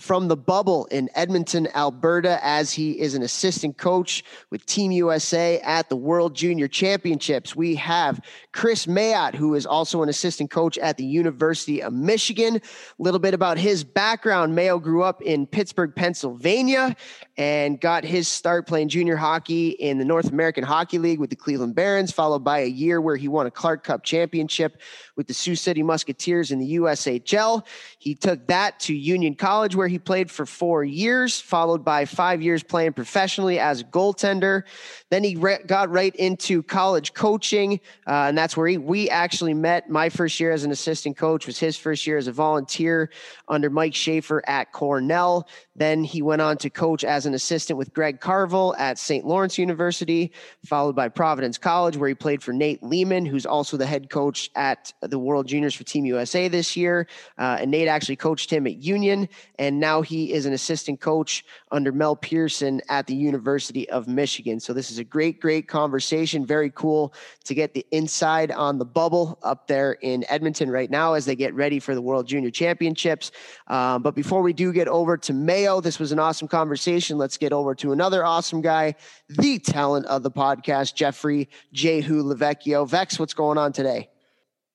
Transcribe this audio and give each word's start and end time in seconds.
from 0.00 0.28
the 0.28 0.36
bubble 0.36 0.86
in 0.86 1.10
Edmonton, 1.14 1.68
Alberta, 1.74 2.40
as 2.42 2.72
he 2.72 2.98
is 2.98 3.14
an 3.14 3.22
assistant 3.22 3.76
coach 3.76 4.24
with 4.48 4.64
Team 4.64 4.90
USA 4.92 5.60
at 5.60 5.90
the 5.90 5.96
World 5.96 6.34
Junior 6.34 6.68
Championships. 6.68 7.54
We 7.54 7.74
have 7.74 8.18
Kris 8.52 8.86
Mayotte, 8.86 9.34
who 9.34 9.54
is 9.54 9.64
also 9.64 10.02
an 10.02 10.08
assistant 10.08 10.50
coach 10.50 10.76
at 10.78 10.96
the 10.96 11.04
University 11.04 11.82
of 11.82 11.92
Michigan. 11.92 12.56
A 12.56 12.60
little 12.98 13.20
bit 13.20 13.32
about 13.32 13.58
his 13.58 13.84
background. 13.84 14.54
Mayo 14.54 14.78
grew 14.78 15.02
up 15.02 15.22
in 15.22 15.46
Pittsburgh, 15.46 15.94
Pennsylvania, 15.94 16.96
and 17.36 17.80
got 17.80 18.04
his 18.04 18.26
start 18.28 18.66
playing 18.66 18.88
junior 18.88 19.16
hockey 19.16 19.70
in 19.70 19.98
the 19.98 20.04
North 20.04 20.30
American 20.30 20.64
Hockey 20.64 20.98
League 20.98 21.20
with 21.20 21.30
the 21.30 21.36
Cleveland 21.36 21.74
Barons, 21.74 22.10
followed 22.10 22.44
by 22.44 22.60
a 22.60 22.66
year 22.66 23.00
where 23.00 23.16
he 23.16 23.28
won 23.28 23.46
a 23.46 23.50
Clark 23.50 23.84
Cup 23.84 24.02
championship 24.02 24.80
with 25.16 25.26
the 25.26 25.34
Sioux 25.34 25.54
City 25.54 25.82
Musketeers 25.82 26.50
in 26.50 26.58
the 26.58 26.76
USHL. 26.76 27.66
He 27.98 28.14
took 28.14 28.46
that 28.48 28.80
to 28.80 28.94
Union 28.94 29.34
College, 29.34 29.76
where 29.76 29.88
he 29.88 29.98
played 29.98 30.30
for 30.30 30.44
four 30.44 30.82
years, 30.82 31.40
followed 31.40 31.84
by 31.84 32.04
five 32.04 32.42
years 32.42 32.62
playing 32.62 32.94
professionally 32.94 33.58
as 33.58 33.82
a 33.82 33.84
goaltender. 33.84 34.64
Then 35.10 35.22
he 35.22 35.36
re- 35.36 35.62
got 35.66 35.90
right 35.90 36.14
into 36.16 36.62
college 36.62 37.14
coaching, 37.14 37.80
uh, 38.06 38.28
and 38.28 38.38
that's 38.40 38.56
where 38.56 38.68
he, 38.68 38.78
we 38.78 39.10
actually 39.10 39.52
met. 39.52 39.90
My 39.90 40.08
first 40.08 40.40
year 40.40 40.50
as 40.50 40.64
an 40.64 40.70
assistant 40.70 41.18
coach 41.18 41.46
was 41.46 41.58
his 41.58 41.76
first 41.76 42.06
year 42.06 42.16
as 42.16 42.26
a 42.26 42.32
volunteer 42.32 43.10
under 43.48 43.68
Mike 43.68 43.92
Schafer 43.92 44.40
at 44.46 44.72
Cornell. 44.72 45.46
Then 45.76 46.04
he 46.04 46.22
went 46.22 46.40
on 46.40 46.56
to 46.58 46.70
coach 46.70 47.04
as 47.04 47.26
an 47.26 47.34
assistant 47.34 47.78
with 47.78 47.92
Greg 47.92 48.18
Carvel 48.18 48.74
at 48.78 48.98
St. 48.98 49.26
Lawrence 49.26 49.58
University, 49.58 50.32
followed 50.64 50.96
by 50.96 51.08
Providence 51.10 51.58
College, 51.58 51.98
where 51.98 52.08
he 52.08 52.14
played 52.14 52.42
for 52.42 52.54
Nate 52.54 52.82
Leaman, 52.82 53.26
who's 53.26 53.44
also 53.44 53.76
the 53.76 53.84
head 53.84 54.08
coach 54.08 54.50
at 54.54 54.90
the 55.02 55.18
World 55.18 55.46
Juniors 55.46 55.74
for 55.74 55.84
Team 55.84 56.06
USA 56.06 56.48
this 56.48 56.78
year. 56.78 57.06
Uh, 57.36 57.58
and 57.60 57.70
Nate 57.70 57.88
actually 57.88 58.16
coached 58.16 58.50
him 58.50 58.66
at 58.66 58.76
Union, 58.78 59.28
and 59.58 59.78
now 59.78 60.00
he 60.00 60.32
is 60.32 60.46
an 60.46 60.54
assistant 60.54 61.00
coach 61.00 61.44
under 61.72 61.92
Mel 61.92 62.16
Pearson 62.16 62.80
at 62.88 63.06
the 63.06 63.14
University 63.14 63.88
of 63.90 64.08
Michigan. 64.08 64.60
So 64.60 64.72
this 64.72 64.90
is 64.90 64.98
a 64.98 65.04
great, 65.04 65.40
great 65.40 65.68
conversation. 65.68 66.46
Very 66.46 66.70
cool 66.70 67.12
to 67.44 67.54
get 67.54 67.74
the 67.74 67.86
inside 67.90 68.29
on 68.30 68.78
the 68.78 68.84
bubble 68.84 69.38
up 69.42 69.66
there 69.66 69.92
in 69.94 70.24
Edmonton 70.28 70.70
right 70.70 70.90
now 70.90 71.14
as 71.14 71.24
they 71.24 71.34
get 71.34 71.52
ready 71.54 71.80
for 71.80 71.94
the 71.94 72.00
World 72.00 72.26
Junior 72.26 72.50
Championships. 72.50 73.32
Um, 73.66 74.02
but 74.02 74.14
before 74.14 74.42
we 74.42 74.52
do 74.52 74.72
get 74.72 74.88
over 74.88 75.16
to 75.16 75.32
Mayo, 75.32 75.80
this 75.80 75.98
was 75.98 76.12
an 76.12 76.18
awesome 76.18 76.46
conversation. 76.46 77.18
Let's 77.18 77.36
get 77.36 77.52
over 77.52 77.74
to 77.76 77.92
another 77.92 78.24
awesome 78.24 78.60
guy, 78.60 78.94
the 79.28 79.58
talent 79.58 80.06
of 80.06 80.22
the 80.22 80.30
podcast, 80.30 80.94
Jeffrey 80.94 81.48
Jehu 81.72 82.22
Lavecchio. 82.22 82.88
Vex, 82.88 83.18
what's 83.18 83.34
going 83.34 83.58
on 83.58 83.72
today? 83.72 84.08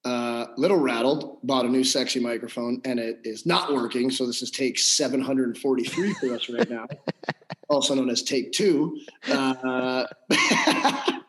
Uh, 0.04 0.46
little 0.58 0.78
rattled, 0.78 1.40
bought 1.44 1.66
a 1.66 1.70
new 1.70 1.84
sexy 1.84 2.20
microphone 2.20 2.80
and 2.86 3.00
it 3.00 3.20
is 3.24 3.48
not 3.48 3.74
working. 3.74 4.12
So 4.12 4.28
this 4.28 4.42
is 4.44 4.52
take 4.52 4.78
743 4.78 6.14
for 6.14 6.34
us 6.36 6.48
right 6.48 6.70
now, 6.70 6.86
also 7.70 7.96
known 7.96 8.12
as 8.12 8.22
take 8.22 8.52
two. 8.52 9.00
Uh, 9.28 10.06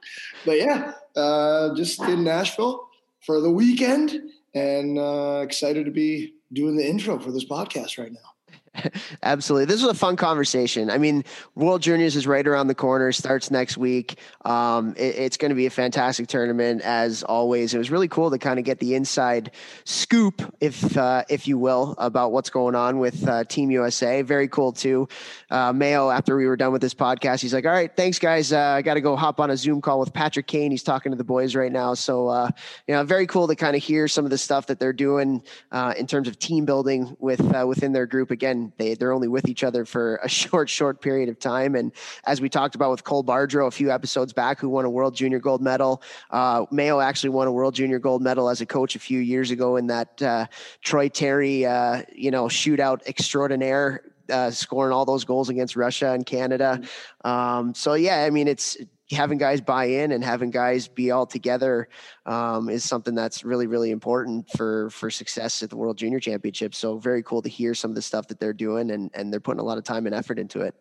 but 0.46 0.58
yeah, 0.58 0.92
uh, 1.16 1.74
just 1.74 2.00
in 2.02 2.24
Nashville 2.24 2.88
for 3.20 3.40
the 3.40 3.50
weekend 3.50 4.20
and 4.54 4.98
uh, 4.98 5.42
excited 5.44 5.84
to 5.84 5.90
be 5.90 6.34
doing 6.52 6.76
the 6.76 6.88
intro 6.88 7.18
for 7.18 7.32
this 7.32 7.44
podcast 7.44 7.98
right 7.98 8.12
now. 8.12 8.35
Absolutely. 9.22 9.66
This 9.66 9.82
was 9.82 9.90
a 9.90 9.94
fun 9.94 10.16
conversation. 10.16 10.90
I 10.90 10.98
mean, 10.98 11.24
World 11.54 11.82
Juniors 11.82 12.16
is 12.16 12.26
right 12.26 12.46
around 12.46 12.68
the 12.68 12.74
corner, 12.74 13.12
starts 13.12 13.50
next 13.50 13.76
week. 13.76 14.18
Um, 14.44 14.94
it, 14.96 15.16
it's 15.16 15.36
going 15.36 15.50
to 15.50 15.54
be 15.54 15.66
a 15.66 15.70
fantastic 15.70 16.28
tournament, 16.28 16.82
as 16.82 17.22
always. 17.22 17.74
It 17.74 17.78
was 17.78 17.90
really 17.90 18.08
cool 18.08 18.30
to 18.30 18.38
kind 18.38 18.58
of 18.58 18.64
get 18.64 18.78
the 18.78 18.94
inside 18.94 19.52
scoop, 19.84 20.42
if 20.60 20.96
uh, 20.96 21.24
if 21.28 21.46
you 21.46 21.58
will, 21.58 21.94
about 21.98 22.32
what's 22.32 22.50
going 22.50 22.74
on 22.74 22.98
with 22.98 23.26
uh, 23.28 23.44
Team 23.44 23.70
USA. 23.70 24.22
Very 24.22 24.48
cool, 24.48 24.72
too. 24.72 25.08
Uh, 25.50 25.72
Mayo, 25.72 26.10
after 26.10 26.36
we 26.36 26.46
were 26.46 26.56
done 26.56 26.72
with 26.72 26.82
this 26.82 26.94
podcast, 26.94 27.40
he's 27.40 27.54
like, 27.54 27.66
All 27.66 27.72
right, 27.72 27.94
thanks, 27.94 28.18
guys. 28.18 28.52
Uh, 28.52 28.60
I 28.60 28.82
got 28.82 28.94
to 28.94 29.00
go 29.00 29.16
hop 29.16 29.40
on 29.40 29.50
a 29.50 29.56
Zoom 29.56 29.80
call 29.80 30.00
with 30.00 30.12
Patrick 30.12 30.46
Kane. 30.46 30.70
He's 30.70 30.82
talking 30.82 31.12
to 31.12 31.16
the 31.16 31.24
boys 31.24 31.54
right 31.54 31.72
now. 31.72 31.94
So, 31.94 32.28
uh, 32.28 32.50
you 32.86 32.94
know, 32.94 33.04
very 33.04 33.26
cool 33.26 33.48
to 33.48 33.56
kind 33.56 33.76
of 33.76 33.82
hear 33.82 34.08
some 34.08 34.24
of 34.24 34.30
the 34.30 34.38
stuff 34.38 34.66
that 34.66 34.78
they're 34.78 34.92
doing 34.92 35.42
uh, 35.72 35.94
in 35.96 36.06
terms 36.06 36.28
of 36.28 36.38
team 36.38 36.64
building 36.64 37.16
with 37.18 37.40
within 37.66 37.92
their 37.92 38.06
group. 38.06 38.30
Again, 38.30 38.65
they 38.76 38.94
they're 38.94 39.12
only 39.12 39.28
with 39.28 39.48
each 39.48 39.64
other 39.64 39.84
for 39.84 40.16
a 40.22 40.28
short 40.40 40.68
short 40.68 41.00
period 41.00 41.28
of 41.28 41.38
time. 41.38 41.74
And 41.74 41.92
as 42.26 42.40
we 42.40 42.48
talked 42.48 42.74
about 42.74 42.90
with 42.90 43.04
Cole 43.04 43.24
Bardreau 43.24 43.66
a 43.66 43.70
few 43.70 43.90
episodes 43.90 44.32
back, 44.32 44.60
who 44.60 44.68
won 44.68 44.84
a 44.84 44.90
World 44.90 45.14
Junior 45.14 45.38
Gold 45.38 45.62
Medal, 45.62 46.02
uh, 46.30 46.66
Mayo 46.70 47.00
actually 47.00 47.30
won 47.30 47.46
a 47.46 47.52
World 47.52 47.74
Junior 47.74 47.98
Gold 47.98 48.22
Medal 48.22 48.48
as 48.48 48.60
a 48.60 48.66
coach 48.66 48.96
a 48.96 48.98
few 48.98 49.20
years 49.20 49.50
ago 49.50 49.76
in 49.76 49.86
that 49.88 50.20
uh, 50.22 50.46
Troy 50.82 51.08
Terry 51.08 51.66
uh, 51.66 52.02
you 52.14 52.30
know 52.30 52.46
shootout 52.46 53.06
extraordinaire 53.06 54.02
uh, 54.30 54.50
scoring 54.50 54.92
all 54.92 55.04
those 55.04 55.24
goals 55.24 55.48
against 55.48 55.76
Russia 55.76 56.12
and 56.12 56.26
Canada. 56.26 56.80
Mm-hmm. 56.80 57.28
Um, 57.28 57.74
so 57.74 57.94
yeah, 57.94 58.24
I 58.24 58.30
mean, 58.30 58.48
it's 58.48 58.76
having 59.10 59.38
guys 59.38 59.60
buy 59.60 59.84
in 59.84 60.12
and 60.12 60.24
having 60.24 60.50
guys 60.50 60.88
be 60.88 61.10
all 61.10 61.26
together 61.26 61.88
um, 62.24 62.68
is 62.68 62.84
something 62.84 63.14
that's 63.14 63.44
really 63.44 63.66
really 63.66 63.90
important 63.90 64.48
for 64.50 64.90
for 64.90 65.10
success 65.10 65.62
at 65.62 65.70
the 65.70 65.76
world 65.76 65.96
junior 65.96 66.20
championship. 66.20 66.74
So 66.74 66.98
very 66.98 67.22
cool 67.22 67.42
to 67.42 67.48
hear 67.48 67.74
some 67.74 67.90
of 67.90 67.94
the 67.94 68.02
stuff 68.02 68.28
that 68.28 68.40
they're 68.40 68.52
doing 68.52 68.90
and 68.90 69.10
and 69.14 69.32
they're 69.32 69.40
putting 69.40 69.60
a 69.60 69.64
lot 69.64 69.78
of 69.78 69.84
time 69.84 70.06
and 70.06 70.14
effort 70.14 70.38
into 70.38 70.60
it. 70.60 70.74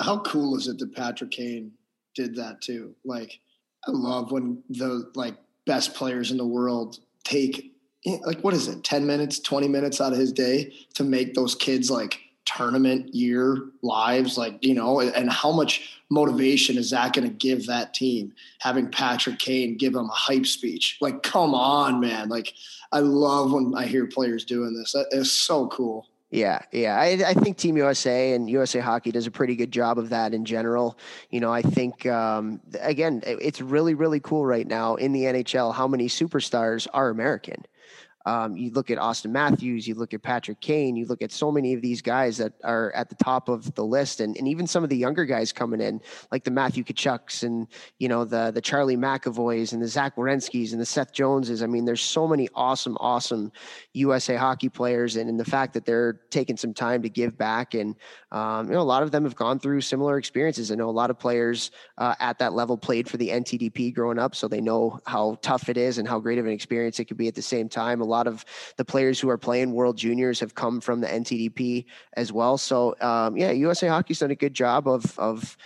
How 0.00 0.20
cool 0.20 0.56
is 0.56 0.68
it 0.68 0.78
that 0.78 0.94
patrick 0.94 1.32
kane 1.32 1.72
did 2.14 2.36
that 2.36 2.60
too? 2.60 2.94
Like 3.04 3.40
i 3.86 3.90
love 3.90 4.32
when 4.32 4.62
the 4.70 5.10
like 5.14 5.36
best 5.66 5.94
players 5.94 6.30
in 6.30 6.36
the 6.36 6.46
world 6.46 6.98
take 7.24 7.72
like 8.24 8.40
what 8.40 8.54
is 8.54 8.68
it 8.68 8.82
10 8.84 9.06
minutes 9.06 9.38
20 9.40 9.68
minutes 9.68 10.00
out 10.00 10.12
of 10.12 10.18
his 10.18 10.32
day 10.32 10.72
to 10.94 11.04
make 11.04 11.34
those 11.34 11.54
kids 11.54 11.90
like 11.90 12.20
tournament 12.56 13.14
year 13.14 13.58
lives 13.82 14.38
like 14.38 14.56
you 14.64 14.74
know 14.74 15.00
and 15.00 15.30
how 15.30 15.52
much 15.52 16.00
motivation 16.10 16.78
is 16.78 16.90
that 16.90 17.12
going 17.12 17.28
to 17.28 17.34
give 17.34 17.66
that 17.66 17.92
team 17.92 18.32
having 18.58 18.90
patrick 18.90 19.38
kane 19.38 19.76
give 19.76 19.92
them 19.92 20.06
a 20.06 20.12
hype 20.12 20.46
speech 20.46 20.96
like 21.00 21.22
come 21.22 21.54
on 21.54 22.00
man 22.00 22.28
like 22.28 22.54
i 22.92 23.00
love 23.00 23.52
when 23.52 23.74
i 23.76 23.84
hear 23.84 24.06
players 24.06 24.44
doing 24.44 24.74
this 24.74 24.94
is 25.12 25.30
so 25.30 25.66
cool 25.68 26.06
yeah, 26.30 26.60
yeah. 26.72 27.00
I, 27.00 27.18
I 27.26 27.32
think 27.32 27.56
Team 27.56 27.78
USA 27.78 28.34
and 28.34 28.50
USA 28.50 28.80
Hockey 28.80 29.10
does 29.10 29.26
a 29.26 29.30
pretty 29.30 29.56
good 29.56 29.70
job 29.70 29.98
of 29.98 30.10
that 30.10 30.34
in 30.34 30.44
general. 30.44 30.98
You 31.30 31.40
know, 31.40 31.50
I 31.50 31.62
think 31.62 32.04
um, 32.04 32.60
again, 32.80 33.22
it's 33.24 33.62
really, 33.62 33.94
really 33.94 34.20
cool 34.20 34.44
right 34.44 34.66
now 34.66 34.96
in 34.96 35.12
the 35.12 35.22
NHL 35.22 35.72
how 35.72 35.88
many 35.88 36.06
superstars 36.06 36.86
are 36.92 37.08
American. 37.08 37.64
Um, 38.28 38.58
you 38.58 38.70
look 38.72 38.90
at 38.90 38.98
Auston 38.98 39.30
Matthews, 39.30 39.88
you 39.88 39.94
look 39.94 40.12
at 40.12 40.22
Patrick 40.22 40.60
Kane, 40.60 40.96
you 40.96 41.06
look 41.06 41.22
at 41.22 41.32
so 41.32 41.50
many 41.50 41.72
of 41.72 41.80
these 41.80 42.02
guys 42.02 42.36
that 42.36 42.52
are 42.62 42.92
at 42.94 43.08
the 43.08 43.14
top 43.14 43.48
of 43.48 43.74
the 43.74 43.82
list, 43.82 44.20
and, 44.20 44.36
and 44.36 44.46
even 44.46 44.66
some 44.66 44.84
of 44.84 44.90
the 44.90 44.98
younger 44.98 45.24
guys 45.24 45.50
coming 45.50 45.80
in, 45.80 45.98
like 46.30 46.44
the 46.44 46.50
Matthew 46.50 46.84
Tkachuks 46.84 47.42
and 47.42 47.66
you 47.98 48.06
know 48.06 48.26
the 48.26 48.50
the 48.50 48.60
Charlie 48.60 48.98
McAvoys 48.98 49.72
and 49.72 49.80
the 49.80 49.88
Zach 49.88 50.16
Werenskis 50.16 50.72
and 50.72 50.80
the 50.80 50.84
Seth 50.84 51.10
Joneses. 51.14 51.62
I 51.62 51.66
mean, 51.66 51.86
there's 51.86 52.02
so 52.02 52.28
many 52.28 52.50
awesome, 52.54 52.98
awesome 53.00 53.50
USA 53.94 54.36
hockey 54.36 54.68
players, 54.68 55.16
and 55.16 55.30
in 55.30 55.38
the 55.38 55.44
fact 55.46 55.72
that 55.72 55.86
they're 55.86 56.20
taking 56.28 56.58
some 56.58 56.74
time 56.74 57.00
to 57.00 57.08
give 57.08 57.38
back, 57.38 57.72
and 57.72 57.96
um, 58.30 58.66
you 58.66 58.74
know 58.74 58.82
a 58.82 58.90
lot 58.92 59.02
of 59.02 59.10
them 59.10 59.24
have 59.24 59.36
gone 59.36 59.58
through 59.58 59.80
similar 59.80 60.18
experiences. 60.18 60.70
I 60.70 60.74
know 60.74 60.90
a 60.90 60.98
lot 60.98 61.08
of 61.08 61.18
players 61.18 61.70
uh, 61.96 62.14
at 62.20 62.38
that 62.40 62.52
level 62.52 62.76
played 62.76 63.08
for 63.08 63.16
the 63.16 63.30
NTDP 63.30 63.94
growing 63.94 64.18
up, 64.18 64.34
so 64.34 64.48
they 64.48 64.60
know 64.60 65.00
how 65.06 65.38
tough 65.40 65.70
it 65.70 65.78
is 65.78 65.96
and 65.96 66.06
how 66.06 66.18
great 66.18 66.38
of 66.38 66.44
an 66.44 66.52
experience 66.52 67.00
it 67.00 67.06
could 67.06 67.16
be 67.16 67.28
at 67.28 67.34
the 67.34 67.40
same 67.40 67.70
time. 67.70 68.02
A 68.02 68.04
lot 68.04 68.17
lot 68.18 68.26
of 68.26 68.44
the 68.76 68.84
players 68.84 69.20
who 69.20 69.28
are 69.30 69.38
playing 69.38 69.72
World 69.72 69.96
Juniors 69.96 70.40
have 70.40 70.54
come 70.54 70.80
from 70.80 71.00
the 71.00 71.06
NTDP 71.06 71.84
as 72.14 72.32
well. 72.32 72.58
So 72.58 72.96
um, 73.00 73.36
yeah, 73.36 73.50
USA 73.52 73.88
Hockey's 73.88 74.18
done 74.18 74.30
a 74.30 74.36
good 74.36 74.54
job 74.54 74.88
of 74.88 75.18
of 75.18 75.56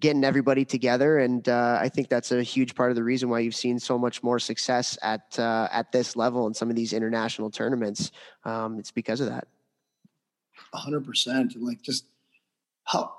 getting 0.00 0.24
everybody 0.24 0.64
together, 0.64 1.18
and 1.18 1.48
uh, 1.48 1.78
I 1.80 1.88
think 1.88 2.08
that's 2.08 2.32
a 2.32 2.42
huge 2.42 2.74
part 2.74 2.90
of 2.90 2.96
the 2.96 3.04
reason 3.04 3.28
why 3.28 3.40
you've 3.40 3.54
seen 3.54 3.78
so 3.78 3.98
much 3.98 4.22
more 4.22 4.38
success 4.38 4.98
at 5.02 5.38
uh, 5.38 5.68
at 5.70 5.92
this 5.92 6.16
level 6.16 6.46
in 6.46 6.54
some 6.54 6.70
of 6.70 6.76
these 6.76 6.92
international 6.92 7.50
tournaments. 7.50 8.10
Um, 8.44 8.78
it's 8.78 8.90
because 8.90 9.20
of 9.20 9.28
that. 9.28 9.46
hundred 10.74 11.04
percent, 11.04 11.54
like 11.60 11.82
just 11.82 12.06
how 12.84 13.14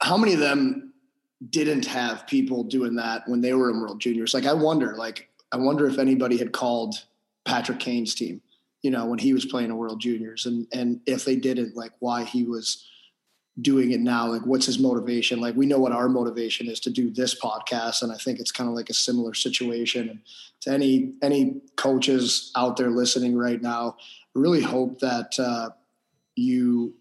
how 0.00 0.16
many 0.16 0.34
of 0.34 0.40
them 0.40 0.92
didn't 1.50 1.86
have 1.86 2.26
people 2.26 2.64
doing 2.64 2.96
that 2.96 3.22
when 3.26 3.40
they 3.40 3.54
were 3.54 3.70
in 3.70 3.80
World 3.80 4.00
Juniors? 4.00 4.34
Like 4.34 4.46
I 4.46 4.52
wonder, 4.52 4.94
like 4.96 5.28
I 5.52 5.56
wonder 5.56 5.86
if 5.86 5.98
anybody 5.98 6.36
had 6.36 6.52
called 6.52 6.94
Patrick 7.48 7.80
Kane's 7.80 8.14
team, 8.14 8.42
you 8.82 8.90
know, 8.90 9.06
when 9.06 9.18
he 9.18 9.32
was 9.32 9.46
playing 9.46 9.70
a 9.70 9.76
World 9.76 10.00
Juniors, 10.00 10.46
and 10.46 10.66
and 10.72 11.00
if 11.06 11.24
they 11.24 11.34
didn't, 11.34 11.74
like 11.76 11.92
why 11.98 12.24
he 12.24 12.44
was 12.44 12.86
doing 13.60 13.90
it 13.90 14.00
now 14.00 14.28
like 14.28 14.46
what's 14.46 14.66
his 14.66 14.78
motivation? 14.78 15.40
Like 15.40 15.56
we 15.56 15.66
know 15.66 15.78
what 15.78 15.92
our 15.92 16.08
motivation 16.08 16.68
is 16.68 16.78
to 16.80 16.90
do 16.90 17.10
this 17.10 17.38
podcast 17.38 18.02
and 18.02 18.12
i 18.12 18.16
think 18.16 18.38
it's 18.38 18.52
kind 18.52 18.68
of 18.68 18.76
like 18.76 18.90
a 18.90 18.94
similar 18.94 19.34
situation. 19.34 20.08
And 20.08 20.20
to 20.60 20.70
any 20.70 21.14
any 21.22 21.60
coaches 21.76 22.52
out 22.56 22.76
there 22.76 22.90
listening 22.90 23.36
right 23.36 23.60
now 23.60 23.96
I 23.98 24.38
really 24.38 24.62
hope 24.62 25.00
that 25.00 25.38
uh, 25.40 25.70
you 26.36 26.94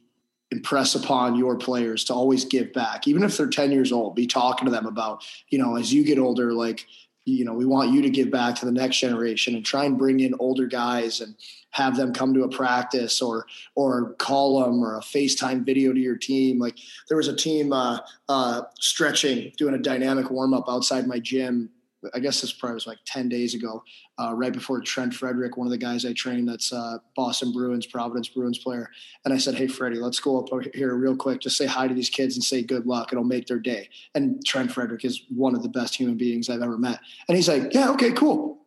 impress 0.50 0.96
upon 0.96 1.36
your 1.36 1.58
players 1.58 2.06
to 2.06 2.14
always 2.14 2.46
give 2.46 2.72
back 2.72 3.08
even 3.08 3.22
if 3.22 3.36
they're 3.36 3.48
10 3.48 3.72
years 3.72 3.92
old. 3.92 4.16
Be 4.16 4.26
talking 4.26 4.66
to 4.66 4.72
them 4.72 4.86
about 4.86 5.24
you 5.50 5.60
know 5.60 5.76
as 5.76 5.94
you 5.94 6.04
get 6.04 6.18
older 6.18 6.54
like 6.54 6.88
you 7.28 7.44
know 7.44 7.54
we 7.54 7.66
want 7.66 7.92
you 7.92 8.02
to 8.02 8.10
give 8.10 8.32
back 8.32 8.56
to 8.56 8.66
the 8.66 8.72
next 8.72 8.98
generation 8.98 9.56
and 9.56 9.66
try 9.66 9.86
and 9.86 9.98
bring 9.98 10.22
in 10.22 10.34
older 10.40 10.66
guys 10.66 11.20
and 11.20 11.36
have 11.72 11.98
them 11.98 12.14
come 12.14 12.34
to 12.34 12.44
a 12.44 12.50
practice 12.50 13.22
or 13.22 13.46
or 13.76 14.14
call 14.14 14.62
them 14.62 14.84
or 14.84 14.96
a 14.96 15.02
FaceTime 15.02 15.66
video 15.66 15.94
to 15.94 16.00
your 16.00 16.16
team. 16.16 16.58
Like 16.58 16.80
there 17.08 17.18
was 17.18 17.28
a 17.28 17.36
team 17.36 17.74
uh, 17.74 18.00
uh, 18.30 18.64
stretching, 18.80 19.52
doing 19.58 19.76
a 19.76 19.80
dynamic 19.80 20.32
warm 20.32 20.54
up 20.54 20.66
outside 20.70 21.08
my 21.08 21.20
gym. 21.20 21.70
I 22.14 22.20
guess 22.20 22.42
this 22.42 22.52
probably 22.54 22.76
was 22.76 22.88
like 22.88 23.00
10 23.06 23.30
days 23.30 23.54
ago, 23.54 23.84
uh, 24.20 24.34
right 24.34 24.54
before 24.54 24.82
Trent 24.82 25.14
Frederic, 25.14 25.58
one 25.58 25.68
of 25.68 25.72
the 25.72 25.78
guys 25.78 26.06
I 26.06 26.14
train 26.14 26.46
that's 26.46 26.72
uh, 26.74 26.98
Boston 27.16 27.52
Bruins, 27.52 27.86
Providence 27.86 28.28
Bruins 28.28 28.58
player. 28.58 28.90
And 29.26 29.34
I 29.34 29.38
said, 29.38 29.56
Hey, 29.56 29.68
Freddie, 29.68 30.00
let's 30.00 30.20
go 30.20 30.40
up 30.40 30.50
here 30.74 30.96
real 30.96 31.16
quick. 31.16 31.42
Just 31.42 31.58
say 31.58 31.66
hi 31.66 31.88
to 31.88 31.94
these 31.94 32.10
kids 32.10 32.36
and 32.36 32.44
say 32.44 32.62
good 32.62 32.86
luck. 32.86 33.12
It'll 33.12 33.24
make 33.24 33.48
their 33.48 33.60
day. 33.60 33.90
And 34.16 34.44
Trent 34.46 34.72
Frederic 34.72 35.06
is 35.06 35.24
one 35.30 35.56
of 35.56 35.64
the 35.64 35.70
best 35.70 35.96
human 35.96 36.18
beings 36.18 36.50
I've 36.50 36.62
ever 36.62 36.78
met. 36.78 37.00
And 37.28 37.36
he's 37.36 37.48
like, 37.48 37.74
Yeah, 37.74 37.92
okay, 37.92 38.12
cool. 38.12 38.60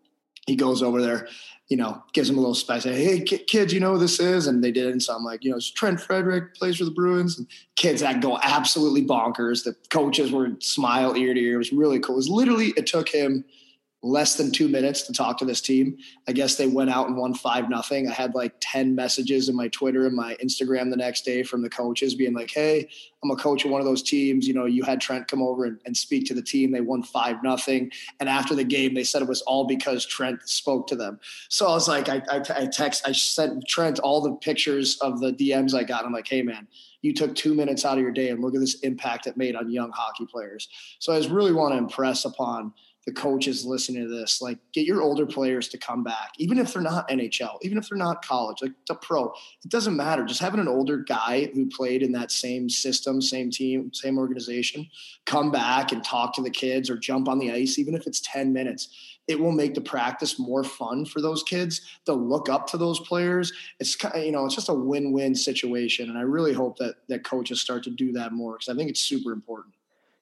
He 0.47 0.57
goes 0.57 0.83
over 0.83 1.01
there 1.01 1.29
you 1.71 1.77
know, 1.77 2.03
gives 2.13 2.29
him 2.29 2.37
a 2.37 2.41
little 2.41 2.55
spice. 2.55 2.83
Hey, 2.83 3.21
kids, 3.21 3.73
you 3.73 3.79
know 3.79 3.93
who 3.93 3.99
this 4.01 4.19
is? 4.19 4.49
And 4.49 4.63
they 4.63 4.73
did. 4.73 4.89
And 4.89 5.01
so 5.01 5.15
I'm 5.15 5.25
like, 5.25 5.45
you 5.45 5.53
know, 5.53 5.57
it's 5.57 5.71
Trent 5.71 6.01
Frederic 6.01 6.57
plays 6.57 6.79
for 6.79 6.85
the 6.85 6.91
Bruins. 6.91 7.39
And 7.39 7.47
kids 7.77 8.01
that 8.01 8.21
go 8.21 8.41
absolutely 8.43 9.07
bonkers. 9.07 9.63
The 9.63 9.77
coaches 9.89 10.33
were 10.33 10.51
smile 10.59 11.17
ear 11.17 11.33
to 11.33 11.41
ear. 11.41 11.55
It 11.55 11.59
was 11.59 11.73
really 11.73 12.01
cool. 12.01 12.17
It 12.17 12.19
was 12.19 12.29
literally, 12.29 12.75
it 12.77 12.87
took 12.87 13.09
him– 13.09 13.45
less 14.03 14.37
than 14.37 14.51
two 14.51 14.67
minutes 14.67 15.03
to 15.03 15.13
talk 15.13 15.37
to 15.39 15.45
this 15.45 15.61
team. 15.61 15.99
I 16.27 16.33
guess 16.33 16.57
they 16.57 16.67
went 16.67 16.89
out 16.89 17.09
and 17.09 17.17
won 17.17 17.35
five 17.35 17.69
nothing. 17.69 18.09
I 18.09 18.13
had 18.13 18.35
like 18.35 18.55
10 18.61 18.95
messages 18.95 19.49
in 19.49 19.57
my 19.57 19.69
Twitter 19.69 20.07
and 20.07 20.17
my 20.17 20.37
Instagram 20.43 20.91
the 20.91 20.97
next 20.97 21.25
day 21.25 21.43
from 21.43 21.61
the 21.61 21.69
coaches 21.69 22.15
being 22.15 22.33
like, 22.33 22.51
Hey, 22.51 22.89
I'm 23.23 23.31
a 23.31 23.37
coach 23.37 23.65
of 23.65 23.71
one 23.71 23.81
of 23.81 23.87
those 23.87 24.03
teams. 24.03 24.49
You 24.49 24.55
know, 24.55 24.65
you 24.65 24.85
had 24.85 25.01
Trent 25.01 25.29
come 25.29 25.43
over 25.43 25.67
and, 25.67 25.79
and 25.85 25.95
speak 25.95 26.27
to 26.27 26.35
the 26.35 26.43
team. 26.43 26.73
They 26.73 26.81
won 26.81 27.03
five 27.03 27.43
nothing. 27.43 27.93
And 28.21 28.29
after 28.29 28.55
the 28.55 28.65
game, 28.65 28.95
they 28.95 29.05
said 29.05 29.21
it 29.21 29.29
was 29.29 29.43
all 29.43 29.67
because 29.67 30.07
Trent 30.07 30.49
spoke 30.49 30.87
to 30.89 30.97
them. 30.97 31.21
So 31.51 31.69
I 31.69 31.73
was 31.73 31.87
like, 31.87 32.09
I, 32.09 32.23
I, 32.31 32.43
I 32.57 32.67
text, 32.67 33.07
I 33.07 33.13
sent 33.13 33.69
Trent 33.69 33.99
all 33.99 34.23
the 34.23 34.33
pictures 34.37 34.97
of 35.01 35.21
the 35.21 35.33
DMs 35.33 35.75
I 35.75 35.85
got. 35.85 36.07
I'm 36.07 36.13
like, 36.13 36.29
Hey 36.29 36.41
man, 36.41 36.67
you 37.03 37.13
took 37.13 37.35
two 37.35 37.55
minutes 37.55 37.85
out 37.85 37.99
of 37.99 38.03
your 38.03 38.13
day 38.13 38.31
and 38.31 38.41
look 38.41 38.55
at 38.55 38.61
this 38.61 38.81
impact 38.81 39.27
it 39.27 39.37
made 39.37 39.57
on 39.57 39.71
young 39.71 39.91
hockey 39.91 40.27
players. 40.27 40.69
So 40.99 41.13
I 41.13 41.19
just 41.19 41.31
really 41.31 41.53
want 41.53 41.73
to 41.75 41.79
impress 41.79 42.25
upon 42.25 42.73
the 43.07 43.13
coaches 43.13 43.65
listening 43.65 44.03
to 44.03 44.09
this, 44.09 44.43
like 44.43 44.59
get 44.73 44.87
your 44.87 45.01
older 45.01 45.25
players 45.25 45.69
to 45.69 45.79
come 45.79 46.05
back, 46.05 46.33
even 46.39 46.59
if 46.59 46.73
they're 46.73 46.83
not 46.83 47.09
NHL, 47.09 47.57
even 47.63 47.79
if 47.79 47.89
they're 47.89 47.97
not 47.97 48.25
college, 48.25 48.61
like 48.61 48.73
the 48.89 48.95
pro, 48.95 49.33
it 49.65 49.69
doesn't 49.69 49.97
matter. 49.97 50.25
Just 50.25 50.41
having 50.41 50.61
an 50.61 50.69
older 50.69 50.99
guy 50.99 51.51
who 51.55 51.69
played 51.71 52.03
in 52.03 52.13
that 52.13 52.31
same 52.31 52.69
system, 52.69 53.23
same 53.23 53.51
team, 53.51 53.91
same 53.95 54.19
organization, 54.19 54.87
come 55.25 55.51
back 55.51 55.93
and 55.93 56.05
talk 56.05 56.35
to 56.35 56.43
the 56.43 56.51
kids 56.51 56.91
or 56.91 56.97
jump 56.97 57.29
on 57.29 57.39
the 57.39 57.51
ice, 57.51 57.79
even 57.79 57.95
if 57.95 58.07
it's 58.07 58.21
10 58.21 58.53
minutes, 58.53 59.17
it 59.29 59.39
will 59.39 59.53
make 59.53 59.75
the 59.75 59.81
practice 59.81 60.39
more 60.39 60.65
fun 60.65 61.05
for 61.05 61.21
those 61.21 61.43
kids. 61.43 61.81
They'll 62.05 62.17
look 62.21 62.49
up 62.49 62.67
to 62.69 62.77
those 62.77 63.01
players. 63.01 63.53
It's 63.79 63.97
kind 63.97 64.15
of, 64.15 64.25
you 64.25 64.33
know, 64.33 64.45
it's 64.45 64.55
just 64.55 64.69
a 64.69 64.75
win-win 64.75 65.35
situation. 65.35 66.11
And 66.11 66.19
I 66.19 66.23
really 66.23 66.53
hope 66.53 66.79
that 66.79 66.97
that 67.09 67.25
coaches 67.25 67.61
start 67.61 67.85
to 67.85 67.91
do 67.91 68.13
that 68.13 68.33
more 68.33 68.55
because 68.59 68.69
I 68.69 68.77
think 68.77 68.91
it's 68.91 69.01
super 69.01 69.33
important. 69.33 69.75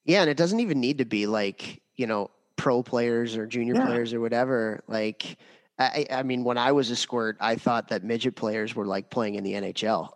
Yeah. 0.04 0.20
And 0.20 0.30
it 0.30 0.36
doesn't 0.36 0.60
even 0.60 0.80
need 0.80 0.98
to 0.98 1.04
be 1.04 1.26
like, 1.26 1.80
you 1.96 2.06
know, 2.06 2.30
pro 2.58 2.82
players 2.82 3.36
or 3.36 3.46
junior 3.46 3.74
yeah. 3.74 3.86
players 3.86 4.12
or 4.12 4.20
whatever. 4.20 4.82
Like, 4.86 5.38
I, 5.78 6.06
I, 6.10 6.22
mean, 6.24 6.44
when 6.44 6.58
I 6.58 6.72
was 6.72 6.90
a 6.90 6.96
squirt, 6.96 7.38
I 7.40 7.54
thought 7.54 7.88
that 7.88 8.04
midget 8.04 8.36
players 8.36 8.74
were 8.74 8.84
like 8.84 9.08
playing 9.08 9.36
in 9.36 9.44
the 9.44 9.54
NHL. 9.54 10.10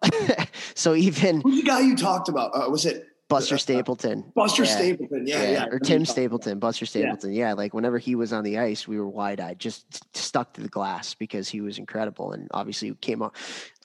so 0.74 0.94
even 0.94 1.40
who's 1.40 1.62
the 1.62 1.66
guy 1.66 1.80
you 1.80 1.96
talked 1.96 2.28
about? 2.28 2.50
Uh, 2.52 2.68
was 2.68 2.84
it 2.84 3.06
Buster 3.32 3.54
uh, 3.54 3.58
Stapleton. 3.58 4.30
Buster 4.34 4.64
yeah. 4.64 4.76
Stapleton, 4.76 5.26
yeah, 5.26 5.42
yeah, 5.42 5.50
yeah. 5.50 5.66
Or 5.70 5.78
Tim 5.78 6.04
Stapleton, 6.04 6.58
Buster 6.58 6.84
Stapleton. 6.84 7.32
Yeah. 7.32 7.48
yeah, 7.48 7.52
like 7.54 7.72
whenever 7.72 7.98
he 7.98 8.14
was 8.14 8.32
on 8.32 8.44
the 8.44 8.58
ice, 8.58 8.86
we 8.86 8.98
were 8.98 9.08
wide 9.08 9.40
eyed, 9.40 9.58
just 9.58 10.04
stuck 10.14 10.52
to 10.54 10.60
the 10.60 10.68
glass 10.68 11.14
because 11.14 11.48
he 11.48 11.62
was 11.62 11.78
incredible. 11.78 12.32
And 12.32 12.48
obviously 12.52 12.92
came 13.00 13.22
on, 13.22 13.30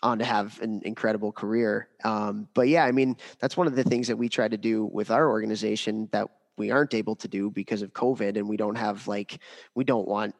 on 0.03 0.19
to 0.19 0.25
have 0.25 0.59
an 0.61 0.81
incredible 0.83 1.31
career. 1.31 1.87
Um, 2.03 2.49
but 2.53 2.67
yeah, 2.67 2.83
I 2.83 2.91
mean, 2.91 3.15
that's 3.39 3.55
one 3.55 3.67
of 3.67 3.75
the 3.75 3.85
things 3.85 4.09
that 4.09 4.17
we 4.17 4.27
try 4.27 4.49
to 4.49 4.57
do 4.57 4.83
with 4.83 5.11
our 5.11 5.29
organization 5.29 6.09
that 6.11 6.27
we 6.57 6.71
aren't 6.71 6.93
able 6.93 7.15
to 7.17 7.27
do 7.27 7.49
because 7.49 7.81
of 7.81 7.93
COVID 7.93 8.37
and 8.37 8.47
we 8.47 8.57
don't 8.57 8.75
have 8.75 9.07
like 9.07 9.39
we 9.75 9.83
don't 9.83 10.07
want 10.07 10.35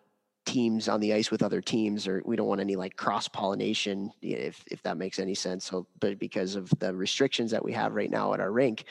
teams 0.48 0.88
on 0.88 1.02
the 1.02 1.14
ice 1.14 1.30
with 1.30 1.44
other 1.44 1.60
teams 1.60 2.08
or 2.08 2.22
we 2.26 2.38
don't 2.38 2.48
want 2.48 2.62
any 2.62 2.78
like 2.78 2.96
cross 2.96 3.28
pollination 3.28 4.10
if 4.22 4.64
if 4.72 4.82
that 4.82 4.96
makes 4.96 5.20
any 5.20 5.36
sense 5.36 5.66
so 5.66 5.86
but 6.00 6.18
because 6.18 6.56
of 6.56 6.72
the 6.80 6.96
restrictions 6.96 7.52
that 7.52 7.64
we 7.64 7.74
have 7.74 7.94
right 7.94 8.10
now 8.10 8.34
at 8.34 8.40
our 8.40 8.52
rink. 8.52 8.86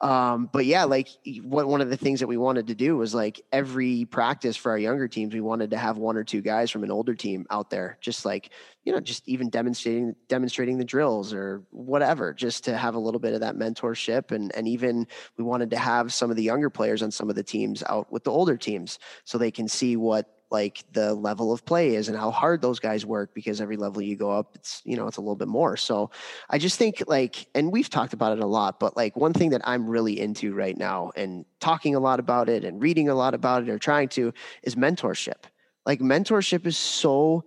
Um 0.00 0.48
but 0.52 0.64
yeah 0.64 0.84
like 0.84 1.08
what 1.42 1.66
one 1.66 1.80
of 1.80 1.90
the 1.90 1.96
things 1.96 2.20
that 2.20 2.28
we 2.28 2.36
wanted 2.36 2.68
to 2.68 2.76
do 2.76 2.96
was 2.96 3.14
like 3.14 3.40
every 3.50 4.04
practice 4.04 4.56
for 4.56 4.70
our 4.70 4.78
younger 4.78 5.08
teams 5.08 5.34
we 5.34 5.40
wanted 5.40 5.70
to 5.70 5.76
have 5.76 5.98
one 5.98 6.16
or 6.16 6.22
two 6.22 6.40
guys 6.40 6.70
from 6.70 6.84
an 6.84 6.92
older 6.92 7.16
team 7.16 7.46
out 7.50 7.68
there 7.68 7.98
just 8.00 8.24
like 8.24 8.50
you 8.84 8.92
know 8.92 9.00
just 9.00 9.28
even 9.28 9.50
demonstrating 9.50 10.14
demonstrating 10.28 10.78
the 10.78 10.84
drills 10.84 11.34
or 11.34 11.64
whatever 11.70 12.32
just 12.32 12.62
to 12.62 12.76
have 12.76 12.94
a 12.94 12.98
little 12.98 13.20
bit 13.20 13.34
of 13.34 13.40
that 13.40 13.56
mentorship 13.56 14.30
and 14.30 14.54
and 14.54 14.68
even 14.68 15.04
we 15.36 15.42
wanted 15.42 15.70
to 15.70 15.78
have 15.78 16.12
some 16.12 16.30
of 16.30 16.36
the 16.36 16.44
younger 16.44 16.70
players 16.70 17.02
on 17.02 17.10
some 17.10 17.28
of 17.28 17.34
the 17.34 17.42
teams 17.42 17.82
out 17.88 18.10
with 18.12 18.22
the 18.22 18.30
older 18.30 18.56
teams 18.56 19.00
so 19.24 19.36
they 19.36 19.50
can 19.50 19.66
see 19.66 19.96
what 19.96 20.41
like 20.52 20.84
the 20.92 21.14
level 21.14 21.52
of 21.52 21.64
play 21.64 21.94
is 21.96 22.08
and 22.08 22.16
how 22.16 22.30
hard 22.30 22.60
those 22.60 22.78
guys 22.78 23.06
work 23.06 23.34
because 23.34 23.60
every 23.60 23.76
level 23.76 24.02
you 24.02 24.14
go 24.14 24.30
up 24.30 24.54
it's 24.54 24.82
you 24.84 24.96
know 24.96 25.06
it's 25.08 25.16
a 25.16 25.20
little 25.20 25.34
bit 25.34 25.48
more. 25.48 25.76
So 25.76 26.10
i 26.50 26.58
just 26.58 26.78
think 26.78 27.02
like 27.06 27.46
and 27.54 27.72
we've 27.72 27.88
talked 27.88 28.12
about 28.12 28.36
it 28.36 28.44
a 28.44 28.46
lot 28.46 28.78
but 28.78 28.96
like 28.96 29.16
one 29.16 29.32
thing 29.32 29.50
that 29.50 29.62
i'm 29.64 29.86
really 29.86 30.20
into 30.20 30.54
right 30.54 30.76
now 30.76 31.10
and 31.16 31.44
talking 31.60 31.94
a 31.94 32.00
lot 32.00 32.20
about 32.20 32.48
it 32.48 32.64
and 32.64 32.82
reading 32.82 33.08
a 33.08 33.14
lot 33.14 33.34
about 33.34 33.62
it 33.62 33.70
or 33.70 33.78
trying 33.78 34.08
to 34.08 34.32
is 34.62 34.74
mentorship. 34.74 35.44
Like 35.86 36.00
mentorship 36.00 36.66
is 36.66 36.76
so 36.76 37.44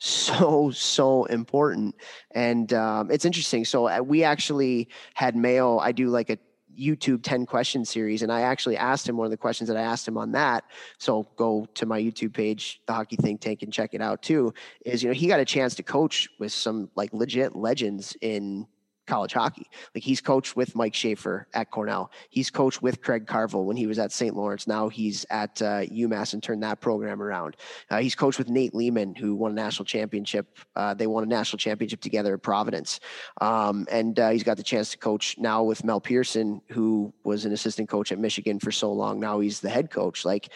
so 0.00 0.70
so 0.70 1.24
important 1.24 1.94
and 2.32 2.72
um, 2.72 3.10
it's 3.10 3.24
interesting. 3.24 3.64
So 3.64 3.88
uh, 3.88 4.00
we 4.00 4.24
actually 4.24 4.88
had 5.14 5.36
mayo 5.36 5.78
i 5.78 5.92
do 5.92 6.08
like 6.08 6.30
a 6.30 6.38
YouTube 6.78 7.22
10 7.22 7.46
question 7.46 7.84
series. 7.84 8.22
And 8.22 8.30
I 8.30 8.42
actually 8.42 8.76
asked 8.76 9.08
him 9.08 9.16
one 9.16 9.24
of 9.24 9.30
the 9.30 9.36
questions 9.36 9.68
that 9.68 9.76
I 9.76 9.82
asked 9.82 10.06
him 10.06 10.16
on 10.16 10.32
that. 10.32 10.64
So 10.98 11.28
go 11.36 11.66
to 11.74 11.86
my 11.86 12.00
YouTube 12.00 12.32
page, 12.32 12.80
the 12.86 12.92
Hockey 12.92 13.16
Think 13.16 13.40
Tank, 13.40 13.62
and 13.62 13.72
check 13.72 13.94
it 13.94 14.00
out 14.00 14.22
too. 14.22 14.54
Is, 14.84 15.02
you 15.02 15.08
know, 15.08 15.14
he 15.14 15.26
got 15.26 15.40
a 15.40 15.44
chance 15.44 15.74
to 15.76 15.82
coach 15.82 16.28
with 16.38 16.52
some 16.52 16.90
like 16.94 17.12
legit 17.12 17.56
legends 17.56 18.16
in 18.20 18.66
college 19.08 19.32
hockey. 19.32 19.68
Like 19.94 20.04
he's 20.04 20.20
coached 20.20 20.54
with 20.54 20.76
Mike 20.76 20.92
Schafer 20.92 21.46
at 21.54 21.70
Cornell. 21.70 22.12
He's 22.28 22.50
coached 22.50 22.82
with 22.82 23.02
Craig 23.02 23.26
Carvel 23.26 23.64
when 23.64 23.76
he 23.76 23.86
was 23.86 23.98
at 23.98 24.12
St. 24.12 24.36
Lawrence. 24.36 24.66
Now 24.66 24.88
he's 24.88 25.26
at 25.30 25.60
uh, 25.60 25.80
UMass 25.86 26.34
and 26.34 26.42
turned 26.42 26.62
that 26.62 26.80
program 26.80 27.20
around. 27.20 27.56
Uh, 27.90 27.98
he's 27.98 28.14
coached 28.14 28.38
with 28.38 28.48
Nate 28.48 28.74
Leaman, 28.74 29.16
who 29.16 29.34
won 29.34 29.50
a 29.50 29.54
national 29.54 29.86
championship. 29.86 30.58
Uh, 30.76 30.94
they 30.94 31.06
won 31.06 31.24
a 31.24 31.26
national 31.26 31.58
championship 31.58 32.00
together 32.00 32.34
at 32.34 32.42
Providence. 32.42 33.00
Um, 33.40 33.86
and 33.90 34.20
uh, 34.20 34.30
he's 34.30 34.44
got 34.44 34.56
the 34.56 34.62
chance 34.62 34.90
to 34.90 34.98
coach 34.98 35.36
now 35.38 35.62
with 35.64 35.82
Mel 35.82 36.00
Pearson, 36.00 36.60
who 36.68 37.12
was 37.24 37.44
an 37.44 37.52
assistant 37.52 37.88
coach 37.88 38.12
at 38.12 38.18
Michigan 38.18 38.60
for 38.60 38.70
so 38.70 38.92
long. 38.92 39.18
Now 39.18 39.40
he's 39.40 39.60
the 39.60 39.70
head 39.70 39.90
coach. 39.90 40.24
Like 40.24 40.50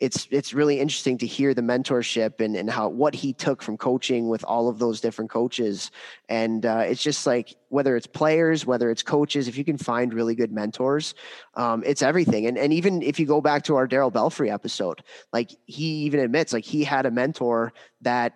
it's 0.00 0.28
it's 0.30 0.54
really 0.54 0.78
interesting 0.78 1.18
to 1.18 1.26
hear 1.26 1.54
the 1.54 1.62
mentorship 1.62 2.40
and, 2.40 2.56
and 2.56 2.70
how 2.70 2.88
what 2.88 3.14
he 3.14 3.32
took 3.32 3.62
from 3.62 3.76
coaching 3.76 4.28
with 4.28 4.44
all 4.44 4.68
of 4.68 4.78
those 4.78 5.00
different 5.00 5.30
coaches. 5.30 5.90
And 6.28 6.64
uh, 6.64 6.84
it's 6.86 7.02
just 7.02 7.26
like 7.26 7.56
whether 7.68 7.96
it's 7.96 8.06
players 8.06 8.64
whether 8.64 8.90
it's 8.90 9.02
coaches 9.02 9.48
if 9.48 9.58
you 9.58 9.64
can 9.64 9.76
find 9.76 10.14
really 10.14 10.34
good 10.34 10.52
mentors 10.52 11.14
um, 11.54 11.82
it's 11.84 12.02
everything. 12.02 12.46
And 12.46 12.56
and 12.56 12.72
even 12.72 13.02
if 13.02 13.18
you 13.18 13.26
go 13.26 13.40
back 13.40 13.64
to 13.64 13.76
our 13.76 13.88
Darryl 13.88 14.12
Belfry 14.12 14.50
episode 14.50 15.02
like 15.32 15.50
he 15.66 15.84
even 16.04 16.20
admits 16.20 16.52
like 16.52 16.64
he 16.64 16.84
had 16.84 17.06
a 17.06 17.10
mentor 17.10 17.72
that 18.02 18.34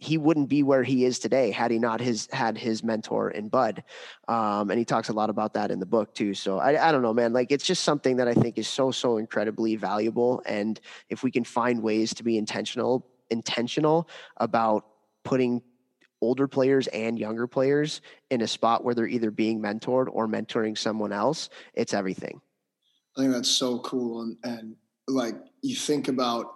he 0.00 0.16
wouldn't 0.16 0.48
be 0.48 0.62
where 0.62 0.82
he 0.82 1.04
is 1.04 1.18
today 1.18 1.50
had 1.50 1.70
he 1.70 1.78
not 1.78 2.00
his 2.00 2.26
had 2.32 2.56
his 2.56 2.82
mentor 2.82 3.30
in 3.30 3.48
Bud. 3.48 3.84
Um, 4.28 4.70
and 4.70 4.78
he 4.78 4.84
talks 4.84 5.10
a 5.10 5.12
lot 5.12 5.28
about 5.28 5.52
that 5.54 5.70
in 5.70 5.78
the 5.78 5.86
book 5.86 6.14
too. 6.14 6.32
So 6.32 6.58
I, 6.58 6.88
I 6.88 6.90
don't 6.90 7.02
know, 7.02 7.12
man. 7.12 7.34
Like 7.34 7.52
it's 7.52 7.66
just 7.66 7.84
something 7.84 8.16
that 8.16 8.26
I 8.26 8.32
think 8.32 8.56
is 8.56 8.66
so 8.66 8.90
so 8.90 9.18
incredibly 9.18 9.76
valuable. 9.76 10.42
And 10.46 10.80
if 11.10 11.22
we 11.22 11.30
can 11.30 11.44
find 11.44 11.82
ways 11.82 12.14
to 12.14 12.24
be 12.24 12.38
intentional 12.38 13.06
intentional 13.28 14.08
about 14.38 14.86
putting 15.22 15.62
older 16.22 16.48
players 16.48 16.86
and 16.88 17.18
younger 17.18 17.46
players 17.46 18.00
in 18.30 18.40
a 18.40 18.48
spot 18.48 18.82
where 18.82 18.94
they're 18.94 19.06
either 19.06 19.30
being 19.30 19.60
mentored 19.60 20.08
or 20.10 20.26
mentoring 20.26 20.76
someone 20.76 21.12
else, 21.12 21.50
it's 21.74 21.92
everything. 21.92 22.40
I 23.18 23.20
think 23.20 23.34
that's 23.34 23.50
so 23.50 23.80
cool. 23.80 24.22
And, 24.22 24.36
and 24.44 24.76
like 25.08 25.36
you 25.60 25.76
think 25.76 26.08
about 26.08 26.54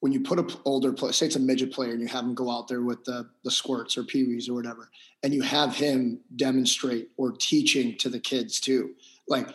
when 0.00 0.12
you 0.12 0.20
put 0.20 0.38
a 0.38 0.58
older 0.64 0.92
player, 0.92 1.12
say 1.12 1.26
it's 1.26 1.36
a 1.36 1.40
midget 1.40 1.72
player, 1.72 1.92
and 1.92 2.00
you 2.00 2.08
have 2.08 2.24
him 2.24 2.34
go 2.34 2.50
out 2.50 2.68
there 2.68 2.82
with 2.82 3.04
the 3.04 3.28
the 3.44 3.50
squirts 3.50 3.96
or 3.96 4.02
peewees 4.02 4.48
or 4.48 4.54
whatever, 4.54 4.90
and 5.22 5.32
you 5.32 5.42
have 5.42 5.74
him 5.74 6.20
demonstrate 6.36 7.10
or 7.16 7.32
teaching 7.32 7.96
to 7.98 8.08
the 8.08 8.20
kids 8.20 8.60
too, 8.60 8.94
like 9.28 9.48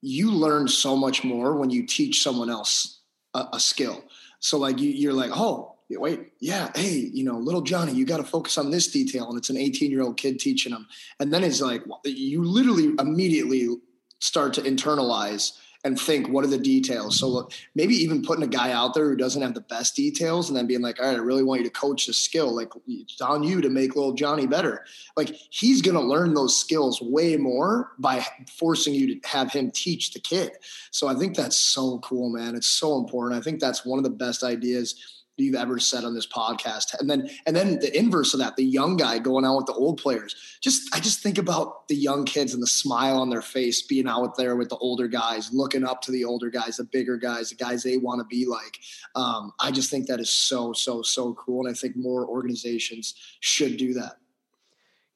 you 0.00 0.30
learn 0.30 0.68
so 0.68 0.96
much 0.96 1.24
more 1.24 1.56
when 1.56 1.70
you 1.70 1.86
teach 1.86 2.22
someone 2.22 2.50
else 2.50 3.00
a, 3.34 3.46
a 3.54 3.60
skill. 3.60 4.04
So 4.40 4.58
like 4.58 4.78
you, 4.78 4.90
you're 4.90 5.12
like, 5.12 5.30
oh, 5.34 5.76
wait, 5.90 6.32
yeah, 6.40 6.70
hey, 6.74 7.10
you 7.12 7.24
know, 7.24 7.38
little 7.38 7.62
Johnny, 7.62 7.92
you 7.92 8.04
got 8.04 8.18
to 8.18 8.24
focus 8.24 8.58
on 8.58 8.70
this 8.70 8.88
detail, 8.88 9.28
and 9.28 9.38
it's 9.38 9.50
an 9.50 9.56
18 9.56 9.90
year 9.90 10.02
old 10.02 10.16
kid 10.16 10.38
teaching 10.38 10.72
them, 10.72 10.86
and 11.18 11.32
then 11.32 11.42
it's 11.42 11.60
like 11.60 11.82
you 12.04 12.44
literally 12.44 12.94
immediately 12.98 13.76
start 14.20 14.52
to 14.54 14.60
internalize 14.60 15.58
and 15.84 15.98
think 15.98 16.28
what 16.28 16.44
are 16.44 16.48
the 16.48 16.58
details? 16.58 17.18
So 17.18 17.28
look 17.28 17.52
maybe 17.74 17.94
even 17.94 18.22
putting 18.22 18.44
a 18.44 18.48
guy 18.48 18.72
out 18.72 18.94
there 18.94 19.08
who 19.08 19.16
doesn't 19.16 19.42
have 19.42 19.54
the 19.54 19.60
best 19.60 19.94
details 19.94 20.48
and 20.48 20.56
then 20.56 20.66
being 20.66 20.82
like 20.82 21.00
all 21.00 21.06
right 21.06 21.16
i 21.16 21.20
really 21.20 21.44
want 21.44 21.60
you 21.60 21.66
to 21.66 21.72
coach 21.72 22.06
the 22.06 22.12
skill. 22.12 22.54
Like 22.54 22.72
it's 22.86 23.20
on 23.20 23.44
you 23.44 23.60
to 23.60 23.70
make 23.70 23.94
little 23.94 24.12
johnny 24.12 24.46
better. 24.46 24.84
Like 25.16 25.34
he's 25.50 25.82
going 25.82 25.96
to 25.96 26.02
learn 26.02 26.34
those 26.34 26.58
skills 26.58 27.00
way 27.00 27.36
more 27.36 27.92
by 27.98 28.24
forcing 28.56 28.94
you 28.94 29.20
to 29.20 29.28
have 29.28 29.52
him 29.52 29.70
teach 29.70 30.12
the 30.12 30.20
kid. 30.20 30.52
So 30.90 31.08
i 31.08 31.14
think 31.14 31.36
that's 31.36 31.56
so 31.56 31.98
cool 32.00 32.30
man. 32.30 32.54
It's 32.54 32.66
so 32.66 32.96
important. 32.98 33.40
I 33.40 33.42
think 33.42 33.60
that's 33.60 33.84
one 33.84 33.98
of 33.98 34.04
the 34.04 34.10
best 34.10 34.42
ideas 34.42 35.17
you've 35.44 35.54
ever 35.54 35.78
said 35.78 36.04
on 36.04 36.14
this 36.14 36.26
podcast. 36.26 36.98
And 36.98 37.08
then 37.08 37.30
and 37.46 37.54
then 37.54 37.78
the 37.78 37.96
inverse 37.96 38.34
of 38.34 38.40
that, 38.40 38.56
the 38.56 38.64
young 38.64 38.96
guy 38.96 39.18
going 39.18 39.44
out 39.44 39.56
with 39.56 39.66
the 39.66 39.74
old 39.74 40.00
players. 40.00 40.34
Just 40.60 40.94
I 40.94 41.00
just 41.00 41.22
think 41.22 41.38
about 41.38 41.88
the 41.88 41.96
young 41.96 42.24
kids 42.24 42.54
and 42.54 42.62
the 42.62 42.66
smile 42.66 43.18
on 43.18 43.30
their 43.30 43.42
face 43.42 43.82
being 43.82 44.08
out 44.08 44.36
there 44.36 44.56
with 44.56 44.68
the 44.68 44.76
older 44.76 45.08
guys, 45.08 45.52
looking 45.52 45.84
up 45.84 46.02
to 46.02 46.12
the 46.12 46.24
older 46.24 46.50
guys, 46.50 46.76
the 46.76 46.84
bigger 46.84 47.16
guys, 47.16 47.50
the 47.50 47.56
guys 47.56 47.82
they 47.82 47.96
want 47.96 48.20
to 48.20 48.24
be 48.24 48.46
like. 48.46 48.78
Um, 49.14 49.52
I 49.60 49.70
just 49.70 49.90
think 49.90 50.06
that 50.08 50.20
is 50.20 50.30
so 50.30 50.72
so 50.72 51.02
so 51.02 51.34
cool, 51.34 51.66
and 51.66 51.74
I 51.74 51.78
think 51.78 51.96
more 51.96 52.26
organizations 52.26 53.14
should 53.40 53.76
do 53.76 53.94
that. 53.94 54.16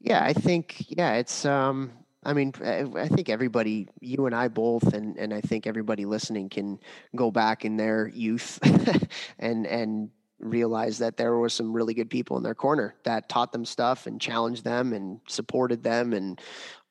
Yeah, 0.00 0.24
I 0.24 0.32
think 0.32 0.84
yeah, 0.88 1.14
it's 1.14 1.44
um 1.44 1.92
I 2.24 2.32
mean, 2.32 2.52
eh, 2.62 2.86
I 2.96 3.08
think 3.08 3.28
everybody, 3.28 3.88
you 4.00 4.26
and 4.26 4.34
I 4.34 4.48
both, 4.48 4.94
and, 4.94 5.16
and 5.16 5.34
I 5.34 5.40
think 5.40 5.66
everybody 5.66 6.04
listening 6.04 6.48
can 6.48 6.78
go 7.16 7.30
back 7.30 7.64
in 7.64 7.76
their 7.76 8.08
youth 8.08 8.60
and 9.38 9.66
and 9.66 10.10
realize 10.42 10.98
that 10.98 11.16
there 11.16 11.36
were 11.36 11.48
some 11.48 11.72
really 11.72 11.94
good 11.94 12.10
people 12.10 12.36
in 12.36 12.42
their 12.42 12.54
corner 12.54 12.96
that 13.04 13.28
taught 13.28 13.52
them 13.52 13.64
stuff 13.64 14.06
and 14.06 14.20
challenged 14.20 14.64
them 14.64 14.92
and 14.92 15.20
supported 15.28 15.82
them 15.84 16.12
and 16.12 16.40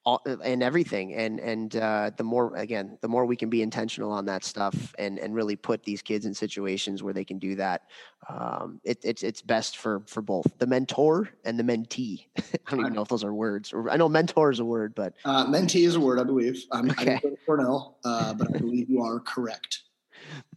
all, 0.06 0.22
and 0.26 0.64
everything. 0.64 1.14
And 1.14 1.40
and 1.40 1.76
uh, 1.76 2.12
the 2.16 2.24
more 2.24 2.56
again, 2.56 2.98
the 3.02 3.08
more 3.08 3.26
we 3.26 3.36
can 3.36 3.50
be 3.50 3.62
intentional 3.62 4.12
on 4.12 4.26
that 4.26 4.44
stuff 4.44 4.94
and 4.98 5.20
and 5.20 5.34
really 5.34 5.56
put 5.56 5.84
these 5.84 6.02
kids 6.02 6.26
in 6.26 6.34
situations 6.34 7.04
where 7.04 7.14
they 7.14 7.26
can 7.26 7.40
do 7.40 7.56
that. 7.56 7.84
Um, 8.30 8.80
it, 8.84 9.00
it's 9.04 9.24
it's 9.24 9.42
best 9.42 9.78
for 9.78 10.04
for 10.08 10.22
both 10.22 10.46
the 10.58 10.68
mentor 10.68 11.30
and 11.44 11.60
the 11.60 11.64
mentee. 11.64 12.26
I 12.38 12.72
don't 12.72 12.80
even 12.82 12.94
know 12.94 13.02
if 13.02 13.08
those 13.08 13.24
are 13.24 13.34
words. 13.34 13.74
I 13.90 13.98
know 13.98 14.10
mentor 14.10 14.52
is 14.52 14.60
a 14.60 14.66
word, 14.66 14.94
but 14.96 15.14
uh, 15.26 15.46
mentee 15.46 15.86
is 15.86 15.96
a 15.96 16.00
word, 16.00 16.20
I 16.20 16.24
believe. 16.24 16.64
I'm, 16.72 16.90
okay. 16.92 17.16
I 17.16 17.32
Cornell, 17.46 17.98
uh, 18.06 18.34
but 18.34 18.48
I 18.54 18.60
believe 18.60 18.90
you 18.90 19.02
are 19.02 19.20
correct. 19.20 19.82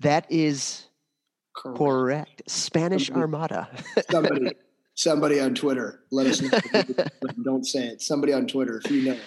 That 0.01 0.27
is 0.31 0.89
correct. 1.55 1.79
correct. 1.79 2.43
Spanish 2.47 3.07
somebody, 3.07 3.23
Armada. 3.23 3.69
somebody, 4.11 4.53
somebody 4.95 5.41
on 5.41 5.55
Twitter, 5.55 6.01
let 6.11 6.27
us 6.27 6.41
know. 6.41 6.59
Don't 7.43 7.67
say 7.67 7.87
it. 7.87 8.03
Somebody 8.03 8.33
on 8.33 8.47
Twitter, 8.47 8.81
if 8.85 8.91
you 8.91 9.11
know. 9.11 9.19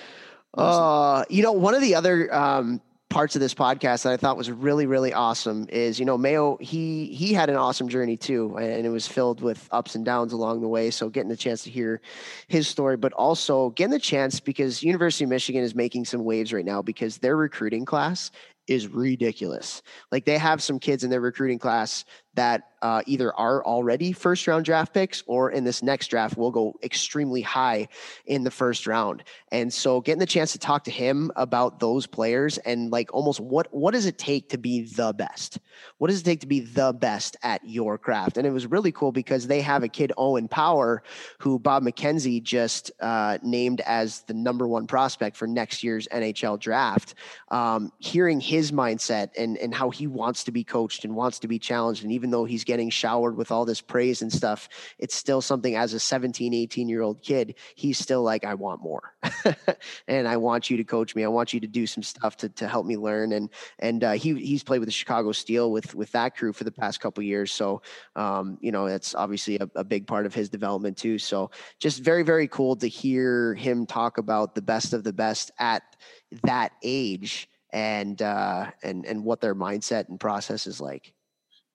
Uh, 0.54 1.24
you 1.30 1.44
know, 1.44 1.52
one 1.52 1.76
of 1.76 1.82
the 1.82 1.94
other 1.94 2.34
um, 2.34 2.82
parts 3.10 3.36
of 3.36 3.42
this 3.42 3.54
podcast 3.54 4.04
that 4.04 4.14
I 4.14 4.18
thought 4.18 4.38
was 4.38 4.50
really, 4.50 4.86
really 4.86 5.14
awesome 5.14 5.68
is, 5.70 6.00
you 6.00 6.06
know, 6.06 6.18
Mayo, 6.18 6.58
he 6.60 7.06
he 7.14 7.34
had 7.34 7.50
an 7.50 7.56
awesome 7.56 7.90
journey 7.90 8.18
too, 8.18 8.58
and 8.58 8.86
it 8.86 8.90
was 8.90 9.08
filled 9.08 9.42
with 9.42 9.68
ups 9.72 9.96
and 9.96 10.04
downs 10.04 10.34
along 10.34 10.62
the 10.62 10.68
way. 10.68 10.90
So 10.90 11.10
getting 11.10 11.30
the 11.30 11.38
chance 11.38 11.64
to 11.64 11.70
hear 11.70 12.02
his 12.48 12.68
story, 12.68 12.98
but 12.98 13.14
also 13.14 13.70
getting 13.72 13.92
the 13.92 14.00
chance 14.00 14.40
because 14.40 14.82
University 14.82 15.26
of 15.26 15.30
Michigan 15.30 15.64
is 15.64 15.76
making 15.76 16.06
some 16.06 16.24
waves 16.24 16.52
right 16.52 16.66
now 16.66 16.82
because 16.82 17.18
their 17.20 17.38
recruiting 17.38 17.86
class 17.86 18.32
is 18.68 18.88
ridiculous. 18.88 19.82
Like 20.12 20.26
they 20.26 20.38
have 20.38 20.62
some 20.62 20.80
kids 20.80 21.04
in 21.04 21.10
their 21.10 21.22
recruiting 21.22 21.60
class 21.60 22.06
that 22.38 22.70
uh, 22.84 23.02
either 23.08 23.34
are 23.34 23.66
already 23.66 24.12
first 24.12 24.46
round 24.46 24.64
draft 24.64 24.94
picks 24.94 25.24
or 25.26 25.50
in 25.50 25.64
this 25.64 25.82
next 25.82 26.08
draft 26.08 26.38
will 26.38 26.52
go 26.52 26.76
extremely 26.84 27.42
high 27.42 27.88
in 28.28 28.44
the 28.44 28.52
first 28.52 28.86
round. 28.86 29.24
And 29.52 29.74
so 29.74 30.02
getting 30.02 30.20
the 30.20 30.28
chance 30.28 30.52
to 30.52 30.60
talk 30.60 30.84
to 30.84 30.92
him 30.92 31.32
about 31.36 31.80
those 31.80 32.06
players 32.06 32.60
and 32.60 32.92
like 32.92 33.12
almost 33.14 33.40
what 33.40 33.68
what 33.74 33.92
does 33.96 34.06
it 34.06 34.20
take 34.20 34.50
to 34.50 34.60
be 34.60 34.84
the 34.84 35.14
best? 35.14 35.58
What 35.98 36.10
does 36.10 36.22
it 36.22 36.26
take 36.26 36.42
to 36.42 36.48
be 36.48 36.60
the 36.60 36.94
best 36.94 37.38
at 37.42 37.68
your 37.68 37.98
craft? 37.98 38.38
And 38.38 38.46
it 38.46 38.52
was 38.52 38.68
really 38.68 38.92
cool 38.92 39.12
because 39.12 39.48
they 39.48 39.62
have 39.62 39.82
a 39.82 39.88
kid 39.88 40.14
Owen 40.16 40.48
Power 40.48 41.02
who 41.40 41.58
Bob 41.58 41.82
McKenzie 41.82 42.44
just 42.44 42.92
uh, 43.00 43.40
named 43.42 43.82
as 43.82 44.22
the 44.22 44.36
number 44.36 44.68
one 44.68 44.86
prospect 44.86 45.36
for 45.36 45.48
next 45.48 45.84
year's 45.84 46.08
NHL 46.10 46.60
draft. 46.60 47.16
Um, 47.50 47.92
hearing 47.98 48.40
his 48.40 48.57
mindset 48.72 49.30
and 49.38 49.58
and 49.58 49.74
how 49.74 49.90
he 49.90 50.06
wants 50.06 50.44
to 50.44 50.52
be 50.52 50.64
coached 50.64 51.04
and 51.04 51.16
wants 51.16 51.40
to 51.40 51.48
be 51.48 51.58
challenged 51.58 52.04
and 52.04 52.12
even 52.12 52.28
even 52.28 52.32
though 52.32 52.44
he's 52.44 52.66
getting 52.66 52.90
showered 52.90 53.38
with 53.38 53.54
all 53.54 53.64
this 53.64 53.80
praise 53.80 54.22
and 54.22 54.34
stuff, 54.34 54.68
it's 55.00 55.16
still 55.16 55.40
something 55.40 55.78
as 55.78 55.94
a 55.94 56.00
17, 56.00 56.54
18 56.54 56.90
year 56.90 57.02
old 57.02 57.22
kid, 57.22 57.56
he's 57.76 57.98
still 57.98 58.22
like, 58.22 58.44
I 58.44 58.54
want 58.54 58.82
more. 58.82 59.16
and 60.10 60.28
I 60.28 60.36
want 60.36 60.70
you 60.70 60.76
to 60.76 60.84
coach 60.84 61.16
me. 61.16 61.24
I 61.24 61.30
want 61.30 61.54
you 61.54 61.62
to 61.62 61.68
do 61.68 61.88
some 61.88 62.04
stuff 62.04 62.36
to, 62.38 62.50
to 62.50 62.68
help 62.68 62.86
me 62.86 62.98
learn. 62.98 63.32
And, 63.32 63.50
and 63.80 64.04
uh, 64.04 64.12
he, 64.12 64.34
he's 64.34 64.62
played 64.62 64.80
with 64.80 64.88
the 64.88 64.94
Chicago 64.94 65.32
Steel 65.32 65.72
with, 65.72 65.96
with 65.96 66.12
that 66.12 66.36
crew 66.36 66.52
for 66.52 66.66
the 66.66 66.72
past 66.72 67.00
couple 67.00 67.24
years. 67.24 67.54
So, 67.54 67.82
um, 68.18 68.58
you 68.60 68.74
know, 68.74 68.90
that's 68.90 69.16
obviously 69.16 69.58
a, 69.60 69.70
a 69.76 69.86
big 69.86 70.06
part 70.06 70.26
of 70.26 70.34
his 70.34 70.50
development 70.50 70.98
too. 70.98 71.20
So 71.20 71.52
just 71.80 72.04
very, 72.04 72.24
very 72.24 72.50
cool 72.50 72.76
to 72.76 72.88
hear 72.90 73.54
him 73.54 73.86
talk 73.86 74.18
about 74.18 74.54
the 74.54 74.62
best 74.62 74.92
of 74.92 75.06
the 75.06 75.14
best 75.14 75.52
at 75.60 75.96
that 76.44 76.74
age 76.84 77.48
and 77.72 78.22
uh, 78.22 78.72
and 78.84 79.06
and 79.06 79.24
what 79.24 79.42
their 79.42 79.56
mindset 79.56 80.10
and 80.10 80.20
process 80.20 80.68
is 80.68 80.80
like. 80.80 81.14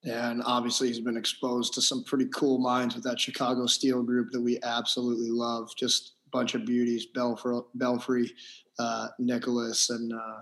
Yeah, 0.03 0.31
And 0.31 0.43
obviously, 0.45 0.89
he's 0.89 1.01
been 1.01 1.17
exposed 1.17 1.75
to 1.75 1.83
some 1.83 2.03
pretty 2.03 2.27
cool 2.35 2.59
minds 2.59 2.97
with 2.97 3.05
that 3.05 3.21
Chicago 3.21 3.67
Steel 3.67 4.03
group 4.03 4.33
that 4.33 4.41
we 4.41 4.59
absolutely 4.65 5.31
love. 5.31 5.71
Just 5.77 6.15
a 6.27 6.37
bunch 6.37 6.55
of 6.55 6.67
beauties, 6.67 7.07
Belfry, 7.15 7.61
Belfry 7.75 8.33
uh, 8.81 9.09
Nicholas, 9.21 9.91
and 9.91 10.13
uh, 10.13 10.41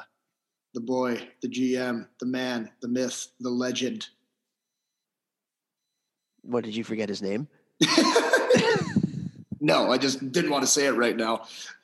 the 0.73 0.81
boy, 0.81 1.29
the 1.43 1.49
GM, 1.49 2.07
the 2.21 2.27
man, 2.27 2.71
the 2.81 2.89
myth, 2.89 3.29
the 3.41 3.51
legend. 3.51 4.09
What 6.43 6.65
did 6.65 6.75
you 6.75 6.85
forget 6.85 7.11
his 7.11 7.21
name? 7.21 7.47
no, 9.61 9.91
I 9.91 9.99
just 9.99 10.33
didn't 10.33 10.51
want 10.51 10.63
to 10.63 10.71
say 10.71 10.87
it 10.87 10.93
right 10.93 11.17
now. 11.17 11.43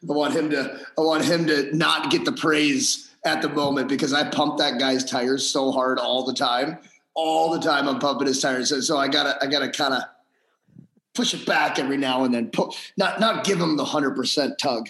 I 0.08 0.12
want 0.12 0.34
him 0.34 0.48
to. 0.50 0.80
I 0.96 1.00
want 1.02 1.24
him 1.24 1.46
to 1.46 1.76
not 1.76 2.10
get 2.10 2.24
the 2.24 2.32
praise 2.32 3.05
at 3.26 3.42
the 3.42 3.48
moment 3.48 3.88
because 3.88 4.12
I 4.12 4.28
pump 4.30 4.58
that 4.58 4.78
guy's 4.78 5.04
tires 5.04 5.48
so 5.48 5.72
hard 5.72 5.98
all 5.98 6.24
the 6.24 6.34
time 6.34 6.78
all 7.16 7.50
the 7.50 7.58
time 7.58 7.88
I'm 7.88 7.98
pumping 7.98 8.28
his 8.28 8.40
tires. 8.40 8.68
So, 8.68 8.80
so 8.80 8.98
I 8.98 9.08
gotta 9.08 9.36
I 9.42 9.46
gotta 9.46 9.70
kind 9.70 9.94
of 9.94 10.02
push 11.14 11.34
it 11.34 11.44
back 11.46 11.78
every 11.80 11.96
now 11.96 12.24
and 12.24 12.32
then. 12.32 12.50
Pull, 12.50 12.76
not 12.96 13.18
not 13.18 13.44
give 13.44 13.58
him 13.58 13.76
the 13.76 13.84
hundred 13.84 14.14
percent 14.14 14.58
tug. 14.58 14.88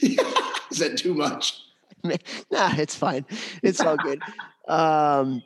Is 0.02 0.78
that 0.78 0.96
too 0.96 1.14
much? 1.14 1.60
nah, 2.02 2.72
it's 2.76 2.96
fine. 2.96 3.26
It's 3.62 3.80
all 3.80 3.96
good. 3.98 4.20
Um, 4.66 5.42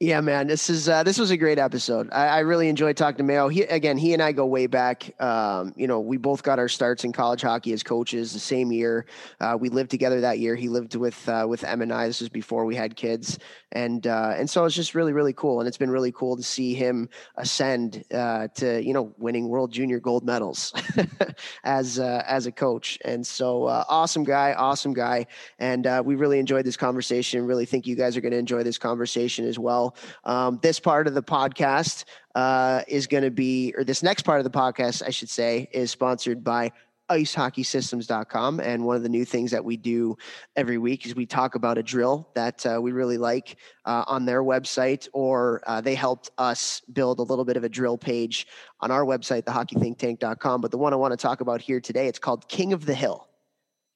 yeah, 0.00 0.20
man, 0.20 0.46
this 0.46 0.68
is 0.68 0.88
uh, 0.88 1.02
this 1.04 1.18
was 1.18 1.30
a 1.30 1.36
great 1.36 1.58
episode. 1.58 2.08
I, 2.12 2.26
I, 2.26 2.38
really 2.40 2.68
enjoyed 2.68 2.96
talking 2.96 3.18
to 3.18 3.22
Mayo. 3.22 3.48
He 3.48 3.62
again, 3.62 3.96
he 3.96 4.12
and 4.12 4.22
I 4.22 4.32
go 4.32 4.44
way 4.44 4.66
back. 4.66 5.14
Um, 5.22 5.72
you 5.76 5.86
know, 5.86 6.00
we 6.00 6.16
both 6.16 6.42
got 6.42 6.58
our 6.58 6.68
starts 6.68 7.04
in 7.04 7.12
college 7.12 7.40
hockey 7.40 7.72
as 7.72 7.82
coaches 7.82 8.32
the 8.32 8.38
same 8.38 8.72
year. 8.72 9.06
Uh, 9.40 9.56
we 9.58 9.68
lived 9.68 9.90
together 9.90 10.20
that 10.20 10.38
year. 10.38 10.54
He 10.54 10.68
lived 10.68 10.96
with 10.96 11.26
uh, 11.28 11.46
with 11.48 11.64
Em 11.64 11.82
and 11.82 11.92
I. 11.92 12.08
This 12.08 12.20
was 12.20 12.28
before 12.28 12.66
we 12.66 12.74
had 12.74 12.96
kids, 12.96 13.38
and 13.72 14.06
uh, 14.06 14.34
and 14.36 14.50
so 14.50 14.64
it's 14.64 14.74
just 14.74 14.94
really 14.94 15.12
really 15.12 15.32
cool. 15.32 15.60
And 15.60 15.68
it's 15.68 15.78
been 15.78 15.90
really 15.90 16.12
cool 16.12 16.36
to 16.36 16.42
see 16.42 16.74
him 16.74 17.08
ascend 17.36 18.04
uh, 18.12 18.48
to 18.56 18.82
you 18.82 18.92
know 18.92 19.14
winning 19.18 19.48
World 19.48 19.72
Junior 19.72 20.00
gold 20.00 20.26
medals 20.26 20.74
as 21.64 21.98
uh, 21.98 22.22
as 22.26 22.46
a 22.46 22.52
coach. 22.52 22.98
And 23.04 23.26
so 23.26 23.66
awesome 23.66 24.24
guy, 24.24 24.52
awesome 24.52 24.92
guy. 24.92 25.26
And 25.58 25.88
we 26.04 26.16
really 26.16 26.38
enjoyed 26.38 26.66
this 26.66 26.76
conversation. 26.76 27.46
Really 27.46 27.66
think 27.66 27.86
you 27.86 27.96
guys 27.96 28.16
are 28.16 28.20
going 28.20 28.32
to 28.32 28.38
enjoy 28.38 28.62
this 28.62 28.78
conversation 28.78 29.46
as 29.46 29.58
well. 29.58 29.75
Um, 30.24 30.58
this 30.62 30.80
part 30.80 31.06
of 31.06 31.14
the 31.14 31.22
podcast 31.22 32.04
uh, 32.34 32.82
is 32.88 33.06
going 33.06 33.24
to 33.24 33.30
be, 33.30 33.74
or 33.76 33.84
this 33.84 34.02
next 34.02 34.22
part 34.22 34.40
of 34.40 34.44
the 34.44 34.50
podcast, 34.50 35.02
I 35.06 35.10
should 35.10 35.30
say, 35.30 35.68
is 35.72 35.90
sponsored 35.90 36.44
by 36.44 36.72
icehockeysystems.com. 37.10 38.60
And 38.60 38.84
one 38.84 38.96
of 38.96 39.02
the 39.02 39.08
new 39.08 39.24
things 39.24 39.50
that 39.52 39.64
we 39.64 39.76
do 39.76 40.16
every 40.56 40.78
week 40.78 41.06
is 41.06 41.14
we 41.14 41.26
talk 41.26 41.54
about 41.54 41.78
a 41.78 41.82
drill 41.82 42.28
that 42.34 42.66
uh, 42.66 42.80
we 42.80 42.92
really 42.92 43.18
like 43.18 43.56
uh, 43.84 44.04
on 44.06 44.24
their 44.24 44.42
website, 44.42 45.08
or 45.12 45.62
uh, 45.66 45.80
they 45.80 45.94
helped 45.94 46.30
us 46.38 46.82
build 46.92 47.18
a 47.18 47.22
little 47.22 47.44
bit 47.44 47.56
of 47.56 47.64
a 47.64 47.68
drill 47.68 47.96
page 47.96 48.46
on 48.80 48.90
our 48.90 49.04
website, 49.04 49.42
thehockeythinktank.com. 49.44 50.60
But 50.60 50.70
the 50.70 50.78
one 50.78 50.92
I 50.92 50.96
want 50.96 51.12
to 51.12 51.16
talk 51.16 51.40
about 51.40 51.60
here 51.60 51.80
today, 51.80 52.08
it's 52.08 52.18
called 52.18 52.48
King 52.48 52.72
of 52.72 52.86
the 52.86 52.94
Hill. 52.94 53.25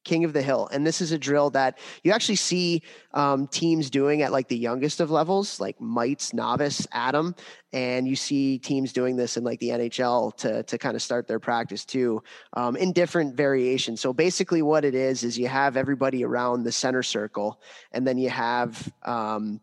King 0.03 0.23
of 0.23 0.33
the 0.33 0.41
Hill. 0.41 0.67
And 0.71 0.85
this 0.85 1.01
is 1.01 1.11
a 1.11 1.17
drill 1.17 1.49
that 1.51 1.77
you 2.03 2.11
actually 2.11 2.35
see 2.35 2.81
um, 3.13 3.47
teams 3.47 3.89
doing 3.89 4.21
at 4.21 4.31
like 4.31 4.47
the 4.47 4.57
youngest 4.57 4.99
of 4.99 5.11
levels, 5.11 5.59
like 5.59 5.79
mites, 5.79 6.33
novice, 6.33 6.87
Atom. 6.91 7.35
And 7.73 8.07
you 8.07 8.15
see 8.15 8.57
teams 8.57 8.93
doing 8.93 9.15
this 9.15 9.37
in 9.37 9.43
like 9.43 9.59
the 9.59 9.69
NHL 9.69 10.35
to, 10.37 10.63
to 10.63 10.77
kind 10.77 10.95
of 10.95 11.01
start 11.01 11.27
their 11.27 11.39
practice 11.39 11.85
too 11.85 12.23
um, 12.53 12.75
in 12.75 12.91
different 12.91 13.35
variations. 13.35 14.01
So 14.01 14.13
basically, 14.13 14.61
what 14.61 14.85
it 14.85 14.95
is, 14.95 15.23
is 15.23 15.37
you 15.37 15.47
have 15.47 15.77
everybody 15.77 16.23
around 16.23 16.63
the 16.63 16.71
center 16.71 17.03
circle, 17.03 17.61
and 17.91 18.05
then 18.05 18.17
you 18.17 18.29
have 18.29 18.91
um, 19.03 19.61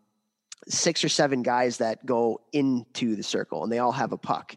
six 0.69 1.03
or 1.03 1.09
seven 1.09 1.41
guys 1.41 1.77
that 1.77 2.05
go 2.05 2.39
into 2.53 3.15
the 3.15 3.23
circle 3.23 3.63
and 3.63 3.71
they 3.71 3.79
all 3.79 3.91
have 3.91 4.11
a 4.11 4.17
puck 4.17 4.55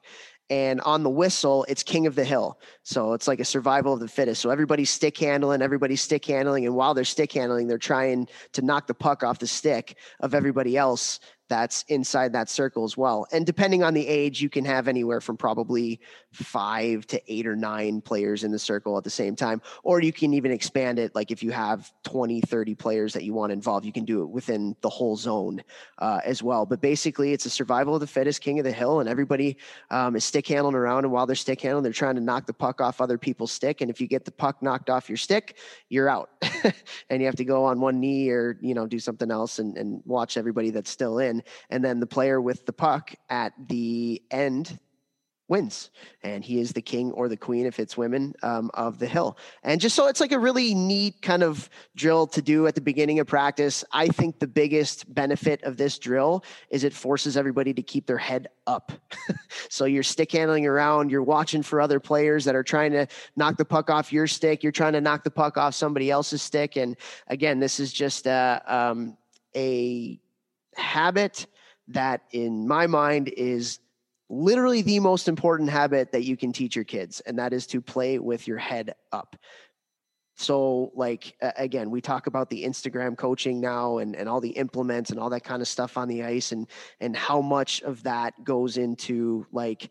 and 0.52 0.82
on 0.82 1.02
the 1.02 1.08
whistle 1.08 1.64
it's 1.66 1.82
king 1.82 2.06
of 2.06 2.14
the 2.14 2.24
hill. 2.24 2.60
So 2.82 3.14
it's 3.14 3.26
like 3.26 3.40
a 3.40 3.44
survival 3.44 3.94
of 3.94 4.00
the 4.00 4.08
fittest. 4.08 4.42
So 4.42 4.50
everybody's 4.50 4.90
stick 4.90 5.16
handling 5.16 5.62
everybody's 5.62 6.02
stick 6.02 6.26
handling 6.26 6.66
and 6.66 6.76
while 6.76 6.92
they're 6.92 7.04
stick 7.04 7.32
handling 7.32 7.68
they're 7.68 7.78
trying 7.78 8.28
to 8.52 8.60
knock 8.60 8.86
the 8.86 8.94
puck 8.94 9.22
off 9.22 9.38
the 9.38 9.46
stick 9.46 9.96
of 10.20 10.34
everybody 10.34 10.76
else 10.76 11.20
that's 11.52 11.84
inside 11.88 12.32
that 12.32 12.48
circle 12.48 12.82
as 12.82 12.96
well. 12.96 13.26
And 13.30 13.44
depending 13.44 13.82
on 13.82 13.92
the 13.92 14.08
age, 14.08 14.40
you 14.40 14.48
can 14.48 14.64
have 14.64 14.88
anywhere 14.88 15.20
from 15.20 15.36
probably 15.36 16.00
five 16.32 17.06
to 17.08 17.20
eight 17.30 17.46
or 17.46 17.54
nine 17.54 18.00
players 18.00 18.42
in 18.42 18.50
the 18.50 18.58
circle 18.58 18.96
at 18.96 19.04
the 19.04 19.10
same 19.10 19.36
time. 19.36 19.60
Or 19.82 20.00
you 20.00 20.14
can 20.14 20.32
even 20.32 20.50
expand 20.50 20.98
it. 20.98 21.14
Like 21.14 21.30
if 21.30 21.42
you 21.42 21.50
have 21.50 21.92
20, 22.04 22.40
30 22.40 22.74
players 22.74 23.12
that 23.12 23.24
you 23.24 23.34
want 23.34 23.52
involved, 23.52 23.84
you 23.84 23.92
can 23.92 24.06
do 24.06 24.22
it 24.22 24.30
within 24.30 24.74
the 24.80 24.88
whole 24.88 25.14
zone 25.14 25.62
uh, 25.98 26.20
as 26.24 26.42
well. 26.42 26.64
But 26.64 26.80
basically, 26.80 27.34
it's 27.34 27.44
a 27.44 27.50
survival 27.50 27.94
of 27.94 28.00
the 28.00 28.06
fittest, 28.06 28.40
king 28.40 28.58
of 28.58 28.64
the 28.64 28.72
hill, 28.72 29.00
and 29.00 29.08
everybody 29.08 29.58
um, 29.90 30.16
is 30.16 30.24
stick 30.24 30.48
handling 30.48 30.74
around. 30.74 31.04
And 31.04 31.12
while 31.12 31.26
they're 31.26 31.36
stick 31.36 31.60
handling, 31.60 31.82
they're 31.82 31.92
trying 31.92 32.14
to 32.14 32.22
knock 32.22 32.46
the 32.46 32.54
puck 32.54 32.80
off 32.80 33.02
other 33.02 33.18
people's 33.18 33.52
stick. 33.52 33.82
And 33.82 33.90
if 33.90 34.00
you 34.00 34.06
get 34.06 34.24
the 34.24 34.32
puck 34.32 34.62
knocked 34.62 34.88
off 34.88 35.10
your 35.10 35.18
stick, 35.18 35.58
you're 35.90 36.08
out. 36.08 36.30
and 37.10 37.20
you 37.20 37.26
have 37.26 37.36
to 37.36 37.44
go 37.44 37.66
on 37.66 37.78
one 37.78 38.00
knee 38.00 38.30
or, 38.30 38.56
you 38.62 38.72
know, 38.72 38.86
do 38.86 38.98
something 38.98 39.30
else 39.30 39.58
and, 39.58 39.76
and 39.76 40.00
watch 40.06 40.38
everybody 40.38 40.70
that's 40.70 40.88
still 40.90 41.18
in 41.18 41.41
and 41.70 41.84
then 41.84 42.00
the 42.00 42.06
player 42.06 42.40
with 42.40 42.66
the 42.66 42.72
puck 42.72 43.14
at 43.28 43.52
the 43.68 44.22
end 44.30 44.78
wins. 45.52 45.90
And 46.22 46.42
he 46.42 46.60
is 46.60 46.72
the 46.72 46.80
king 46.80 47.12
or 47.12 47.28
the 47.28 47.36
queen 47.36 47.66
if 47.66 47.78
it's 47.78 47.94
women 47.94 48.34
um, 48.42 48.70
of 48.72 48.98
the 48.98 49.06
hill. 49.06 49.36
And 49.62 49.82
just 49.82 49.94
so 49.94 50.06
it's 50.06 50.18
like 50.18 50.32
a 50.32 50.38
really 50.38 50.74
neat 50.74 51.20
kind 51.20 51.42
of 51.42 51.68
drill 51.94 52.26
to 52.28 52.40
do 52.40 52.66
at 52.66 52.74
the 52.74 52.80
beginning 52.80 53.20
of 53.20 53.26
practice 53.26 53.84
i 53.92 54.08
think 54.08 54.38
the 54.38 54.46
biggest 54.46 55.12
benefit 55.14 55.62
of 55.64 55.76
this 55.76 55.98
drill 55.98 56.42
is 56.70 56.84
it 56.84 56.94
forces 56.94 57.36
everybody 57.36 57.74
to 57.74 57.82
keep 57.82 58.06
their 58.06 58.18
head 58.18 58.48
up. 58.66 58.92
So 59.68 59.84
you're 59.84 60.02
stick 60.02 60.32
handling 60.32 60.66
around 60.66 61.10
you're 61.10 61.22
watching 61.22 61.62
for 61.62 61.80
other 61.80 62.00
players 62.00 62.44
that 62.44 62.54
are 62.54 62.62
trying 62.62 62.92
to 62.92 63.06
knock 63.36 63.56
the 63.56 63.64
puck 63.64 63.90
off 63.90 64.12
your 64.12 64.26
stick 64.26 64.62
you're 64.62 64.72
trying 64.72 64.94
to 64.94 65.00
knock 65.00 65.24
the 65.24 65.30
puck 65.30 65.56
off 65.56 65.74
somebody 65.74 66.10
else's 66.10 66.42
stick. 66.42 66.76
And 66.76 66.96
again 67.28 67.58
this 67.60 67.78
is 67.80 67.92
just 67.92 68.26
a, 68.26 68.62
um, 68.66 69.16
a 69.54 70.18
habit 70.76 71.46
that 71.88 72.22
in 72.30 72.66
my 72.66 72.86
mind 72.86 73.28
is 73.36 73.80
literally 74.28 74.82
the 74.82 74.98
most 75.00 75.28
important 75.28 75.68
habit 75.68 76.12
that 76.12 76.24
you 76.24 76.36
can 76.36 76.52
teach 76.52 76.74
your 76.74 76.84
kids 76.84 77.20
and 77.20 77.38
that 77.38 77.52
is 77.52 77.66
to 77.66 77.80
play 77.80 78.18
with 78.18 78.46
your 78.48 78.56
head 78.56 78.94
up 79.12 79.36
so 80.36 80.90
like 80.94 81.36
again 81.56 81.90
we 81.90 82.00
talk 82.00 82.26
about 82.26 82.48
the 82.48 82.64
instagram 82.64 83.16
coaching 83.16 83.60
now 83.60 83.98
and, 83.98 84.16
and 84.16 84.28
all 84.28 84.40
the 84.40 84.50
implements 84.50 85.10
and 85.10 85.20
all 85.20 85.28
that 85.28 85.44
kind 85.44 85.60
of 85.60 85.68
stuff 85.68 85.98
on 85.98 86.08
the 86.08 86.22
ice 86.22 86.52
and 86.52 86.66
and 87.00 87.14
how 87.14 87.42
much 87.42 87.82
of 87.82 88.02
that 88.02 88.32
goes 88.42 88.78
into 88.78 89.46
like 89.52 89.90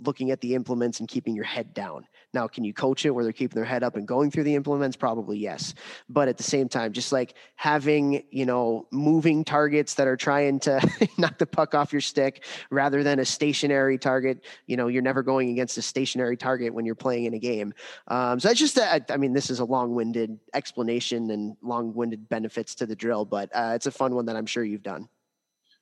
looking 0.00 0.30
at 0.30 0.40
the 0.40 0.54
implements 0.54 1.00
and 1.00 1.08
keeping 1.08 1.34
your 1.34 1.44
head 1.44 1.74
down. 1.74 2.06
Now, 2.34 2.48
can 2.48 2.64
you 2.64 2.74
coach 2.74 3.06
it 3.06 3.10
where 3.10 3.22
they're 3.22 3.32
keeping 3.32 3.54
their 3.54 3.64
head 3.64 3.82
up 3.82 3.96
and 3.96 4.06
going 4.06 4.30
through 4.30 4.42
the 4.42 4.54
implements? 4.56 4.96
Probably 4.96 5.38
yes. 5.38 5.74
But 6.08 6.28
at 6.28 6.36
the 6.36 6.42
same 6.42 6.68
time, 6.68 6.92
just 6.92 7.12
like 7.12 7.34
having, 7.54 8.24
you 8.30 8.44
know, 8.44 8.86
moving 8.90 9.44
targets 9.44 9.94
that 9.94 10.08
are 10.08 10.16
trying 10.16 10.58
to 10.60 10.80
knock 11.18 11.38
the 11.38 11.46
puck 11.46 11.74
off 11.74 11.92
your 11.92 12.00
stick 12.00 12.44
rather 12.70 13.02
than 13.02 13.20
a 13.20 13.24
stationary 13.24 13.96
target, 13.96 14.44
you 14.66 14.76
know, 14.76 14.88
you're 14.88 15.02
never 15.02 15.22
going 15.22 15.50
against 15.50 15.78
a 15.78 15.82
stationary 15.82 16.36
target 16.36 16.74
when 16.74 16.84
you're 16.84 16.94
playing 16.94 17.24
in 17.24 17.34
a 17.34 17.38
game. 17.38 17.72
Um, 18.08 18.40
so 18.40 18.48
that's 18.48 18.60
just, 18.60 18.76
a, 18.76 19.12
I 19.12 19.16
mean, 19.16 19.32
this 19.32 19.48
is 19.48 19.60
a 19.60 19.64
long 19.64 19.94
winded 19.94 20.38
explanation 20.52 21.30
and 21.30 21.56
long 21.62 21.94
winded 21.94 22.28
benefits 22.28 22.74
to 22.76 22.86
the 22.86 22.96
drill, 22.96 23.24
but 23.24 23.48
uh, 23.54 23.72
it's 23.74 23.86
a 23.86 23.92
fun 23.92 24.14
one 24.14 24.26
that 24.26 24.36
I'm 24.36 24.46
sure 24.46 24.64
you've 24.64 24.82
done. 24.82 25.08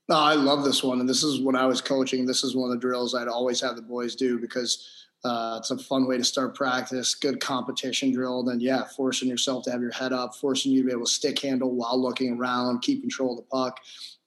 No, 0.09 0.17
I 0.17 0.35
love 0.35 0.65
this 0.65 0.83
one, 0.83 1.01
and 1.01 1.09
this 1.09 1.23
is 1.23 1.41
when 1.41 1.55
I 1.55 1.65
was 1.65 1.81
coaching. 1.81 2.27
This 2.27 2.43
is 2.43 2.57
one 2.57 2.71
of 2.71 2.77
the 2.77 2.81
drills 2.81 3.15
I'd 3.15 3.29
always 3.29 3.61
have 3.61 3.77
the 3.77 3.83
boys 3.83 4.17
do 4.17 4.39
because 4.39 5.07
uh, 5.25 5.57
it's 5.59 5.71
a 5.71 5.79
fun 5.79 6.07
way 6.07 6.17
to 6.17 6.25
start 6.25 6.55
practice. 6.55 7.15
Good 7.15 7.41
competition 7.41 8.13
drill. 8.13 8.43
Then 8.43 8.61
yeah, 8.61 8.85
forcing 8.85 9.29
yourself 9.29 9.65
to 9.65 9.71
have 9.71 9.81
your 9.81 9.93
head 9.93 10.13
up, 10.13 10.35
forcing 10.35 10.73
you 10.73 10.83
to 10.83 10.87
be 10.87 10.93
able 10.93 11.05
to 11.05 11.11
stick 11.11 11.39
handle 11.41 11.71
while 11.71 12.01
looking 12.01 12.37
around, 12.37 12.83
keep 12.83 13.03
control 13.03 13.33
of 13.33 13.37
the 13.45 13.51
puck. 13.51 13.79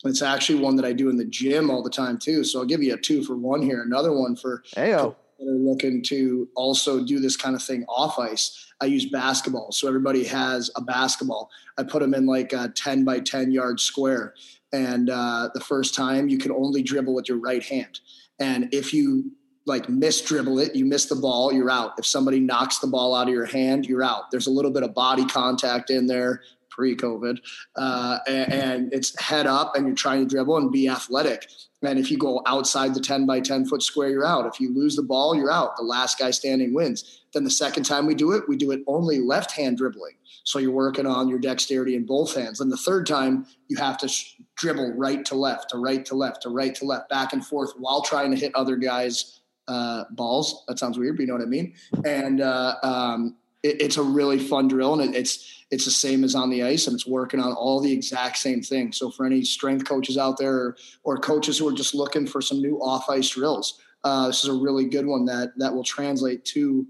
It's 0.05 0.21
actually 0.21 0.59
one 0.59 0.75
that 0.77 0.85
I 0.85 0.93
do 0.93 1.09
in 1.09 1.17
the 1.17 1.25
gym 1.25 1.69
all 1.69 1.83
the 1.83 1.89
time 1.89 2.17
too. 2.17 2.43
So 2.43 2.59
I'll 2.59 2.65
give 2.65 2.81
you 2.81 2.93
a 2.93 2.97
two 2.97 3.23
for 3.23 3.35
one 3.35 3.61
here. 3.61 3.81
Another 3.81 4.13
one 4.13 4.35
for 4.35 4.63
Ayo. 4.77 5.15
that 5.39 5.47
are 5.47 5.51
looking 5.51 6.01
to 6.03 6.47
also 6.55 7.03
do 7.03 7.19
this 7.19 7.35
kind 7.35 7.55
of 7.55 7.63
thing 7.63 7.83
off 7.89 8.17
ice. 8.17 8.71
I 8.79 8.85
use 8.85 9.05
basketball. 9.05 9.71
So 9.71 9.87
everybody 9.87 10.23
has 10.25 10.69
a 10.75 10.81
basketball. 10.81 11.49
I 11.77 11.83
put 11.83 12.01
them 12.01 12.13
in 12.13 12.25
like 12.25 12.53
a 12.53 12.69
10 12.69 13.03
by 13.03 13.19
10 13.19 13.51
yard 13.51 13.79
square 13.79 14.33
and 14.71 15.09
uh, 15.09 15.49
the 15.53 15.59
first 15.59 15.95
time 15.95 16.29
you 16.29 16.37
can 16.37 16.51
only 16.51 16.83
dribble 16.83 17.13
with 17.13 17.29
your 17.29 17.37
right 17.37 17.63
hand 17.63 17.99
and 18.39 18.73
if 18.73 18.93
you 18.93 19.31
like 19.65 19.89
miss 19.89 20.21
dribble 20.21 20.59
it 20.59 20.75
you 20.75 20.85
miss 20.85 21.05
the 21.05 21.15
ball 21.15 21.51
you're 21.51 21.69
out. 21.69 21.93
If 21.97 22.05
somebody 22.05 22.39
knocks 22.39 22.79
the 22.79 22.87
ball 22.87 23.15
out 23.15 23.27
of 23.27 23.33
your 23.33 23.45
hand 23.45 23.85
you're 23.85 24.03
out. 24.03 24.31
There's 24.31 24.47
a 24.47 24.51
little 24.51 24.71
bit 24.71 24.83
of 24.83 24.93
body 24.93 25.25
contact 25.25 25.89
in 25.89 26.07
there 26.07 26.41
pre-covid 26.69 27.39
uh, 27.77 28.19
and, 28.27 28.53
and, 28.53 28.93
it's 28.93 29.17
head 29.21 29.47
up 29.47 29.77
and 29.77 29.87
you're 29.87 29.95
trying 29.95 30.19
to 30.19 30.25
dribble 30.25 30.57
and 30.57 30.73
be 30.73 30.89
athletic. 30.89 31.47
And 31.81 31.97
if 31.97 32.11
you 32.11 32.17
go 32.17 32.41
outside 32.45 32.93
the 32.93 32.99
10 32.99 33.25
by 33.25 33.39
10 33.39 33.65
foot 33.65 33.81
square 33.81 34.09
you're 34.09 34.25
out. 34.25 34.45
If 34.45 34.59
you 34.59 34.73
lose 34.73 34.97
the 34.97 35.03
ball 35.03 35.35
you're 35.35 35.51
out. 35.51 35.77
The 35.77 35.83
last 35.83 36.19
guy 36.19 36.31
standing 36.31 36.73
wins. 36.73 37.21
Then 37.33 37.45
the 37.45 37.49
second 37.49 37.83
time 37.83 38.05
we 38.05 38.13
do 38.13 38.33
it 38.33 38.43
we 38.49 38.57
do 38.57 38.71
it 38.71 38.81
only 38.87 39.19
left 39.19 39.51
hand 39.51 39.77
dribbling. 39.77 40.15
So 40.45 40.59
you're 40.59 40.71
working 40.71 41.07
on 41.07 41.27
your 41.27 41.39
dexterity 41.39 41.95
in 41.95 42.05
both 42.05 42.35
hands. 42.35 42.61
And 42.61 42.71
the 42.71 42.77
third 42.77 43.07
time, 43.07 43.47
you 43.67 43.77
have 43.77 43.97
to 43.97 44.07
sh- 44.07 44.35
dribble 44.55 44.93
right 44.93 45.25
to 45.25 45.35
left, 45.35 45.71
to 45.71 45.77
right 45.77 46.05
to 46.05 46.15
left, 46.15 46.43
to 46.43 46.49
right 46.49 46.73
to 46.75 46.85
left, 46.85 47.09
back 47.09 47.33
and 47.33 47.45
forth 47.45 47.73
while 47.77 48.03
trying 48.03 48.29
to 48.29 48.37
hit 48.37 48.53
other 48.53 48.75
guys' 48.75 49.41
uh, 49.67 50.05
balls. 50.11 50.63
That 50.67 50.79
sounds 50.79 50.97
weird, 50.97 51.17
but 51.17 51.21
you 51.21 51.27
know 51.27 51.33
what 51.33 51.43
I 51.43 51.47
mean. 51.47 51.73
And 52.05 52.41
uh, 52.41 52.75
um, 52.83 53.35
it, 53.63 53.81
it's 53.81 53.97
a 53.97 54.03
really 54.03 54.39
fun 54.39 54.67
drill, 54.67 54.99
and 54.99 55.13
it, 55.13 55.17
it's 55.17 55.65
it's 55.71 55.85
the 55.85 55.91
same 55.91 56.23
as 56.23 56.35
on 56.35 56.49
the 56.49 56.63
ice, 56.63 56.87
and 56.87 56.93
it's 56.93 57.07
working 57.07 57.39
on 57.39 57.53
all 57.53 57.79
the 57.79 57.91
exact 57.91 58.37
same 58.37 58.61
thing. 58.61 58.91
So 58.91 59.09
for 59.09 59.25
any 59.25 59.43
strength 59.43 59.85
coaches 59.85 60.17
out 60.17 60.37
there, 60.37 60.53
or, 60.53 60.77
or 61.03 61.17
coaches 61.17 61.57
who 61.57 61.67
are 61.67 61.73
just 61.73 61.95
looking 61.95 62.27
for 62.27 62.41
some 62.41 62.61
new 62.61 62.77
off 62.77 63.09
ice 63.09 63.29
drills, 63.29 63.79
uh, 64.03 64.27
this 64.27 64.43
is 64.43 64.49
a 64.49 64.53
really 64.53 64.85
good 64.85 65.05
one 65.05 65.25
that 65.25 65.53
that 65.57 65.73
will 65.73 65.83
translate 65.83 66.45
to 66.45 66.85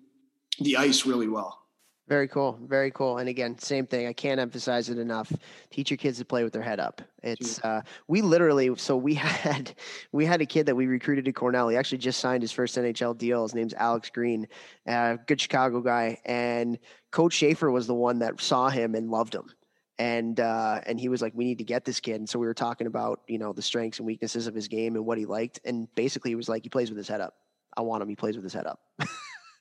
the 0.59 0.77
ice 0.77 1.05
really 1.05 1.27
well. 1.27 1.64
Very 2.07 2.27
cool. 2.27 2.59
Very 2.67 2.91
cool. 2.91 3.17
And 3.17 3.27
again, 3.27 3.57
same 3.57 3.87
thing. 3.87 4.05
I 4.05 4.13
can't 4.13 4.39
emphasize 4.39 4.89
it 4.89 4.99
enough. 4.99 5.33
Teach 5.71 5.89
your 5.89 5.97
kids 5.97 6.19
to 6.19 6.25
play 6.25 6.43
with 6.43 6.53
their 6.53 6.61
head 6.61 6.79
up. 6.79 7.01
It's 7.23 7.59
uh, 7.63 7.81
we 8.07 8.21
literally 8.21 8.75
so 8.77 8.95
we 8.95 9.13
had 9.15 9.73
we 10.11 10.23
had 10.23 10.39
a 10.39 10.45
kid 10.45 10.67
that 10.67 10.75
we 10.75 10.85
recruited 10.85 11.25
to 11.25 11.33
Cornell. 11.33 11.67
He 11.67 11.77
actually 11.77 11.97
just 11.97 12.19
signed 12.19 12.43
his 12.43 12.51
first 12.51 12.77
NHL 12.77 13.17
deal. 13.17 13.41
His 13.41 13.55
name's 13.55 13.73
Alex 13.73 14.11
Green, 14.11 14.47
uh, 14.87 15.17
good 15.25 15.41
Chicago 15.41 15.81
guy. 15.81 16.19
And 16.25 16.77
Coach 17.11 17.35
Schafer 17.37 17.71
was 17.71 17.87
the 17.87 17.95
one 17.95 18.19
that 18.19 18.39
saw 18.39 18.69
him 18.69 18.93
and 18.93 19.09
loved 19.09 19.33
him. 19.33 19.49
And 19.97 20.39
uh, 20.39 20.81
and 20.85 20.99
he 20.99 21.09
was 21.09 21.23
like, 21.23 21.33
we 21.33 21.45
need 21.45 21.57
to 21.57 21.63
get 21.63 21.85
this 21.85 21.99
kid. 21.99 22.17
And 22.17 22.29
so 22.29 22.37
we 22.37 22.45
were 22.45 22.53
talking 22.53 22.85
about 22.85 23.21
you 23.27 23.39
know 23.39 23.51
the 23.51 23.63
strengths 23.63 23.97
and 23.97 24.05
weaknesses 24.05 24.45
of 24.45 24.53
his 24.53 24.67
game 24.67 24.95
and 24.95 25.07
what 25.07 25.17
he 25.17 25.25
liked. 25.25 25.59
And 25.65 25.87
basically, 25.95 26.29
he 26.29 26.35
was 26.35 26.49
like, 26.49 26.61
he 26.61 26.69
plays 26.69 26.89
with 26.89 26.97
his 26.97 27.07
head 27.07 27.21
up. 27.21 27.33
I 27.75 27.81
want 27.81 28.03
him. 28.03 28.09
He 28.09 28.15
plays 28.15 28.35
with 28.35 28.43
his 28.43 28.53
head 28.53 28.67
up. 28.67 28.79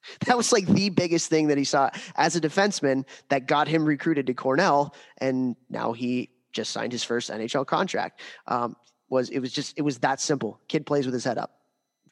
that 0.27 0.37
was 0.37 0.53
like 0.53 0.67
the 0.67 0.91
biggest 0.91 1.29
thing 1.29 1.49
that 1.49 1.59
he 1.59 1.65
saw 1.65 1.91
as 2.17 2.37
a 2.37 2.41
defenseman 2.41 3.05
that 3.29 3.47
got 3.47 3.69
him 3.69 3.85
recruited 3.85 4.27
to 4.27 4.35
Cornell, 4.35 4.95
and 5.19 5.57
now 5.69 5.93
he 5.93 6.31
just 6.53 6.71
signed 6.71 6.93
his 6.93 7.05
first 7.05 7.31
NHL 7.31 7.67
contract. 7.67 8.21
Um, 8.47 8.77
was 9.09 9.31
it 9.31 9.41
was 9.41 9.53
just 9.53 9.77
it 9.77 9.83
was 9.83 9.99
that 9.99 10.21
simple. 10.21 10.61
Kid 10.69 10.87
plays 10.87 11.05
with 11.05 11.15
his 11.15 11.25
head 11.25 11.39
up. 11.39 11.61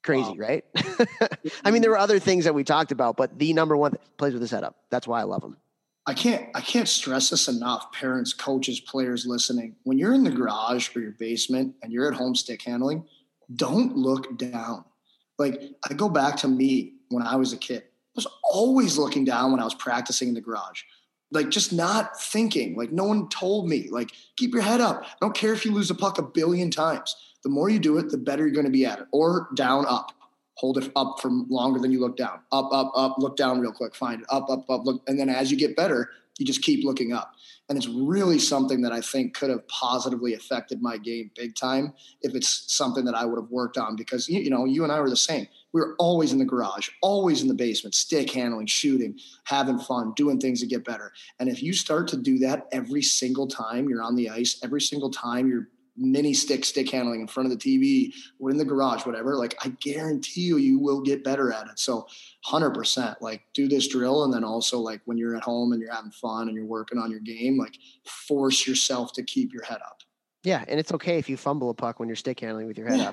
Crazy, 0.03 0.31
wow. 0.31 0.37
right? 0.37 0.65
I 1.65 1.71
mean, 1.71 1.81
there 1.81 1.91
were 1.93 1.99
other 1.99 2.19
things 2.19 2.45
that 2.45 2.55
we 2.55 2.65
talked 2.65 2.93
about, 2.93 3.17
but 3.17 3.39
the 3.39 3.53
number 3.53 3.77
one 3.77 3.95
plays 4.19 4.33
with 4.33 4.43
his 4.43 4.51
head 4.51 4.65
up. 4.65 4.77
That's 4.91 5.07
why 5.07 5.21
I 5.21 5.25
love 5.25 5.43
him. 5.43 5.57
I 6.07 6.15
can't 6.15 6.49
I 6.55 6.61
can't 6.61 6.89
stress 6.89 7.31
this 7.31 7.49
enough. 7.49 7.93
Parents, 7.93 8.33
coaches, 8.33 8.81
players 8.81 9.25
listening. 9.27 9.77
When 9.85 9.99
you're 9.99 10.15
in 10.15 10.25
the 10.25 10.31
garage 10.31 10.95
or 10.97 11.01
your 11.01 11.13
basement 11.13 11.75
and 11.83 11.93
you're 11.93 12.09
at 12.09 12.15
home 12.15 12.35
stick 12.35 12.63
handling, 12.63 13.05
don't 13.55 13.97
look 13.97 14.37
down. 14.37 14.85
Like 15.39 15.63
I 15.89 15.95
go 15.95 16.09
back 16.09 16.37
to 16.39 16.49
me 16.49 16.95
when 17.13 17.27
I 17.27 17.37
was 17.37 17.53
a 17.53 17.57
kid. 17.57 17.83
I 17.83 18.17
was 18.17 18.27
always 18.43 18.99
looking 18.99 19.25
down 19.25 19.53
when 19.53 19.61
I 19.61 19.65
was 19.65 19.75
practicing 19.75 20.29
in 20.29 20.35
the 20.35 20.41
garage. 20.41 20.83
Like 21.31 21.49
just 21.49 21.73
not 21.73 22.21
thinking. 22.21 22.77
Like 22.77 22.93
no 22.93 23.05
one 23.05 23.29
told 23.29 23.69
me. 23.69 23.89
Like 23.91 24.11
keep 24.37 24.53
your 24.53 24.63
head 24.63 24.81
up. 24.81 25.03
I 25.05 25.17
don't 25.21 25.35
care 25.35 25.53
if 25.53 25.65
you 25.65 25.73
lose 25.73 25.91
a 25.91 25.95
puck 25.95 26.19
a 26.19 26.23
billion 26.23 26.71
times. 26.71 27.15
The 27.43 27.51
more 27.51 27.69
you 27.69 27.79
do 27.79 27.99
it, 27.99 28.11
the 28.11 28.19
better 28.19 28.45
you're 28.45 28.55
going 28.55 28.67
to 28.67 28.71
be 28.71 28.87
at 28.87 29.01
it. 29.01 29.07
Or 29.13 29.49
down 29.55 29.87
up. 29.89 30.13
hold 30.55 30.79
it 30.79 30.93
up 30.95 31.17
for 31.21 31.31
longer 31.31 31.81
than 31.81 31.91
you 31.91 32.01
look 32.01 32.17
down. 32.17 32.41
Up, 32.53 32.69
up, 32.73 32.93
up, 32.95 33.17
look 33.19 33.37
down 33.37 33.61
real 33.61 33.73
quick, 33.73 33.95
find 33.95 34.21
it. 34.21 34.27
Up, 34.29 34.49
up, 34.51 34.69
up, 34.71 34.85
look. 34.85 35.03
And 35.09 35.19
then 35.19 35.29
as 35.29 35.51
you 35.51 35.57
get 35.57 35.75
better, 35.75 36.11
you 36.39 36.47
just 36.47 36.63
keep 36.63 36.85
looking 36.85 37.13
up. 37.13 37.35
And 37.69 37.79
it's 37.79 37.89
really 37.89 38.39
something 38.39 38.83
that 38.83 38.93
I 38.93 39.01
think 39.01 39.35
could 39.35 39.49
have 39.49 39.67
positively 39.69 40.35
affected 40.35 40.83
my 40.83 40.99
game 40.99 41.31
big 41.35 41.55
time 41.55 41.95
if 42.21 42.35
it's 42.35 42.65
something 42.75 43.05
that 43.05 43.15
I 43.15 43.25
would 43.25 43.39
have 43.39 43.51
worked 43.51 43.79
on 43.79 43.97
because, 43.97 44.29
you 44.29 44.51
know, 44.51 44.65
you 44.65 44.83
and 44.83 44.93
I 44.93 45.01
were 45.01 45.09
the 45.09 45.17
same. 45.17 45.47
We 45.73 45.81
were 45.81 45.95
always 45.99 46.33
in 46.33 46.39
the 46.39 46.45
garage, 46.45 46.91
always 47.01 47.41
in 47.41 47.49
the 47.49 47.55
basement, 47.55 47.95
stick 47.95 48.31
handling, 48.31 48.67
shooting, 48.67 49.19
having 49.45 49.79
fun, 49.79 50.13
doing 50.17 50.39
things 50.39 50.61
to 50.61 50.67
get 50.67 50.85
better. 50.85 51.13
And 51.39 51.49
if 51.49 51.63
you 51.63 51.73
start 51.73 52.09
to 52.09 52.17
do 52.19 52.39
that 52.41 52.67
every 52.73 53.03
single 53.03 53.47
time 53.47 53.89
you're 53.89 54.03
on 54.03 54.17
the 54.17 54.29
ice, 54.29 54.59
every 54.63 54.83
single 54.83 55.11
time 55.11 55.49
you're 55.49 55.69
mini 55.97 56.33
stick 56.33 56.65
stick 56.65 56.91
handling 56.91 57.21
in 57.21 57.27
front 57.27 57.51
of 57.51 57.59
the 57.59 57.79
TV 57.79 58.13
or 58.39 58.51
in 58.51 58.57
the 58.57 58.65
garage, 58.65 59.05
whatever, 59.05 59.37
like 59.37 59.55
I 59.65 59.69
guarantee 59.81 60.43
you, 60.43 60.57
you 60.57 60.79
will 60.79 61.01
get 61.01 61.25
better 61.25 61.53
at 61.53 61.67
it. 61.69 61.79
So 61.79 62.07
100% 62.47 63.21
like 63.21 63.43
do 63.55 63.69
this 63.69 63.89
drill. 63.89 64.25
And 64.25 64.33
then 64.33 64.45
also 64.45 64.79
like 64.79 65.01
when 65.05 65.19
you're 65.19 65.37
at 65.37 65.43
home 65.43 65.73
and 65.73 65.81
you're 65.81 65.93
having 65.93 66.11
fun 66.11 66.49
and 66.49 66.57
you're 66.57 66.67
working 66.67 66.99
on 66.99 67.11
your 67.11 67.21
game, 67.21 67.59
like 67.59 67.77
force 68.05 68.67
yourself 68.67 69.13
to 69.15 69.23
keep 69.23 69.53
your 69.53 69.65
head 69.65 69.79
up. 69.85 69.99
Yeah, 70.45 70.65
and 70.67 70.81
it's 70.81 70.93
okay 70.93 71.19
if 71.19 71.29
you 71.29 71.37
fumble 71.37 71.71
a 71.71 71.75
puck 71.75 72.01
when 72.01 72.09
you're 72.09 72.17
stick 72.17 72.41
handling 72.41 72.67
with 72.67 72.77
your 72.77 72.89
head 72.89 72.99
yeah. 72.99 73.09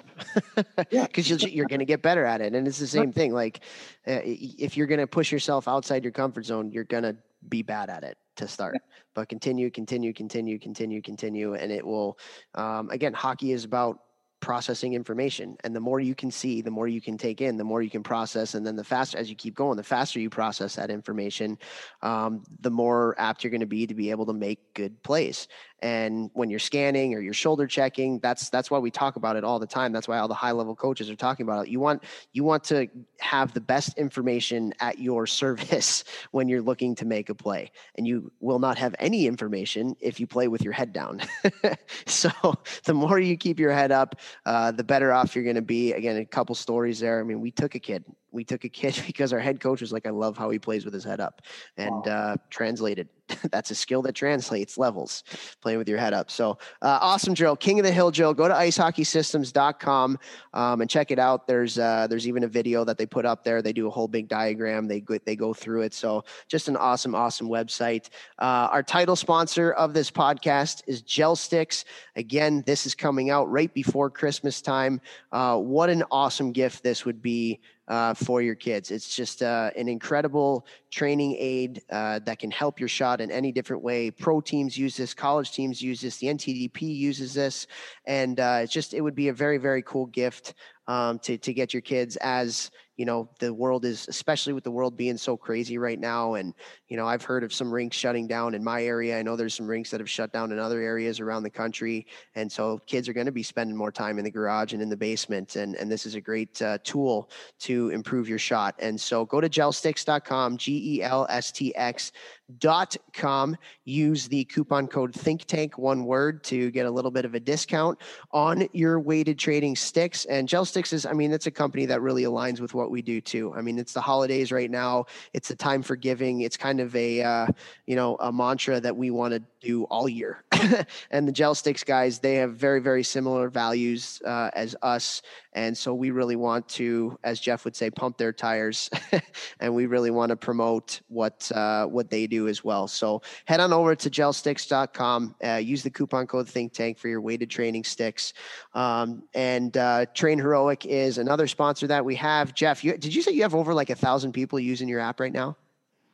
up, 0.57 0.65
yeah, 0.91 1.03
because 1.05 1.29
you're 1.29 1.37
you're 1.37 1.67
going 1.67 1.77
to 1.77 1.85
get 1.85 2.01
better 2.01 2.25
at 2.25 2.41
it. 2.41 2.55
And 2.55 2.67
it's 2.67 2.79
the 2.79 2.87
same 2.87 3.13
thing. 3.13 3.33
Like, 3.35 3.59
uh, 4.07 4.21
if 4.23 4.75
you're 4.75 4.87
going 4.87 4.99
to 4.99 5.05
push 5.05 5.31
yourself 5.31 5.67
outside 5.67 6.03
your 6.03 6.11
comfort 6.11 6.47
zone, 6.47 6.71
you're 6.71 6.85
going 6.85 7.03
to 7.03 7.15
be 7.47 7.61
bad 7.61 7.91
at 7.91 8.03
it 8.03 8.17
to 8.39 8.47
start. 8.47 8.77
But 9.13 9.29
continue, 9.29 9.69
continue, 9.69 10.13
continue, 10.13 10.59
continue, 10.59 11.01
continue, 11.01 11.53
and 11.53 11.71
it 11.71 11.85
will. 11.85 12.17
Um, 12.55 12.89
again, 12.89 13.13
hockey 13.13 13.51
is 13.51 13.63
about 13.63 13.99
processing 14.41 14.93
information 14.93 15.57
and 15.63 15.75
the 15.75 15.79
more 15.79 15.99
you 15.99 16.15
can 16.15 16.31
see 16.31 16.61
the 16.61 16.71
more 16.71 16.87
you 16.87 17.01
can 17.01 17.17
take 17.17 17.41
in 17.41 17.57
the 17.57 17.63
more 17.63 17.81
you 17.81 17.89
can 17.89 18.01
process 18.01 18.55
and 18.55 18.65
then 18.65 18.75
the 18.75 18.83
faster 18.83 19.17
as 19.17 19.29
you 19.29 19.35
keep 19.35 19.53
going 19.53 19.75
the 19.75 19.83
faster 19.83 20.17
you 20.17 20.29
process 20.29 20.75
that 20.75 20.89
information 20.89 21.57
um, 22.03 22.41
the 22.61 22.71
more 22.71 23.15
apt 23.17 23.43
you're 23.43 23.51
going 23.51 23.59
to 23.59 23.67
be 23.67 23.85
to 23.85 23.93
be 23.93 24.09
able 24.09 24.25
to 24.25 24.33
make 24.33 24.73
good 24.73 25.01
plays 25.03 25.49
and 25.81 26.29
when 26.33 26.49
you're 26.49 26.59
scanning 26.59 27.13
or 27.13 27.19
you're 27.19 27.33
shoulder 27.33 27.67
checking 27.67 28.19
that's 28.19 28.49
that's 28.49 28.69
why 28.69 28.79
we 28.79 28.91
talk 28.91 29.15
about 29.15 29.35
it 29.35 29.43
all 29.43 29.59
the 29.59 29.67
time. 29.67 29.91
That's 29.91 30.07
why 30.07 30.19
all 30.19 30.27
the 30.27 30.33
high 30.33 30.51
level 30.51 30.75
coaches 30.75 31.09
are 31.09 31.15
talking 31.15 31.45
about 31.45 31.67
it. 31.67 31.71
You 31.71 31.79
want 31.79 32.03
you 32.33 32.43
want 32.43 32.63
to 32.65 32.87
have 33.19 33.53
the 33.53 33.61
best 33.61 33.97
information 33.97 34.73
at 34.79 34.99
your 34.99 35.27
service 35.27 36.03
when 36.31 36.47
you're 36.47 36.61
looking 36.61 36.95
to 36.95 37.05
make 37.05 37.29
a 37.29 37.35
play 37.35 37.71
and 37.95 38.07
you 38.07 38.31
will 38.39 38.59
not 38.59 38.77
have 38.77 38.95
any 38.99 39.27
information 39.27 39.95
if 39.99 40.19
you 40.19 40.27
play 40.27 40.47
with 40.47 40.61
your 40.61 40.73
head 40.73 40.93
down. 40.93 41.21
So 42.05 42.29
the 42.85 42.93
more 42.93 43.19
you 43.19 43.37
keep 43.37 43.59
your 43.59 43.71
head 43.71 43.91
up 43.91 44.15
uh, 44.45 44.71
the 44.71 44.83
better 44.83 45.11
off 45.11 45.35
you're 45.35 45.43
going 45.43 45.55
to 45.55 45.61
be. 45.61 45.93
Again 45.93 46.17
a 46.17 46.25
couple 46.25 46.55
stories 46.55 46.99
there. 46.99 47.19
I 47.19 47.23
mean 47.23 47.41
we 47.41 47.51
took 47.51 47.75
a 47.75 47.79
kid 47.79 48.03
we 48.31 48.43
took 48.43 48.63
a 48.63 48.69
kid 48.69 49.01
because 49.07 49.33
our 49.33 49.39
head 49.39 49.59
coach 49.59 49.81
was 49.81 49.91
like, 49.91 50.05
I 50.05 50.11
love 50.11 50.37
how 50.37 50.49
he 50.49 50.59
plays 50.59 50.85
with 50.85 50.93
his 50.93 51.03
head 51.03 51.19
up 51.19 51.41
and 51.77 51.91
wow. 52.05 52.11
uh, 52.11 52.35
translated. 52.49 53.09
That's 53.51 53.71
a 53.71 53.75
skill 53.75 54.01
that 54.03 54.13
translates 54.13 54.77
levels 54.77 55.23
playing 55.61 55.77
with 55.77 55.87
your 55.87 55.97
head 55.97 56.13
up. 56.13 56.31
So 56.31 56.57
uh, 56.81 56.99
awesome 57.01 57.33
drill, 57.33 57.55
King 57.55 57.79
of 57.79 57.85
the 57.85 57.91
Hill 57.91 58.11
drill. 58.11 58.33
Go 58.33 58.47
to 58.47 58.53
icehockeysystems.com 58.53 60.19
um, 60.53 60.81
and 60.81 60.89
check 60.89 61.11
it 61.11 61.19
out. 61.19 61.47
There's 61.47 61.77
uh, 61.77 62.07
there's 62.09 62.27
even 62.27 62.43
a 62.43 62.47
video 62.47 62.83
that 62.85 62.97
they 62.97 63.05
put 63.05 63.25
up 63.25 63.43
there. 63.43 63.61
They 63.61 63.73
do 63.73 63.87
a 63.87 63.89
whole 63.89 64.07
big 64.07 64.27
diagram. 64.27 64.87
They 64.87 65.01
go, 65.01 65.17
they 65.23 65.35
go 65.35 65.53
through 65.53 65.81
it. 65.81 65.93
So 65.93 66.23
just 66.47 66.67
an 66.67 66.75
awesome, 66.75 67.13
awesome 67.13 67.47
website. 67.47 68.09
Uh, 68.39 68.67
our 68.71 68.83
title 68.83 69.15
sponsor 69.15 69.71
of 69.73 69.93
this 69.93 70.09
podcast 70.09 70.81
is 70.87 71.03
GELSTX. 71.03 71.85
Again, 72.15 72.63
this 72.65 72.85
is 72.85 72.95
coming 72.95 73.29
out 73.29 73.49
right 73.49 73.73
before 73.73 74.09
Christmas 74.09 74.61
time. 74.61 75.01
Uh, 75.31 75.57
what 75.57 75.89
an 75.89 76.03
awesome 76.11 76.51
gift 76.51 76.83
this 76.83 77.05
would 77.05 77.21
be 77.21 77.59
uh, 77.89 78.13
for 78.13 78.41
your 78.41 78.55
kids. 78.55 78.91
It's 78.91 79.15
just 79.15 79.41
uh, 79.41 79.71
an 79.75 79.89
incredible 79.89 80.65
training 80.91 81.35
aid 81.39 81.81
uh, 81.89 82.19
that 82.19 82.39
can 82.39 82.51
help 82.51 82.79
your 82.79 82.87
shot 82.87 83.19
in 83.19 83.31
any 83.31 83.51
different 83.51 83.83
way. 83.83 84.11
Pro 84.11 84.39
teams 84.39 84.77
use 84.77 84.95
this, 84.95 85.13
college 85.13 85.51
teams 85.51 85.81
use 85.81 85.99
this, 85.99 86.17
the 86.17 86.27
NTDP 86.27 86.81
uses 86.81 87.33
this, 87.33 87.67
and 88.05 88.39
uh, 88.39 88.59
it's 88.61 88.73
just 88.73 88.93
it 88.93 89.01
would 89.01 89.15
be 89.15 89.29
a 89.29 89.33
very 89.33 89.57
very 89.57 89.81
cool 89.81 90.05
gift 90.05 90.53
um, 90.87 91.19
to 91.19 91.37
to 91.39 91.53
get 91.53 91.73
your 91.73 91.81
kids 91.81 92.15
as 92.17 92.69
you 92.99 93.05
know 93.05 93.29
the 93.39 93.53
world 93.53 93.85
is 93.85 94.07
especially 94.09 94.51
with 94.51 94.65
the 94.65 94.71
world 94.71 94.97
being 94.97 95.17
so 95.17 95.37
crazy 95.37 95.77
right 95.77 95.99
now 95.99 96.33
and 96.33 96.53
you 96.89 96.97
know 96.97 97.07
i've 97.07 97.23
heard 97.23 97.45
of 97.45 97.53
some 97.53 97.71
rinks 97.71 97.95
shutting 97.95 98.27
down 98.27 98.53
in 98.53 98.63
my 98.63 98.83
area. 98.83 99.17
I 99.17 99.23
know 99.23 99.35
there's 99.35 99.55
some 99.55 99.67
rinks 99.67 99.89
that 99.91 100.01
have 100.01 100.09
shut 100.09 100.33
down 100.33 100.51
in 100.51 100.59
other 100.59 100.81
areas 100.81 101.19
around 101.21 101.43
the 101.43 101.49
country 101.49 102.05
and 102.35 102.51
so 102.51 102.77
kids 102.85 103.07
are 103.07 103.13
going 103.13 103.25
to 103.25 103.31
be 103.31 103.43
spending 103.43 103.75
more 103.75 103.91
time 103.91 104.19
in 104.19 104.25
the 104.25 104.31
garage 104.31 104.73
and 104.73 104.81
in 104.81 104.89
the 104.89 104.97
basement 104.97 105.55
and 105.55 105.75
and 105.75 105.89
this 105.89 106.05
is 106.05 106.15
a 106.15 106.21
great 106.21 106.61
uh, 106.61 106.77
tool 106.83 107.29
to 107.59 107.89
improve 107.89 108.27
your 108.27 108.37
shot. 108.37 108.75
And 108.79 108.99
so 108.99 109.25
go 109.25 109.39
to 109.39 109.49
gelstx.com 109.49 110.57
g-e-l-s-t-x 110.57 112.11
dot 112.57 112.97
com. 113.13 113.55
Use 113.85 114.27
the 114.27 114.43
coupon 114.45 114.87
code 114.87 115.13
think 115.13 115.45
tank 115.45 115.77
one 115.77 116.03
word 116.05 116.43
to 116.45 116.71
get 116.71 116.85
a 116.85 116.91
little 116.91 117.11
bit 117.11 117.25
of 117.25 117.35
a 117.35 117.39
discount 117.39 117.99
on 118.31 118.67
your 118.73 118.99
weighted 118.99 119.37
trading 119.37 119.75
sticks. 119.75 120.25
And 120.25 120.47
GELSTX 120.47 120.93
is 120.93 121.05
i 121.05 121.13
mean 121.13 121.31
it's 121.31 121.47
a 121.47 121.51
company 121.51 121.85
that 121.85 122.01
really 122.01 122.23
aligns 122.23 122.59
with 122.59 122.73
what 122.73 122.88
we 122.89 123.01
do 123.01 123.21
too. 123.21 123.53
I 123.55 123.61
mean 123.61 123.79
it's 123.79 123.93
the 123.93 124.01
holidays 124.01 124.51
right 124.51 124.69
now. 124.69 125.05
It's 125.33 125.49
the 125.49 125.55
time 125.55 125.81
for 125.81 125.95
giving. 125.95 126.41
It's 126.41 126.57
kind 126.57 126.79
of 126.79 126.95
a 126.95 127.21
uh, 127.21 127.47
you 127.85 127.95
know 127.95 128.17
a 128.19 128.31
mantra 128.31 128.79
that 128.79 128.95
we 128.95 129.11
want 129.11 129.33
to 129.33 129.41
do 129.61 129.83
all 129.85 130.07
year 130.07 130.43
and 131.11 131.27
the 131.27 131.31
GELSTX 131.31 131.85
guys 131.85 132.19
they 132.19 132.35
have 132.35 132.53
very 132.53 132.79
very 132.79 133.03
similar 133.03 133.49
values 133.49 134.21
uh, 134.25 134.49
as 134.53 134.75
us. 134.81 135.21
And 135.53 135.75
so 135.75 135.93
we 135.93 136.11
really 136.11 136.35
want 136.35 136.67
to 136.69 137.17
as 137.23 137.39
jeff 137.39 137.65
would 137.65 137.75
say 137.75 137.89
pump 137.89 138.17
their 138.17 138.33
tires. 138.33 138.89
And 139.61 139.75
we 139.75 139.87
really 139.87 140.11
want 140.11 140.29
to 140.29 140.35
promote 140.35 141.01
what 141.07 141.51
uh, 141.53 141.85
what 141.85 142.09
they 142.09 142.27
do 142.27 142.47
as 142.47 142.63
well. 142.63 142.87
So 142.87 143.21
head 143.45 143.59
on 143.59 143.73
over 143.73 143.95
to 143.95 144.09
gelstx.com 144.09 145.35
uh, 145.43 145.55
use 145.55 145.83
the 145.83 145.89
coupon 145.89 146.27
code 146.27 146.47
think 146.47 146.71
tank 146.73 146.97
for 146.97 147.07
your 147.09 147.19
weighted 147.19 147.49
training 147.49 147.83
sticks. 147.83 148.33
Um, 148.73 149.23
and 149.33 149.75
uh, 149.75 150.05
TrainHeroic 150.13 150.85
is 150.85 151.17
another 151.17 151.47
sponsor 151.47 151.87
that 151.87 152.05
we 152.05 152.15
have. 152.15 152.53
Jeff 152.53 152.83
you, 152.83 152.97
did 152.97 153.13
you 153.13 153.21
say 153.21 153.31
you 153.31 153.41
have 153.41 153.55
over 153.55 153.73
like 153.73 153.89
a 153.89 153.95
thousand 153.95 154.31
people 154.31 154.59
using 154.59 154.87
your 154.87 154.99
app 154.99 155.19
right 155.19 155.33
now? 155.33 155.57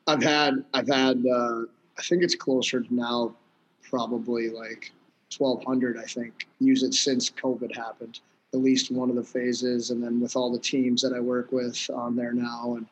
I've 0.08 0.23
had 0.23 0.65
i've 0.73 0.88
had 0.88 1.23
uh, 1.25 1.62
i 1.97 2.01
think 2.01 2.23
it's 2.23 2.36
closer 2.36 2.81
to 2.81 2.93
now 2.93 3.36
probably 3.89 4.50
like 4.50 4.91
1200 5.38 5.98
i 5.98 6.04
think 6.04 6.48
use 6.60 6.84
it 6.84 6.93
since 6.93 7.30
covid 7.30 7.76
happened 7.76 8.19
at 8.54 8.60
least 8.60 8.91
one 8.91 9.10
of 9.10 9.15
the 9.15 9.24
phases 9.24 9.89
and 9.89 10.02
then 10.02 10.19
with 10.19 10.36
all 10.36 10.52
the 10.52 10.60
teams 10.60 11.02
that 11.02 11.13
i 11.13 11.19
work 11.19 11.52
with 11.52 11.89
on 11.93 12.15
there 12.15 12.34
now 12.34 12.76
and 12.78 12.86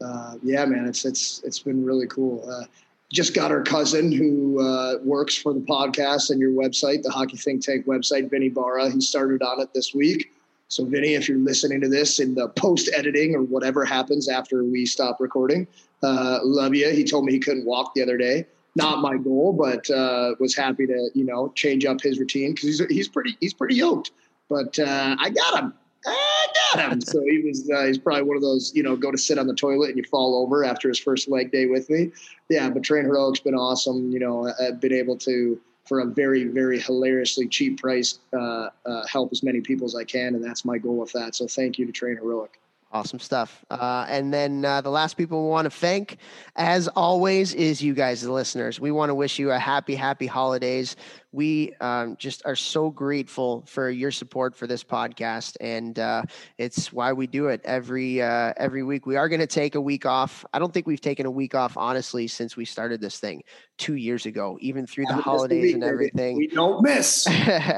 uh, 0.00 0.36
yeah 0.42 0.64
man 0.64 0.86
it's 0.86 1.04
it's 1.04 1.42
it's 1.44 1.58
been 1.58 1.84
really 1.84 2.06
cool. 2.06 2.48
Uh, 2.48 2.64
just 3.10 3.34
got 3.34 3.50
our 3.50 3.62
cousin 3.62 4.12
who 4.12 4.60
uh, 4.60 4.98
works 5.02 5.34
for 5.34 5.54
the 5.54 5.60
podcast 5.60 6.30
and 6.30 6.38
your 6.38 6.52
website 6.52 7.02
the 7.02 7.10
hockey 7.10 7.36
think 7.36 7.64
tank 7.64 7.86
website 7.86 8.30
vinny 8.30 8.48
barra. 8.48 8.90
He 8.90 9.00
started 9.00 9.42
on 9.42 9.60
it 9.60 9.72
this 9.72 9.94
week. 9.94 10.32
So 10.68 10.84
vinny 10.84 11.14
if 11.14 11.28
you're 11.28 11.38
listening 11.38 11.80
to 11.80 11.88
this 11.88 12.20
in 12.20 12.34
the 12.34 12.48
post 12.50 12.90
editing 12.94 13.34
or 13.34 13.42
whatever 13.42 13.84
happens 13.84 14.28
after 14.28 14.64
we 14.64 14.84
stop 14.84 15.18
recording 15.20 15.66
uh, 16.02 16.40
love 16.42 16.74
you 16.74 16.90
he 16.90 17.04
told 17.04 17.24
me 17.24 17.32
he 17.32 17.38
couldn't 17.38 17.64
walk 17.64 17.94
the 17.94 18.02
other 18.02 18.18
day 18.18 18.44
not 18.78 19.02
my 19.02 19.18
goal, 19.18 19.52
but 19.52 19.90
uh, 19.90 20.34
was 20.40 20.56
happy 20.56 20.86
to 20.86 21.10
you 21.14 21.24
know 21.24 21.52
change 21.54 21.84
up 21.84 22.00
his 22.00 22.18
routine 22.18 22.54
because 22.54 22.78
he's 22.78 22.86
he's 22.86 23.08
pretty 23.08 23.36
he's 23.40 23.52
pretty 23.52 23.74
yoked. 23.74 24.12
But 24.48 24.78
uh, 24.78 25.16
I 25.18 25.28
got 25.28 25.62
him. 25.62 25.74
I 26.06 26.46
got 26.74 26.92
him. 26.92 27.00
So 27.02 27.20
he 27.20 27.42
was 27.44 27.68
uh, 27.70 27.84
he's 27.84 27.98
probably 27.98 28.22
one 28.22 28.36
of 28.36 28.42
those 28.42 28.72
you 28.74 28.82
know 28.82 28.96
go 28.96 29.10
to 29.10 29.18
sit 29.18 29.38
on 29.38 29.46
the 29.46 29.54
toilet 29.54 29.88
and 29.88 29.98
you 29.98 30.04
fall 30.04 30.42
over 30.42 30.64
after 30.64 30.88
his 30.88 30.98
first 30.98 31.28
leg 31.28 31.52
day 31.52 31.66
with 31.66 31.90
me. 31.90 32.12
Yeah, 32.48 32.70
but 32.70 32.82
TrainHeroic's 32.82 33.40
been 33.40 33.54
awesome. 33.54 34.10
You 34.10 34.20
know, 34.20 34.52
I've 34.60 34.80
been 34.80 34.94
able 34.94 35.18
to 35.18 35.60
for 35.84 36.00
a 36.00 36.06
very 36.06 36.44
very 36.44 36.80
hilariously 36.80 37.48
cheap 37.48 37.80
price 37.80 38.20
uh, 38.32 38.68
uh, 38.86 39.06
help 39.06 39.32
as 39.32 39.42
many 39.42 39.60
people 39.60 39.86
as 39.86 39.94
I 39.94 40.04
can, 40.04 40.34
and 40.34 40.44
that's 40.44 40.64
my 40.64 40.78
goal 40.78 40.96
with 40.96 41.12
that. 41.12 41.34
So 41.34 41.46
thank 41.46 41.78
you 41.78 41.90
to 41.90 41.92
TrainHeroic. 41.92 42.50
Awesome 42.90 43.18
stuff. 43.18 43.66
Uh, 43.70 44.06
and 44.08 44.32
then 44.32 44.64
uh, 44.64 44.80
the 44.80 44.88
last 44.88 45.18
people 45.18 45.44
we 45.44 45.50
want 45.50 45.66
to 45.66 45.70
thank, 45.70 46.16
as 46.56 46.88
always, 46.88 47.52
is 47.52 47.82
you 47.82 47.92
guys, 47.92 48.22
the 48.22 48.32
listeners. 48.32 48.80
We 48.80 48.90
want 48.90 49.10
to 49.10 49.14
wish 49.14 49.38
you 49.38 49.50
a 49.50 49.58
happy, 49.58 49.94
happy 49.94 50.26
holidays 50.26 50.96
we 51.32 51.74
um, 51.80 52.16
just 52.18 52.42
are 52.46 52.56
so 52.56 52.90
grateful 52.90 53.64
for 53.66 53.90
your 53.90 54.10
support 54.10 54.56
for 54.56 54.66
this 54.66 54.82
podcast, 54.82 55.56
and 55.60 55.98
uh, 55.98 56.22
it's 56.56 56.92
why 56.92 57.12
we 57.12 57.26
do 57.26 57.48
it 57.48 57.60
every 57.64 58.22
uh, 58.22 58.54
every 58.56 58.82
week. 58.82 59.04
We 59.04 59.16
are 59.16 59.28
going 59.28 59.40
to 59.40 59.46
take 59.46 59.74
a 59.74 59.80
week 59.80 60.06
off. 60.06 60.44
I 60.54 60.58
don't 60.58 60.72
think 60.72 60.86
we've 60.86 61.00
taken 61.00 61.26
a 61.26 61.30
week 61.30 61.54
off 61.54 61.76
honestly 61.76 62.28
since 62.28 62.56
we 62.56 62.64
started 62.64 63.00
this 63.00 63.18
thing 63.18 63.42
two 63.76 63.96
years 63.96 64.24
ago, 64.26 64.56
even 64.60 64.86
through 64.86 65.04
the 65.06 65.14
holidays 65.14 65.62
week, 65.62 65.74
and 65.74 65.84
everything. 65.84 66.36
We 66.36 66.46
don't 66.46 66.82
miss. 66.82 67.26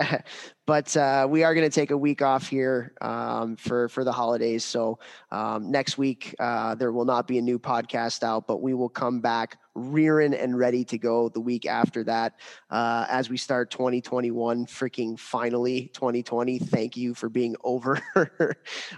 but 0.66 0.96
uh, 0.96 1.26
we 1.28 1.42
are 1.42 1.52
going 1.52 1.68
to 1.68 1.74
take 1.74 1.90
a 1.90 1.96
week 1.96 2.22
off 2.22 2.48
here 2.48 2.92
um, 3.00 3.56
for 3.56 3.88
for 3.88 4.04
the 4.04 4.12
holidays. 4.12 4.64
So 4.64 5.00
um, 5.32 5.72
next 5.72 5.98
week 5.98 6.36
uh, 6.38 6.76
there 6.76 6.92
will 6.92 7.04
not 7.04 7.26
be 7.26 7.38
a 7.38 7.42
new 7.42 7.58
podcast 7.58 8.22
out, 8.22 8.46
but 8.46 8.62
we 8.62 8.74
will 8.74 8.88
come 8.88 9.20
back 9.20 9.58
rearing 9.74 10.35
and 10.35 10.59
ready 10.59 10.85
to 10.85 10.98
go 10.98 11.28
the 11.28 11.40
week 11.40 11.66
after 11.66 12.04
that 12.04 12.35
uh, 12.70 13.06
as 13.09 13.30
we 13.30 13.37
start 13.37 13.70
2021. 13.70 14.66
Freaking 14.66 15.18
finally 15.18 15.90
2020. 15.94 16.59
Thank 16.59 16.96
you 16.96 17.14
for 17.14 17.28
being 17.28 17.56
over. 17.64 18.00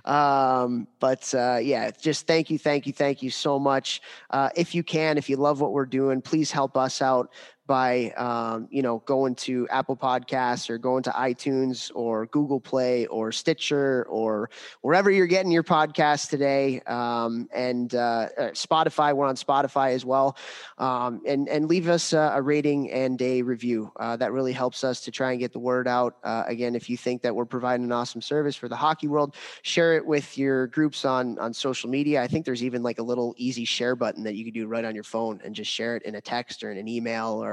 um, 0.05 0.87
but 1.01 1.33
uh, 1.35 1.59
yeah, 1.63 1.91
just 1.91 2.27
thank 2.27 2.51
you, 2.51 2.59
thank 2.59 2.87
you, 2.87 2.93
thank 2.93 3.23
you 3.23 3.31
so 3.31 3.59
much. 3.59 4.01
Uh, 4.31 4.49
if 4.57 4.75
you 4.75 4.83
can, 4.83 5.19
if 5.19 5.29
you 5.29 5.37
love 5.37 5.61
what 5.61 5.73
we're 5.73 5.87
doing, 5.87 6.21
please 6.21 6.51
help 6.51 6.77
us 6.77 7.03
out 7.03 7.33
by 7.67 8.11
um, 8.13 8.69
you 8.71 8.83
know 8.83 8.99
going 9.07 9.35
to 9.35 9.69
Apple 9.69 9.97
Podcasts 9.97 10.69
or 10.69 10.79
going 10.79 11.03
to 11.05 11.11
iTunes 11.11 11.91
or 11.95 12.27
Google 12.27 12.61
Play 12.61 13.07
or 13.07 13.33
Stitcher 13.33 14.05
or 14.09 14.51
wherever 14.81 15.11
you're 15.11 15.27
getting 15.27 15.53
your 15.53 15.63
podcast 15.63 16.29
today, 16.29 16.81
um, 16.87 17.49
and 17.55 17.95
uh, 17.95 18.29
uh, 18.37 18.43
Spotify. 18.51 19.15
We're 19.15 19.27
on 19.27 19.37
Spotify 19.37 19.93
as 19.93 20.05
well, 20.05 20.37
um, 20.79 21.23
and 21.27 21.49
and 21.49 21.69
leave 21.69 21.89
us 21.89 22.13
a, 22.13 22.33
a 22.35 22.43
rating 22.43 22.91
and 22.91 23.21
a 23.23 23.43
review. 23.43 23.93
Uh, 23.97 24.17
that 24.17 24.33
really 24.33 24.53
helps 24.53 24.85
us 24.85 25.01
to 25.03 25.11
try 25.11 25.31
and 25.31 25.41
get 25.41 25.53
the 25.53 25.61
word 25.61 25.87
out. 25.87 26.17
Uh, 26.25 26.45
again, 26.47 26.75
if 26.75 26.91
you 26.91 26.97
think 26.97 27.23
that 27.23 27.35
we're 27.35 27.45
providing 27.45 27.85
an 27.85 27.93
awesome 27.93 28.21
service 28.21 28.57
for 28.57 28.69
the 28.69 28.77
hockey 28.77 29.09
world, 29.09 29.37
share 29.63 29.95
it 29.95 30.05
with 30.05 30.37
your 30.37 30.67
groups 30.69 31.05
on 31.05 31.39
on 31.39 31.55
social 31.55 31.89
media. 31.89 32.23
I 32.23 32.27
think 32.27 32.45
there's 32.45 32.65
even 32.65 32.83
like 32.83 32.99
a 32.99 33.03
little 33.03 33.35
easy 33.37 33.65
share 33.65 33.95
button 33.95 34.25
that 34.25 34.35
you 34.35 34.45
can 34.45 34.53
do 34.53 34.67
right 34.67 34.85
on 34.85 34.95
your 34.95 35.05
phone 35.05 35.41
and 35.45 35.55
just 35.55 35.71
share 35.71 35.97
it 35.97 36.03
in 36.03 36.17
a 36.17 36.21
text 36.21 36.65
or 36.65 36.73
in 36.73 36.79
an 36.79 36.89
email 36.89 37.43
or 37.43 37.52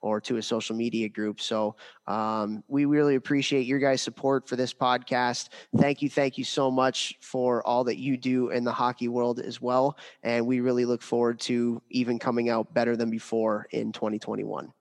or 0.00 0.20
to 0.20 0.36
a 0.36 0.42
social 0.42 0.76
media 0.76 1.08
group. 1.08 1.40
So 1.40 1.76
um, 2.06 2.62
we 2.68 2.84
really 2.84 3.14
appreciate 3.16 3.66
your 3.66 3.78
guys' 3.78 4.02
support 4.02 4.48
for 4.48 4.56
this 4.56 4.72
podcast. 4.72 5.48
Thank 5.76 6.02
you, 6.02 6.08
thank 6.08 6.38
you 6.38 6.44
so 6.44 6.70
much 6.70 7.16
for 7.20 7.66
all 7.66 7.84
that 7.84 7.98
you 7.98 8.16
do 8.16 8.50
in 8.50 8.64
the 8.64 8.72
hockey 8.72 9.08
world 9.08 9.40
as 9.40 9.60
well. 9.60 9.96
And 10.22 10.46
we 10.46 10.60
really 10.60 10.84
look 10.84 11.02
forward 11.02 11.40
to 11.40 11.82
even 11.90 12.18
coming 12.18 12.48
out 12.48 12.72
better 12.74 12.96
than 12.96 13.10
before 13.10 13.66
in 13.70 13.92
2021. 13.92 14.72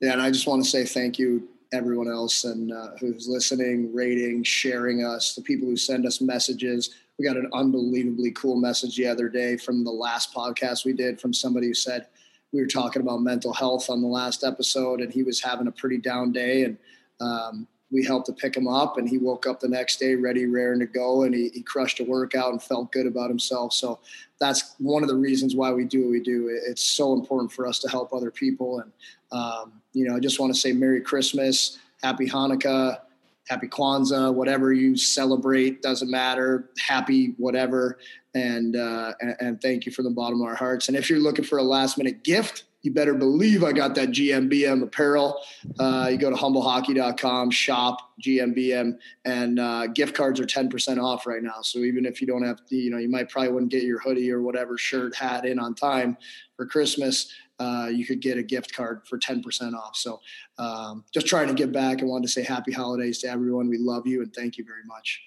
Yeah, 0.00 0.12
and 0.12 0.22
I 0.22 0.30
just 0.30 0.46
want 0.46 0.64
to 0.64 0.68
say 0.68 0.84
thank 0.84 1.18
you 1.18 1.48
everyone 1.74 2.08
else 2.08 2.44
and 2.44 2.72
uh, 2.72 2.90
who's 3.00 3.28
listening, 3.28 3.92
rating, 3.94 4.42
sharing 4.44 5.04
us, 5.04 5.34
the 5.34 5.42
people 5.42 5.68
who 5.68 5.76
send 5.76 6.06
us 6.06 6.20
messages. 6.20 6.90
We 7.18 7.24
got 7.24 7.36
an 7.36 7.50
unbelievably 7.52 8.32
cool 8.32 8.56
message 8.56 8.96
the 8.96 9.06
other 9.06 9.28
day 9.28 9.56
from 9.56 9.84
the 9.84 9.90
last 9.90 10.34
podcast 10.34 10.84
we 10.84 10.92
did 10.92 11.20
from 11.20 11.32
somebody 11.32 11.66
who 11.66 11.74
said, 11.74 12.06
we 12.54 12.60
were 12.60 12.68
talking 12.68 13.02
about 13.02 13.20
mental 13.20 13.52
health 13.52 13.90
on 13.90 14.00
the 14.00 14.06
last 14.06 14.44
episode, 14.44 15.00
and 15.00 15.12
he 15.12 15.24
was 15.24 15.42
having 15.42 15.66
a 15.66 15.72
pretty 15.72 15.98
down 15.98 16.30
day, 16.30 16.62
and 16.62 16.78
um, 17.20 17.66
we 17.90 18.04
helped 18.04 18.26
to 18.26 18.32
pick 18.32 18.56
him 18.56 18.68
up, 18.68 18.96
and 18.96 19.08
he 19.08 19.18
woke 19.18 19.44
up 19.44 19.58
the 19.58 19.68
next 19.68 19.98
day 19.98 20.14
ready, 20.14 20.46
raring 20.46 20.78
to 20.78 20.86
go, 20.86 21.24
and 21.24 21.34
he, 21.34 21.48
he 21.48 21.62
crushed 21.62 21.98
a 21.98 22.04
workout 22.04 22.52
and 22.52 22.62
felt 22.62 22.92
good 22.92 23.06
about 23.06 23.28
himself. 23.28 23.72
So 23.72 23.98
that's 24.38 24.76
one 24.78 25.02
of 25.02 25.08
the 25.08 25.16
reasons 25.16 25.56
why 25.56 25.72
we 25.72 25.84
do 25.84 26.02
what 26.02 26.10
we 26.10 26.20
do. 26.20 26.48
It's 26.64 26.82
so 26.82 27.12
important 27.12 27.50
for 27.50 27.66
us 27.66 27.80
to 27.80 27.88
help 27.88 28.12
other 28.12 28.30
people, 28.30 28.78
and 28.78 28.92
um, 29.32 29.72
you 29.92 30.06
know, 30.06 30.14
I 30.14 30.20
just 30.20 30.38
want 30.38 30.54
to 30.54 30.58
say 30.58 30.72
Merry 30.72 31.00
Christmas, 31.00 31.78
Happy 32.02 32.28
Hanukkah 32.28 33.00
happy 33.48 33.68
Kwanzaa, 33.68 34.32
whatever 34.32 34.72
you 34.72 34.96
celebrate, 34.96 35.82
doesn't 35.82 36.10
matter. 36.10 36.70
Happy 36.78 37.34
whatever, 37.36 37.98
and, 38.34 38.76
uh, 38.76 39.12
and 39.20 39.36
and 39.40 39.60
thank 39.60 39.86
you 39.86 39.92
from 39.92 40.04
the 40.04 40.10
bottom 40.10 40.40
of 40.40 40.46
our 40.46 40.54
hearts. 40.54 40.88
And 40.88 40.96
if 40.96 41.08
you're 41.08 41.20
looking 41.20 41.44
for 41.44 41.58
a 41.58 41.62
last 41.62 41.98
minute 41.98 42.24
gift, 42.24 42.64
you 42.82 42.92
better 42.92 43.14
believe 43.14 43.64
I 43.64 43.72
got 43.72 43.94
that 43.94 44.10
GMBM 44.10 44.82
apparel. 44.82 45.40
Uh, 45.78 46.08
you 46.10 46.18
go 46.18 46.28
to 46.28 46.36
humblehockey.com, 46.36 47.50
shop 47.50 48.12
GMBM, 48.20 48.98
and 49.24 49.58
uh, 49.58 49.86
gift 49.86 50.14
cards 50.14 50.38
are 50.38 50.44
10% 50.44 51.02
off 51.02 51.26
right 51.26 51.42
now. 51.42 51.62
So 51.62 51.78
even 51.78 52.04
if 52.04 52.20
you 52.20 52.26
don't 52.26 52.42
have, 52.42 52.60
you 52.68 52.90
know, 52.90 52.98
you 52.98 53.08
might 53.08 53.30
probably 53.30 53.52
wouldn't 53.52 53.72
get 53.72 53.84
your 53.84 54.00
hoodie 54.00 54.30
or 54.30 54.42
whatever 54.42 54.76
shirt, 54.76 55.16
hat 55.16 55.46
in 55.46 55.58
on 55.58 55.74
time 55.74 56.18
for 56.56 56.66
Christmas 56.66 57.32
uh, 57.58 57.88
you 57.90 58.04
could 58.04 58.20
get 58.20 58.38
a 58.38 58.42
gift 58.42 58.74
card 58.74 59.06
for 59.06 59.18
10% 59.18 59.74
off. 59.74 59.96
So 59.96 60.20
um, 60.58 61.04
just 61.12 61.26
trying 61.26 61.48
to 61.48 61.54
give 61.54 61.72
back. 61.72 62.02
I 62.02 62.04
wanted 62.04 62.26
to 62.26 62.32
say 62.32 62.42
happy 62.42 62.72
holidays 62.72 63.18
to 63.20 63.28
everyone. 63.28 63.68
We 63.68 63.78
love 63.78 64.06
you 64.06 64.22
and 64.22 64.34
thank 64.34 64.58
you 64.58 64.64
very 64.64 64.84
much. 64.86 65.22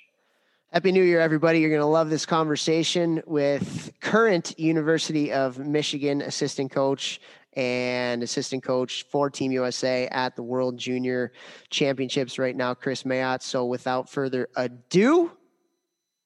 Happy 0.74 0.92
New 0.92 1.02
Year, 1.02 1.22
everybody. 1.22 1.62
You're 1.62 1.70
going 1.70 1.80
to 1.80 1.86
love 1.86 2.10
this 2.10 2.26
conversation 2.26 3.24
with 3.26 3.90
current 4.02 4.60
University 4.60 5.32
of 5.32 5.58
Michigan 5.58 6.22
assistant 6.22 6.72
coach 6.72 7.22
and 7.54 8.22
assistant 8.22 8.64
coach 8.64 9.06
for 9.10 9.30
Team 9.30 9.54
USA 9.54 10.10
at 10.10 10.36
the 10.36 10.44
World 10.44 10.78
Junior 10.78 11.32
Championships 11.70 12.38
right 12.38 12.54
now, 12.54 12.74
Kris 12.74 13.04
Mayotte. 13.04 13.44
So 13.44 13.66
without 13.66 14.10
further 14.10 14.50
ado, 14.58 15.32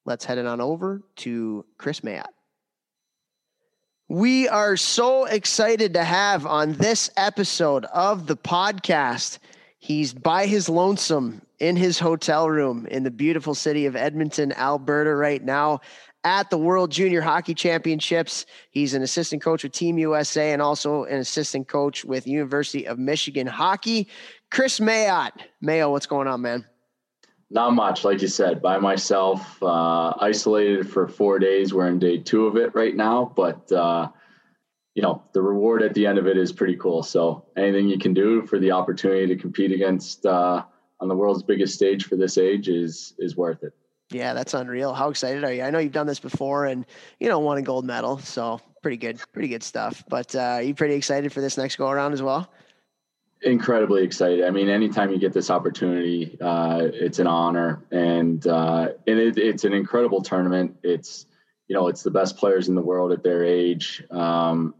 let's 0.06 0.26
head 0.26 0.40
it 0.40 0.48
on 0.48 0.60
over 0.60 1.04
to 1.18 1.64
Kris 1.78 2.00
Mayotte. 2.00 2.26
We 4.08 4.50
are 4.50 4.76
so 4.76 5.26
excited 5.26 5.94
to 5.94 6.04
have 6.04 6.48
on 6.48 6.74
this 6.74 7.12
episode 7.16 7.86
of 7.86 8.26
the 8.26 8.38
podcast. 8.38 9.38
He's 9.78 10.16
by 10.16 10.48
his 10.48 10.68
lonesome 10.68 11.44
in 11.62 11.76
his 11.76 12.00
hotel 12.00 12.50
room 12.50 12.88
in 12.88 13.04
the 13.04 13.12
beautiful 13.12 13.54
city 13.54 13.86
of 13.86 13.96
Edmonton, 13.96 14.52
Alberta, 14.54 15.16
right 15.16 15.44
now 15.44 15.80
at 16.24 16.50
the 16.50 16.58
World 16.58 16.90
Junior 16.90 17.22
Hockey 17.22 17.54
Championships. 17.54 18.48
He's 18.72 18.96
an 18.96 19.04
assistant 19.04 19.44
coach 19.44 19.62
with 19.62 19.72
Team 19.72 20.00
USA 20.00 20.54
and 20.54 20.62
also 20.62 21.04
an 21.04 21.20
assistant 21.20 21.68
coach 21.68 22.04
with 22.04 22.26
University 22.26 22.88
of 22.88 22.98
Michigan 22.98 23.46
Hockey. 23.46 24.08
Kris 24.50 24.80
Mayotte. 24.80 25.40
Mayo, 25.62 25.92
what's 25.92 26.08
going 26.08 26.28
on, 26.28 26.42
man? 26.42 26.66
Not 27.52 27.76
much, 27.76 28.04
like 28.04 28.24
you 28.24 28.28
said, 28.28 28.60
by 28.60 28.80
myself, 28.80 29.62
uh, 29.62 30.14
isolated 30.20 30.90
for 30.90 31.08
four 31.08 31.38
days. 31.38 31.76
We're 31.76 31.90
in 31.90 32.00
day 32.00 32.18
two 32.18 32.48
of 32.48 32.56
it 32.56 32.74
right 32.74 32.96
now, 32.96 33.32
but 33.36 33.72
uh, 33.72 34.08
you 34.96 35.04
know 35.04 35.22
the 35.34 35.42
reward 35.44 35.84
at 35.84 35.94
the 35.94 36.08
end 36.08 36.18
of 36.18 36.28
it 36.28 36.38
is 36.38 36.52
pretty 36.52 36.78
cool. 36.78 37.04
So 37.04 37.46
anything 37.56 37.88
you 37.88 38.00
can 38.00 38.14
do 38.16 38.42
for 38.48 38.58
the 38.58 38.72
opportunity 38.72 39.28
to 39.28 39.36
compete 39.36 39.72
against 39.72 40.26
uh, 40.26 40.64
on 41.02 41.08
the 41.08 41.16
world's 41.16 41.44
biggest 41.44 41.74
stage 41.74 42.06
for 42.06 42.16
this 42.16 42.38
age 42.38 42.70
is 42.70 43.14
is 43.20 43.36
worth 43.36 43.64
it. 43.64 43.74
Yeah, 44.12 44.34
that's 44.34 44.54
unreal. 44.54 44.94
How 44.94 45.10
excited 45.10 45.44
are 45.44 45.54
you? 45.54 45.64
I 45.64 45.70
know 45.70 45.80
you've 45.80 45.94
done 45.94 46.08
this 46.08 46.20
before 46.20 46.66
and 46.66 46.86
you 47.20 47.28
know 47.28 47.40
won 47.40 47.58
a 47.58 47.62
gold 47.62 47.86
medal, 47.86 48.20
so 48.20 48.62
pretty 48.82 48.98
good, 48.98 49.20
pretty 49.34 49.48
good 49.48 49.64
stuff. 49.64 50.04
But 50.08 50.36
uh, 50.36 50.40
are 50.40 50.62
you 50.62 50.76
pretty 50.76 50.96
excited 50.96 51.34
for 51.34 51.42
this 51.42 51.58
next 51.58 51.76
go 51.76 51.90
around 51.90 52.14
as 52.14 52.22
well? 52.22 52.50
incredibly 53.44 54.04
excited. 54.04 54.44
I 54.46 54.52
mean, 54.52 54.70
anytime 54.70 55.12
you 55.12 55.18
get 55.18 55.34
this 55.34 55.50
opportunity, 55.50 56.38
uh, 56.40 56.90
it's 56.94 57.20
an 57.20 57.28
honor, 57.28 57.84
and 57.92 58.46
uh, 58.46 58.90
and 59.08 59.20
it, 59.20 59.38
it's 59.38 59.64
an 59.64 59.74
incredible 59.74 60.22
tournament. 60.22 60.78
It's 60.84 61.26
you 61.68 61.76
know, 61.76 61.88
it's 61.88 62.04
the 62.04 62.12
best 62.12 62.38
players 62.38 62.70
in 62.70 62.76
the 62.76 62.82
world 62.82 63.12
at 63.12 63.24
their 63.24 63.44
age, 63.44 64.04
um, 64.12 64.76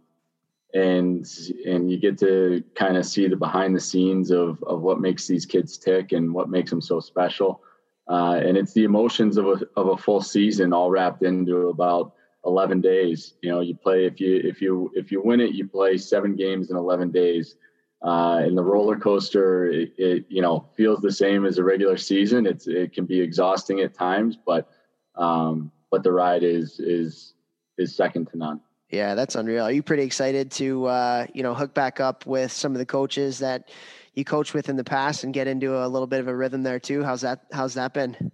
and 0.74 1.26
and 1.66 1.92
you 1.92 1.98
get 1.98 2.18
to 2.20 2.64
kind 2.76 2.98
of 2.98 3.06
see 3.06 3.28
the 3.28 3.36
behind 3.36 3.76
the 3.76 3.80
scenes 3.80 4.32
of 4.32 4.64
of 4.64 4.82
what 4.82 5.00
makes 5.00 5.28
these 5.28 5.46
kids 5.46 5.78
tick 5.78 6.12
and 6.12 6.34
what 6.34 6.50
makes 6.50 6.70
them 6.70 6.82
so 6.82 7.00
special. 7.00 7.62
Uh, 8.10 8.42
and 8.44 8.58
it's 8.58 8.74
the 8.74 8.84
emotions 8.84 9.38
of 9.38 9.48
a 9.48 9.62
of 9.76 9.88
a 9.90 9.98
full 9.98 10.22
season 10.22 10.74
all 10.74 10.90
wrapped 10.90 11.24
into 11.24 11.70
about 11.70 12.14
11 12.46 12.82
days. 12.82 13.36
You 13.42 13.52
know, 13.52 13.62
you 13.62 13.76
play 13.76 14.06
if 14.06 14.20
you 14.20 14.42
if 14.44 14.62
you 14.62 14.92
if 14.96 15.12
you 15.12 15.22
win 15.22 15.40
it, 15.40 15.54
you 15.54 15.68
play 15.68 15.98
seven 15.98 16.36
games 16.36 16.72
in 16.72 16.78
11 16.78 17.12
days 17.12 17.56
uh, 18.04 18.42
and 18.44 18.58
the 18.58 18.64
roller 18.64 18.98
coaster, 18.98 19.68
it, 19.68 19.94
it, 19.98 20.26
you 20.28 20.42
know 20.42 20.68
feels 20.76 21.02
the 21.02 21.12
same 21.12 21.46
as 21.46 21.60
a 21.60 21.64
regular 21.64 21.98
season. 21.98 22.48
It's 22.48 22.68
it 22.68 22.94
can 22.94 23.06
be 23.06 23.22
exhausting 23.22 23.82
at 23.82 23.94
times, 23.94 24.38
but 24.44 24.70
um, 25.16 25.72
but 25.92 26.02
the 26.02 26.12
ride 26.12 26.44
is 26.44 26.80
is 26.80 27.36
is 27.78 27.96
second 27.96 28.28
to 28.30 28.38
none. 28.38 28.62
Yeah, 28.92 29.16
that's 29.16 29.36
unreal. 29.36 29.64
Are 29.64 29.72
you 29.72 29.82
pretty 29.82 30.04
excited 30.04 30.52
to 30.52 30.86
uh, 30.86 31.26
you 31.34 31.44
know 31.44 31.54
hook 31.54 31.74
back 31.74 32.02
up 32.02 32.26
with 32.26 32.52
some 32.52 32.74
of 32.74 32.78
the 32.78 32.86
coaches 32.86 33.40
that 33.40 33.70
you 34.14 34.26
coached 34.26 34.54
with 34.54 34.68
in 34.68 34.76
the 34.76 34.84
past 34.84 35.24
and 35.24 35.34
get 35.34 35.48
into 35.48 35.78
a 35.78 35.88
little 35.88 36.08
bit 36.08 36.20
of 36.20 36.28
a 36.28 36.36
rhythm 36.36 36.62
there 36.62 36.80
too? 36.80 37.02
How's 37.02 37.22
that? 37.22 37.46
How's 37.54 37.74
that 37.76 37.94
been? 37.94 38.32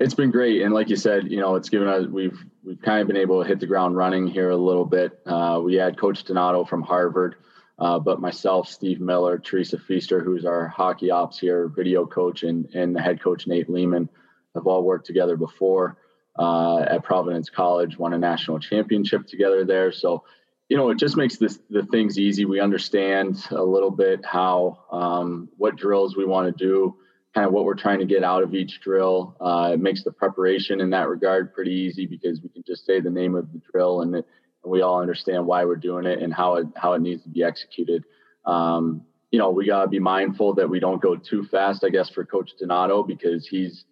It's 0.00 0.14
been 0.14 0.32
great, 0.32 0.62
and 0.62 0.74
like 0.74 0.88
you 0.88 0.96
said, 0.96 1.30
you 1.30 1.38
know, 1.38 1.54
it's 1.54 1.68
given 1.68 1.86
us 1.86 2.06
we've 2.08 2.36
we've 2.64 2.82
kind 2.82 3.00
of 3.00 3.06
been 3.06 3.16
able 3.16 3.40
to 3.40 3.48
hit 3.48 3.60
the 3.60 3.66
ground 3.66 3.96
running 3.96 4.26
here 4.26 4.50
a 4.50 4.56
little 4.56 4.84
bit. 4.84 5.20
Uh, 5.24 5.60
we 5.64 5.74
had 5.76 5.96
Coach 5.96 6.24
Donato 6.24 6.64
from 6.64 6.82
Harvard. 6.82 7.36
Uh, 7.76 7.98
but 7.98 8.20
myself, 8.20 8.68
Steve 8.68 9.00
Miller, 9.00 9.36
Teresa 9.36 9.76
Feaster, 9.76 10.20
who's 10.22 10.44
our 10.44 10.68
hockey 10.68 11.10
ops 11.10 11.40
here, 11.40 11.66
video 11.66 12.06
coach, 12.06 12.44
and, 12.44 12.72
and 12.72 12.94
the 12.94 13.02
head 13.02 13.20
coach, 13.20 13.48
Nate 13.48 13.68
Leaman, 13.68 14.08
have 14.54 14.68
all 14.68 14.84
worked 14.84 15.06
together 15.06 15.36
before 15.36 15.96
uh, 16.38 16.80
at 16.80 17.02
Providence 17.02 17.50
College, 17.50 17.98
won 17.98 18.12
a 18.12 18.18
national 18.18 18.58
championship 18.58 19.26
together 19.26 19.64
there. 19.64 19.92
So, 19.92 20.24
you 20.68 20.76
know, 20.76 20.90
it 20.90 20.98
just 20.98 21.16
makes 21.16 21.36
this, 21.36 21.58
the 21.70 21.84
things 21.84 22.18
easy. 22.18 22.44
We 22.44 22.60
understand 22.60 23.44
a 23.50 23.62
little 23.62 23.90
bit 23.90 24.24
how, 24.24 24.84
um, 24.90 25.48
what 25.56 25.76
drills 25.76 26.16
we 26.16 26.24
want 26.24 26.46
to 26.56 26.64
do, 26.64 26.96
kind 27.34 27.46
of 27.46 27.52
what 27.52 27.64
we're 27.64 27.74
trying 27.74 27.98
to 27.98 28.06
get 28.06 28.24
out 28.24 28.42
of 28.42 28.54
each 28.54 28.80
drill. 28.80 29.36
Uh, 29.40 29.70
it 29.74 29.80
makes 29.80 30.02
the 30.02 30.12
preparation 30.12 30.80
in 30.80 30.90
that 30.90 31.08
regard 31.08 31.52
pretty 31.54 31.72
easy 31.72 32.06
because 32.06 32.40
we 32.42 32.48
can 32.48 32.64
just 32.66 32.86
say 32.86 33.00
the 33.00 33.10
name 33.10 33.34
of 33.34 33.52
the 33.52 33.60
drill 33.72 34.00
and 34.00 34.16
it, 34.16 34.26
and 34.62 34.72
we 34.72 34.82
all 34.82 35.00
understand 35.00 35.46
why 35.46 35.64
we're 35.64 35.76
doing 35.76 36.06
it 36.06 36.20
and 36.20 36.32
how 36.32 36.56
it 36.56 36.66
how 36.74 36.94
it 36.94 37.02
needs 37.02 37.22
to 37.22 37.28
be 37.28 37.44
executed. 37.44 38.04
Um, 38.46 39.02
you 39.30 39.38
know, 39.38 39.50
we 39.50 39.66
gotta 39.66 39.88
be 39.88 39.98
mindful 39.98 40.54
that 40.54 40.70
we 40.70 40.80
don't 40.80 41.02
go 41.02 41.16
too 41.16 41.44
fast, 41.44 41.84
I 41.84 41.90
guess, 41.90 42.08
for 42.08 42.24
Coach 42.24 42.52
Donato 42.58 43.02
because 43.02 43.46
he's 43.46 43.84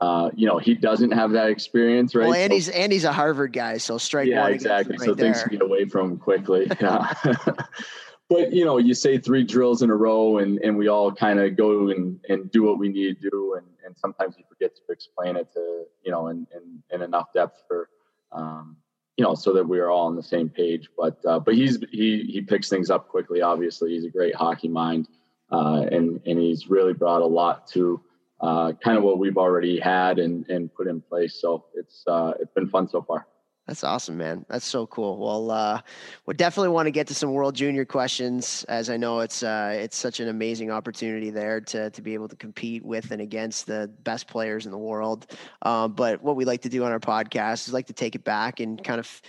uh, 0.00 0.30
you 0.34 0.46
know, 0.46 0.58
he 0.58 0.74
doesn't 0.74 1.12
have 1.12 1.32
that 1.32 1.48
experience, 1.48 2.14
right? 2.14 2.28
Well, 2.28 2.34
and 2.34 2.50
so, 2.50 2.54
he's 2.54 2.68
and 2.68 2.92
he's 2.92 3.04
a 3.04 3.12
Harvard 3.12 3.52
guy, 3.52 3.78
so 3.78 3.96
strike 3.96 4.28
yeah, 4.28 4.48
exactly. 4.48 4.96
Right 4.98 5.06
so 5.06 5.14
there. 5.14 5.32
things 5.32 5.48
get 5.48 5.62
away 5.62 5.86
from 5.86 6.12
him 6.12 6.18
quickly. 6.18 6.70
Yeah. 6.80 7.14
but 8.28 8.52
you 8.52 8.64
know, 8.64 8.76
you 8.76 8.92
say 8.92 9.18
three 9.18 9.42
drills 9.42 9.82
in 9.82 9.90
a 9.90 9.96
row, 9.96 10.38
and 10.38 10.58
and 10.58 10.76
we 10.76 10.88
all 10.88 11.12
kind 11.12 11.40
of 11.40 11.56
go 11.56 11.88
and 11.88 12.20
and 12.28 12.50
do 12.50 12.62
what 12.62 12.78
we 12.78 12.88
need 12.88 13.20
to 13.22 13.30
do, 13.30 13.54
and 13.54 13.66
and 13.84 13.96
sometimes 13.96 14.34
you 14.36 14.44
forget 14.48 14.76
to 14.76 14.82
explain 14.90 15.36
it 15.36 15.50
to 15.54 15.84
you 16.04 16.10
know 16.10 16.28
in 16.28 16.46
in, 16.54 16.82
in 16.92 17.02
enough 17.02 17.32
depth 17.32 17.62
for. 17.66 17.88
Um, 18.32 18.76
you 19.16 19.24
know, 19.24 19.34
so 19.34 19.54
that 19.54 19.66
we 19.66 19.78
are 19.78 19.88
all 19.88 20.08
on 20.08 20.14
the 20.14 20.22
same 20.22 20.50
page. 20.50 20.90
But 20.94 21.18
uh, 21.24 21.38
but 21.38 21.54
he's 21.54 21.78
he 21.90 22.28
he 22.30 22.42
picks 22.42 22.68
things 22.68 22.90
up 22.90 23.08
quickly. 23.08 23.40
Obviously, 23.40 23.92
he's 23.92 24.04
a 24.04 24.10
great 24.10 24.34
hockey 24.34 24.68
mind, 24.68 25.08
uh, 25.50 25.86
and 25.90 26.20
and 26.26 26.38
he's 26.38 26.68
really 26.68 26.92
brought 26.92 27.22
a 27.22 27.26
lot 27.26 27.66
to 27.68 28.02
uh, 28.40 28.72
kind 28.84 28.98
of 28.98 29.04
what 29.04 29.18
we've 29.18 29.38
already 29.38 29.78
had 29.78 30.18
and 30.18 30.48
and 30.48 30.72
put 30.74 30.86
in 30.86 31.00
place. 31.00 31.40
So 31.40 31.66
it's 31.74 32.04
uh, 32.06 32.32
it's 32.40 32.52
been 32.52 32.68
fun 32.68 32.88
so 32.88 33.02
far. 33.02 33.26
That's 33.66 33.82
awesome, 33.82 34.16
man. 34.16 34.46
That's 34.48 34.64
so 34.64 34.86
cool. 34.86 35.18
Well, 35.18 35.50
uh, 35.50 35.80
we 36.24 36.34
definitely 36.34 36.68
want 36.68 36.86
to 36.86 36.92
get 36.92 37.08
to 37.08 37.14
some 37.14 37.32
World 37.32 37.56
Junior 37.56 37.84
questions, 37.84 38.64
as 38.68 38.88
I 38.90 38.96
know 38.96 39.20
it's 39.20 39.42
uh, 39.42 39.76
it's 39.76 39.96
such 39.96 40.20
an 40.20 40.28
amazing 40.28 40.70
opportunity 40.70 41.30
there 41.30 41.60
to 41.62 41.90
to 41.90 42.02
be 42.02 42.14
able 42.14 42.28
to 42.28 42.36
compete 42.36 42.84
with 42.84 43.10
and 43.10 43.20
against 43.20 43.66
the 43.66 43.90
best 44.04 44.28
players 44.28 44.66
in 44.66 44.72
the 44.72 44.78
world. 44.78 45.26
Um, 45.62 45.94
but 45.94 46.22
what 46.22 46.36
we 46.36 46.44
like 46.44 46.62
to 46.62 46.68
do 46.68 46.84
on 46.84 46.92
our 46.92 47.00
podcast 47.00 47.66
is 47.66 47.72
like 47.72 47.88
to 47.88 47.92
take 47.92 48.14
it 48.14 48.22
back 48.22 48.60
and 48.60 48.82
kind 48.84 49.00
of 49.00 49.20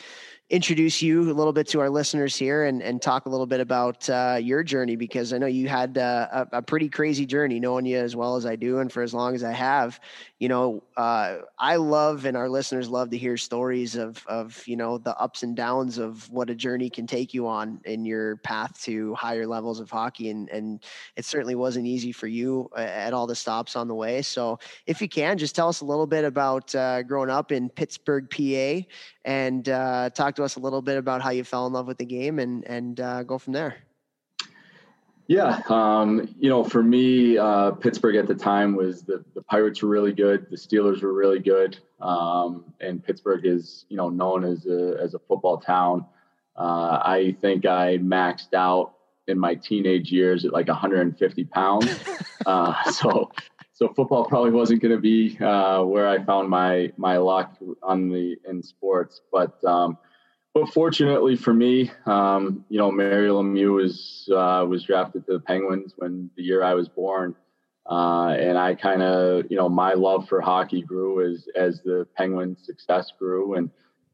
introduce 0.49 1.01
you 1.01 1.29
a 1.29 1.33
little 1.33 1.51
bit 1.51 1.67
to 1.67 1.81
our 1.81 1.89
listeners 1.89 2.33
here 2.37 2.65
and, 2.65 2.81
and 2.81 3.01
talk 3.01 3.25
a 3.25 3.29
little 3.29 3.45
bit 3.45 3.59
about 3.59 4.09
uh, 4.09 4.39
your 4.41 4.63
journey 4.63 4.95
because 4.95 5.33
I 5.33 5.39
know 5.39 5.45
you 5.45 5.67
had 5.67 5.97
uh, 5.97 6.45
a, 6.53 6.57
a, 6.59 6.61
pretty 6.61 6.87
crazy 6.87 7.25
journey 7.25 7.59
knowing 7.59 7.85
you 7.85 7.97
as 7.97 8.15
well 8.15 8.37
as 8.37 8.45
I 8.45 8.55
do 8.55 8.79
and 8.79 8.89
for 8.89 9.03
as 9.03 9.13
long 9.13 9.35
as 9.35 9.43
I 9.43 9.51
have. 9.51 9.99
You 10.39 10.47
know, 10.47 10.83
uh, 10.95 11.39
I 11.59 11.75
love 11.75 12.23
and 12.23 12.37
our 12.37 12.47
listeners 12.47 12.87
love 12.87 13.09
to 13.09 13.17
hear 13.17 13.35
stories 13.35 13.95
of 13.95 14.25
of 14.27 14.65
you 14.67 14.77
know 14.77 14.97
the 14.97 15.17
ups 15.17 15.43
and 15.43 15.53
downs 15.53 15.97
of 15.97 16.29
what 16.31 16.49
a 16.49 16.55
journey 16.55 16.89
can 16.89 17.07
take 17.07 17.33
you 17.33 17.47
on 17.47 17.81
in 17.83 18.05
your 18.05 18.37
path 18.37 18.81
to 18.83 19.15
higher 19.15 19.47
levels 19.47 19.81
of 19.81 19.89
hockey 19.89 20.29
and 20.29 20.47
and 20.49 20.85
it 21.17 21.25
certainly 21.25 21.55
wasn't 21.55 21.85
easy 21.85 22.13
for 22.13 22.27
you 22.27 22.69
uh, 22.77 22.81
at 22.81 23.13
all 23.13 23.27
the 23.27 23.35
stops 23.35 23.75
on 23.75 23.89
the 23.89 23.95
way. 23.95 24.21
So 24.21 24.59
if 24.85 25.01
you 25.01 25.09
can, 25.09 25.37
just 25.37 25.55
tell 25.55 25.67
us 25.67 25.81
a 25.81 25.85
little 25.85 26.07
bit 26.07 26.23
about 26.23 26.73
uh, 26.73 27.03
growing 27.03 27.29
up 27.29 27.51
in 27.51 27.67
Pittsburgh, 27.67 28.29
PA, 28.29 28.87
and 29.25 29.67
uh, 29.67 30.09
talk 30.11 30.36
to 30.37 30.43
us 30.43 30.55
a 30.55 30.59
little 30.59 30.81
bit 30.81 30.97
about 30.97 31.21
how 31.21 31.29
you 31.29 31.43
fell 31.43 31.67
in 31.67 31.73
love 31.73 31.87
with 31.87 31.97
the 31.97 32.05
game 32.05 32.39
and 32.39 32.63
and 32.65 32.99
uh, 32.99 33.23
go 33.23 33.37
from 33.37 33.53
there. 33.53 33.75
Yeah, 35.27 35.59
um, 35.67 36.33
you 36.39 36.49
know, 36.49 36.63
for 36.63 36.81
me, 36.81 37.37
uh, 37.37 37.71
Pittsburgh 37.71 38.15
at 38.15 38.27
the 38.27 38.35
time 38.35 38.75
was 38.75 39.03
the 39.03 39.25
the 39.35 39.41
Pirates 39.41 39.83
were 39.83 39.89
really 39.89 40.13
good, 40.13 40.47
the 40.49 40.55
Steelers 40.55 41.03
were 41.03 41.13
really 41.13 41.39
good, 41.39 41.77
um, 41.99 42.73
and 42.79 43.03
Pittsburgh 43.03 43.45
is 43.45 43.85
you 43.89 43.97
know 43.97 44.09
known 44.09 44.45
as 44.45 44.65
a 44.65 44.97
as 45.01 45.13
a 45.13 45.19
football 45.19 45.57
town. 45.57 46.05
Uh, 46.55 47.01
I 47.03 47.35
think 47.41 47.65
I 47.65 47.97
maxed 47.97 48.53
out 48.53 48.93
in 49.27 49.37
my 49.37 49.53
teenage 49.53 50.11
years 50.11 50.45
at 50.45 50.53
like 50.53 50.69
150 50.69 51.43
pounds, 51.45 51.93
uh, 52.45 52.91
so 52.91 53.29
so 53.73 53.89
football 53.89 54.23
probably 54.25 54.51
wasn't 54.51 54.81
going 54.81 54.95
to 54.95 55.01
be 55.01 55.37
uh, 55.39 55.83
where 55.83 56.07
I 56.07 56.23
found 56.23 56.49
my 56.49 56.93
my 56.95 57.17
luck 57.17 57.57
on 57.83 58.09
the 58.09 58.37
in 58.47 58.63
sports. 58.63 59.21
But 59.29 59.61
um, 59.65 59.97
but 60.59 60.73
fortunately 60.73 61.35
for 61.35 61.53
me, 61.53 61.91
um, 62.05 62.65
you 62.69 62.79
know, 62.79 62.91
Mario 62.91 63.41
Lemieux 63.41 63.73
was 63.73 64.29
uh, 64.33 64.65
was 64.67 64.83
drafted 64.83 65.25
to 65.27 65.33
the 65.33 65.39
Penguins 65.39 65.93
when 65.97 66.29
the 66.35 66.43
year 66.43 66.63
I 66.63 66.73
was 66.73 66.87
born, 66.87 67.35
uh, 67.89 68.35
and 68.39 68.57
I 68.57 68.73
kind 68.73 69.03
of 69.03 69.45
you 69.49 69.57
know 69.57 69.69
my 69.69 69.93
love 69.93 70.27
for 70.27 70.41
hockey 70.41 70.81
grew 70.81 71.31
as 71.31 71.47
as 71.55 71.81
the 71.83 72.07
Penguins' 72.15 72.65
success 72.65 73.11
grew 73.17 73.55
and. 73.55 73.69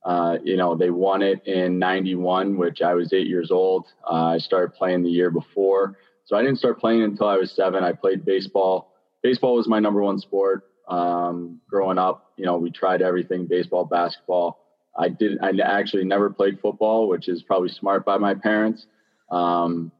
Uh, 0.06 0.38
you 0.44 0.58
know, 0.58 0.76
they 0.76 0.90
won 0.90 1.22
it 1.22 1.42
in 1.48 1.80
91, 1.80 2.58
which 2.58 2.82
I 2.82 2.94
was 2.94 3.14
eight 3.14 3.28
years 3.28 3.52
old. 3.52 3.86
Uh, 4.06 4.34
I 4.36 4.38
started 4.38 4.74
playing 4.74 5.02
the 5.02 5.10
year 5.10 5.32
before. 5.32 5.98
So 6.26 6.36
I 6.36 6.42
didn't 6.42 6.60
start 6.60 6.78
playing 6.78 7.04
until 7.04 7.30
I 7.30 7.38
was 7.38 7.54
seven. 7.54 7.86
I 7.86 7.94
played 7.94 8.26
baseball 8.26 8.94
baseball 9.22 9.56
was 9.56 9.70
my 9.70 9.80
number 9.80 10.04
one 10.04 10.20
sport 10.20 10.70
um, 10.90 11.62
growing 11.70 11.98
up. 11.98 12.34
You 12.36 12.46
know, 12.46 12.58
we 12.58 12.70
tried 12.70 13.02
everything: 13.02 13.46
baseball, 13.46 13.86
basketball. 13.86 14.63
I 14.98 15.10
didn't. 15.10 15.44
I 15.44 15.52
actually 15.64 16.06
never 16.06 16.30
played 16.30 16.60
football, 16.60 17.08
which 17.08 17.28
is 17.28 17.42
probably 17.42 17.70
smart 17.70 18.06
by 18.06 18.18
my 18.18 18.36
parents. 18.36 18.86
Um, 19.32 19.92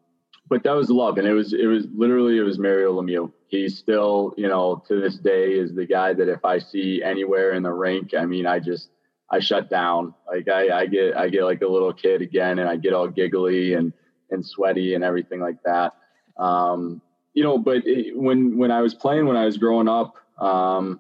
but 0.50 0.64
that 0.64 0.74
was 0.74 0.90
love, 0.90 1.18
and 1.18 1.28
it 1.28 1.34
was 1.34 1.54
it 1.54 1.66
was 1.66 1.88
literally 1.96 2.38
it 2.38 2.44
was 2.44 2.60
Mario 2.60 2.94
Lemieux. 2.94 3.32
He's 3.48 3.78
still, 3.78 4.34
you 4.38 4.48
know, 4.48 4.84
to 4.88 5.00
this 5.00 5.18
day 5.18 5.54
is 5.54 5.74
the 5.74 5.86
guy 5.86 6.14
that 6.14 6.28
if 6.28 6.44
I 6.44 6.60
see 6.60 7.02
anywhere 7.04 7.54
in 7.54 7.64
the 7.64 7.72
rink, 7.72 8.14
I 8.18 8.26
mean, 8.26 8.46
I 8.46 8.60
just 8.60 8.90
I 9.30 9.40
shut 9.40 9.70
down. 9.70 10.14
Like 10.28 10.48
I, 10.48 10.82
I 10.82 10.86
get 10.86 11.18
I 11.18 11.30
get 11.30 11.44
like 11.44 11.62
a 11.62 11.68
little 11.68 11.94
kid 11.94 12.22
again, 12.22 12.60
and 12.60 12.70
I 12.70 12.76
get 12.76 12.94
all 12.94 13.08
giggly 13.08 13.74
and 13.74 13.94
and 14.30 14.46
sweaty 14.46 14.94
and 14.94 15.04
everything 15.04 15.40
like 15.40 15.58
that. 15.64 15.94
Um, 16.38 17.02
you 17.34 17.44
know, 17.44 17.58
but 17.58 17.88
it, 17.88 18.16
when 18.18 18.58
when 18.58 18.72
I 18.72 18.82
was 18.82 18.94
playing 18.94 19.26
when 19.26 19.38
I 19.38 19.46
was 19.46 19.58
growing 19.58 19.88
up, 19.88 20.16
um, 20.38 21.00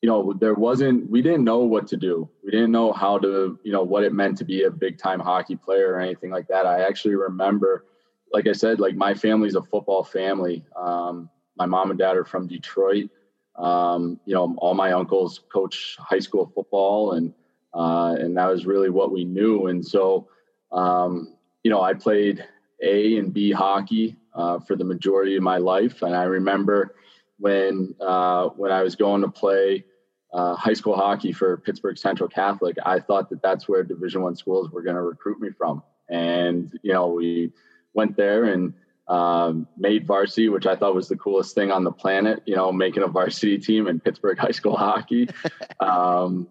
you 0.00 0.08
know, 0.08 0.32
there 0.32 0.54
wasn't 0.54 1.10
we 1.10 1.22
didn't 1.22 1.44
know 1.44 1.60
what 1.60 1.88
to 1.88 1.96
do. 1.96 2.28
We 2.44 2.50
didn't 2.50 2.70
know 2.70 2.92
how 2.92 3.18
to, 3.18 3.58
you 3.64 3.72
know, 3.72 3.82
what 3.82 4.04
it 4.04 4.12
meant 4.12 4.38
to 4.38 4.44
be 4.44 4.62
a 4.62 4.70
big 4.70 4.98
time 4.98 5.18
hockey 5.18 5.56
player 5.56 5.94
or 5.94 6.00
anything 6.00 6.30
like 6.30 6.46
that. 6.48 6.66
I 6.66 6.86
actually 6.86 7.16
remember, 7.16 7.84
like 8.32 8.46
I 8.46 8.52
said, 8.52 8.78
like 8.78 8.94
my 8.94 9.14
family's 9.14 9.56
a 9.56 9.62
football 9.62 10.04
family. 10.04 10.64
Um, 10.76 11.28
my 11.56 11.66
mom 11.66 11.90
and 11.90 11.98
dad 11.98 12.16
are 12.16 12.24
from 12.24 12.46
Detroit. 12.46 13.10
Um, 13.56 14.20
you 14.24 14.34
know, 14.34 14.54
all 14.58 14.74
my 14.74 14.92
uncles 14.92 15.40
coach 15.52 15.96
high 15.98 16.20
school 16.20 16.46
football, 16.54 17.12
and 17.12 17.34
uh, 17.74 18.14
and 18.18 18.36
that 18.36 18.46
was 18.46 18.66
really 18.66 18.90
what 18.90 19.10
we 19.10 19.24
knew. 19.24 19.66
And 19.66 19.84
so, 19.84 20.28
um, 20.70 21.34
you 21.64 21.70
know, 21.72 21.82
I 21.82 21.94
played 21.94 22.44
A 22.82 23.16
and 23.16 23.34
B 23.34 23.50
hockey 23.50 24.16
uh, 24.32 24.60
for 24.60 24.76
the 24.76 24.84
majority 24.84 25.36
of 25.36 25.42
my 25.42 25.58
life. 25.58 26.02
And 26.02 26.14
I 26.14 26.22
remember 26.22 26.94
when 27.38 27.94
uh, 28.00 28.48
when 28.50 28.70
I 28.70 28.82
was 28.82 28.96
going 28.96 29.22
to 29.22 29.28
play 29.28 29.84
uh, 30.32 30.54
high 30.54 30.74
school 30.74 30.96
hockey 30.96 31.32
for 31.32 31.56
Pittsburgh 31.56 31.96
Central 31.96 32.28
Catholic, 32.28 32.76
I 32.84 33.00
thought 33.00 33.30
that 33.30 33.42
that's 33.42 33.68
where 33.68 33.82
Division 33.82 34.22
One 34.22 34.36
schools 34.36 34.70
were 34.70 34.82
going 34.82 34.96
to 34.96 35.02
recruit 35.02 35.40
me 35.40 35.50
from. 35.56 35.82
And 36.08 36.78
you 36.82 36.92
know, 36.92 37.08
we 37.08 37.52
went 37.94 38.16
there 38.16 38.44
and 38.44 38.74
um, 39.08 39.66
made 39.76 40.06
varsity, 40.06 40.48
which 40.48 40.66
I 40.66 40.76
thought 40.76 40.94
was 40.94 41.08
the 41.08 41.16
coolest 41.16 41.54
thing 41.54 41.70
on 41.70 41.84
the 41.84 41.92
planet. 41.92 42.42
You 42.46 42.56
know, 42.56 42.72
making 42.72 43.02
a 43.02 43.08
varsity 43.08 43.58
team 43.58 43.86
in 43.86 44.00
Pittsburgh 44.00 44.38
high 44.46 44.52
school 44.52 44.76
hockey. 44.76 45.28
Um, 45.80 46.48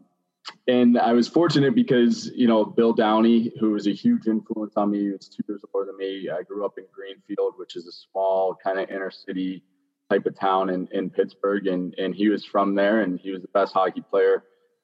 and 0.68 0.98
I 0.98 1.12
was 1.12 1.28
fortunate 1.28 1.76
because 1.76 2.32
you 2.34 2.48
know 2.48 2.64
Bill 2.64 2.94
Downey, 2.94 3.52
who 3.60 3.72
was 3.72 3.88
a 3.88 3.92
huge 3.92 4.28
influence 4.28 4.74
on 4.78 4.92
me, 4.92 5.00
he 5.00 5.10
was 5.10 5.28
two 5.28 5.44
years 5.48 5.62
older 5.74 5.88
than 5.88 5.98
me. 5.98 6.30
I 6.30 6.44
grew 6.44 6.66
up 6.66 6.78
in 6.78 6.86
Greenfield, 6.94 7.56
which 7.58 7.76
is 7.76 7.88
a 7.88 7.92
small 7.92 8.56
kind 8.64 8.80
of 8.80 8.90
inner 8.90 9.12
city 9.12 9.64
type 10.10 10.26
of 10.26 10.40
town 10.40 10.70
in, 10.70 10.88
in 10.92 11.10
Pittsburgh, 11.10 11.68
and 11.68 11.94
and 11.98 12.16
he 12.16 12.30
was 12.30 12.46
from 12.46 12.76
there, 12.76 13.02
and 13.02 13.20
he 13.20 13.32
was 13.32 13.42
the 13.42 13.48
best 13.50 13.74
hockey 13.74 14.02
player, 14.02 14.44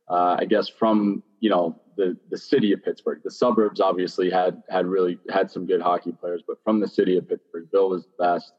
uh, 0.09 0.37
I 0.39 0.45
guess, 0.45 0.67
from 0.67 1.23
you 1.39 1.49
know 1.49 1.79
the 1.97 2.17
the 2.29 2.37
city 2.37 2.73
of 2.73 2.83
Pittsburgh. 2.83 3.21
The 3.23 3.31
suburbs 3.31 3.79
obviously 3.79 4.29
had 4.29 4.61
had 4.69 4.85
really 4.85 5.17
had 5.29 5.49
some 5.49 5.65
good 5.65 5.81
hockey 5.81 6.11
players, 6.11 6.43
but 6.47 6.57
from 6.63 6.79
the 6.79 6.87
city 6.87 7.17
of 7.17 7.27
Pittsburgh, 7.27 7.69
Bill 7.71 7.89
was 7.89 8.03
the 8.03 8.23
best, 8.23 8.53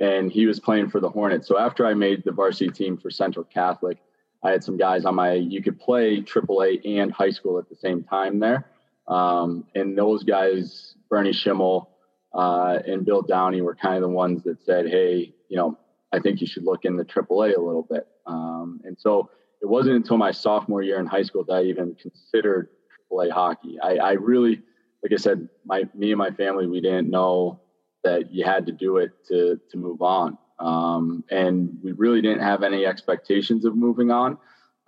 and 0.00 0.30
he 0.30 0.46
was 0.46 0.60
playing 0.60 0.90
for 0.90 1.00
the 1.00 1.10
Hornets. 1.10 1.46
So 1.46 1.58
after 1.58 1.86
I 1.86 1.94
made 1.94 2.24
the 2.24 2.32
varsity 2.32 2.70
team 2.70 2.96
for 2.96 3.10
Central 3.10 3.44
Catholic. 3.44 3.98
I 4.42 4.50
had 4.50 4.62
some 4.62 4.76
guys 4.76 5.04
on 5.04 5.16
my, 5.16 5.32
you 5.32 5.62
could 5.62 5.80
play 5.80 6.20
AAA 6.20 7.00
and 7.00 7.12
high 7.12 7.30
school 7.30 7.58
at 7.58 7.68
the 7.68 7.74
same 7.74 8.04
time 8.04 8.38
there. 8.38 8.66
Um, 9.08 9.64
and 9.74 9.96
those 9.96 10.22
guys, 10.22 10.94
Bernie 11.08 11.32
Schimmel 11.32 11.88
uh, 12.34 12.78
and 12.86 13.04
Bill 13.04 13.22
Downey, 13.22 13.62
were 13.62 13.74
kind 13.74 13.96
of 13.96 14.02
the 14.02 14.08
ones 14.08 14.44
that 14.44 14.62
said, 14.64 14.88
hey, 14.88 15.34
you 15.48 15.56
know, 15.56 15.78
I 16.12 16.20
think 16.20 16.40
you 16.40 16.46
should 16.46 16.64
look 16.64 16.84
in 16.84 16.96
the 16.96 17.04
AAA 17.04 17.56
a 17.56 17.60
little 17.60 17.86
bit. 17.88 18.06
Um, 18.26 18.80
and 18.84 18.96
so 18.98 19.30
it 19.60 19.66
wasn't 19.66 19.96
until 19.96 20.16
my 20.16 20.30
sophomore 20.30 20.82
year 20.82 21.00
in 21.00 21.06
high 21.06 21.22
school 21.22 21.44
that 21.44 21.52
I 21.52 21.62
even 21.64 21.94
considered 21.96 22.68
AAA 23.10 23.30
hockey. 23.30 23.78
I, 23.82 23.96
I 23.96 24.12
really, 24.12 24.62
like 25.02 25.12
I 25.12 25.16
said, 25.16 25.48
my 25.64 25.84
me 25.94 26.12
and 26.12 26.18
my 26.18 26.30
family, 26.30 26.66
we 26.66 26.80
didn't 26.80 27.10
know 27.10 27.60
that 28.04 28.32
you 28.32 28.44
had 28.44 28.66
to 28.66 28.72
do 28.72 28.98
it 28.98 29.10
to 29.28 29.60
to 29.70 29.76
move 29.76 30.02
on. 30.02 30.38
Um, 30.58 31.24
and 31.30 31.78
we 31.82 31.92
really 31.92 32.20
didn't 32.20 32.42
have 32.42 32.62
any 32.62 32.84
expectations 32.84 33.64
of 33.64 33.76
moving 33.76 34.10
on. 34.10 34.38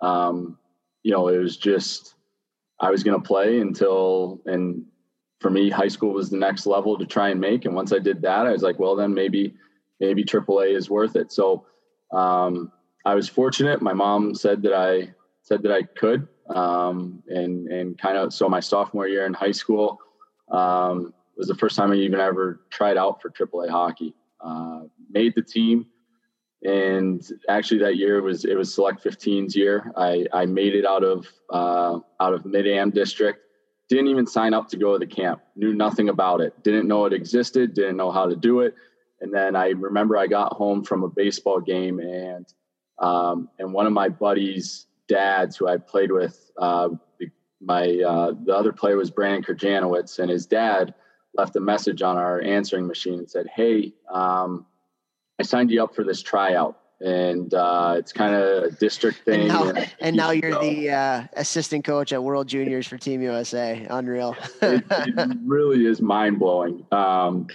Um, 0.01 0.57
you 1.03 1.11
know, 1.11 1.27
it 1.27 1.37
was 1.37 1.57
just 1.57 2.15
I 2.79 2.89
was 2.89 3.03
going 3.03 3.19
to 3.19 3.25
play 3.25 3.59
until, 3.59 4.41
and 4.45 4.85
for 5.39 5.49
me, 5.49 5.69
high 5.69 5.87
school 5.87 6.13
was 6.13 6.29
the 6.29 6.37
next 6.37 6.65
level 6.65 6.97
to 6.97 7.05
try 7.05 7.29
and 7.29 7.39
make. 7.39 7.65
And 7.65 7.75
once 7.75 7.93
I 7.93 7.99
did 7.99 8.21
that, 8.23 8.47
I 8.47 8.51
was 8.51 8.63
like, 8.63 8.79
well, 8.79 8.95
then 8.95 9.13
maybe 9.13 9.53
maybe 10.01 10.25
AAA 10.25 10.75
is 10.75 10.89
worth 10.89 11.15
it. 11.15 11.31
So 11.31 11.65
um, 12.11 12.73
I 13.05 13.15
was 13.15 13.29
fortunate. 13.29 13.81
My 13.81 13.93
mom 13.93 14.35
said 14.35 14.61
that 14.63 14.73
I 14.73 15.13
said 15.43 15.63
that 15.63 15.71
I 15.71 15.83
could, 15.83 16.27
um, 16.53 17.23
and 17.29 17.67
and 17.67 17.97
kind 17.97 18.17
of 18.17 18.33
so 18.33 18.49
my 18.49 18.59
sophomore 18.59 19.07
year 19.07 19.25
in 19.25 19.33
high 19.33 19.51
school 19.51 19.99
um, 20.51 21.13
was 21.37 21.47
the 21.47 21.55
first 21.55 21.77
time 21.77 21.91
I 21.91 21.95
even 21.95 22.19
ever 22.19 22.61
tried 22.69 22.97
out 22.97 23.21
for 23.21 23.29
AAA 23.29 23.69
hockey. 23.69 24.13
Uh, 24.43 24.81
made 25.11 25.33
the 25.35 25.41
team 25.41 25.85
and 26.63 27.27
actually 27.49 27.79
that 27.79 27.95
year 27.95 28.21
was 28.21 28.45
it 28.45 28.55
was 28.55 28.73
select 28.73 29.03
15's 29.03 29.55
year 29.55 29.91
i 29.97 30.25
i 30.33 30.45
made 30.45 30.75
it 30.75 30.85
out 30.85 31.03
of 31.03 31.27
uh, 31.49 31.97
out 32.19 32.33
of 32.33 32.45
mid 32.45 32.67
am 32.67 32.91
district 32.91 33.39
didn't 33.89 34.07
even 34.07 34.25
sign 34.27 34.53
up 34.53 34.67
to 34.69 34.77
go 34.77 34.93
to 34.93 34.99
the 34.99 35.11
camp 35.11 35.41
knew 35.55 35.73
nothing 35.73 36.09
about 36.09 36.39
it 36.39 36.53
didn't 36.63 36.87
know 36.87 37.05
it 37.05 37.13
existed 37.13 37.73
didn't 37.73 37.97
know 37.97 38.11
how 38.11 38.27
to 38.27 38.35
do 38.35 38.59
it 38.61 38.75
and 39.21 39.33
then 39.33 39.55
i 39.55 39.69
remember 39.69 40.17
i 40.17 40.27
got 40.27 40.53
home 40.53 40.83
from 40.83 41.03
a 41.03 41.09
baseball 41.09 41.59
game 41.59 41.99
and 41.99 42.53
um, 42.99 43.49
and 43.57 43.73
one 43.73 43.87
of 43.87 43.93
my 43.93 44.09
buddies 44.09 44.87
dads 45.07 45.57
who 45.57 45.67
i 45.67 45.77
played 45.77 46.11
with 46.11 46.51
uh, 46.57 46.89
my 47.61 47.99
uh, 47.99 48.33
the 48.45 48.55
other 48.55 48.71
player 48.71 48.97
was 48.97 49.09
brandon 49.11 49.43
kurjanowicz 49.43 50.19
and 50.19 50.29
his 50.29 50.45
dad 50.45 50.93
left 51.33 51.55
a 51.55 51.61
message 51.61 52.01
on 52.01 52.17
our 52.17 52.41
answering 52.41 52.85
machine 52.87 53.19
and 53.19 53.29
said 53.29 53.47
hey 53.55 53.93
um, 54.11 54.65
I 55.41 55.43
signed 55.43 55.71
you 55.71 55.83
up 55.83 55.95
for 55.95 56.03
this 56.03 56.21
tryout, 56.21 56.77
and 56.99 57.51
uh, 57.51 57.95
it's 57.97 58.13
kind 58.13 58.35
of 58.35 58.63
a 58.63 58.69
district 58.69 59.25
thing. 59.25 59.41
And 59.41 59.47
now, 59.47 59.69
and, 59.69 59.95
and 59.99 60.15
now 60.15 60.29
you're 60.29 60.59
the 60.59 60.91
uh, 60.91 61.23
assistant 61.33 61.83
coach 61.83 62.13
at 62.13 62.21
World 62.21 62.47
Juniors 62.47 62.85
for 62.85 62.99
Team 62.99 63.23
USA. 63.23 63.87
Unreal. 63.89 64.35
it, 64.61 64.83
it, 64.87 65.37
really 65.43 65.87
is 65.87 65.99
mind 65.99 66.37
blowing. 66.37 66.85
Um, 66.91 67.47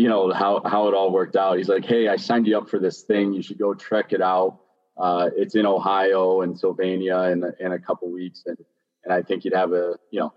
you 0.00 0.08
know 0.08 0.32
how 0.32 0.62
how 0.64 0.88
it 0.88 0.94
all 0.94 1.12
worked 1.12 1.36
out. 1.36 1.58
He's 1.58 1.68
like, 1.68 1.84
"Hey, 1.84 2.08
I 2.08 2.16
signed 2.16 2.46
you 2.46 2.56
up 2.56 2.70
for 2.70 2.78
this 2.78 3.02
thing. 3.02 3.34
You 3.34 3.42
should 3.42 3.58
go 3.58 3.74
check 3.74 4.14
it 4.14 4.22
out. 4.22 4.58
Uh, 4.96 5.28
it's 5.36 5.54
in 5.54 5.66
Ohio 5.66 6.40
and 6.40 6.58
Sylvania 6.58 7.18
in 7.32 7.44
in 7.60 7.72
a 7.72 7.78
couple 7.78 8.10
weeks, 8.10 8.44
and 8.46 8.56
and 9.04 9.12
I 9.12 9.20
think 9.20 9.44
you'd 9.44 9.54
have 9.54 9.72
a 9.74 9.98
you 10.10 10.20
know 10.20 10.32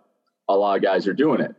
a 0.49 0.55
lot 0.57 0.75
of 0.75 0.83
guys 0.83 1.07
are 1.07 1.13
doing 1.13 1.39
it." 1.39 1.55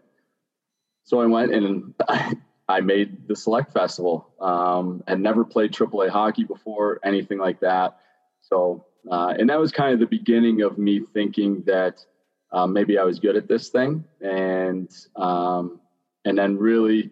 So 1.05 1.23
I 1.23 1.25
went 1.25 1.55
and 1.55 1.95
I, 2.69 2.81
made 2.83 3.27
the 3.27 3.37
Select 3.37 3.73
Festival. 3.73 4.29
Um, 4.39 5.03
had 5.09 5.21
never 5.21 5.43
played 5.43 5.73
AAA 5.73 6.11
hockey 6.11 6.45
before, 6.45 7.01
anything 7.05 7.39
like 7.39 7.61
that. 7.61 8.01
So, 8.43 8.85
uh, 9.11 9.33
and 9.39 9.49
that 9.49 9.59
was 9.59 9.73
kind 9.73 9.95
of 9.95 10.01
the 10.01 10.07
beginning 10.19 10.61
of 10.61 10.77
me 10.77 11.01
thinking 11.15 11.63
that 11.67 12.05
uh, 12.53 12.67
maybe 12.67 12.99
I 12.99 13.05
was 13.05 13.19
good 13.19 13.37
at 13.37 13.49
this 13.49 13.71
thing, 13.71 14.05
and 14.21 14.91
um, 15.17 15.81
and 16.27 16.37
then 16.37 16.59
really, 16.59 17.11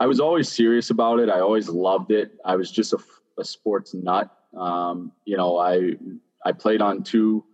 I 0.00 0.06
was 0.06 0.20
always 0.20 0.48
serious 0.48 0.90
about 0.90 1.18
it. 1.18 1.28
I 1.28 1.40
always 1.40 1.68
loved 1.68 2.10
it. 2.10 2.32
I 2.44 2.56
was 2.56 2.70
just 2.70 2.92
a, 2.92 2.98
a 3.38 3.44
sports 3.44 3.94
nut. 3.94 4.30
Um, 4.56 5.12
you 5.24 5.36
know, 5.36 5.58
I 5.58 5.92
I 6.44 6.52
played 6.52 6.80
on 6.80 7.02
two 7.02 7.44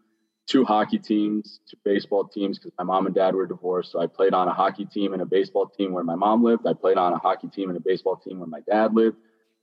two 0.47 0.65
hockey 0.65 0.99
teams, 0.99 1.61
two 1.69 1.79
baseball 1.85 2.25
teams 2.25 2.59
because 2.59 2.73
my 2.79 2.85
mom 2.85 3.07
and 3.07 3.15
dad 3.15 3.35
were 3.35 3.47
divorced. 3.47 3.93
So 3.93 4.01
I 4.01 4.07
played 4.07 4.35
on 4.35 4.47
a 4.49 4.53
hockey 4.53 4.85
team 4.85 5.15
and 5.15 5.23
a 5.23 5.27
baseball 5.27 5.67
team 5.67 5.93
where 5.93 6.05
my 6.05 6.15
mom 6.15 6.45
lived. 6.45 6.67
I 6.67 6.75
played 6.75 6.99
on 6.99 7.13
a 7.15 7.19
hockey 7.19 7.49
team 7.49 7.71
and 7.71 7.79
a 7.79 7.81
baseball 7.81 8.17
team 8.17 8.39
where 8.41 8.49
my 8.49 8.61
dad 8.61 8.95
lived. 8.95 9.17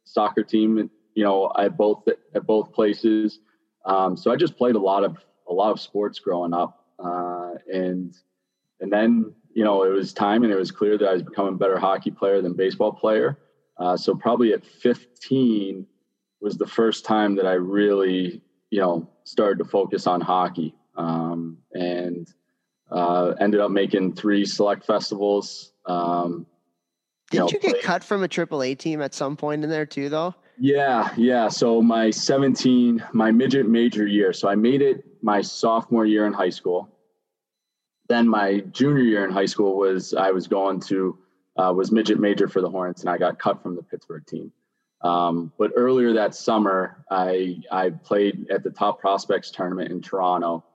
Soccer 0.03 0.43
team, 0.43 0.89
you 1.13 1.23
know, 1.23 1.51
I 1.55 1.69
both 1.69 2.07
at 2.34 2.47
both 2.47 2.73
places. 2.73 3.39
Um, 3.86 4.17
so 4.17 4.32
I 4.32 4.36
just 4.36 4.57
played 4.57 4.75
a 4.75 4.79
lot 4.79 5.03
of 5.03 5.17
a 5.47 5.53
lot 5.53 5.71
of 5.71 5.79
sports 5.79 6.19
growing 6.19 6.53
up, 6.53 6.86
uh, 6.97 7.51
and 7.71 8.15
and 8.79 8.91
then 8.91 9.34
you 9.54 9.64
know 9.64 9.84
it 9.84 9.89
was 9.89 10.14
time 10.14 10.43
and 10.43 10.52
it 10.52 10.58
was 10.58 10.72
clear 10.72 10.97
that 10.97 11.08
I 11.08 11.14
was 11.14 11.24
becoming 11.24 11.54
a 11.54 11.58
better 11.58 11.80
hockey 11.80 12.12
player 12.12 12.41
than 12.41 12.54
baseball 12.54 12.91
player. 12.91 13.38
Uh, 13.78 13.97
so 13.97 14.14
probably 14.14 14.54
at 14.54 14.66
15 14.66 15.88
was 16.39 16.58
the 16.58 16.68
first 16.68 17.06
time 17.06 17.36
that 17.36 17.45
I 17.47 17.54
really 17.54 18.41
you 18.72 18.80
know, 18.80 19.08
started 19.26 19.60
to 19.60 19.66
focus 19.66 20.08
on 20.08 20.22
hockey 20.22 20.74
um, 20.95 21.58
and 21.74 22.34
uh, 22.89 23.34
ended 23.39 23.60
up 23.60 23.70
making 23.70 24.16
three 24.16 24.45
select 24.45 24.86
festivals. 24.86 25.74
Um, 25.86 26.47
Didn't 27.30 27.52
you, 27.52 27.60
know, 27.60 27.68
you 27.68 27.74
get 27.74 27.84
cut 27.84 28.04
from 28.04 28.24
a 28.24 28.28
AAA 28.28 28.80
team 28.80 29.02
at 29.02 29.14
some 29.14 29.36
point 29.38 29.64
in 29.64 29.70
there 29.70 29.86
too, 29.86 30.10
though? 30.10 30.34
Yeah, 30.58 31.14
yeah. 31.18 31.49
So 31.49 31.82
my 31.82 32.10
17, 32.10 33.04
my 33.14 33.32
midget 33.32 33.68
major 33.68 34.08
year. 34.08 34.32
So 34.32 34.47
I 34.47 34.56
made 34.56 34.82
it 34.82 35.06
my 35.22 35.41
sophomore 35.41 36.06
year 36.06 36.26
in 36.26 36.34
high 36.34 36.49
school. 36.49 36.89
Then 38.12 38.28
my 38.28 38.59
junior 38.74 39.03
year 39.03 39.24
in 39.24 39.32
high 39.32 39.45
school 39.45 39.78
was 39.78 40.14
I 40.14 40.32
was 40.32 40.45
going 40.45 40.82
to 40.82 41.18
uh, 41.57 41.72
was 41.74 41.93
midget 41.93 42.20
major 42.20 42.49
for 42.49 42.59
the 42.59 42.70
Hornets, 42.70 42.99
and 42.99 43.09
I 43.09 43.18
got 43.18 43.39
cut 43.39 43.64
from 43.64 43.78
the 43.78 43.84
Pittsburgh 43.84 44.26
team. 44.28 44.51
Um, 45.01 45.53
but 45.57 45.72
earlier 45.78 46.12
that 46.12 46.36
summer, 46.36 47.05
I 47.09 47.62
I 47.72 47.91
played 47.91 48.51
at 48.51 48.64
the 48.64 48.70
Top 48.70 48.99
Prospects 48.99 49.49
tournament 49.49 49.91
in 49.91 50.01
Toronto 50.01 50.66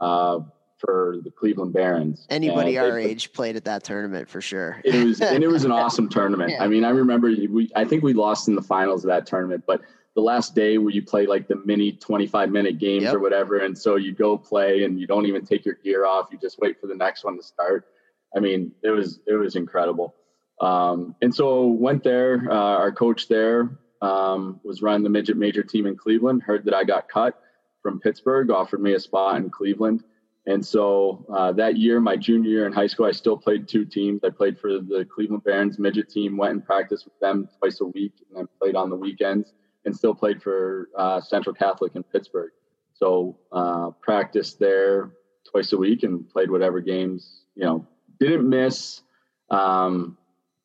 uh, 0.00 0.38
for 0.78 1.18
the 1.22 1.30
Cleveland 1.30 1.74
Barons. 1.74 2.26
Anybody 2.30 2.78
our 2.78 2.98
age 2.98 3.30
played 3.34 3.56
at 3.56 3.66
that 3.66 3.84
tournament 3.84 4.26
for 4.30 4.40
sure. 4.40 4.80
it 4.82 5.04
was 5.04 5.20
and 5.20 5.44
it 5.44 5.48
was 5.48 5.66
an 5.66 5.72
awesome 5.82 6.08
tournament. 6.08 6.52
Yeah. 6.52 6.64
I 6.64 6.66
mean, 6.66 6.82
I 6.82 6.90
remember 6.90 7.28
we 7.28 7.70
I 7.76 7.84
think 7.84 8.04
we 8.04 8.14
lost 8.14 8.48
in 8.48 8.54
the 8.54 8.62
finals 8.62 9.04
of 9.04 9.08
that 9.08 9.26
tournament, 9.26 9.64
but 9.66 9.82
the 10.16 10.22
last 10.22 10.54
day 10.54 10.78
where 10.78 10.90
you 10.90 11.02
play 11.02 11.26
like 11.26 11.46
the 11.46 11.56
mini 11.64 11.92
25 11.92 12.50
minute 12.50 12.78
games 12.78 13.04
yep. 13.04 13.14
or 13.14 13.20
whatever, 13.20 13.58
and 13.58 13.76
so 13.76 13.96
you 13.96 14.12
go 14.12 14.36
play 14.36 14.84
and 14.84 14.98
you 14.98 15.06
don't 15.06 15.26
even 15.26 15.44
take 15.44 15.64
your 15.64 15.74
gear 15.84 16.06
off, 16.06 16.28
you 16.32 16.38
just 16.38 16.58
wait 16.58 16.80
for 16.80 16.88
the 16.88 16.94
next 16.94 17.22
one 17.22 17.36
to 17.36 17.42
start. 17.42 17.86
I 18.34 18.40
mean, 18.40 18.72
it 18.82 18.90
was 18.90 19.20
it 19.26 19.34
was 19.34 19.54
incredible. 19.54 20.14
Um, 20.60 21.14
and 21.20 21.34
so 21.34 21.66
went 21.66 22.02
there. 22.02 22.50
Uh, 22.50 22.54
our 22.54 22.90
coach 22.90 23.28
there 23.28 23.78
um, 24.00 24.58
was 24.64 24.80
running 24.82 25.04
the 25.04 25.10
midget 25.10 25.36
major 25.36 25.62
team 25.62 25.86
in 25.86 25.96
Cleveland. 25.96 26.42
Heard 26.42 26.64
that 26.64 26.74
I 26.74 26.84
got 26.84 27.08
cut 27.08 27.38
from 27.82 28.00
Pittsburgh, 28.00 28.50
offered 28.50 28.80
me 28.80 28.94
a 28.94 29.00
spot 29.00 29.36
in 29.36 29.50
Cleveland. 29.50 30.02
And 30.46 30.64
so 30.64 31.26
uh, 31.32 31.52
that 31.52 31.76
year, 31.76 32.00
my 32.00 32.16
junior 32.16 32.48
year 32.48 32.66
in 32.66 32.72
high 32.72 32.86
school, 32.86 33.06
I 33.06 33.10
still 33.10 33.36
played 33.36 33.68
two 33.68 33.84
teams. 33.84 34.22
I 34.24 34.30
played 34.30 34.58
for 34.58 34.78
the 34.78 35.06
Cleveland 35.12 35.44
Barons 35.44 35.78
midget 35.78 36.08
team, 36.08 36.36
went 36.36 36.52
and 36.52 36.64
practiced 36.64 37.04
with 37.04 37.18
them 37.20 37.48
twice 37.58 37.80
a 37.80 37.86
week, 37.86 38.12
and 38.28 38.38
then 38.38 38.48
played 38.60 38.76
on 38.76 38.88
the 38.88 38.96
weekends, 38.96 39.52
and 39.86 39.96
still 39.96 40.14
played 40.14 40.42
for 40.42 40.90
uh, 40.96 41.20
Central 41.20 41.54
Catholic 41.54 41.94
in 41.94 42.02
Pittsburgh. 42.02 42.50
So 42.92 43.38
uh, 43.52 43.90
practiced 44.02 44.58
there 44.58 45.12
twice 45.50 45.72
a 45.72 45.76
week 45.76 46.02
and 46.02 46.28
played 46.28 46.50
whatever 46.50 46.80
games. 46.80 47.44
You 47.54 47.64
know, 47.64 47.86
didn't 48.18 48.48
miss. 48.48 49.02
Um, 49.48 50.18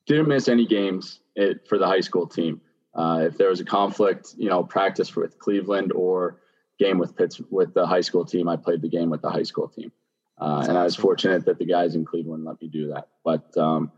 didn't 0.07 0.27
miss 0.27 0.47
any 0.47 0.65
games 0.65 1.19
it, 1.35 1.67
for 1.67 1.77
the 1.77 1.87
high 1.87 1.99
school 1.99 2.27
team. 2.27 2.59
Uh, 2.93 3.23
if 3.27 3.37
there 3.37 3.49
was 3.49 3.59
a 3.59 3.65
conflict, 3.65 4.33
you 4.37 4.49
know, 4.49 4.63
practice 4.63 5.15
with 5.15 5.39
Cleveland 5.39 5.93
or 5.93 6.41
game 6.79 6.97
with 6.97 7.15
Pitts 7.15 7.39
with 7.49 7.73
the 7.73 7.85
high 7.85 8.01
school 8.01 8.25
team, 8.25 8.49
I 8.49 8.57
played 8.57 8.81
the 8.81 8.89
game 8.89 9.09
with 9.09 9.21
the 9.21 9.29
high 9.29 9.43
school 9.43 9.69
team, 9.69 9.91
uh, 10.39 10.65
and 10.67 10.77
I 10.77 10.83
was 10.83 10.95
fortunate 10.95 11.45
that 11.45 11.59
the 11.59 11.65
guys 11.65 11.95
in 11.95 12.03
Cleveland 12.03 12.43
let 12.43 12.61
me 12.61 12.67
do 12.67 12.87
that. 12.87 13.07
But 13.23 13.55
um, 13.55 13.91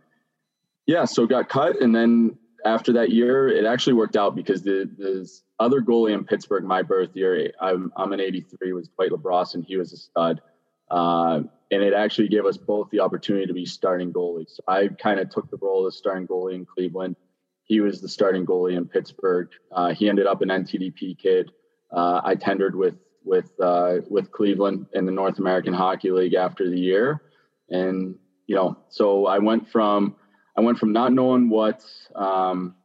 yeah, 0.85 1.05
so 1.05 1.25
got 1.25 1.49
cut, 1.49 1.81
and 1.81 1.95
then 1.95 2.37
after 2.65 2.93
that 2.93 3.11
year, 3.11 3.47
it 3.47 3.65
actually 3.65 3.93
worked 3.93 4.15
out 4.15 4.35
because 4.35 4.63
the 4.63 4.89
the 4.97 5.29
other 5.59 5.81
goalie 5.81 6.13
in 6.13 6.23
Pittsburgh, 6.23 6.63
my 6.63 6.81
birth 6.81 7.09
year, 7.13 7.51
I'm 7.61 7.91
I'm 7.95 8.13
an 8.13 8.19
'83, 8.19 8.73
was 8.73 8.89
Dwight 8.89 9.11
LaBrosse, 9.11 9.55
and 9.55 9.63
he 9.63 9.77
was 9.77 9.93
a 9.93 9.97
stud. 9.97 10.41
Uh, 10.89 11.41
and 11.71 11.81
it 11.81 11.93
actually 11.93 12.27
gave 12.27 12.45
us 12.45 12.57
both 12.57 12.89
the 12.91 12.99
opportunity 12.99 13.47
to 13.47 13.53
be 13.53 13.65
starting 13.65 14.13
goalies. 14.13 14.51
So 14.55 14.63
I 14.67 14.89
kind 14.89 15.19
of 15.19 15.29
took 15.29 15.49
the 15.49 15.57
role 15.57 15.87
of 15.87 15.93
starting 15.93 16.27
goalie 16.27 16.53
in 16.53 16.65
Cleveland. 16.65 17.15
He 17.63 17.79
was 17.79 18.01
the 18.01 18.09
starting 18.09 18.45
goalie 18.45 18.77
in 18.77 18.85
Pittsburgh. 18.85 19.49
Uh, 19.71 19.93
he 19.93 20.07
ended 20.07 20.27
up 20.27 20.41
an 20.41 20.49
NTDP 20.49 21.17
kid. 21.17 21.51
Uh, 21.91 22.21
I 22.23 22.35
tendered 22.35 22.75
with 22.75 22.95
with 23.23 23.51
uh, 23.61 23.97
with 24.09 24.31
Cleveland 24.31 24.87
in 24.93 25.05
the 25.05 25.11
North 25.11 25.39
American 25.39 25.73
Hockey 25.73 26.11
League 26.11 26.33
after 26.33 26.69
the 26.69 26.79
year, 26.79 27.21
and 27.69 28.15
you 28.47 28.55
know, 28.55 28.77
so 28.89 29.25
I 29.25 29.39
went 29.39 29.69
from 29.69 30.15
I 30.55 30.61
went 30.61 30.77
from 30.77 30.93
not 30.93 31.13
knowing 31.13 31.49
what 31.49 31.83
um, 32.15 32.75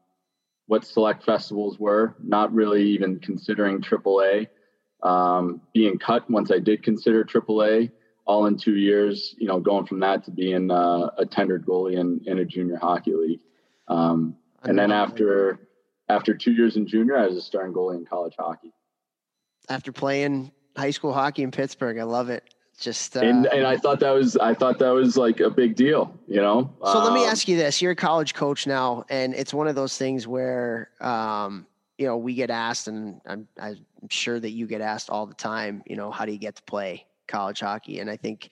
what 0.67 0.85
select 0.85 1.25
festivals 1.25 1.79
were, 1.79 2.15
not 2.23 2.53
really 2.53 2.83
even 2.83 3.19
considering 3.21 3.81
AAA, 3.81 4.49
um, 5.03 5.61
being 5.73 5.99
cut 5.99 6.31
once 6.31 6.51
I 6.51 6.59
did 6.59 6.83
consider 6.83 7.25
AAA, 7.25 7.91
all 8.27 8.47
in 8.47 8.57
two 8.57 8.77
years. 8.77 9.35
You 9.39 9.49
know, 9.49 9.61
going 9.61 9.87
from 9.87 10.01
that 10.01 10.25
to 10.25 10.31
being 10.31 10.71
uh, 10.71 11.11
a 11.19 11.27
tendered 11.27 11.67
goalie 11.67 11.99
in, 11.99 12.21
in 12.27 12.39
a 12.39 12.45
junior 12.45 12.77
hockey 12.77 13.15
league. 13.15 13.41
Um, 13.89 14.37
and 14.63 14.79
then 14.79 14.93
after 14.93 15.69
after 16.09 16.35
two 16.35 16.53
years 16.53 16.77
in 16.77 16.87
junior, 16.87 17.17
I 17.17 17.27
was 17.27 17.37
a 17.37 17.43
starting 17.43 17.75
goalie 17.75 17.97
in 17.97 18.07
college 18.07 18.35
hockey. 18.39 18.73
After 19.69 19.93
playing 19.93 20.53
high 20.77 20.91
school 20.91 21.13
hockey 21.13 21.43
in 21.43 21.51
Pittsburgh, 21.51 21.99
I 21.99 22.05
love 22.05 22.31
it. 22.31 22.45
Just 22.79 23.17
uh, 23.17 23.21
and 23.21 23.47
and 23.47 23.67
I 23.67 23.77
thought 23.77 23.99
that 24.01 24.13
was 24.13 24.37
I 24.37 24.55
thought 24.55 24.79
that 24.79 24.91
was 24.91 25.17
like 25.17 25.41
a 25.41 25.51
big 25.51 25.75
deal, 25.75 26.15
you 26.29 26.41
know. 26.41 26.73
So 26.85 26.99
um, 26.99 27.05
let 27.05 27.13
me 27.13 27.25
um, 27.25 27.31
ask 27.31 27.49
you 27.49 27.57
this: 27.57 27.83
You're 27.83 27.93
a 27.93 27.97
college 27.97 28.35
coach 28.35 28.69
now, 28.69 29.05
and 29.09 29.35
it's 29.35 29.53
one 29.53 29.67
of 29.67 29.75
those 29.75 29.99
things 29.99 30.29
where 30.29 30.91
um, 31.01 31.67
you 31.99 32.07
know 32.07 32.17
we 32.17 32.35
get 32.35 32.51
asked, 32.51 32.87
and 32.87 33.21
I'm 33.27 33.49
I'm 33.61 33.79
sure 34.11 34.39
that 34.39 34.51
you 34.51 34.69
get 34.69 34.81
asked 34.81 35.11
all 35.11 35.27
the 35.27 35.35
time. 35.35 35.83
You 35.87 35.97
know, 35.97 36.13
how 36.13 36.25
do 36.25 36.31
you 36.31 36.39
get 36.39 36.55
to 36.55 36.63
play 36.63 37.05
college 37.27 37.59
hockey? 37.59 37.99
And 37.99 38.09
I 38.09 38.17
think 38.17 38.51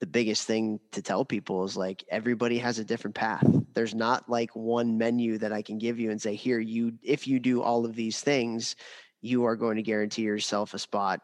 the 0.00 0.06
biggest 0.06 0.46
thing 0.46 0.80
to 0.92 1.02
tell 1.02 1.24
people 1.24 1.64
is 1.64 1.76
like 1.76 2.02
everybody 2.08 2.58
has 2.58 2.78
a 2.78 2.84
different 2.84 3.14
path. 3.14 3.46
There's 3.74 3.94
not 3.94 4.28
like 4.28 4.54
one 4.54 4.96
menu 4.98 5.36
that 5.38 5.52
I 5.52 5.60
can 5.62 5.78
give 5.78 5.98
you 5.98 6.10
and 6.10 6.20
say, 6.20 6.34
here, 6.34 6.60
you, 6.60 6.92
if 7.02 7.26
you 7.26 7.38
do 7.38 7.62
all 7.62 7.86
of 7.86 7.94
these 7.94 8.20
things, 8.20 8.76
you 9.22 9.44
are 9.44 9.56
going 9.56 9.76
to 9.76 9.82
guarantee 9.82 10.22
yourself 10.22 10.74
a 10.74 10.78
spot 10.78 11.20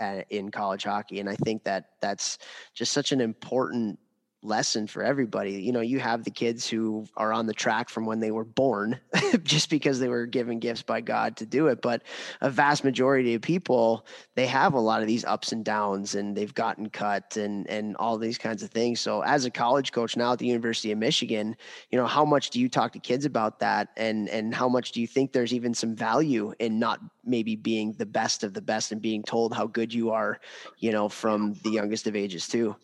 at, 0.00 0.26
in 0.30 0.50
college 0.50 0.84
hockey. 0.84 1.20
And 1.20 1.28
I 1.28 1.36
think 1.36 1.64
that 1.64 1.90
that's 2.00 2.38
just 2.74 2.92
such 2.92 3.12
an 3.12 3.20
important 3.20 3.98
lesson 4.46 4.86
for 4.86 5.02
everybody. 5.02 5.52
You 5.52 5.72
know, 5.72 5.80
you 5.80 5.98
have 5.98 6.24
the 6.24 6.30
kids 6.30 6.68
who 6.68 7.06
are 7.16 7.32
on 7.32 7.46
the 7.46 7.52
track 7.52 7.88
from 7.88 8.06
when 8.06 8.20
they 8.20 8.30
were 8.30 8.44
born 8.44 8.98
just 9.42 9.70
because 9.70 9.98
they 9.98 10.08
were 10.08 10.26
given 10.26 10.58
gifts 10.58 10.82
by 10.82 11.00
God 11.00 11.36
to 11.38 11.46
do 11.46 11.66
it. 11.68 11.82
But 11.82 12.02
a 12.40 12.50
vast 12.50 12.84
majority 12.84 13.34
of 13.34 13.42
people, 13.42 14.06
they 14.34 14.46
have 14.46 14.74
a 14.74 14.80
lot 14.80 15.02
of 15.02 15.08
these 15.08 15.24
ups 15.24 15.52
and 15.52 15.64
downs 15.64 16.14
and 16.14 16.36
they've 16.36 16.54
gotten 16.54 16.88
cut 16.88 17.36
and 17.36 17.68
and 17.68 17.96
all 17.96 18.18
these 18.18 18.38
kinds 18.38 18.62
of 18.62 18.70
things. 18.70 19.00
So 19.00 19.22
as 19.22 19.44
a 19.44 19.50
college 19.50 19.92
coach 19.92 20.16
now 20.16 20.32
at 20.32 20.38
the 20.38 20.46
University 20.46 20.92
of 20.92 20.98
Michigan, 20.98 21.56
you 21.90 21.98
know, 21.98 22.06
how 22.06 22.24
much 22.24 22.50
do 22.50 22.60
you 22.60 22.68
talk 22.68 22.92
to 22.92 22.98
kids 22.98 23.24
about 23.24 23.58
that 23.60 23.88
and 23.96 24.28
and 24.28 24.54
how 24.54 24.68
much 24.68 24.92
do 24.92 25.00
you 25.00 25.06
think 25.06 25.32
there's 25.32 25.52
even 25.52 25.74
some 25.74 25.94
value 25.94 26.54
in 26.58 26.78
not 26.78 27.00
maybe 27.24 27.56
being 27.56 27.92
the 27.94 28.06
best 28.06 28.44
of 28.44 28.54
the 28.54 28.62
best 28.62 28.92
and 28.92 29.02
being 29.02 29.22
told 29.22 29.52
how 29.52 29.66
good 29.66 29.92
you 29.92 30.10
are, 30.10 30.40
you 30.78 30.92
know, 30.92 31.08
from 31.08 31.54
the 31.64 31.70
youngest 31.70 32.06
of 32.06 32.14
ages 32.14 32.46
too? 32.46 32.76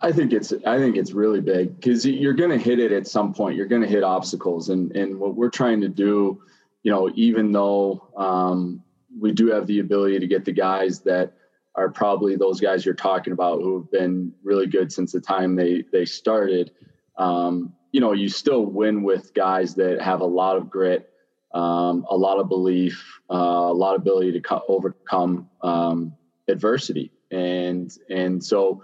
I 0.00 0.12
think 0.12 0.32
it's 0.32 0.52
I 0.66 0.78
think 0.78 0.96
it's 0.96 1.12
really 1.12 1.40
big 1.40 1.76
because 1.76 2.04
you're 2.04 2.34
going 2.34 2.50
to 2.50 2.58
hit 2.58 2.78
it 2.78 2.92
at 2.92 3.06
some 3.06 3.32
point. 3.32 3.56
You're 3.56 3.66
going 3.66 3.82
to 3.82 3.88
hit 3.88 4.02
obstacles, 4.02 4.68
and 4.68 4.94
and 4.94 5.18
what 5.18 5.34
we're 5.34 5.50
trying 5.50 5.80
to 5.80 5.88
do, 5.88 6.42
you 6.82 6.90
know, 6.90 7.10
even 7.14 7.52
though 7.52 8.08
um, 8.16 8.82
we 9.18 9.32
do 9.32 9.48
have 9.48 9.66
the 9.66 9.78
ability 9.78 10.18
to 10.18 10.26
get 10.26 10.44
the 10.44 10.52
guys 10.52 11.00
that 11.00 11.32
are 11.74 11.90
probably 11.90 12.36
those 12.36 12.60
guys 12.60 12.84
you're 12.84 12.94
talking 12.94 13.32
about 13.32 13.60
who 13.60 13.78
have 13.78 13.90
been 13.90 14.32
really 14.42 14.66
good 14.66 14.92
since 14.92 15.12
the 15.12 15.20
time 15.20 15.56
they 15.56 15.84
they 15.92 16.04
started. 16.04 16.72
Um, 17.16 17.72
you 17.92 18.00
know, 18.00 18.12
you 18.12 18.28
still 18.28 18.66
win 18.66 19.02
with 19.02 19.32
guys 19.32 19.74
that 19.76 20.02
have 20.02 20.20
a 20.20 20.26
lot 20.26 20.56
of 20.58 20.68
grit, 20.68 21.08
um, 21.54 22.04
a 22.10 22.16
lot 22.16 22.38
of 22.38 22.48
belief, 22.48 23.20
uh, 23.30 23.34
a 23.34 23.72
lot 23.72 23.94
of 23.94 24.02
ability 24.02 24.32
to 24.32 24.40
co- 24.40 24.64
overcome 24.68 25.48
um, 25.62 26.12
adversity, 26.48 27.12
and 27.30 27.96
and 28.10 28.44
so 28.44 28.82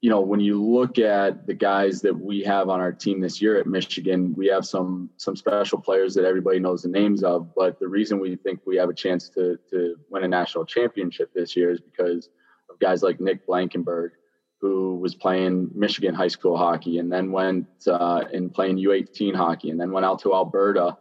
you 0.00 0.08
know, 0.08 0.20
when 0.20 0.40
you 0.40 0.62
look 0.62 0.98
at 0.98 1.46
the 1.46 1.52
guys 1.52 2.00
that 2.00 2.18
we 2.18 2.42
have 2.42 2.70
on 2.70 2.80
our 2.80 2.92
team 2.92 3.20
this 3.20 3.42
year 3.42 3.58
at 3.58 3.66
Michigan, 3.66 4.34
we 4.34 4.46
have 4.46 4.64
some 4.64 5.10
some 5.18 5.36
special 5.36 5.78
players 5.78 6.14
that 6.14 6.24
everybody 6.24 6.58
knows 6.58 6.82
the 6.82 6.88
names 6.88 7.22
of. 7.22 7.54
But 7.54 7.78
the 7.78 7.88
reason 7.88 8.18
we 8.18 8.36
think 8.36 8.60
we 8.64 8.76
have 8.76 8.88
a 8.88 8.94
chance 8.94 9.28
to 9.30 9.58
to 9.70 9.96
win 10.08 10.24
a 10.24 10.28
national 10.28 10.64
championship 10.64 11.32
this 11.34 11.54
year 11.54 11.70
is 11.70 11.80
because 11.80 12.30
of 12.70 12.78
guys 12.78 13.02
like 13.02 13.20
Nick 13.20 13.46
Blankenburg, 13.46 14.12
who 14.58 14.96
was 14.96 15.14
playing 15.14 15.70
Michigan 15.74 16.14
high 16.14 16.28
school 16.28 16.56
hockey 16.56 16.98
and 16.98 17.12
then 17.12 17.30
went 17.30 17.66
uh, 17.86 18.24
and 18.32 18.54
playing 18.54 18.78
U18 18.78 19.34
hockey 19.34 19.68
and 19.68 19.78
then 19.78 19.92
went 19.92 20.06
out 20.06 20.20
to 20.20 20.34
Alberta. 20.34 20.96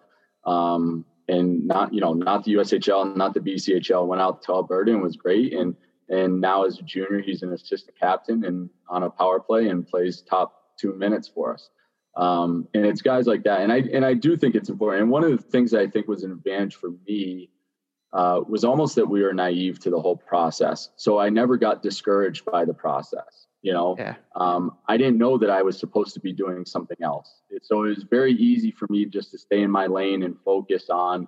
Um, 0.45 1.05
and 1.29 1.65
not 1.67 1.93
you 1.93 2.01
know 2.01 2.11
not 2.11 2.43
the 2.43 2.55
USHL, 2.55 3.15
not 3.15 3.33
the 3.33 3.39
BCHL, 3.39 4.07
went 4.07 4.21
out 4.21 4.41
to 4.41 4.51
Alberta 4.51 4.91
and 4.91 5.01
was 5.01 5.15
great 5.15 5.53
and 5.53 5.73
and 6.09 6.41
now 6.41 6.65
as 6.65 6.79
a 6.79 6.83
junior, 6.83 7.21
he's 7.21 7.43
an 7.43 7.53
assistant 7.53 7.97
captain 7.99 8.43
and 8.45 8.69
on 8.89 9.03
a 9.03 9.09
power 9.09 9.39
play 9.39 9.69
and 9.69 9.87
plays 9.87 10.21
top 10.21 10.53
two 10.79 10.93
minutes 10.93 11.27
for 11.27 11.53
us. 11.53 11.69
Um, 12.15 12.67
and 12.73 12.85
it's 12.85 13.01
guys 13.01 13.27
like 13.27 13.43
that. 13.43 13.61
And 13.61 13.71
I 13.71 13.77
and 13.93 14.03
I 14.03 14.13
do 14.13 14.35
think 14.35 14.55
it's 14.55 14.69
important. 14.69 15.03
And 15.03 15.11
one 15.11 15.23
of 15.23 15.31
the 15.31 15.37
things 15.37 15.71
that 15.71 15.81
I 15.81 15.87
think 15.87 16.07
was 16.07 16.23
an 16.23 16.31
advantage 16.31 16.75
for 16.75 16.91
me 17.07 17.49
uh, 18.11 18.41
was 18.47 18.63
almost 18.63 18.95
that 18.95 19.05
we 19.05 19.21
were 19.21 19.33
naive 19.33 19.79
to 19.79 19.89
the 19.89 20.01
whole 20.01 20.17
process. 20.17 20.89
So 20.95 21.19
I 21.19 21.29
never 21.29 21.57
got 21.57 21.83
discouraged 21.83 22.43
by 22.45 22.65
the 22.65 22.73
process. 22.73 23.45
You 23.61 23.73
know, 23.73 23.95
yeah. 23.99 24.15
um, 24.35 24.77
I 24.87 24.97
didn't 24.97 25.17
know 25.17 25.37
that 25.37 25.49
I 25.49 25.61
was 25.61 25.77
supposed 25.77 26.13
to 26.13 26.21
be 26.21 26.31
doing 26.31 26.65
something 26.65 26.97
else. 27.03 27.41
So 27.61 27.83
it 27.83 27.89
was 27.89 28.03
very 28.03 28.33
easy 28.33 28.71
for 28.71 28.87
me 28.89 29.05
just 29.05 29.31
to 29.31 29.37
stay 29.37 29.61
in 29.61 29.69
my 29.69 29.85
lane 29.85 30.23
and 30.23 30.37
focus 30.45 30.89
on 30.89 31.27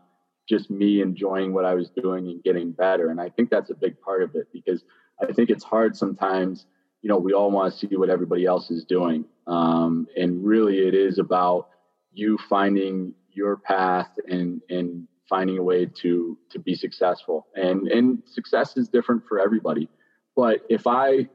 just 0.52 0.70
me 0.70 1.02
enjoying 1.02 1.54
what 1.54 1.64
I 1.64 1.74
was 1.74 1.89
doing 1.89 2.28
and 2.28 2.43
getting 2.43 2.74
better. 2.74 3.10
And 3.10 3.20
I 3.20 3.30
think 3.30 3.49
that's 3.49 3.70
a 3.70 3.76
big 3.76 3.99
part 4.02 4.22
of 4.22 4.36
it 4.36 4.47
because 4.52 4.84
I 5.22 5.32
think 5.32 5.49
it's 5.49 5.64
hard 5.64 5.95
sometimes. 5.95 6.66
You 7.02 7.10
know, 7.10 7.18
we 7.18 7.34
all 7.34 7.49
want 7.49 7.74
to 7.74 7.80
see 7.80 7.95
what 7.95 8.10
everybody 8.10 8.45
else 8.45 8.70
is 8.70 8.84
doing, 8.84 9.26
um, 9.47 10.08
and 10.16 10.45
really, 10.45 10.88
it 10.88 10.93
is 10.93 11.18
about 11.18 11.70
you 12.14 12.38
finding 12.49 13.16
your 13.32 13.58
path 13.58 14.10
and 14.28 14.62
and 14.70 15.08
finding 15.28 15.58
a 15.58 15.64
way 15.64 15.86
to 15.86 16.38
to 16.52 16.60
be 16.60 16.76
successful. 16.76 17.47
And 17.56 17.88
and 17.88 18.22
success 18.26 18.78
is 18.78 18.89
different 18.89 19.24
for 19.28 19.39
everybody. 19.39 19.89
But 20.36 20.60
if 20.70 20.86
I, 20.86 21.28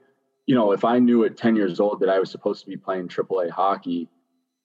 you 0.46 0.54
know, 0.54 0.72
if 0.72 0.84
I 0.84 0.98
knew 1.00 1.24
at 1.24 1.36
10 1.36 1.56
years 1.56 1.80
old 1.80 2.00
that 2.00 2.08
I 2.08 2.18
was 2.18 2.30
supposed 2.30 2.62
to 2.64 2.70
be 2.70 2.76
playing 2.76 3.08
AAA 3.08 3.50
hockey, 3.50 4.08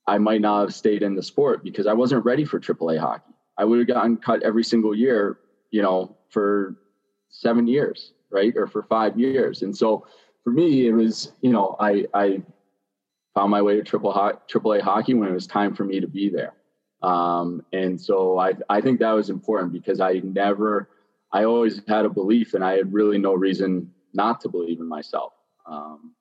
I 0.07 0.17
might 0.19 0.41
not 0.41 0.61
have 0.61 0.73
stayed 0.73 1.03
in 1.03 1.15
the 1.15 1.23
sport 1.23 1.63
because 1.63 1.87
I 1.87 1.93
wasn't 1.93 2.25
ready 2.25 2.45
for 2.45 2.59
AAA 2.59 2.99
hockey. 2.99 3.30
I 3.61 3.63
would 3.63 3.77
have 3.77 3.87
gotten 3.87 4.17
cut 4.17 4.41
every 4.41 4.63
single 4.63 4.95
year, 4.95 5.37
you 5.69 5.83
know, 5.83 6.17
for 6.29 6.77
seven 7.29 7.67
years, 7.67 8.13
right? 8.31 8.51
Or 8.57 8.65
for 8.65 8.81
five 8.81 9.19
years. 9.19 9.61
And 9.61 9.77
so 9.77 10.07
for 10.43 10.49
me, 10.49 10.87
it 10.87 10.93
was, 10.93 11.33
you 11.41 11.51
know, 11.51 11.75
I, 11.79 12.07
I 12.15 12.41
found 13.35 13.51
my 13.51 13.61
way 13.61 13.75
to 13.75 13.83
triple 13.83 14.11
ho- 14.11 14.39
AAA 14.51 14.81
hockey 14.81 15.13
when 15.13 15.29
it 15.29 15.33
was 15.33 15.45
time 15.45 15.75
for 15.75 15.83
me 15.83 15.99
to 15.99 16.07
be 16.07 16.27
there. 16.27 16.53
Um, 17.03 17.63
and 17.71 18.01
so 18.01 18.39
I, 18.39 18.53
I 18.67 18.81
think 18.81 18.99
that 18.99 19.11
was 19.11 19.29
important 19.29 19.73
because 19.73 19.99
I 19.99 20.21
never, 20.23 20.89
I 21.31 21.43
always 21.43 21.83
had 21.87 22.05
a 22.05 22.09
belief 22.09 22.55
and 22.55 22.63
I 22.63 22.77
had 22.77 22.91
really 22.91 23.19
no 23.19 23.35
reason 23.35 23.91
not 24.11 24.41
to 24.41 24.49
believe 24.49 24.79
in 24.79 24.87
myself. 24.87 25.33
Um, 25.67 26.15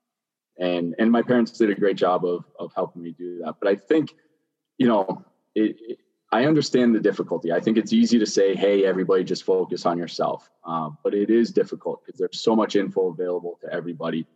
and, 0.58 0.94
and 0.98 1.10
my 1.10 1.22
parents 1.22 1.52
did 1.52 1.70
a 1.70 1.74
great 1.74 1.96
job 1.96 2.26
of, 2.26 2.44
of 2.58 2.70
helping 2.74 3.00
me 3.02 3.12
do 3.16 3.40
that. 3.46 3.54
But 3.62 3.70
I 3.70 3.76
think, 3.76 4.12
you 4.76 4.88
know, 4.88 5.24
it, 5.54 5.98
I 6.32 6.44
understand 6.44 6.94
the 6.94 7.00
difficulty. 7.00 7.50
I 7.50 7.58
think 7.58 7.76
it's 7.76 7.92
easy 7.92 8.18
to 8.18 8.26
say, 8.26 8.54
hey, 8.54 8.84
everybody 8.84 9.24
just 9.24 9.42
focus 9.42 9.84
on 9.84 9.98
yourself. 9.98 10.48
Uh, 10.64 10.90
but 11.02 11.12
it 11.12 11.28
is 11.28 11.50
difficult 11.50 12.04
because 12.04 12.18
there's 12.18 12.40
so 12.40 12.54
much 12.54 12.76
info 12.76 13.08
available 13.08 13.58
to 13.62 13.72
everybody. 13.72 14.26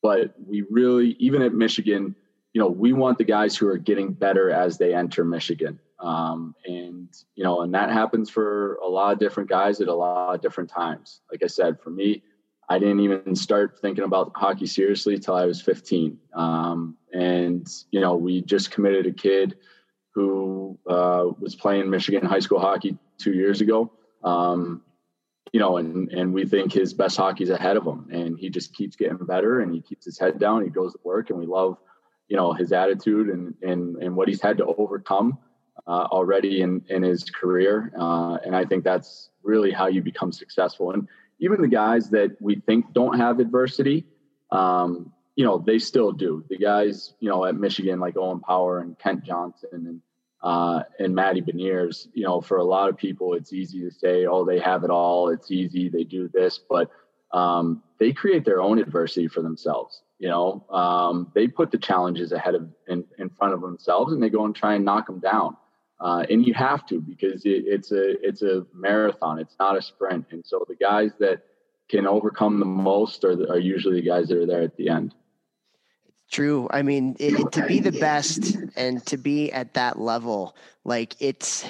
But 0.00 0.34
we 0.46 0.62
really, 0.70 1.16
even 1.18 1.42
at 1.42 1.52
Michigan, 1.52 2.14
you 2.52 2.60
know, 2.60 2.68
we 2.68 2.92
want 2.92 3.18
the 3.18 3.24
guys 3.24 3.56
who 3.56 3.66
are 3.66 3.78
getting 3.78 4.12
better 4.12 4.50
as 4.50 4.78
they 4.78 4.94
enter 4.94 5.24
Michigan. 5.24 5.80
Um, 5.98 6.54
and, 6.66 7.08
you 7.34 7.42
know, 7.42 7.62
and 7.62 7.74
that 7.74 7.90
happens 7.90 8.30
for 8.30 8.76
a 8.76 8.86
lot 8.86 9.12
of 9.12 9.18
different 9.18 9.48
guys 9.48 9.80
at 9.80 9.88
a 9.88 9.94
lot 9.94 10.36
of 10.36 10.40
different 10.40 10.70
times. 10.70 11.20
Like 11.32 11.42
I 11.42 11.48
said, 11.48 11.80
for 11.80 11.90
me, 11.90 12.22
I 12.68 12.78
didn't 12.78 13.00
even 13.00 13.34
start 13.34 13.80
thinking 13.80 14.04
about 14.04 14.32
hockey 14.36 14.66
seriously 14.66 15.18
till 15.18 15.34
I 15.34 15.46
was 15.46 15.60
15. 15.60 16.16
Um, 16.34 16.96
and, 17.12 17.66
you 17.90 18.00
know, 18.00 18.14
we 18.14 18.42
just 18.42 18.70
committed 18.70 19.06
a 19.06 19.12
kid 19.12 19.56
who 20.14 20.78
uh, 20.88 21.26
was 21.40 21.54
playing 21.54 21.90
Michigan 21.90 22.24
high 22.24 22.38
school 22.38 22.60
hockey 22.60 22.96
two 23.18 23.32
years 23.32 23.60
ago. 23.60 23.90
Um, 24.22 24.82
you 25.52 25.60
know, 25.60 25.76
and 25.76 26.10
and 26.10 26.32
we 26.32 26.44
think 26.46 26.72
his 26.72 26.94
best 26.94 27.16
hockey's 27.16 27.50
ahead 27.50 27.76
of 27.76 27.86
him, 27.86 28.08
and 28.10 28.38
he 28.38 28.48
just 28.48 28.74
keeps 28.74 28.96
getting 28.96 29.18
better, 29.18 29.60
and 29.60 29.72
he 29.72 29.80
keeps 29.80 30.04
his 30.04 30.18
head 30.18 30.38
down. 30.38 30.64
He 30.64 30.70
goes 30.70 30.92
to 30.92 30.98
work, 31.04 31.30
and 31.30 31.38
we 31.38 31.46
love, 31.46 31.78
you 32.28 32.36
know, 32.36 32.52
his 32.52 32.72
attitude 32.72 33.28
and 33.28 33.54
and 33.62 33.96
and 34.02 34.16
what 34.16 34.28
he's 34.28 34.40
had 34.40 34.56
to 34.58 34.66
overcome 34.66 35.38
uh, 35.86 36.06
already 36.10 36.62
in 36.62 36.82
in 36.88 37.02
his 37.02 37.24
career. 37.24 37.92
Uh, 37.98 38.38
and 38.44 38.56
I 38.56 38.64
think 38.64 38.82
that's 38.84 39.30
really 39.42 39.70
how 39.70 39.86
you 39.86 40.02
become 40.02 40.32
successful. 40.32 40.90
And 40.92 41.06
even 41.38 41.60
the 41.60 41.68
guys 41.68 42.10
that 42.10 42.36
we 42.40 42.56
think 42.56 42.92
don't 42.92 43.18
have 43.18 43.38
adversity, 43.38 44.06
um, 44.50 45.12
you 45.36 45.44
know, 45.44 45.58
they 45.58 45.78
still 45.78 46.12
do. 46.12 46.44
The 46.48 46.56
guys, 46.56 47.14
you 47.20 47.28
know, 47.28 47.44
at 47.44 47.56
Michigan, 47.56 48.00
like 48.00 48.16
Owen 48.16 48.40
Power 48.40 48.80
and 48.80 48.98
Kent 48.98 49.24
Johnson 49.24 49.68
and 49.72 50.00
uh, 50.42 50.82
and 50.98 51.14
Matty 51.14 51.40
Beniers, 51.40 52.06
you 52.12 52.22
know, 52.22 52.42
for 52.42 52.58
a 52.58 52.64
lot 52.64 52.90
of 52.90 52.98
people, 52.98 53.32
it's 53.32 53.54
easy 53.54 53.80
to 53.80 53.90
say, 53.90 54.26
oh, 54.26 54.44
they 54.44 54.58
have 54.58 54.84
it 54.84 54.90
all. 54.90 55.30
It's 55.30 55.50
easy. 55.50 55.88
They 55.88 56.04
do 56.04 56.28
this, 56.28 56.60
but 56.68 56.90
um, 57.32 57.82
they 57.98 58.12
create 58.12 58.44
their 58.44 58.60
own 58.60 58.78
adversity 58.78 59.26
for 59.26 59.40
themselves. 59.40 60.02
You 60.18 60.28
know, 60.28 60.64
um, 60.68 61.32
they 61.34 61.48
put 61.48 61.70
the 61.70 61.78
challenges 61.78 62.30
ahead 62.30 62.54
of 62.54 62.68
in, 62.88 63.04
in 63.18 63.30
front 63.30 63.54
of 63.54 63.62
themselves, 63.62 64.12
and 64.12 64.22
they 64.22 64.28
go 64.28 64.44
and 64.44 64.54
try 64.54 64.74
and 64.74 64.84
knock 64.84 65.06
them 65.06 65.18
down. 65.18 65.56
Uh, 65.98 66.26
and 66.28 66.46
you 66.46 66.52
have 66.52 66.84
to 66.86 67.00
because 67.00 67.46
it, 67.46 67.64
it's 67.66 67.90
a 67.90 68.26
it's 68.26 68.42
a 68.42 68.66
marathon. 68.74 69.38
It's 69.38 69.56
not 69.58 69.78
a 69.78 69.82
sprint. 69.82 70.26
And 70.30 70.44
so 70.44 70.64
the 70.68 70.76
guys 70.76 71.12
that 71.20 71.42
can 71.88 72.06
overcome 72.06 72.58
the 72.58 72.66
most 72.66 73.24
are, 73.24 73.32
are 73.50 73.58
usually 73.58 74.00
the 74.00 74.06
guys 74.06 74.28
that 74.28 74.38
are 74.38 74.46
there 74.46 74.62
at 74.62 74.76
the 74.76 74.88
end. 74.88 75.14
True. 76.30 76.68
I 76.70 76.82
mean, 76.82 77.16
it, 77.20 77.52
to 77.52 77.66
be 77.66 77.80
the 77.80 77.92
best 77.92 78.56
and 78.76 79.04
to 79.06 79.16
be 79.16 79.52
at 79.52 79.74
that 79.74 79.98
level, 79.98 80.56
like 80.84 81.14
it's 81.20 81.64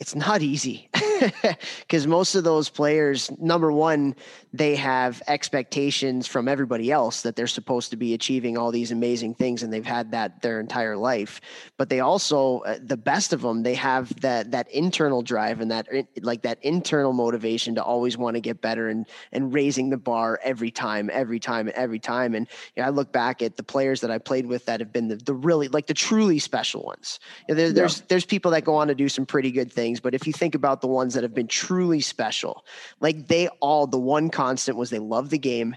it's 0.00 0.14
not 0.14 0.40
easy 0.40 0.88
because 1.80 2.06
most 2.06 2.34
of 2.34 2.42
those 2.42 2.70
players, 2.70 3.30
number 3.38 3.70
one, 3.70 4.16
they 4.50 4.74
have 4.74 5.22
expectations 5.28 6.26
from 6.26 6.48
everybody 6.48 6.90
else 6.90 7.20
that 7.20 7.36
they're 7.36 7.46
supposed 7.46 7.90
to 7.90 7.96
be 7.96 8.14
achieving 8.14 8.56
all 8.56 8.70
these 8.70 8.92
amazing 8.92 9.34
things, 9.34 9.62
and 9.62 9.70
they've 9.70 9.84
had 9.84 10.10
that 10.12 10.40
their 10.40 10.58
entire 10.58 10.96
life. 10.96 11.42
But 11.76 11.90
they 11.90 12.00
also, 12.00 12.60
uh, 12.60 12.78
the 12.82 12.96
best 12.96 13.34
of 13.34 13.42
them, 13.42 13.62
they 13.62 13.74
have 13.74 14.18
that 14.22 14.50
that 14.52 14.70
internal 14.70 15.20
drive 15.20 15.60
and 15.60 15.70
that 15.70 15.86
like 16.22 16.42
that 16.42 16.58
internal 16.62 17.12
motivation 17.12 17.74
to 17.74 17.84
always 17.84 18.16
want 18.16 18.36
to 18.36 18.40
get 18.40 18.62
better 18.62 18.88
and 18.88 19.06
and 19.32 19.52
raising 19.52 19.90
the 19.90 19.98
bar 19.98 20.40
every 20.42 20.70
time, 20.70 21.10
every 21.12 21.38
time, 21.38 21.70
every 21.74 21.98
time. 21.98 22.34
And 22.34 22.48
you 22.74 22.82
know, 22.82 22.86
I 22.86 22.90
look 22.90 23.12
back 23.12 23.42
at 23.42 23.58
the 23.58 23.62
players 23.62 24.00
that 24.00 24.10
I 24.10 24.16
played 24.16 24.46
with 24.46 24.64
that 24.64 24.80
have 24.80 24.94
been 24.94 25.08
the, 25.08 25.16
the 25.16 25.34
really 25.34 25.68
like 25.68 25.88
the 25.88 25.94
truly 25.94 26.38
special 26.38 26.84
ones. 26.84 27.20
You 27.46 27.54
know, 27.54 27.58
there, 27.58 27.66
yeah. 27.66 27.72
There's 27.74 28.00
there's 28.02 28.24
people 28.24 28.50
that 28.52 28.64
go 28.64 28.76
on 28.76 28.88
to 28.88 28.94
do 28.94 29.10
some 29.10 29.26
pretty 29.26 29.50
good 29.50 29.70
things 29.70 29.89
things, 29.90 30.00
but 30.00 30.14
if 30.14 30.26
you 30.26 30.32
think 30.32 30.54
about 30.54 30.80
the 30.80 30.86
ones 30.86 31.14
that 31.14 31.22
have 31.22 31.34
been 31.34 31.48
truly 31.48 32.00
special, 32.00 32.64
like 33.00 33.26
they 33.26 33.48
all, 33.60 33.86
the 33.86 33.98
one 33.98 34.30
constant 34.30 34.76
was 34.78 34.90
they 34.90 34.98
love 34.98 35.30
the 35.30 35.38
game, 35.38 35.74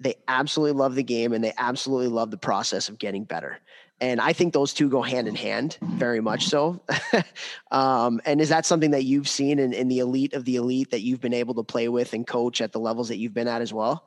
they 0.00 0.14
absolutely 0.28 0.78
love 0.78 0.94
the 0.94 1.02
game 1.02 1.32
and 1.32 1.42
they 1.42 1.52
absolutely 1.56 2.08
love 2.08 2.30
the 2.30 2.36
process 2.36 2.88
of 2.88 2.98
getting 2.98 3.24
better. 3.24 3.58
And 4.00 4.20
I 4.20 4.32
think 4.32 4.52
those 4.52 4.74
two 4.74 4.90
go 4.90 5.02
hand 5.02 5.28
in 5.28 5.34
hand, 5.34 5.78
very 5.80 6.20
much 6.20 6.46
so. 6.46 6.82
um, 7.70 8.20
and 8.26 8.40
is 8.40 8.50
that 8.50 8.66
something 8.66 8.90
that 8.90 9.04
you've 9.04 9.28
seen 9.28 9.58
in, 9.58 9.72
in 9.72 9.88
the 9.88 10.00
elite 10.00 10.34
of 10.34 10.44
the 10.44 10.56
elite 10.56 10.90
that 10.90 11.00
you've 11.00 11.20
been 11.20 11.32
able 11.32 11.54
to 11.54 11.62
play 11.62 11.88
with 11.88 12.12
and 12.12 12.26
coach 12.26 12.60
at 12.60 12.72
the 12.72 12.80
levels 12.80 13.08
that 13.08 13.16
you've 13.16 13.32
been 13.32 13.48
at 13.48 13.62
as 13.62 13.72
well? 13.72 14.04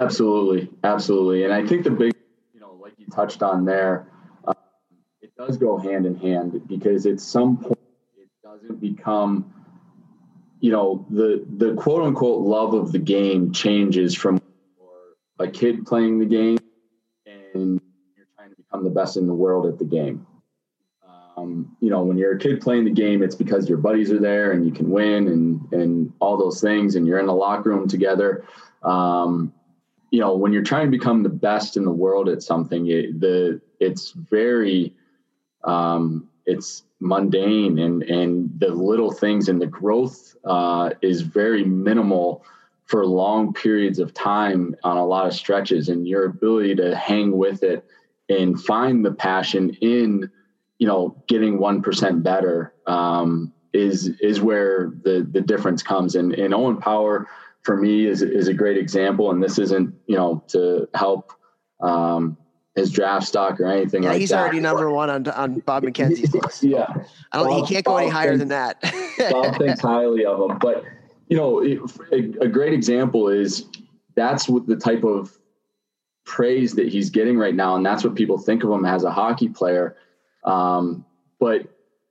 Absolutely, 0.00 0.68
absolutely. 0.82 1.44
And 1.44 1.52
I 1.52 1.64
think 1.64 1.84
the 1.84 1.90
big, 1.90 2.12
you 2.52 2.60
know, 2.60 2.76
like 2.82 2.94
you 2.98 3.06
touched 3.06 3.42
on 3.42 3.64
there, 3.64 4.08
uh, 4.44 4.54
it 5.22 5.34
does 5.36 5.56
go 5.56 5.78
hand 5.78 6.04
in 6.04 6.16
hand 6.16 6.60
because 6.66 7.06
at 7.06 7.20
some 7.20 7.58
point 7.58 7.79
doesn't 8.50 8.80
become, 8.80 9.52
you 10.60 10.72
know, 10.72 11.06
the 11.10 11.44
the 11.56 11.74
quote 11.74 12.02
unquote 12.02 12.40
love 12.44 12.74
of 12.74 12.90
the 12.90 12.98
game 12.98 13.52
changes 13.52 14.14
from 14.14 14.40
a 15.38 15.48
kid 15.48 15.86
playing 15.86 16.18
the 16.18 16.26
game 16.26 16.58
and 17.26 17.80
you're 18.16 18.26
trying 18.36 18.50
to 18.50 18.56
become 18.56 18.82
the 18.82 18.90
best 18.90 19.16
in 19.16 19.26
the 19.28 19.34
world 19.34 19.66
at 19.66 19.78
the 19.78 19.84
game. 19.84 20.26
Um, 21.36 21.76
you 21.80 21.90
know, 21.90 22.02
when 22.02 22.18
you're 22.18 22.32
a 22.32 22.38
kid 22.38 22.60
playing 22.60 22.84
the 22.84 22.90
game, 22.90 23.22
it's 23.22 23.36
because 23.36 23.68
your 23.68 23.78
buddies 23.78 24.10
are 24.10 24.18
there 24.18 24.50
and 24.50 24.66
you 24.66 24.72
can 24.72 24.90
win 24.90 25.28
and 25.28 25.72
and 25.72 26.12
all 26.18 26.36
those 26.36 26.60
things, 26.60 26.96
and 26.96 27.06
you're 27.06 27.20
in 27.20 27.26
the 27.26 27.32
locker 27.32 27.70
room 27.70 27.86
together. 27.86 28.44
Um, 28.82 29.52
you 30.10 30.18
know, 30.18 30.34
when 30.34 30.52
you're 30.52 30.64
trying 30.64 30.90
to 30.90 30.98
become 30.98 31.22
the 31.22 31.28
best 31.28 31.76
in 31.76 31.84
the 31.84 31.92
world 31.92 32.28
at 32.28 32.42
something, 32.42 32.88
it, 32.88 33.20
the 33.20 33.60
it's 33.78 34.10
very 34.10 34.92
um, 35.62 36.29
it's 36.46 36.84
mundane 37.00 37.78
and 37.78 38.02
and 38.02 38.50
the 38.58 38.68
little 38.68 39.10
things 39.10 39.48
and 39.48 39.60
the 39.60 39.66
growth 39.66 40.36
uh, 40.44 40.90
is 41.02 41.22
very 41.22 41.64
minimal 41.64 42.44
for 42.90 43.06
long 43.06 43.52
periods 43.52 44.00
of 44.00 44.12
time 44.12 44.74
on 44.82 44.96
a 44.96 45.06
lot 45.06 45.24
of 45.24 45.32
stretches. 45.32 45.88
And 45.88 46.08
your 46.08 46.24
ability 46.24 46.74
to 46.74 46.96
hang 46.96 47.36
with 47.36 47.62
it 47.62 47.84
and 48.28 48.60
find 48.60 49.04
the 49.04 49.12
passion 49.12 49.70
in 49.80 50.28
you 50.78 50.88
know 50.88 51.22
getting 51.28 51.58
1% 51.58 52.22
better 52.24 52.74
um, 52.88 53.52
is 53.72 54.08
is 54.20 54.40
where 54.40 54.92
the 55.04 55.26
the 55.30 55.40
difference 55.40 55.84
comes. 55.84 56.16
And, 56.16 56.32
and 56.34 56.52
owen 56.52 56.78
power 56.78 57.28
for 57.62 57.76
me 57.76 58.06
is, 58.06 58.22
is 58.22 58.48
a 58.48 58.54
great 58.54 58.76
example. 58.76 59.30
And 59.30 59.40
this 59.40 59.58
isn't 59.58 59.94
you 60.06 60.16
know 60.16 60.42
to 60.48 60.88
help 60.94 61.32
um, 61.80 62.36
his 62.80 62.90
draft 62.90 63.26
stock 63.26 63.60
or 63.60 63.66
anything 63.66 64.02
yeah, 64.02 64.10
like 64.10 64.20
he's 64.20 64.30
that. 64.30 64.40
already 64.40 64.60
number 64.60 64.90
one 64.90 65.10
on 65.10 65.28
on 65.28 65.60
Bob 65.60 65.84
McKenzie's 65.84 66.34
list. 66.34 66.62
yeah, 66.62 66.86
I 67.32 67.38
don't. 67.38 67.48
Bob- 67.48 67.68
he 67.68 67.74
can't 67.74 67.84
go 67.84 67.96
any 67.96 68.10
higher 68.10 68.36
thinks- 68.36 68.40
than 68.40 68.48
that. 68.48 68.80
Bob 69.30 69.56
thinks 69.56 69.80
highly 69.80 70.24
of 70.24 70.50
him. 70.50 70.58
But 70.58 70.84
you 71.28 71.36
know, 71.36 71.62
a, 72.12 72.44
a 72.44 72.48
great 72.48 72.72
example 72.72 73.28
is 73.28 73.66
that's 74.16 74.48
what 74.48 74.66
the 74.66 74.76
type 74.76 75.04
of 75.04 75.36
praise 76.24 76.74
that 76.74 76.88
he's 76.88 77.10
getting 77.10 77.38
right 77.38 77.54
now, 77.54 77.76
and 77.76 77.84
that's 77.84 78.04
what 78.04 78.14
people 78.14 78.38
think 78.38 78.64
of 78.64 78.70
him 78.70 78.84
as 78.84 79.04
a 79.04 79.10
hockey 79.10 79.48
player. 79.48 79.96
Um, 80.44 81.04
but 81.38 81.68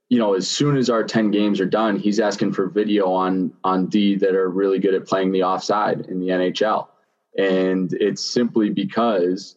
you 0.10 0.18
know, 0.18 0.34
as 0.34 0.48
soon 0.48 0.78
as 0.78 0.90
our 0.90 1.04
ten 1.04 1.32
games 1.32 1.60
are 1.60 1.66
done, 1.66 1.98
he's 1.98 2.20
asking 2.20 2.54
for 2.54 2.68
video 2.68 3.12
on 3.12 3.54
on 3.64 3.88
D 3.88 4.16
that 4.16 4.36
are 4.36 4.50
really 4.50 4.80
good 4.80 4.94
at 4.94 5.06
playing 5.06 5.32
the 5.32 5.44
offside 5.44 6.02
in 6.08 6.20
the 6.20 6.28
NHL, 6.30 6.88
and 7.38 7.94
it's 7.94 8.24
simply 8.24 8.70
because 8.70 9.56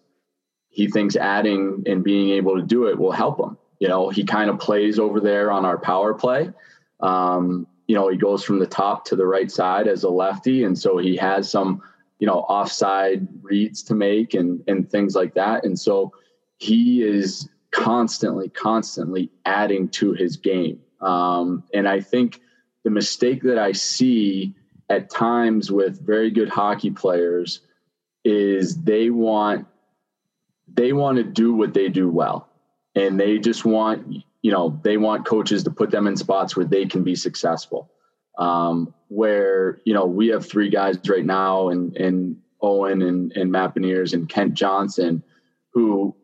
he 0.73 0.89
thinks 0.89 1.17
adding 1.17 1.85
and 1.87 2.03
being 2.03 2.31
able 2.31 2.57
to 2.57 2.63
do 2.63 2.89
it 2.89 2.99
will 2.99 3.13
help 3.13 3.39
him. 3.39 3.57
You 3.79 3.89
know, 3.89 4.09
he 4.09 4.25
kind 4.25 4.49
of 4.49 4.59
plays 4.59 4.99
over 4.99 5.21
there 5.21 5.53
on 5.53 5.65
our 5.65 5.79
power 5.79 6.15
play. 6.15 6.51
Um, 7.01 7.67
you 7.87 7.95
know, 7.95 8.09
he 8.09 8.17
goes 8.17 8.43
from 8.43 8.59
the 8.59 8.67
top 8.67 9.05
to 9.07 9.17
the 9.17 9.27
right 9.27 9.51
side 9.51 9.87
as 9.87 10.03
a 10.03 10.09
lefty, 10.09 10.65
and 10.65 10.79
so 10.79 10.97
he 10.97 11.17
has 11.17 11.51
some, 11.51 11.83
you 12.19 12.27
know, 12.27 12.41
offside 12.41 13.29
reads 13.43 13.83
to 13.85 13.95
make 13.95 14.35
and 14.35 14.63
and 14.67 14.91
things 14.91 15.15
like 15.15 15.35
that. 15.35 15.65
And 15.65 15.79
so 15.79 16.13
he 16.57 17.03
is 17.03 17.49
constantly, 17.71 18.49
constantly 18.49 19.31
adding 19.45 19.89
to 19.89 20.13
his 20.13 20.37
game. 20.37 20.81
Um, 21.01 21.65
and 21.75 21.89
I 21.89 22.01
think 22.01 22.41
the 22.85 22.91
mistake 22.91 23.43
that 23.43 23.59
I 23.59 23.73
see 23.73 24.55
at 24.89 25.11
times 25.11 25.71
with 25.71 26.05
very 26.07 26.31
good 26.31 26.49
hockey 26.49 26.91
players 26.91 27.61
is 28.25 28.81
they 28.83 29.11
want 29.11 29.67
they 30.75 30.93
want 30.93 31.19
to 31.19 31.25
do 31.25 31.55
what 31.55 31.75
they 31.75 31.89
do 31.89 32.09
well. 32.09 32.49
And 32.95 33.19
they 33.19 33.39
just 33.39 33.65
want 33.65 34.25
you 34.43 34.51
know 34.51 34.81
they 34.83 34.97
want 34.97 35.27
coaches 35.27 35.65
to 35.65 35.71
put 35.71 35.91
them 35.91 36.07
in 36.07 36.17
spots 36.17 36.57
where 36.57 36.67
they 36.67 36.87
can 36.87 37.03
be 37.03 37.15
successful. 37.15 37.91
Um, 38.39 38.95
where 39.09 39.81
you 39.85 39.95
know 39.95 40.07
we 40.07 40.29
have 40.29 40.47
three 40.47 40.71
guys 40.71 40.99
right 41.09 41.25
now 41.25 41.69
and 41.69 41.97
and 41.97 42.37
owen 42.63 43.03
and 43.03 43.33
and 43.33 43.51
matt 43.51 43.77
and 43.77 44.29
kent 44.29 44.55
johnson 44.55 45.23
who 45.75 46.15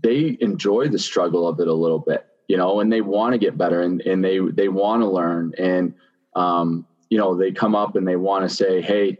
they 0.00 0.36
enjoy 0.40 0.86
the 0.86 0.98
struggle 0.98 1.48
of 1.48 1.58
it 1.58 1.66
a 1.66 1.72
little 1.72 1.98
bit 1.98 2.28
you 2.48 2.56
know 2.56 2.80
and 2.80 2.92
they 2.92 3.02
want 3.02 3.34
to 3.34 3.38
get 3.38 3.56
better 3.56 3.82
and, 3.82 4.00
and 4.00 4.24
they 4.24 4.38
they 4.38 4.68
want 4.68 5.02
to 5.02 5.08
learn. 5.08 5.52
And 5.58 5.94
um, 6.34 6.86
you 7.10 7.18
know 7.18 7.36
they 7.36 7.52
come 7.52 7.76
up 7.76 7.94
and 7.94 8.08
they 8.08 8.16
want 8.16 8.48
to 8.48 8.54
say 8.54 8.80
hey 8.80 9.18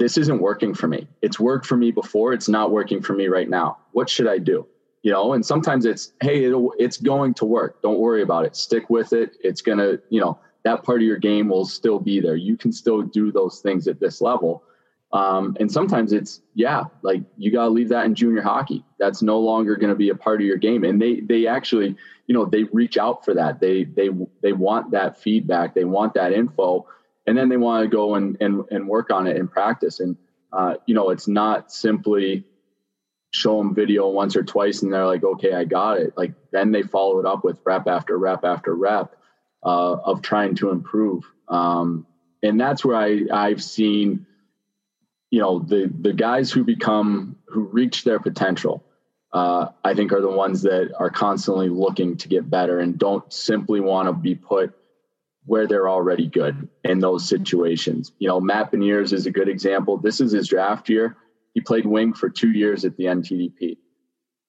this 0.00 0.16
isn't 0.16 0.40
working 0.40 0.72
for 0.72 0.88
me. 0.88 1.06
It's 1.20 1.38
worked 1.38 1.66
for 1.66 1.76
me 1.76 1.90
before. 1.90 2.32
It's 2.32 2.48
not 2.48 2.70
working 2.70 3.02
for 3.02 3.12
me 3.12 3.28
right 3.28 3.48
now. 3.48 3.76
What 3.92 4.08
should 4.08 4.26
I 4.26 4.38
do? 4.38 4.66
You 5.02 5.12
know, 5.12 5.34
and 5.34 5.44
sometimes 5.44 5.84
it's, 5.84 6.14
hey, 6.22 6.50
it's 6.78 6.96
going 6.96 7.34
to 7.34 7.44
work. 7.44 7.82
Don't 7.82 7.98
worry 7.98 8.22
about 8.22 8.46
it. 8.46 8.56
Stick 8.56 8.88
with 8.88 9.12
it. 9.12 9.36
It's 9.42 9.60
going 9.60 9.76
to, 9.76 10.00
you 10.08 10.20
know, 10.22 10.38
that 10.64 10.82
part 10.84 11.02
of 11.02 11.06
your 11.06 11.18
game 11.18 11.50
will 11.50 11.66
still 11.66 11.98
be 11.98 12.18
there. 12.18 12.34
You 12.34 12.56
can 12.56 12.72
still 12.72 13.02
do 13.02 13.30
those 13.30 13.60
things 13.60 13.86
at 13.88 14.00
this 14.00 14.22
level. 14.22 14.64
Um, 15.12 15.54
and 15.60 15.70
sometimes 15.70 16.14
it's, 16.14 16.40
yeah, 16.54 16.84
like 17.02 17.22
you 17.36 17.52
got 17.52 17.64
to 17.64 17.70
leave 17.70 17.90
that 17.90 18.06
in 18.06 18.14
junior 18.14 18.42
hockey. 18.42 18.82
That's 18.98 19.20
no 19.20 19.38
longer 19.38 19.76
going 19.76 19.90
to 19.90 19.96
be 19.96 20.08
a 20.08 20.14
part 20.14 20.40
of 20.40 20.46
your 20.46 20.56
game. 20.56 20.84
And 20.84 21.00
they, 21.00 21.20
they 21.20 21.46
actually, 21.46 21.94
you 22.26 22.34
know, 22.34 22.46
they 22.46 22.62
reach 22.64 22.96
out 22.96 23.22
for 23.22 23.34
that. 23.34 23.60
They, 23.60 23.84
they, 23.84 24.08
they 24.40 24.52
want 24.52 24.92
that 24.92 25.20
feedback. 25.20 25.74
They 25.74 25.84
want 25.84 26.14
that 26.14 26.32
info 26.32 26.86
and 27.26 27.36
then 27.36 27.48
they 27.48 27.56
want 27.56 27.84
to 27.84 27.88
go 27.88 28.14
and, 28.14 28.36
and, 28.40 28.64
and 28.70 28.88
work 28.88 29.10
on 29.10 29.26
it 29.26 29.36
in 29.36 29.48
practice. 29.48 30.00
And, 30.00 30.16
uh, 30.52 30.74
you 30.86 30.94
know, 30.94 31.10
it's 31.10 31.28
not 31.28 31.72
simply 31.72 32.44
show 33.30 33.58
them 33.58 33.74
video 33.74 34.08
once 34.08 34.36
or 34.36 34.42
twice 34.42 34.82
and 34.82 34.92
they're 34.92 35.06
like, 35.06 35.22
okay, 35.22 35.52
I 35.52 35.64
got 35.64 35.98
it. 35.98 36.14
Like 36.16 36.32
then 36.50 36.72
they 36.72 36.82
follow 36.82 37.20
it 37.20 37.26
up 37.26 37.44
with 37.44 37.60
rep 37.64 37.86
after 37.86 38.18
rep 38.18 38.44
after 38.44 38.74
rep 38.74 39.14
uh, 39.64 39.92
of 39.92 40.22
trying 40.22 40.56
to 40.56 40.70
improve. 40.70 41.24
Um, 41.48 42.06
and 42.42 42.60
that's 42.60 42.84
where 42.84 42.96
I, 42.96 43.26
I've 43.32 43.62
seen, 43.62 44.26
you 45.30 45.40
know, 45.40 45.60
the, 45.60 45.92
the 46.00 46.12
guys 46.12 46.50
who 46.50 46.64
become, 46.64 47.36
who 47.46 47.60
reach 47.64 48.02
their 48.02 48.18
potential, 48.18 48.84
uh, 49.32 49.68
I 49.84 49.94
think 49.94 50.12
are 50.12 50.20
the 50.20 50.30
ones 50.30 50.62
that 50.62 50.92
are 50.98 51.10
constantly 51.10 51.68
looking 51.68 52.16
to 52.16 52.28
get 52.28 52.50
better 52.50 52.80
and 52.80 52.98
don't 52.98 53.32
simply 53.32 53.80
want 53.80 54.08
to 54.08 54.12
be 54.12 54.34
put 54.34 54.74
where 55.46 55.66
they're 55.66 55.88
already 55.88 56.26
good 56.26 56.68
in 56.84 57.00
those 57.00 57.28
situations. 57.28 58.12
You 58.18 58.28
know, 58.28 58.40
Matt 58.40 58.72
Beniers 58.72 59.12
is 59.12 59.26
a 59.26 59.30
good 59.30 59.48
example. 59.48 59.96
This 59.96 60.20
is 60.20 60.32
his 60.32 60.48
draft 60.48 60.88
year. 60.88 61.16
He 61.54 61.60
played 61.60 61.86
wing 61.86 62.12
for 62.12 62.28
two 62.28 62.50
years 62.50 62.84
at 62.84 62.96
the 62.96 63.04
NTDP. 63.04 63.78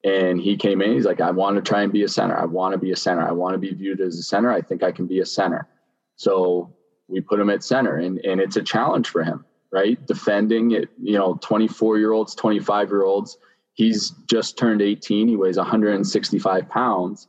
And 0.03 0.41
he 0.41 0.57
came 0.57 0.81
in, 0.81 0.93
he's 0.93 1.05
like, 1.05 1.21
I 1.21 1.29
want 1.31 1.57
to 1.57 1.61
try 1.61 1.83
and 1.83 1.93
be 1.93 2.03
a 2.03 2.07
center. 2.07 2.35
I 2.35 2.45
want 2.45 2.73
to 2.73 2.77
be 2.77 2.91
a 2.91 2.95
center. 2.95 3.27
I 3.27 3.31
want 3.31 3.53
to 3.53 3.59
be 3.59 3.73
viewed 3.73 4.01
as 4.01 4.17
a 4.17 4.23
center. 4.23 4.51
I 4.51 4.61
think 4.61 4.83
I 4.83 4.91
can 4.91 5.05
be 5.05 5.19
a 5.19 5.25
center. 5.25 5.67
So 6.15 6.75
we 7.07 7.21
put 7.21 7.39
him 7.39 7.49
at 7.49 7.63
center 7.63 7.97
and, 7.97 8.19
and 8.19 8.41
it's 8.41 8.55
a 8.55 8.63
challenge 8.63 9.09
for 9.09 9.23
him, 9.23 9.45
right? 9.71 10.03
Defending 10.07 10.71
it, 10.71 10.89
you 10.99 11.17
know, 11.17 11.37
24 11.41 11.99
year 11.99 12.13
olds, 12.13 12.33
25 12.33 12.89
year 12.89 13.03
olds. 13.03 13.37
He's 13.73 14.11
just 14.27 14.57
turned 14.57 14.81
18. 14.81 15.27
He 15.27 15.35
weighs 15.35 15.57
165 15.57 16.69
pounds. 16.69 17.27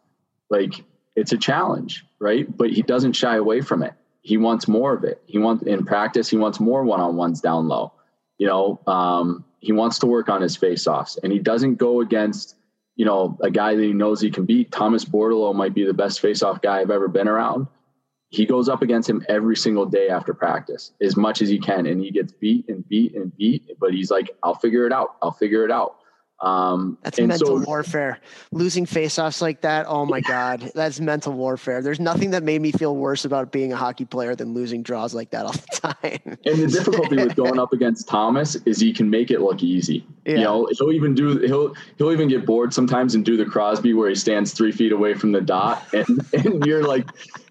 Like 0.48 0.84
it's 1.14 1.32
a 1.32 1.38
challenge, 1.38 2.04
right? 2.23 2.47
But 2.57 2.70
he 2.70 2.83
doesn't 2.83 3.12
shy 3.12 3.37
away 3.37 3.61
from 3.61 3.83
it. 3.83 3.95
He 4.23 4.37
wants 4.37 4.68
more 4.68 4.95
of 4.95 5.03
it. 5.03 5.20
He 5.27 5.39
wants 5.39 5.64
in 5.64 5.85
practice. 5.85 6.29
He 6.29 6.37
wants 6.37 6.61
more 6.61 6.85
one-on-ones 6.85 7.41
down 7.41 7.66
low. 7.68 7.93
You 8.39 8.47
know, 8.47 8.81
um, 8.87 9.45
he 9.59 9.73
wants 9.73 9.99
to 9.99 10.07
work 10.07 10.29
on 10.29 10.41
his 10.41 10.57
face-offs, 10.57 11.18
and 11.23 11.33
he 11.33 11.39
doesn't 11.39 11.77
go 11.77 12.01
against, 12.01 12.57
you 12.97 13.05
know, 13.05 13.37
a 13.41 13.51
guy 13.51 13.75
that 13.75 13.83
he 13.83 13.93
knows 13.93 14.20
he 14.20 14.31
can 14.31 14.45
beat. 14.45 14.70
Thomas 14.70 15.05
Bordeleau 15.05 15.55
might 15.55 15.75
be 15.75 15.85
the 15.85 15.95
best 15.95 16.20
face-off 16.20 16.62
guy 16.62 16.81
I've 16.81 16.91
ever 16.91 17.09
been 17.09 17.29
around. 17.29 17.66
He 18.29 18.47
goes 18.47 18.68
up 18.68 18.81
against 18.81 19.11
him 19.11 19.25
every 19.29 19.57
single 19.57 19.87
day 19.87 20.09
after 20.09 20.33
practice, 20.33 20.93
as 21.01 21.16
much 21.16 21.43
as 21.43 21.49
he 21.49 21.59
can, 21.59 21.87
and 21.87 22.01
he 22.01 22.11
gets 22.11 22.33
beat 22.33 22.68
and 22.68 22.89
beat 22.89 23.14
and 23.14 23.37
beat. 23.37 23.68
But 23.79 23.93
he's 23.93 24.11
like, 24.11 24.31
"I'll 24.43 24.55
figure 24.55 24.87
it 24.87 24.93
out. 24.93 25.16
I'll 25.20 25.33
figure 25.33 25.64
it 25.64 25.70
out." 25.70 25.97
Um, 26.43 26.99
That's 27.03 27.18
and 27.18 27.28
mental 27.28 27.61
so- 27.61 27.66
warfare. 27.66 28.18
Losing 28.51 28.84
faceoffs 28.84 29.40
like 29.40 29.61
that. 29.62 29.86
Oh 29.88 30.05
my 30.05 30.20
God. 30.20 30.72
That's 30.74 30.99
mental 31.01 31.32
warfare. 31.32 31.82
There's 31.82 32.01
nothing 32.01 32.30
that 32.30 32.43
made 32.43 32.61
me 32.61 32.72
feel 32.72 32.97
worse 32.97 33.24
about 33.24 33.53
being 33.53 33.72
a 33.72 33.76
hockey 33.76 34.05
player 34.05 34.34
than 34.34 34.53
losing 34.53 34.82
draws 34.82 35.14
like 35.14 35.30
that 35.30 35.47
all 35.47 35.53
the 35.53 35.95
time. 36.03 36.38
And 36.45 36.59
the 36.59 36.66
difficulty 36.66 37.16
with 37.16 37.36
going 37.36 37.61
up 37.61 37.72
against 37.72 38.09
Thomas 38.09 38.57
is 38.66 38.80
he 38.80 38.93
can 38.93 39.09
make 39.09 39.30
it 39.30 39.40
look 39.40 39.62
easy. 39.62 40.05
Yeah. 40.24 40.34
You 40.34 40.40
know, 40.43 40.68
he'll 40.72 40.93
even 40.93 41.14
do 41.14 41.38
he'll 41.38 41.74
he'll 41.97 42.12
even 42.12 42.28
get 42.28 42.45
bored 42.45 42.74
sometimes 42.74 43.14
and 43.14 43.24
do 43.24 43.36
the 43.36 43.47
Crosby 43.47 43.95
where 43.95 44.09
he 44.09 44.14
stands 44.16 44.53
three 44.53 44.72
feet 44.72 44.93
away 44.93 45.14
from 45.14 45.32
the 45.32 45.40
dot, 45.40 45.82
and 45.95 46.26
and 46.34 46.66
you're 46.66 46.82
like, 46.84 47.09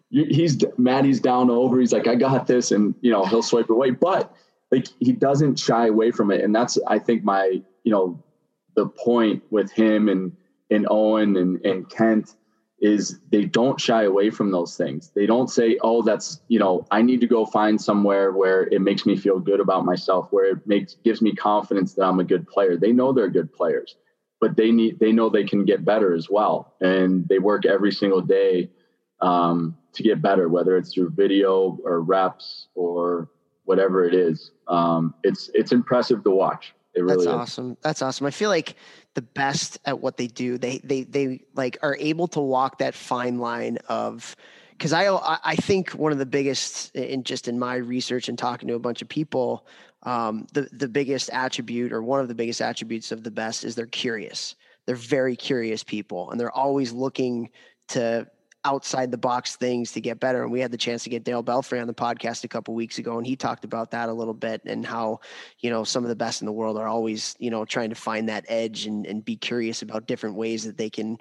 he's 0.09 0.63
Maddie's 0.77 1.19
down 1.19 1.49
over. 1.49 1.79
He's 1.79 1.93
like, 1.93 2.07
I 2.07 2.15
got 2.15 2.47
this, 2.47 2.71
and 2.71 2.93
you 3.01 3.11
know 3.11 3.25
he'll 3.25 3.43
swipe 3.43 3.69
away. 3.69 3.91
But 3.91 4.33
like 4.71 4.87
he 4.99 5.11
doesn't 5.11 5.59
shy 5.59 5.87
away 5.87 6.11
from 6.11 6.31
it. 6.31 6.41
And 6.41 6.55
that's, 6.55 6.79
I 6.87 6.97
think 6.97 7.23
my, 7.23 7.61
you 7.83 7.91
know, 7.91 8.21
the 8.75 8.87
point 8.87 9.43
with 9.51 9.71
him 9.71 10.09
and, 10.09 10.31
and 10.69 10.87
Owen 10.89 11.37
and, 11.37 11.63
and 11.65 11.89
Kent 11.89 12.35
is 12.81 13.19
they 13.31 13.45
don't 13.45 13.79
shy 13.79 14.03
away 14.03 14.31
from 14.31 14.51
those 14.51 14.75
things. 14.75 15.11
They 15.15 15.27
don't 15.27 15.49
say, 15.49 15.77
"Oh, 15.81 16.01
that's 16.01 16.41
you 16.47 16.57
know, 16.57 16.85
I 16.89 17.03
need 17.03 17.21
to 17.21 17.27
go 17.27 17.45
find 17.45 17.79
somewhere 17.79 18.31
where 18.31 18.63
it 18.63 18.81
makes 18.81 19.05
me 19.05 19.15
feel 19.15 19.39
good 19.39 19.59
about 19.59 19.85
myself, 19.85 20.27
where 20.31 20.45
it 20.45 20.65
makes 20.65 20.95
gives 20.95 21.21
me 21.21 21.33
confidence 21.33 21.93
that 21.93 22.03
I'm 22.03 22.19
a 22.19 22.23
good 22.23 22.47
player." 22.47 22.75
They 22.77 22.91
know 22.91 23.13
they're 23.13 23.29
good 23.29 23.53
players, 23.53 23.95
but 24.39 24.57
they 24.57 24.71
need 24.71 24.99
they 24.99 25.11
know 25.11 25.29
they 25.29 25.43
can 25.43 25.63
get 25.63 25.85
better 25.85 26.15
as 26.15 26.27
well, 26.29 26.73
and 26.81 27.27
they 27.29 27.37
work 27.37 27.65
every 27.67 27.91
single 27.91 28.21
day 28.21 28.71
um, 29.21 29.77
to 29.93 30.01
get 30.01 30.21
better, 30.21 30.49
whether 30.49 30.75
it's 30.75 30.91
through 30.91 31.11
video 31.11 31.77
or 31.85 32.01
reps 32.01 32.67
or 32.73 33.29
whatever 33.65 34.05
it 34.05 34.15
is. 34.15 34.51
Um, 34.67 35.13
it's 35.23 35.51
it's 35.53 35.71
impressive 35.71 36.23
to 36.23 36.31
watch. 36.31 36.73
It 36.93 37.01
really 37.01 37.25
That's 37.25 37.27
is. 37.27 37.33
awesome. 37.33 37.77
That's 37.81 38.01
awesome. 38.01 38.27
I 38.27 38.31
feel 38.31 38.49
like 38.49 38.75
the 39.13 39.21
best 39.21 39.79
at 39.85 39.99
what 39.99 40.17
they 40.17 40.27
do, 40.27 40.57
they 40.57 40.79
they 40.79 41.03
they 41.03 41.41
like 41.55 41.77
are 41.81 41.95
able 41.99 42.27
to 42.29 42.39
walk 42.39 42.79
that 42.79 42.95
fine 42.95 43.39
line 43.39 43.77
of 43.87 44.35
because 44.71 44.93
I 44.93 45.07
I 45.43 45.55
think 45.55 45.91
one 45.91 46.11
of 46.11 46.17
the 46.17 46.25
biggest 46.25 46.95
in 46.95 47.23
just 47.23 47.47
in 47.47 47.59
my 47.59 47.75
research 47.75 48.29
and 48.29 48.37
talking 48.37 48.67
to 48.67 48.73
a 48.75 48.79
bunch 48.79 49.01
of 49.01 49.07
people, 49.07 49.67
um, 50.03 50.47
the 50.53 50.67
the 50.71 50.87
biggest 50.87 51.29
attribute 51.31 51.93
or 51.93 52.01
one 52.01 52.19
of 52.19 52.27
the 52.27 52.35
biggest 52.35 52.61
attributes 52.61 53.11
of 53.11 53.23
the 53.23 53.31
best 53.31 53.63
is 53.63 53.75
they're 53.75 53.85
curious. 53.85 54.55
They're 54.85 54.95
very 54.95 55.35
curious 55.35 55.83
people, 55.83 56.31
and 56.31 56.39
they're 56.39 56.51
always 56.51 56.91
looking 56.91 57.51
to 57.89 58.27
outside 58.63 59.11
the 59.11 59.17
box 59.17 59.55
things 59.55 59.91
to 59.93 60.01
get 60.01 60.19
better. 60.19 60.43
And 60.43 60.51
we 60.51 60.59
had 60.59 60.71
the 60.71 60.77
chance 60.77 61.03
to 61.03 61.09
get 61.09 61.23
Darryl 61.23 61.43
Belfry 61.43 61.79
on 61.79 61.87
the 61.87 61.93
podcast 61.93 62.43
a 62.43 62.47
couple 62.47 62.73
weeks 62.73 62.97
ago, 62.97 63.17
and 63.17 63.25
he 63.25 63.35
talked 63.35 63.65
about 63.65 63.91
that 63.91 64.09
a 64.09 64.13
little 64.13 64.33
bit 64.33 64.61
and 64.65 64.85
how, 64.85 65.19
you 65.59 65.69
know, 65.69 65.83
some 65.83 66.03
of 66.03 66.09
the 66.09 66.15
best 66.15 66.41
in 66.41 66.45
the 66.45 66.51
world 66.51 66.77
are 66.77 66.87
always, 66.87 67.35
you 67.39 67.49
know, 67.49 67.65
trying 67.65 67.89
to 67.89 67.95
find 67.95 68.29
that 68.29 68.45
edge 68.47 68.85
and, 68.85 69.05
and 69.05 69.25
be 69.25 69.35
curious 69.35 69.81
about 69.81 70.07
different 70.07 70.35
ways 70.35 70.63
that 70.63 70.77
they 70.77 70.89
can 70.89 71.17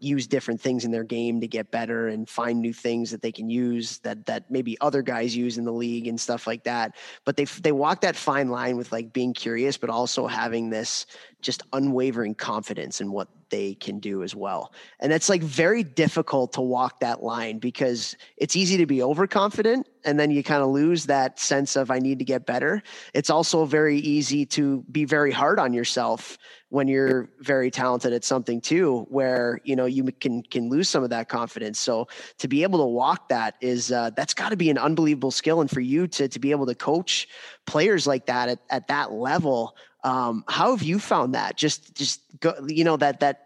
use 0.00 0.26
different 0.26 0.60
things 0.60 0.84
in 0.84 0.90
their 0.90 1.04
game 1.04 1.40
to 1.40 1.48
get 1.48 1.70
better 1.70 2.08
and 2.08 2.28
find 2.28 2.60
new 2.60 2.72
things 2.72 3.10
that 3.10 3.22
they 3.22 3.32
can 3.32 3.48
use 3.48 3.98
that 3.98 4.26
that 4.26 4.50
maybe 4.50 4.76
other 4.80 5.02
guys 5.02 5.34
use 5.34 5.56
in 5.56 5.64
the 5.64 5.72
league 5.72 6.06
and 6.06 6.20
stuff 6.20 6.46
like 6.46 6.64
that 6.64 6.94
but 7.24 7.36
they 7.36 7.44
they 7.62 7.72
walk 7.72 8.00
that 8.02 8.14
fine 8.14 8.50
line 8.50 8.76
with 8.76 8.92
like 8.92 9.12
being 9.12 9.32
curious 9.32 9.76
but 9.76 9.88
also 9.88 10.26
having 10.26 10.68
this 10.68 11.06
just 11.40 11.62
unwavering 11.72 12.34
confidence 12.34 13.00
in 13.00 13.10
what 13.10 13.28
they 13.54 13.74
can 13.76 14.00
do 14.00 14.24
as 14.24 14.34
well. 14.34 14.72
And 14.98 15.12
it's 15.12 15.28
like 15.28 15.40
very 15.40 15.84
difficult 15.84 16.54
to 16.54 16.60
walk 16.60 16.98
that 16.98 17.22
line 17.22 17.60
because 17.60 18.16
it's 18.36 18.56
easy 18.56 18.76
to 18.78 18.86
be 18.86 19.00
overconfident 19.00 19.88
and 20.04 20.18
then 20.18 20.32
you 20.32 20.42
kind 20.42 20.60
of 20.60 20.70
lose 20.70 21.06
that 21.06 21.38
sense 21.38 21.76
of 21.76 21.88
i 21.88 22.00
need 22.00 22.18
to 22.18 22.24
get 22.24 22.46
better. 22.46 22.82
It's 23.14 23.30
also 23.30 23.64
very 23.64 23.98
easy 23.98 24.44
to 24.46 24.84
be 24.90 25.04
very 25.04 25.30
hard 25.30 25.60
on 25.60 25.72
yourself 25.72 26.36
when 26.70 26.88
you're 26.88 27.30
very 27.38 27.70
talented 27.70 28.12
at 28.12 28.24
something 28.24 28.60
too 28.60 29.06
where 29.08 29.60
you 29.62 29.76
know 29.76 29.84
you 29.84 30.02
can 30.24 30.42
can 30.42 30.68
lose 30.68 30.88
some 30.88 31.04
of 31.04 31.10
that 31.10 31.28
confidence. 31.28 31.78
So 31.78 32.08
to 32.38 32.48
be 32.48 32.64
able 32.64 32.80
to 32.80 32.90
walk 33.02 33.28
that 33.28 33.54
is 33.60 33.92
uh, 33.92 34.10
that's 34.16 34.34
got 34.34 34.48
to 34.48 34.56
be 34.56 34.68
an 34.68 34.78
unbelievable 34.78 35.30
skill. 35.30 35.60
And 35.60 35.70
for 35.70 35.80
you 35.80 36.08
to 36.08 36.26
to 36.26 36.38
be 36.40 36.50
able 36.50 36.66
to 36.66 36.74
coach 36.74 37.28
players 37.66 38.04
like 38.04 38.26
that 38.26 38.48
at, 38.48 38.58
at 38.68 38.88
that 38.88 39.12
level 39.12 39.76
um, 40.04 40.44
how 40.48 40.70
have 40.70 40.82
you 40.82 40.98
found 40.98 41.34
that? 41.34 41.56
Just 41.56 41.94
just 41.94 42.20
go, 42.38 42.54
you 42.68 42.84
know 42.84 42.96
that 42.98 43.20
that 43.20 43.43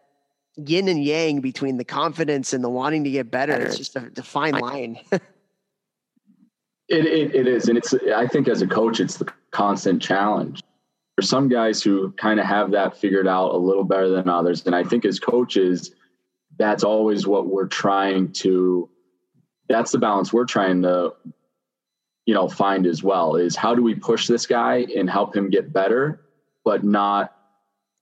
yin 0.64 0.88
and 0.88 1.02
yang 1.04 1.40
between 1.40 1.76
the 1.78 1.84
confidence 1.84 2.52
and 2.52 2.62
the 2.62 2.68
wanting 2.68 3.04
to 3.04 3.10
get 3.10 3.30
better 3.30 3.54
it's 3.54 3.78
just 3.78 3.96
a, 3.96 4.10
a 4.16 4.22
fine 4.22 4.54
line 4.54 4.98
It, 6.88 7.04
it, 7.04 7.34
it 7.34 7.46
is. 7.46 7.68
And 7.68 7.76
it's, 7.76 7.94
I 8.14 8.26
think 8.26 8.48
as 8.48 8.62
a 8.62 8.66
coach, 8.66 8.98
it's 8.98 9.18
the 9.18 9.30
constant 9.50 10.00
challenge. 10.00 10.62
There's 11.16 11.28
some 11.28 11.48
guys 11.48 11.82
who 11.82 12.12
kind 12.12 12.40
of 12.40 12.46
have 12.46 12.70
that 12.70 12.96
figured 12.96 13.28
out 13.28 13.54
a 13.54 13.58
little 13.58 13.84
better 13.84 14.08
than 14.08 14.28
others. 14.28 14.64
And 14.64 14.74
I 14.74 14.84
think 14.84 15.04
as 15.04 15.20
coaches, 15.20 15.92
that's 16.58 16.84
always 16.84 17.26
what 17.26 17.46
we're 17.46 17.66
trying 17.66 18.32
to, 18.32 18.88
that's 19.68 19.92
the 19.92 19.98
balance 19.98 20.32
we're 20.32 20.46
trying 20.46 20.82
to, 20.82 21.12
you 22.24 22.34
know, 22.34 22.48
find 22.48 22.86
as 22.86 23.02
well 23.02 23.36
is 23.36 23.54
how 23.54 23.74
do 23.74 23.82
we 23.82 23.94
push 23.94 24.26
this 24.26 24.46
guy 24.46 24.86
and 24.96 25.10
help 25.10 25.36
him 25.36 25.50
get 25.50 25.72
better, 25.72 26.22
but 26.64 26.84
not, 26.84 27.34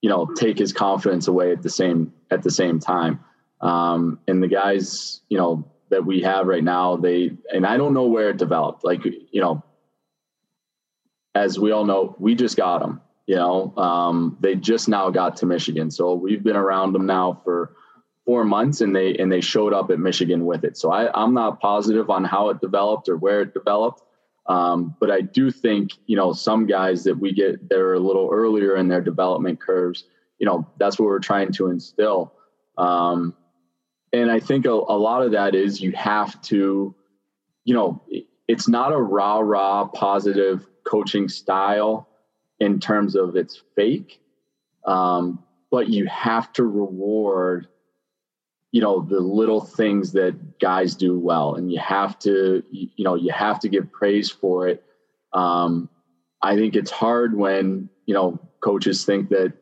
you 0.06 0.10
know, 0.10 0.24
take 0.36 0.56
his 0.56 0.72
confidence 0.72 1.26
away 1.26 1.50
at 1.50 1.62
the 1.64 1.68
same, 1.68 2.12
at 2.30 2.44
the 2.44 2.50
same 2.52 2.78
time. 2.78 3.18
Um, 3.60 4.20
and 4.28 4.40
the 4.40 4.46
guys, 4.46 5.20
you 5.28 5.36
know, 5.36 5.68
that 5.88 6.06
we 6.06 6.20
have 6.22 6.46
right 6.46 6.62
now, 6.62 6.94
they 6.94 7.32
and 7.52 7.66
I 7.66 7.76
don't 7.76 7.92
know 7.92 8.06
where 8.06 8.30
it 8.30 8.36
developed. 8.36 8.84
Like 8.84 9.04
you 9.04 9.40
know, 9.40 9.64
as 11.34 11.58
we 11.58 11.72
all 11.72 11.84
know, 11.84 12.14
we 12.20 12.36
just 12.36 12.56
got 12.56 12.82
them. 12.82 13.00
You 13.26 13.34
know, 13.34 13.74
um, 13.76 14.36
they 14.38 14.54
just 14.54 14.88
now 14.88 15.10
got 15.10 15.38
to 15.38 15.46
Michigan, 15.46 15.90
so 15.90 16.14
we've 16.14 16.44
been 16.44 16.54
around 16.54 16.92
them 16.92 17.06
now 17.06 17.40
for 17.42 17.74
four 18.24 18.44
months, 18.44 18.82
and 18.82 18.94
they 18.94 19.16
and 19.16 19.32
they 19.32 19.40
showed 19.40 19.72
up 19.72 19.90
at 19.90 19.98
Michigan 19.98 20.46
with 20.46 20.62
it. 20.62 20.76
So 20.76 20.92
I, 20.92 21.10
I'm 21.20 21.34
not 21.34 21.58
positive 21.58 22.10
on 22.10 22.22
how 22.22 22.50
it 22.50 22.60
developed 22.60 23.08
or 23.08 23.16
where 23.16 23.40
it 23.40 23.54
developed, 23.54 24.02
um, 24.48 24.94
but 25.00 25.10
I 25.10 25.20
do 25.20 25.50
think 25.50 25.92
you 26.06 26.16
know 26.16 26.32
some 26.32 26.66
guys 26.66 27.04
that 27.04 27.18
we 27.18 27.32
get 27.32 27.68
they're 27.68 27.94
a 27.94 27.98
little 27.98 28.28
earlier 28.32 28.76
in 28.76 28.88
their 28.88 29.00
development 29.00 29.60
curves. 29.60 30.04
You 30.38 30.46
know, 30.46 30.68
that's 30.78 30.98
what 30.98 31.06
we're 31.06 31.18
trying 31.18 31.52
to 31.52 31.70
instill. 31.70 32.34
Um, 32.76 33.34
and 34.12 34.30
I 34.30 34.40
think 34.40 34.66
a, 34.66 34.70
a 34.70 34.98
lot 34.98 35.22
of 35.22 35.32
that 35.32 35.54
is 35.54 35.80
you 35.80 35.92
have 35.92 36.40
to, 36.42 36.94
you 37.64 37.74
know, 37.74 38.02
it's 38.48 38.68
not 38.68 38.92
a 38.92 38.98
rah 38.98 39.38
rah 39.38 39.86
positive 39.86 40.66
coaching 40.84 41.28
style 41.28 42.08
in 42.60 42.80
terms 42.80 43.16
of 43.16 43.36
it's 43.36 43.62
fake, 43.74 44.20
um, 44.86 45.42
but 45.70 45.88
you 45.88 46.06
have 46.06 46.52
to 46.54 46.64
reward, 46.64 47.68
you 48.76 48.82
know, 48.82 49.00
the 49.00 49.20
little 49.20 49.62
things 49.62 50.12
that 50.12 50.58
guys 50.58 50.94
do 50.94 51.18
well, 51.18 51.54
and 51.54 51.72
you 51.72 51.78
have 51.78 52.18
to, 52.18 52.62
you 52.70 53.04
know, 53.04 53.14
you 53.14 53.32
have 53.32 53.58
to 53.60 53.70
give 53.70 53.90
praise 53.90 54.30
for 54.30 54.68
it. 54.68 54.84
Um, 55.32 55.88
I 56.42 56.56
think 56.56 56.76
it's 56.76 56.90
hard 56.90 57.34
when 57.34 57.88
you 58.04 58.12
know 58.12 58.38
coaches 58.60 59.06
think 59.06 59.30
that 59.30 59.54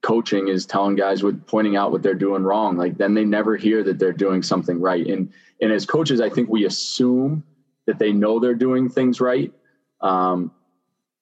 coaching 0.00 0.48
is 0.48 0.64
telling 0.64 0.96
guys 0.96 1.22
with 1.22 1.46
pointing 1.46 1.76
out 1.76 1.92
what 1.92 2.02
they're 2.02 2.14
doing 2.14 2.44
wrong. 2.44 2.78
Like 2.78 2.96
then 2.96 3.12
they 3.12 3.26
never 3.26 3.58
hear 3.58 3.82
that 3.82 3.98
they're 3.98 4.14
doing 4.14 4.42
something 4.42 4.80
right. 4.80 5.06
And 5.06 5.30
and 5.60 5.70
as 5.70 5.84
coaches 5.84 6.22
i 6.22 6.30
think 6.30 6.48
we 6.48 6.64
assume 6.64 7.44
that 7.86 7.98
they 7.98 8.10
know 8.10 8.40
they're 8.40 8.54
doing 8.54 8.88
things 8.88 9.20
right. 9.20 9.52
Um, 10.00 10.50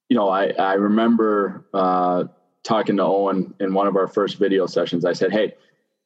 you 0.09 0.17
know 0.17 0.29
i 0.29 0.51
i 0.51 0.75
remember 0.75 1.67
uh, 1.75 2.27
talking 2.63 2.99
to 2.99 3.03
owen 3.03 3.55
in 3.59 3.75
one 3.75 3.89
of 3.89 3.97
our 3.97 4.07
first 4.07 4.39
video 4.39 4.67
sessions. 4.67 5.05
I 5.05 5.15
said 5.15 5.33
hey 5.33 5.55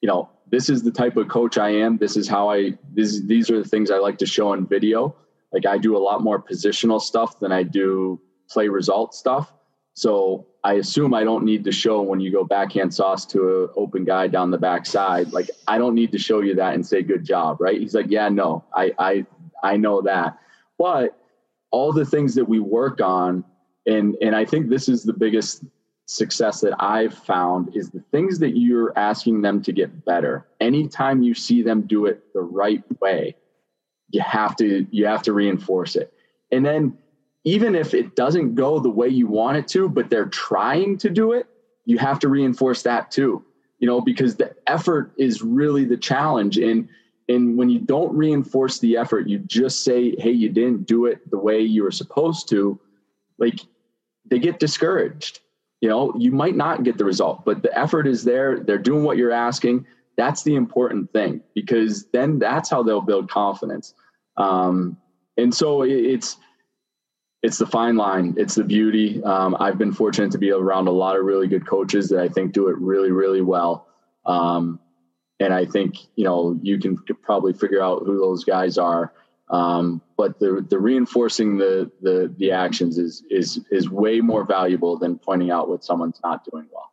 you 0.01 0.07
know 0.07 0.31
this 0.51 0.69
is 0.69 0.83
the 0.83 0.91
type 0.91 1.17
of 1.17 1.29
coach 1.29 1.59
i 1.59 1.69
am 1.69 1.97
this 1.99 2.17
is 2.17 2.29
how 2.29 2.51
i 2.51 2.73
this, 2.93 3.21
these 3.23 3.51
are 3.51 3.63
the 3.63 3.69
things 3.69 3.91
i 3.91 3.99
like 3.99 4.19
to 4.19 4.27
show 4.27 4.53
in 4.53 4.67
video 4.67 5.15
like 5.53 5.67
i 5.67 5.79
do 5.79 5.97
a 5.97 5.99
lot 5.99 6.23
more 6.23 6.41
positional 6.41 7.01
stuff 7.01 7.39
than 7.41 7.53
i 7.53 7.63
do 7.63 8.21
play 8.49 8.69
result 8.69 9.15
stuff 9.15 9.53
so 9.95 10.47
I 10.63 10.75
assume 10.75 11.13
I 11.13 11.25
don't 11.25 11.45
need 11.45 11.65
to 11.65 11.73
show 11.73 12.03
when 12.03 12.21
you 12.21 12.31
go 12.31 12.45
backhand 12.45 12.95
sauce 12.95 13.27
to 13.27 13.65
an 13.65 13.71
open 13.75 14.05
guy 14.05 14.29
down 14.29 14.51
the 14.53 14.59
backside. 14.59 15.33
Like 15.33 15.51
I 15.67 15.79
don't 15.79 15.95
need 15.95 16.13
to 16.13 16.19
show 16.19 16.41
you 16.41 16.55
that 16.55 16.75
and 16.75 16.87
say 16.87 17.03
good 17.03 17.25
job, 17.25 17.61
right? 17.61 17.81
He's 17.81 17.95
like, 17.95 18.07
yeah, 18.09 18.29
no, 18.29 18.65
I 18.75 18.93
I 18.99 19.27
I 19.65 19.77
know 19.77 20.03
that, 20.03 20.39
but 20.79 21.19
all 21.73 21.93
the 21.93 22.05
things 22.05 22.35
that 22.37 22.45
we 22.45 22.61
work 22.61 23.01
on, 23.01 23.45
and 23.87 24.17
and 24.21 24.37
I 24.37 24.45
think 24.45 24.69
this 24.69 24.89
is 24.89 25.03
the 25.03 25.13
biggest 25.13 25.65
success 26.09 26.63
that 26.63 26.75
I've 26.83 27.13
found 27.13 27.77
is 27.77 27.91
the 27.91 28.03
things 28.11 28.39
that 28.39 28.57
you're 28.57 28.99
asking 28.99 29.43
them 29.43 29.63
to 29.63 29.73
get 29.73 30.07
better. 30.07 30.47
Anytime 30.59 31.23
you 31.23 31.35
see 31.35 31.61
them 31.61 31.83
do 31.83 32.07
it 32.07 32.33
the 32.33 32.41
right 32.41 32.83
way, 33.01 33.37
you 34.11 34.23
have 34.23 34.57
to 34.57 34.87
you 34.91 35.05
have 35.05 35.23
to 35.23 35.35
reinforce 35.35 35.97
it, 35.97 36.13
and 36.51 36.65
then 36.65 36.97
even 37.45 37.75
if 37.75 37.95
it 37.95 38.17
doesn't 38.17 38.55
go 38.55 38.79
the 38.79 38.91
way 38.91 39.09
you 39.09 39.27
want 39.27 39.59
it 39.59 39.69
to, 39.69 39.89
but 39.89 40.11
they're 40.11 40.27
trying 40.27 40.99
to 40.99 41.11
do 41.11 41.33
it, 41.33 41.47
you 41.85 41.99
have 41.99 42.19
to 42.21 42.29
reinforce 42.29 42.83
that 42.83 43.11
too. 43.11 43.45
You 43.79 43.87
know, 43.87 44.01
because 44.01 44.37
the 44.37 44.55
effort 44.67 45.13
is 45.19 45.43
really 45.43 45.85
the 45.85 45.97
challenge. 45.97 46.57
And 46.57 46.89
and 47.29 47.59
when 47.59 47.69
you 47.69 47.81
don't 47.81 48.17
reinforce 48.17 48.79
the 48.79 48.97
effort, 48.97 49.29
you 49.29 49.41
just 49.41 49.85
say, 49.85 50.17
"Hey, 50.19 50.31
you 50.31 50.49
didn't 50.49 50.87
do 50.87 51.05
it 51.05 51.31
the 51.31 51.39
way 51.39 51.61
you 51.61 51.83
were 51.83 51.91
supposed 51.91 52.49
to." 52.49 52.81
Like 53.37 53.61
they 54.25 54.39
get 54.39 54.59
discouraged. 54.59 55.41
You 55.81 55.89
know, 55.89 56.13
you 56.19 56.33
might 56.33 56.57
not 56.57 56.83
get 56.83 56.99
the 56.99 57.05
result, 57.05 57.45
but 57.45 57.63
the 57.63 57.77
effort 57.79 58.07
is 58.07 58.25
there. 58.25 58.61
They're 58.61 58.79
doing 58.79 59.05
what 59.05 59.17
you're 59.17 59.33
asking. 59.33 59.87
That's 60.17 60.43
the 60.43 60.57
important 60.57 61.13
thing 61.13 61.43
because 61.55 62.07
then 62.13 62.39
that's 62.41 62.69
how 62.69 62.83
they'll 62.83 63.01
build 63.01 63.31
confidence. 63.31 63.95
Um, 64.37 64.97
and 65.37 65.55
so 65.55 65.83
it's 65.83 66.37
it's 67.43 67.59
the 67.59 67.67
fine 67.67 67.97
line. 67.97 68.35
It's 68.37 68.57
the 68.57 68.65
beauty. 68.65 69.23
Um, 69.23 69.57
I've 69.61 69.79
been 69.79 69.93
fortunate 69.93 70.33
to 70.33 70.39
be 70.39 70.51
around 70.51 70.89
a 70.89 70.93
lot 70.93 71.17
of 71.17 71.25
really 71.25 71.47
good 71.47 71.67
coaches 71.67 72.09
that 72.09 72.21
I 72.21 72.29
think 72.29 72.53
do 72.53 72.69
it 72.69 72.77
really, 72.79 73.13
really 73.13 73.43
well. 73.43 73.87
Um, 74.27 74.81
and 75.41 75.55
I 75.55 75.65
think 75.65 75.97
you 76.17 76.25
know 76.25 76.59
you 76.63 76.79
can 76.79 76.97
probably 77.23 77.53
figure 77.53 77.83
out 77.83 78.03
who 78.05 78.19
those 78.19 78.45
guys 78.45 78.77
are. 78.77 79.13
Um, 79.51 80.03
but 80.17 80.39
the 80.39 80.67
the 80.69 80.79
reinforcing 80.79 81.57
the 81.57 81.91
the 82.03 82.33
the 82.39 82.51
actions 82.51 82.99
is 82.99 83.23
is 83.31 83.61
is 83.71 83.89
way 83.89 84.21
more 84.21 84.45
valuable 84.45 84.99
than 84.99 85.19
pointing 85.19 85.51
out 85.51 85.69
what 85.69 85.85
someone's 85.85 86.21
not 86.23 86.45
doing 86.51 86.67
well. 86.73 86.93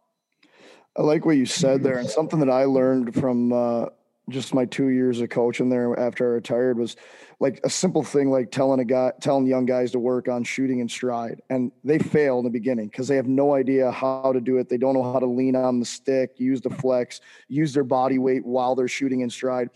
I 0.97 1.01
like 1.01 1.25
what 1.25 1.35
you 1.35 1.45
said 1.45 1.83
there, 1.83 1.97
and 1.97 2.09
something 2.09 2.39
that 2.39 2.49
I 2.49 2.63
learned 2.63 3.13
from 3.15 3.51
uh, 3.51 3.87
just 4.29 4.53
my 4.53 4.65
two 4.65 4.87
years 4.87 5.21
of 5.21 5.29
coaching 5.29 5.69
there 5.69 5.97
after 5.99 6.25
I 6.25 6.35
retired 6.35 6.79
was 6.79 6.95
like 7.39 7.59
a 7.63 7.69
simple 7.69 8.01
thing 8.01 8.31
like 8.31 8.49
telling 8.49 8.79
a 8.79 8.85
guy 8.85 9.11
telling 9.21 9.45
young 9.45 9.65
guys 9.65 9.91
to 9.91 9.99
work 9.99 10.27
on 10.27 10.43
shooting 10.43 10.79
in 10.79 10.89
stride 10.89 11.41
and 11.49 11.71
they 11.83 11.99
fail 11.99 12.39
in 12.39 12.45
the 12.45 12.49
beginning 12.49 12.87
because 12.87 13.07
they 13.07 13.17
have 13.17 13.27
no 13.27 13.53
idea 13.53 13.91
how 13.91 14.31
to 14.31 14.39
do 14.39 14.57
it 14.57 14.69
they 14.69 14.77
don't 14.77 14.93
know 14.93 15.11
how 15.11 15.19
to 15.19 15.25
lean 15.25 15.55
on 15.55 15.79
the 15.79 15.85
stick 15.85 16.31
use 16.37 16.61
the 16.61 16.69
flex 16.69 17.21
use 17.49 17.73
their 17.73 17.83
body 17.83 18.17
weight 18.17 18.45
while 18.45 18.73
they're 18.73 18.87
shooting 18.87 19.21
in 19.21 19.29
stride 19.29 19.69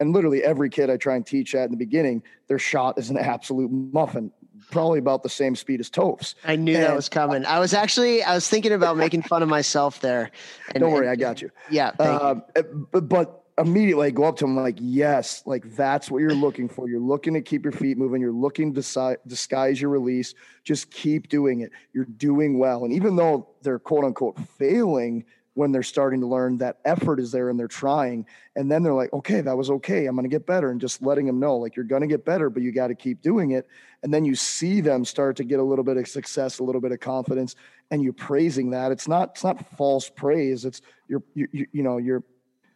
and 0.00 0.12
literally 0.12 0.42
every 0.42 0.68
kid 0.68 0.90
i 0.90 0.96
try 0.96 1.14
and 1.14 1.26
teach 1.26 1.52
that 1.52 1.64
in 1.64 1.70
the 1.70 1.76
beginning 1.76 2.22
their 2.48 2.58
shot 2.58 2.98
is 2.98 3.10
an 3.10 3.18
absolute 3.18 3.70
muffin 3.70 4.32
probably 4.70 4.98
about 4.98 5.22
the 5.22 5.28
same 5.28 5.56
speed 5.56 5.80
as 5.80 5.90
Toph's. 5.90 6.34
I 6.44 6.56
knew 6.56 6.74
and, 6.74 6.84
that 6.84 6.94
was 6.94 7.08
coming. 7.08 7.44
I 7.44 7.58
was 7.58 7.74
actually 7.74 8.22
I 8.22 8.34
was 8.34 8.48
thinking 8.48 8.72
about 8.72 8.96
making 8.96 9.22
fun 9.22 9.42
of 9.42 9.48
myself 9.48 10.00
there. 10.00 10.30
And, 10.74 10.82
don't 10.82 10.92
worry, 10.92 11.06
and, 11.06 11.12
I 11.12 11.16
got 11.16 11.42
you. 11.42 11.50
Yeah, 11.70 11.92
uh, 11.98 12.36
you. 12.56 12.88
But, 12.92 13.08
but 13.08 13.44
immediately 13.58 14.08
I 14.08 14.10
go 14.10 14.24
up 14.24 14.36
to 14.38 14.44
him 14.44 14.56
like, 14.56 14.78
yes, 14.80 15.42
like 15.46 15.76
that's 15.76 16.10
what 16.10 16.18
you're 16.18 16.34
looking 16.34 16.68
for. 16.68 16.88
You're 16.88 17.00
looking 17.00 17.34
to 17.34 17.40
keep 17.40 17.64
your 17.64 17.72
feet 17.72 17.98
moving. 17.98 18.20
You're 18.20 18.32
looking 18.32 18.74
to 18.74 18.82
si- 18.82 19.16
disguise 19.26 19.80
your 19.80 19.90
release. 19.90 20.34
Just 20.64 20.90
keep 20.90 21.28
doing 21.28 21.60
it. 21.60 21.70
You're 21.92 22.04
doing 22.04 22.58
well. 22.58 22.84
And 22.84 22.92
even 22.92 23.16
though 23.16 23.48
they're 23.62 23.78
quote 23.78 24.04
unquote 24.04 24.38
failing 24.58 25.24
when 25.60 25.72
they're 25.72 25.82
starting 25.82 26.22
to 26.22 26.26
learn 26.26 26.56
that 26.56 26.78
effort 26.86 27.20
is 27.20 27.30
there 27.32 27.50
and 27.50 27.60
they're 27.60 27.68
trying, 27.68 28.24
and 28.56 28.72
then 28.72 28.82
they're 28.82 28.94
like, 28.94 29.12
okay, 29.12 29.42
that 29.42 29.54
was 29.54 29.70
okay. 29.70 30.06
I'm 30.06 30.16
going 30.16 30.24
to 30.24 30.34
get 30.34 30.46
better. 30.46 30.70
And 30.70 30.80
just 30.80 31.02
letting 31.02 31.26
them 31.26 31.38
know, 31.38 31.58
like, 31.58 31.76
you're 31.76 31.84
going 31.84 32.00
to 32.00 32.08
get 32.08 32.24
better, 32.24 32.48
but 32.48 32.62
you 32.62 32.72
got 32.72 32.86
to 32.86 32.94
keep 32.94 33.20
doing 33.20 33.50
it. 33.50 33.68
And 34.02 34.12
then 34.12 34.24
you 34.24 34.34
see 34.34 34.80
them 34.80 35.04
start 35.04 35.36
to 35.36 35.44
get 35.44 35.58
a 35.60 35.62
little 35.62 35.84
bit 35.84 35.98
of 35.98 36.08
success, 36.08 36.60
a 36.60 36.64
little 36.64 36.80
bit 36.80 36.92
of 36.92 37.00
confidence, 37.00 37.56
and 37.90 38.02
you're 38.02 38.14
praising 38.14 38.70
that. 38.70 38.90
It's 38.90 39.06
not, 39.06 39.32
it's 39.32 39.44
not 39.44 39.76
false 39.76 40.08
praise. 40.08 40.64
It's 40.64 40.80
you're, 41.08 41.22
you, 41.34 41.46
you, 41.52 41.66
you 41.72 41.82
know, 41.82 41.98
you're, 41.98 42.24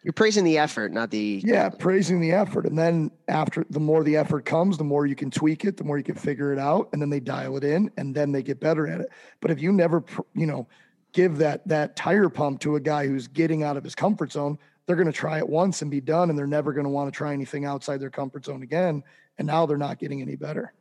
you're 0.03 0.13
praising 0.13 0.45
the 0.45 0.59
effort, 0.59 0.93
not 0.93 1.11
the 1.11 1.41
yeah, 1.43 1.71
praising 1.71 2.21
the 2.21 2.33
effort. 2.33 2.67
And 2.67 2.79
then 2.79 3.11
after 3.29 3.65
the 3.71 3.81
more 3.81 4.05
the 4.05 4.19
effort 4.19 4.45
comes, 4.45 4.77
the 4.77 4.85
more 4.85 5.07
you 5.07 5.15
can 5.15 5.31
tweak 5.31 5.65
it, 5.65 5.79
the 5.79 5.85
more 5.85 5.97
you 5.97 6.05
can 6.05 6.17
figure 6.17 6.53
it 6.53 6.59
out, 6.59 6.91
and 6.93 7.01
then 7.01 7.09
they 7.09 7.21
dial 7.21 7.57
it 7.57 7.65
in, 7.65 7.91
and 7.97 8.15
then 8.15 8.31
they 8.31 8.43
get 8.43 8.61
better 8.61 8.87
at 8.87 9.01
it. 9.01 9.09
But 9.41 9.51
if 9.51 9.63
you 9.63 9.73
never, 9.73 10.05
you 10.35 10.45
know, 10.45 10.69
give 11.15 11.39
that 11.39 11.67
that 11.67 11.97
tire 11.97 12.29
pump 12.29 12.61
to 12.61 12.77
a 12.77 12.81
guy 12.81 13.07
who's 13.07 13.29
getting 13.29 13.63
out 13.63 13.79
of 13.79 13.85
his 13.85 13.95
comfort 13.95 14.33
zone, 14.33 14.59
they're 14.85 14.97
going 14.97 15.07
to 15.07 15.13
try 15.13 15.39
it 15.39 15.49
once 15.49 15.81
and 15.81 15.91
be 15.91 16.03
done, 16.03 16.29
and 16.29 16.39
they're 16.39 16.47
never 16.47 16.75
going 16.75 16.85
to 16.85 16.91
want 16.91 17.11
to 17.11 17.17
try 17.17 17.33
anything 17.33 17.65
outside 17.65 17.99
their 17.99 18.11
comfort 18.11 18.45
zone 18.45 18.63
again. 18.63 19.03
And 19.39 19.47
now 19.47 19.65
they're 19.65 19.79
not 19.79 19.99
getting 19.99 20.21
any 20.21 20.37
better. 20.37 20.75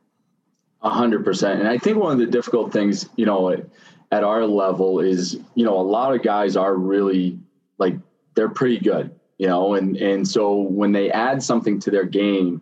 A 0.82 0.90
hundred 0.90 1.24
percent. 1.24 1.60
And 1.60 1.68
I 1.68 1.78
think 1.78 1.96
one 1.96 2.12
of 2.12 2.18
the 2.18 2.26
difficult 2.26 2.70
things, 2.72 3.08
you 3.16 3.24
know, 3.24 3.50
at, 4.12 4.22
our 4.22 4.44
level 4.44 5.00
is, 5.00 5.40
you 5.54 5.64
know, 5.64 5.76
a 5.76 5.82
lot 5.82 6.14
of 6.14 6.22
guys 6.22 6.56
are 6.56 6.74
really 6.74 7.38
like 7.78 7.96
they're 8.34 8.50
pretty 8.50 8.78
good, 8.78 9.18
you 9.38 9.48
know, 9.48 9.74
and 9.74 9.96
and 9.96 10.28
so 10.28 10.54
when 10.60 10.92
they 10.92 11.10
add 11.10 11.42
something 11.42 11.80
to 11.80 11.90
their 11.90 12.04
game, 12.04 12.60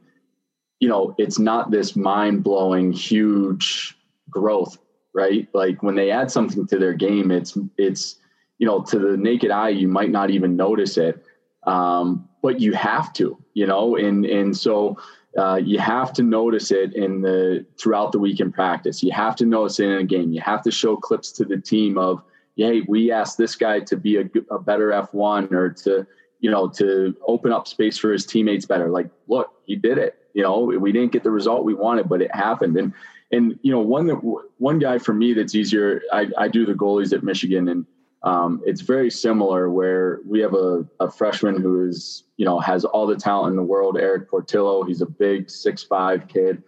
you 0.78 0.88
know, 0.88 1.14
it's 1.18 1.38
not 1.38 1.70
this 1.70 1.94
mind-blowing 1.94 2.92
huge 2.92 3.96
growth, 4.30 4.78
right? 5.14 5.48
Like 5.52 5.82
when 5.82 5.94
they 5.94 6.10
add 6.10 6.30
something 6.30 6.66
to 6.66 6.78
their 6.78 6.94
game, 6.94 7.30
it's 7.30 7.56
it's 7.76 8.16
you 8.58 8.66
know, 8.66 8.80
to 8.82 8.98
the 8.98 9.16
naked 9.16 9.50
eye 9.50 9.70
you 9.70 9.88
might 9.88 10.10
not 10.10 10.30
even 10.30 10.56
notice 10.56 10.96
it. 10.96 11.24
Um, 11.64 12.28
but 12.42 12.60
you 12.60 12.72
have 12.74 13.12
to, 13.14 13.36
you 13.54 13.66
know, 13.66 13.96
and 13.96 14.24
and 14.24 14.56
so 14.56 14.98
uh, 15.38 15.56
you 15.56 15.78
have 15.78 16.12
to 16.14 16.22
notice 16.22 16.70
it 16.70 16.94
in 16.94 17.22
the 17.22 17.64
throughout 17.80 18.12
the 18.12 18.18
week 18.18 18.40
in 18.40 18.52
practice. 18.52 19.02
You 19.02 19.12
have 19.12 19.36
to 19.36 19.46
notice 19.46 19.80
it 19.80 19.86
in 19.86 19.98
a 19.98 20.04
game. 20.04 20.32
You 20.32 20.40
have 20.40 20.62
to 20.62 20.70
show 20.70 20.96
clips 20.96 21.32
to 21.32 21.44
the 21.44 21.58
team 21.58 21.98
of 21.98 22.22
hey, 22.56 22.82
we 22.86 23.10
asked 23.10 23.38
this 23.38 23.56
guy 23.56 23.80
to 23.80 23.96
be 23.96 24.16
a, 24.16 24.24
a 24.50 24.58
better 24.58 24.90
F1 24.90 25.52
or 25.52 25.70
to, 25.70 26.06
you 26.40 26.50
know, 26.50 26.68
to 26.68 27.16
open 27.26 27.52
up 27.52 27.66
space 27.66 27.96
for 27.96 28.12
his 28.12 28.26
teammates 28.26 28.66
better. 28.66 28.90
Like, 28.90 29.08
look, 29.26 29.52
he 29.64 29.76
did 29.76 29.98
it. 29.98 30.16
You 30.34 30.42
know, 30.42 30.60
we 30.60 30.92
didn't 30.92 31.12
get 31.12 31.22
the 31.22 31.30
result 31.30 31.64
we 31.64 31.74
wanted, 31.74 32.08
but 32.08 32.22
it 32.22 32.34
happened. 32.34 32.76
And, 32.76 32.92
and, 33.33 33.59
you 33.62 33.72
know, 33.72 33.80
one, 33.80 34.07
that 34.07 34.16
one 34.59 34.78
guy 34.78 34.99
for 34.99 35.14
me 35.14 35.33
that's 35.33 35.55
easier, 35.55 36.03
I, 36.12 36.28
I 36.39 36.49
do 36.49 36.66
the 36.66 36.74
goalies 36.74 37.12
at 37.12 37.24
Michigan 37.24 37.68
and, 37.68 37.87
um, 38.24 38.62
it's 38.64 38.83
very 38.83 39.11
similar 39.11 39.68
where 39.68 40.20
we 40.24 40.39
have 40.41 40.55
a, 40.55 40.87
a 41.01 41.11
freshman 41.11 41.61
who 41.61 41.89
is, 41.89 42.22
you 42.37 42.45
know, 42.45 42.61
has 42.61 42.85
all 42.85 43.05
the 43.05 43.16
talent 43.16 43.51
in 43.51 43.57
the 43.57 43.64
world, 43.64 43.99
Erik 43.99 44.30
Portillo. 44.30 44.85
He's 44.85 45.01
a 45.01 45.07
big 45.07 45.51
six 45.51 45.83
five 45.83 46.28
kid. 46.28 46.62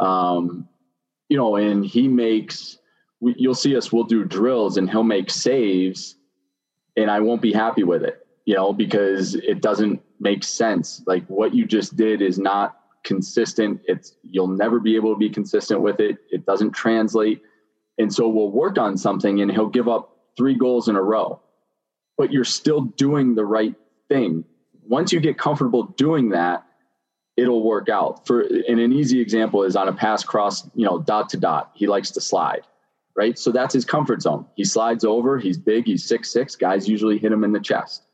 Um, 0.00 0.68
you 1.28 1.36
know, 1.36 1.54
and 1.54 1.84
he 1.84 2.08
makes, 2.08 2.78
we, 3.20 3.36
you'll 3.38 3.54
see 3.54 3.76
us, 3.76 3.92
we'll 3.92 4.02
do 4.02 4.24
drills 4.24 4.78
and 4.78 4.90
he'll 4.90 5.04
make 5.04 5.30
saves 5.30 6.16
and 6.96 7.08
I 7.08 7.20
won't 7.20 7.42
be 7.42 7.52
happy 7.52 7.84
with 7.84 8.02
it, 8.02 8.26
you 8.44 8.54
know, 8.54 8.72
because 8.72 9.36
it 9.36 9.60
doesn't 9.60 10.02
make 10.18 10.42
sense. 10.42 11.02
Like 11.06 11.24
what 11.28 11.54
you 11.54 11.66
just 11.66 11.94
did 11.94 12.20
is 12.20 12.36
not 12.36 12.80
consistent. 13.06 13.80
It's, 13.86 14.14
you'll 14.22 14.48
never 14.48 14.78
be 14.78 14.96
able 14.96 15.14
to 15.14 15.18
be 15.18 15.30
consistent 15.30 15.80
with 15.80 16.00
it. 16.00 16.18
It 16.30 16.44
doesn't 16.44 16.72
translate. 16.72 17.42
And 17.98 18.12
so 18.12 18.28
we'll 18.28 18.50
work 18.50 18.76
on 18.76 18.98
something 18.98 19.40
and 19.40 19.50
he'll 19.50 19.70
give 19.70 19.88
up 19.88 20.14
three 20.36 20.54
goals 20.54 20.88
in 20.88 20.96
a 20.96 21.02
row, 21.02 21.40
but 22.18 22.30
you're 22.30 22.44
still 22.44 22.82
doing 22.82 23.34
the 23.34 23.46
right 23.46 23.74
thing. 24.10 24.44
Once 24.86 25.12
you 25.12 25.20
get 25.20 25.38
comfortable 25.38 25.84
doing 25.84 26.28
that, 26.30 26.66
it'll 27.38 27.64
work 27.64 27.88
out. 27.88 28.26
For 28.26 28.42
and 28.42 28.78
an 28.80 28.92
easy 28.92 29.20
example 29.20 29.62
is 29.62 29.76
on 29.76 29.88
a 29.88 29.92
pass 29.94 30.22
cross, 30.22 30.68
you 30.74 30.84
know, 30.84 30.98
dot 30.98 31.30
to 31.30 31.38
dot. 31.38 31.70
He 31.74 31.86
likes 31.86 32.10
to 32.12 32.20
slide 32.20 32.62
right? 33.16 33.38
So 33.38 33.50
that's 33.50 33.74
his 33.74 33.84
comfort 33.84 34.22
zone. 34.22 34.46
He 34.54 34.64
slides 34.64 35.04
over. 35.04 35.38
He's 35.38 35.58
big. 35.58 35.86
He's 35.86 36.04
six 36.04 36.30
six. 36.30 36.54
Guys 36.54 36.88
usually 36.88 37.18
hit 37.18 37.32
him 37.32 37.42
in 37.42 37.52
the 37.52 37.60
chest. 37.60 38.04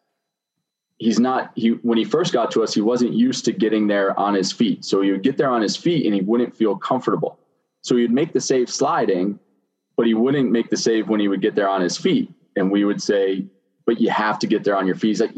He's 0.98 1.18
not. 1.18 1.52
He 1.54 1.70
when 1.70 1.98
he 1.98 2.04
first 2.04 2.32
got 2.32 2.50
to 2.52 2.62
us, 2.62 2.74
he 2.74 2.80
wasn't 2.80 3.12
used 3.12 3.44
to 3.46 3.52
getting 3.52 3.86
there 3.86 4.18
on 4.18 4.34
his 4.34 4.52
feet. 4.52 4.84
So 4.84 5.00
he 5.00 5.10
would 5.10 5.22
get 5.22 5.36
there 5.36 5.50
on 5.50 5.62
his 5.62 5.76
feet, 5.76 6.06
and 6.06 6.14
he 6.14 6.20
wouldn't 6.20 6.56
feel 6.56 6.76
comfortable. 6.76 7.38
So 7.82 7.96
he'd 7.96 8.12
make 8.12 8.32
the 8.32 8.40
save 8.40 8.70
sliding, 8.70 9.38
but 9.96 10.06
he 10.06 10.14
wouldn't 10.14 10.50
make 10.50 10.70
the 10.70 10.76
save 10.76 11.08
when 11.08 11.18
he 11.18 11.28
would 11.28 11.42
get 11.42 11.54
there 11.54 11.68
on 11.68 11.80
his 11.80 11.96
feet. 11.96 12.30
And 12.54 12.70
we 12.70 12.84
would 12.84 13.02
say, 13.02 13.46
"But 13.84 14.00
you 14.00 14.10
have 14.10 14.38
to 14.40 14.46
get 14.46 14.62
there 14.62 14.76
on 14.76 14.86
your 14.86 14.94
feet." 14.94 15.08
He's 15.08 15.20
like, 15.20 15.34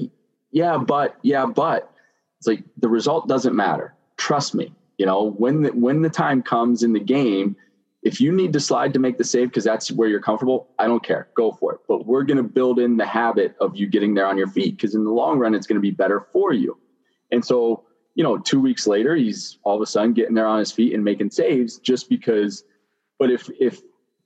"Yeah, 0.51 0.77
but 0.77 1.17
yeah, 1.23 1.47
but." 1.47 1.91
It's 2.39 2.47
like 2.47 2.65
the 2.77 2.91
result 2.91 3.27
doesn't 3.27 3.57
matter. 3.57 3.95
Trust 4.19 4.55
me. 4.55 4.71
You 4.99 5.07
know 5.07 5.31
when 5.31 5.63
the 5.63 5.71
when 5.71 6.03
the 6.03 6.11
time 6.11 6.43
comes 6.43 6.83
in 6.83 6.93
the 6.93 7.01
game 7.01 7.57
if 8.05 8.21
you 8.21 8.31
need 8.31 8.53
to 8.53 8.61
slide 8.61 8.93
to 8.93 8.99
make 8.99 9.17
the 9.17 9.25
save 9.25 9.49
because 9.49 9.65
that's 9.65 9.91
where 9.91 10.09
you're 10.09 10.21
comfortable, 10.21 10.69
I 10.79 10.87
don't 10.87 11.03
care. 11.03 11.29
Go 11.35 11.53
for 11.53 11.73
it. 11.73 11.81
But 11.89 12.07
we're 12.07 12.23
going 12.23 12.37
to 12.37 12.43
build 12.43 12.79
in 12.79 12.99
the 12.99 13.07
habit 13.07 13.57
of 13.61 13.75
you 13.75 13.89
getting 13.89 14.13
there 14.13 14.27
on 14.27 14.37
your 14.37 14.47
feet 14.47 14.77
because 14.77 14.95
in 14.95 15.05
the 15.05 15.11
long 15.11 15.39
run, 15.39 15.55
it's 15.55 15.67
going 15.67 15.79
to 15.79 15.81
be 15.81 15.91
better 15.91 16.27
for 16.33 16.53
you. 16.53 16.79
And 17.33 17.43
so, 17.43 17.85
you 18.15 18.23
know, 18.23 18.37
two 18.37 18.61
weeks 18.61 18.87
later, 18.87 19.17
he's 19.17 19.59
all 19.65 19.77
of 19.77 19.81
a 19.81 19.87
sudden 19.87 20.13
getting 20.13 20.35
there 20.35 20.47
on 20.47 20.59
his 20.59 20.71
feet 20.71 20.93
and 20.93 21.03
making 21.03 21.31
saves 21.31 21.79
just 21.79 22.11
because. 22.11 22.63
But 23.19 23.31
if, 23.31 23.49
if, 23.59 23.81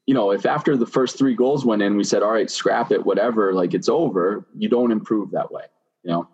you 0.06 0.14
know, 0.14 0.32
if 0.32 0.44
after 0.44 0.76
the 0.76 0.86
first 0.86 1.16
three 1.16 1.36
goals 1.36 1.64
went 1.64 1.80
in, 1.80 1.96
we 1.96 2.02
said, 2.02 2.24
all 2.24 2.32
right, 2.32 2.50
scrap 2.50 2.90
it, 2.90 3.06
whatever, 3.06 3.52
like 3.52 3.74
it's 3.74 3.88
over, 3.88 4.48
you 4.56 4.68
don't 4.68 4.90
improve 4.90 5.30
that 5.30 5.52
way, 5.52 5.64
you 6.02 6.10
know? 6.10 6.28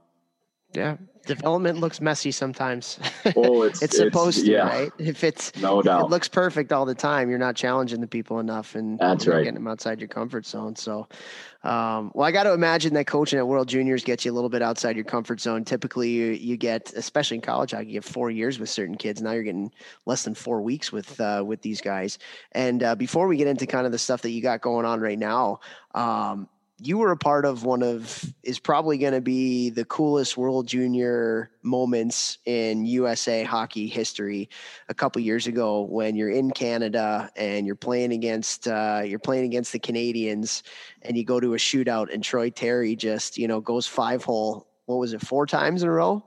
Yeah, 0.73 0.97
development 1.25 1.79
looks 1.79 2.01
messy 2.01 2.31
sometimes. 2.31 2.99
Oh, 3.37 3.63
it's, 3.65 3.83
it's 3.83 3.97
supposed 3.97 4.39
it's, 4.39 4.47
to, 4.47 4.53
yeah. 4.53 4.69
right? 4.69 4.93
If 4.99 5.25
it's 5.25 5.55
no 5.61 5.83
doubt, 5.83 6.05
it 6.05 6.11
looks 6.11 6.29
perfect 6.29 6.73
all 6.73 6.85
the 6.85 6.95
time. 6.95 7.31
You're 7.31 7.39
not 7.39 7.57
challenging 7.57 8.01
the 8.01 8.07
people 8.07 8.39
enough, 8.39 8.75
and 8.75 8.99
that's 8.99 9.27
right, 9.27 9.39
getting 9.39 9.55
them 9.55 9.69
outside 9.69 10.01
your 10.01 10.09
comfort 10.09 10.47
zone. 10.47 10.77
So, 10.77 11.09
um, 11.63 12.13
well, 12.15 12.27
I 12.27 12.33
got 12.33 12.45
to 12.45 12.53
imagine 12.53 12.95
that 12.95 13.07
coaching 13.07 13.39
at 13.39 13.47
World 13.47 13.69
Juniors 13.69 14.05
gets 14.05 14.25
you 14.25 14.33
a 14.33 14.35
little 14.35 14.51
bit 14.51 14.63
outside 14.63 14.97
your 14.97 15.05
comfort 15.05 15.41
zone. 15.41 15.65
Typically, 15.65 16.11
you, 16.11 16.27
you 16.27 16.57
get, 16.57 16.93
especially 16.95 17.37
in 17.37 17.41
college 17.41 17.73
hockey, 17.73 17.87
you 17.87 17.93
get 17.95 18.05
four 18.05 18.31
years 18.31 18.59
with 18.59 18.69
certain 18.69 18.97
kids. 18.97 19.23
Now 19.23 19.33
you're 19.33 19.43
getting 19.43 19.73
less 20.07 20.25
than 20.25 20.35
four 20.35 20.63
weeks 20.63 20.93
with 20.93 21.21
uh, 21.21 21.43
with 21.47 21.63
these 21.63 21.81
guys. 21.81 22.19
And 22.53 22.83
uh, 22.83 22.95
before 22.95 23.27
we 23.27 23.37
get 23.37 23.47
into 23.47 23.67
kind 23.67 23.87
of 23.87 23.93
the 23.93 23.99
stuff 23.99 24.23
that 24.23 24.31
you 24.31 24.43
got 24.43 24.61
going 24.61 24.87
on 24.87 25.01
right 25.01 25.19
now, 25.19 25.61
um, 25.95 26.49
you 26.87 26.99
were 26.99 27.11
a 27.11 27.17
part 27.17 27.47
of 27.47 27.65
one 27.65 27.83
of 27.83 28.25
is 28.43 28.59
probably 28.59 28.99
going 28.99 29.15
to 29.15 29.21
be 29.21 29.71
the 29.71 29.85
coolest 29.85 30.37
World 30.37 30.67
Junior 30.67 31.51
moments 31.63 32.39
in 32.45 32.85
USA 32.85 33.43
hockey 33.43 33.87
history. 33.87 34.51
A 34.89 34.95
couple 34.95 35.23
years 35.23 35.47
ago, 35.47 35.83
when 35.83 36.15
you're 36.15 36.31
in 36.31 36.51
Canada 36.51 37.31
and 37.37 37.67
you're 37.67 37.75
playing 37.75 38.13
against 38.13 38.69
uh, 38.69 39.03
you're 39.05 39.19
playing 39.19 39.47
against 39.47 39.73
the 39.73 39.79
Canadians, 39.79 40.63
and 41.03 41.17
you 41.17 41.25
go 41.25 41.41
to 41.41 41.55
a 41.55 41.59
shootout, 41.59 42.13
and 42.13 42.23
Troy 42.23 42.51
Terry 42.51 42.97
just 42.97 43.39
you 43.39 43.49
know 43.49 43.61
goes 43.61 43.87
five 43.87 44.23
hole. 44.23 44.67
What 44.87 44.97
was 44.97 45.15
it, 45.15 45.23
four 45.23 45.47
times 45.47 45.83
in 45.83 45.89
a 45.89 45.93
row? 45.93 46.23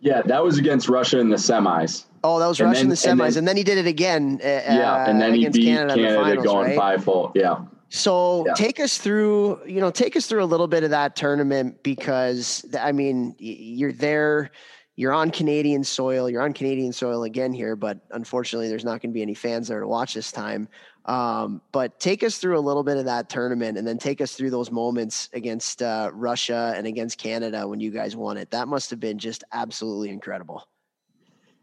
Yeah, 0.00 0.22
that 0.22 0.42
was 0.42 0.58
against 0.58 0.88
Russia 0.88 1.18
in 1.20 1.28
the 1.28 1.36
semis. 1.36 2.04
Oh, 2.24 2.40
that 2.40 2.46
was 2.48 2.58
and 2.58 2.68
Russia 2.68 2.78
then, 2.78 2.86
in 2.86 2.90
the 2.90 2.94
semis, 2.96 3.08
and 3.08 3.20
then, 3.20 3.38
and 3.38 3.48
then, 3.48 3.56
he 3.56 3.62
did 3.62 3.78
it 3.78 3.86
again. 3.86 4.40
Uh, 4.42 4.46
yeah, 4.46 5.08
and 5.08 5.20
then 5.20 5.34
he 5.34 5.48
beat 5.48 5.64
Canada, 5.64 5.94
Canada 5.94 6.22
finals, 6.22 6.46
going 6.46 6.66
right? 6.68 6.76
five 6.76 7.04
hole. 7.04 7.32
Yeah. 7.34 7.58
So 7.90 8.44
yeah. 8.46 8.54
take 8.54 8.80
us 8.80 8.98
through, 8.98 9.60
you 9.66 9.80
know, 9.80 9.90
take 9.90 10.16
us 10.16 10.26
through 10.26 10.42
a 10.42 10.46
little 10.46 10.68
bit 10.68 10.84
of 10.84 10.90
that 10.90 11.16
tournament 11.16 11.82
because 11.82 12.64
I 12.78 12.92
mean, 12.92 13.34
you're 13.38 13.92
there, 13.92 14.50
you're 14.98 15.12
on 15.12 15.30
Canadian 15.30 15.84
soil. 15.84 16.28
You're 16.28 16.42
on 16.42 16.52
Canadian 16.52 16.92
soil 16.92 17.22
again 17.22 17.52
here, 17.52 17.76
but 17.76 18.00
unfortunately, 18.10 18.68
there's 18.68 18.84
not 18.84 19.00
going 19.00 19.10
to 19.10 19.14
be 19.14 19.22
any 19.22 19.32
fans 19.32 19.68
there 19.68 19.78
to 19.78 19.86
watch 19.86 20.12
this 20.12 20.32
time. 20.32 20.68
Um, 21.04 21.62
but 21.70 22.00
take 22.00 22.24
us 22.24 22.38
through 22.38 22.58
a 22.58 22.60
little 22.60 22.82
bit 22.82 22.96
of 22.96 23.04
that 23.04 23.30
tournament, 23.30 23.78
and 23.78 23.86
then 23.86 23.96
take 23.96 24.20
us 24.20 24.32
through 24.32 24.50
those 24.50 24.72
moments 24.72 25.30
against 25.32 25.82
uh, 25.82 26.10
Russia 26.12 26.74
and 26.76 26.84
against 26.84 27.16
Canada 27.16 27.68
when 27.68 27.78
you 27.78 27.92
guys 27.92 28.16
won 28.16 28.36
it. 28.36 28.50
That 28.50 28.66
must 28.66 28.90
have 28.90 28.98
been 28.98 29.20
just 29.20 29.44
absolutely 29.52 30.10
incredible. 30.10 30.66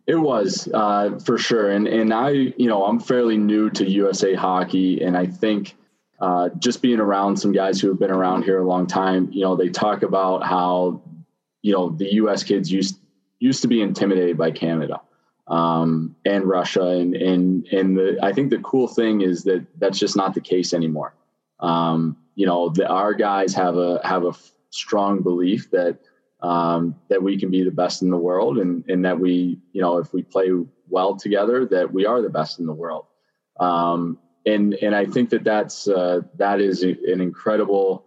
It 0.07 0.15
was 0.15 0.69
uh, 0.73 1.19
for 1.19 1.38
sure, 1.38 1.71
and 1.71 1.89
and 1.89 2.13
I, 2.13 2.30
you 2.30 2.67
know, 2.67 2.86
I'm 2.86 3.01
fairly 3.01 3.38
new 3.38 3.69
to 3.71 3.86
USA 3.86 4.34
hockey, 4.34 5.03
and 5.03 5.17
I 5.17 5.26
think 5.26 5.76
uh, 6.20 6.49
just 6.59 6.82
being 6.82 6.99
around 6.99 7.38
some 7.38 7.51
guys 7.51 7.80
who 7.80 7.89
have 7.89 7.99
been 7.99 8.11
around 8.11 8.43
here 8.43 8.59
a 8.59 8.68
long 8.68 8.88
time, 8.88 9.30
you 9.32 9.41
know, 9.41 9.55
they 9.55 9.70
talk 9.70 10.03
about 10.03 10.43
how, 10.43 11.01
you 11.61 11.74
know, 11.74 11.89
the 11.89 12.13
U.S. 12.16 12.43
kids 12.43 12.72
used 12.72 12.99
used 13.39 13.61
to 13.61 13.68
be 13.68 13.82
intimidated 13.82 14.38
by 14.38 14.51
Canada 14.51 15.01
um, 15.47 16.16
and 16.26 16.45
Russia, 16.45 16.88
and 16.88 17.16
and 17.16 17.68
and 17.68 17.97
the 17.97 18.18
I 18.22 18.34
think 18.34 18.49
the 18.49 18.59
cool 18.59 18.88
thing 18.88 19.22
is 19.22 19.43
that 19.43 19.66
that's 19.78 19.99
just 19.99 20.16
not 20.16 20.34
the 20.34 20.41
case 20.41 20.74
anymore. 20.74 21.13
Um, 21.59 22.18
you 22.36 22.45
know, 22.45 22.70
the, 22.70 22.88
our 22.88 23.13
guys 23.13 23.53
have 23.53 23.78
a 23.78 23.99
have 24.03 24.26
a 24.26 24.34
strong 24.70 25.22
belief 25.22 25.70
that 25.72 25.99
um, 26.41 26.95
that 27.09 27.22
we 27.22 27.38
can 27.38 27.49
be 27.51 27.63
the 27.63 27.72
best 27.72 28.01
in 28.01 28.09
the 28.09 28.18
world, 28.18 28.57
and 28.57 28.84
and 28.88 29.05
that 29.05 29.20
we, 29.20 29.59
you 29.74 29.82
know, 29.82 29.97
if 29.97 30.13
we 30.13 30.24
play 30.24 30.49
well 30.89 31.16
together, 31.16 31.66
that 31.66 31.91
we 31.91 32.05
are 32.05 32.22
the 32.22 32.30
best 32.30 32.59
in 32.59 32.66
the 32.66 32.74
world. 32.74 33.05
Um, 33.59 34.20
and 34.46 34.74
and 34.76 34.96
I 34.96 35.06
think 35.06 35.30
that 35.32 35.43
that's 35.43 35.88
uh, 35.88 36.22
that 36.38 36.62
is 36.62 36.84
an 36.84 37.22
incredible 37.22 38.06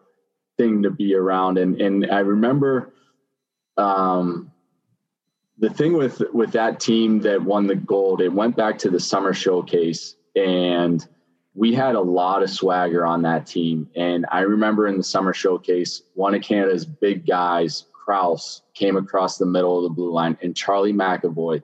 thing 0.56 0.82
to 0.82 0.90
be 0.90 1.14
around. 1.14 1.58
And 1.58 1.80
and 1.80 2.10
I 2.10 2.20
remember 2.20 2.94
um, 3.76 4.50
the 5.58 5.70
thing 5.70 5.94
with 5.94 6.22
with 6.32 6.52
that 6.52 6.80
team 6.80 7.20
that 7.20 7.42
won 7.42 7.66
the 7.66 7.76
gold, 7.76 8.20
it 8.20 8.32
went 8.32 8.56
back 8.56 8.78
to 8.78 8.90
the 8.90 9.00
summer 9.00 9.34
showcase, 9.34 10.16
and 10.36 11.06
we 11.54 11.74
had 11.74 11.96
a 11.96 12.00
lot 12.00 12.42
of 12.42 12.50
swagger 12.50 13.04
on 13.04 13.22
that 13.22 13.46
team. 13.46 13.88
And 13.96 14.24
I 14.30 14.40
remember 14.40 14.86
in 14.86 14.96
the 14.96 15.02
summer 15.02 15.34
showcase, 15.34 16.02
one 16.14 16.34
of 16.34 16.42
Canada's 16.42 16.84
big 16.84 17.26
guys, 17.26 17.86
Crouse, 17.92 18.62
came 18.74 18.96
across 18.96 19.38
the 19.38 19.46
middle 19.46 19.76
of 19.76 19.82
the 19.82 19.94
blue 19.94 20.12
line, 20.12 20.38
and 20.40 20.54
Charlie 20.54 20.92
McAvoy 20.92 21.62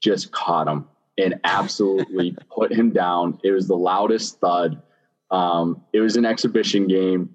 just 0.00 0.30
caught 0.30 0.68
him 0.68 0.86
and 1.22 1.40
absolutely 1.44 2.36
put 2.54 2.72
him 2.72 2.90
down. 2.90 3.38
It 3.42 3.52
was 3.52 3.68
the 3.68 3.76
loudest 3.76 4.40
thud. 4.40 4.82
Um, 5.30 5.82
it 5.92 6.00
was 6.00 6.16
an 6.16 6.26
exhibition 6.26 6.86
game. 6.86 7.34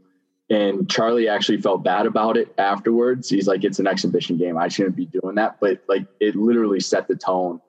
And 0.50 0.90
Charlie 0.90 1.28
actually 1.28 1.58
felt 1.58 1.84
bad 1.84 2.06
about 2.06 2.38
it 2.38 2.54
afterwards. 2.58 3.30
He's 3.30 3.48
like, 3.48 3.64
it's 3.64 3.80
an 3.80 3.88
exhibition 3.88 4.38
game. 4.38 4.58
I 4.58 4.70
shouldn't 4.70 4.96
be 4.96 5.06
doing 5.06 5.36
that. 5.36 5.58
But 5.60 5.84
like, 5.90 6.06
it 6.22 6.36
literally 6.36 6.80
set 6.80 7.08
the 7.08 7.16
tone 7.16 7.60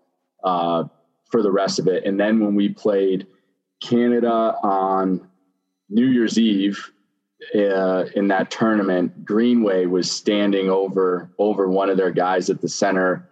uh, 0.44 0.84
for 1.30 1.42
the 1.42 1.50
rest 1.50 1.78
of 1.78 1.88
it. 1.88 2.04
And 2.04 2.20
then 2.20 2.38
when 2.38 2.54
we 2.54 2.68
played 2.68 3.26
Canada 3.82 4.54
on 4.62 5.28
New 5.88 6.06
Year's 6.06 6.38
Eve 6.38 6.92
uh, 7.54 8.04
in 8.14 8.28
that 8.28 8.50
tournament, 8.50 9.24
Greenway 9.24 9.86
was 9.86 10.10
standing 10.10 10.70
over 10.70 11.30
over 11.38 11.68
one 11.68 11.90
of 11.90 11.96
their 11.96 12.10
guys 12.10 12.50
at 12.50 12.60
the 12.60 12.68
center 12.68 13.27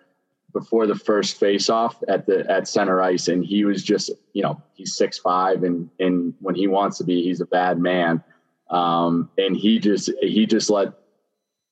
before 0.59 0.87
the 0.87 0.95
first 0.95 1.39
face 1.39 1.69
off 1.69 2.03
at 2.09 2.25
the 2.25 2.51
at 2.51 2.67
center 2.67 3.03
ice 3.03 3.29
and 3.29 3.45
he 3.45 3.67
was 3.67 3.85
just 3.85 4.11
you 4.33 4.43
know 4.43 4.61
he's 4.73 4.97
six 4.97 5.19
five 5.19 5.63
and 5.65 5.91
and 6.01 6.33
when 6.41 6.55
he 6.55 6.67
wants 6.67 6.97
to 6.97 7.05
be 7.05 7.23
he's 7.23 7.43
a 7.43 7.47
bad 7.47 7.79
man. 7.79 8.25
Um, 8.71 9.31
and 9.37 9.55
he 9.55 9.79
just 9.79 10.11
he 10.23 10.47
just 10.47 10.71
let 10.71 10.95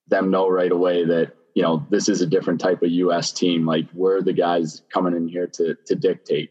them 0.07 0.31
know 0.31 0.49
right 0.49 0.71
away 0.71 1.05
that 1.07 1.33
you 1.55 1.63
know 1.63 1.87
this 1.89 2.11
is 2.11 2.21
a 2.21 2.27
different 2.27 2.61
type 2.61 2.83
of 2.83 2.91
us 2.91 3.33
team. 3.33 3.65
Like 3.65 3.87
we're 3.95 4.21
the 4.21 4.35
guys 4.35 4.83
coming 4.93 5.17
in 5.17 5.29
here 5.29 5.47
to 5.47 5.77
to 5.87 5.95
dictate. 5.95 6.51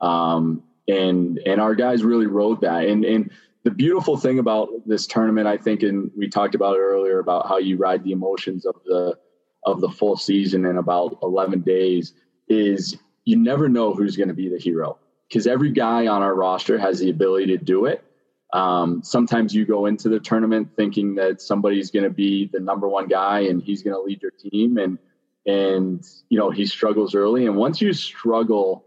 Um, 0.00 0.62
and 0.86 1.40
and 1.44 1.60
our 1.60 1.74
guys 1.74 2.04
really 2.04 2.28
rode 2.28 2.60
that. 2.60 2.84
And 2.84 3.04
and 3.04 3.30
the 3.64 3.72
beautiful 3.72 4.16
thing 4.16 4.40
about 4.40 4.68
this 4.86 5.06
tournament 5.06 5.46
i 5.46 5.56
think 5.56 5.84
and 5.84 6.10
we 6.16 6.28
talked 6.28 6.56
about 6.56 6.74
it 6.74 6.80
earlier 6.80 7.20
about 7.20 7.46
how 7.46 7.58
you 7.58 7.76
ride 7.76 8.02
the 8.02 8.10
emotions 8.10 8.66
of 8.66 8.74
the 8.84 9.16
of 9.64 9.80
the 9.80 9.88
full 9.88 10.16
season 10.16 10.64
in 10.64 10.76
about 10.76 11.18
11 11.22 11.60
days 11.60 12.14
is 12.48 12.96
you 13.24 13.36
never 13.36 13.68
know 13.68 13.94
who's 13.94 14.16
going 14.16 14.28
to 14.28 14.34
be 14.34 14.48
the 14.48 14.58
hero. 14.58 14.98
Because 15.28 15.46
every 15.46 15.70
guy 15.70 16.06
on 16.06 16.22
our 16.22 16.34
roster 16.34 16.78
has 16.78 16.98
the 16.98 17.10
ability 17.10 17.46
to 17.46 17.56
do 17.56 17.86
it. 17.86 18.04
Um, 18.52 19.02
sometimes 19.02 19.54
you 19.54 19.64
go 19.64 19.86
into 19.86 20.10
the 20.10 20.20
tournament 20.20 20.68
thinking 20.76 21.14
that 21.14 21.40
somebody's 21.40 21.90
going 21.90 22.04
to 22.04 22.10
be 22.10 22.50
the 22.52 22.60
number 22.60 22.86
one 22.86 23.08
guy 23.08 23.40
and 23.40 23.62
he's 23.62 23.82
going 23.82 23.94
to 23.94 24.02
lead 24.02 24.20
your 24.20 24.32
team 24.32 24.76
and 24.76 24.98
and 25.44 26.06
you 26.28 26.38
know 26.38 26.50
he 26.50 26.66
struggles 26.66 27.14
early. 27.14 27.46
And 27.46 27.56
once 27.56 27.80
you 27.80 27.94
struggle 27.94 28.84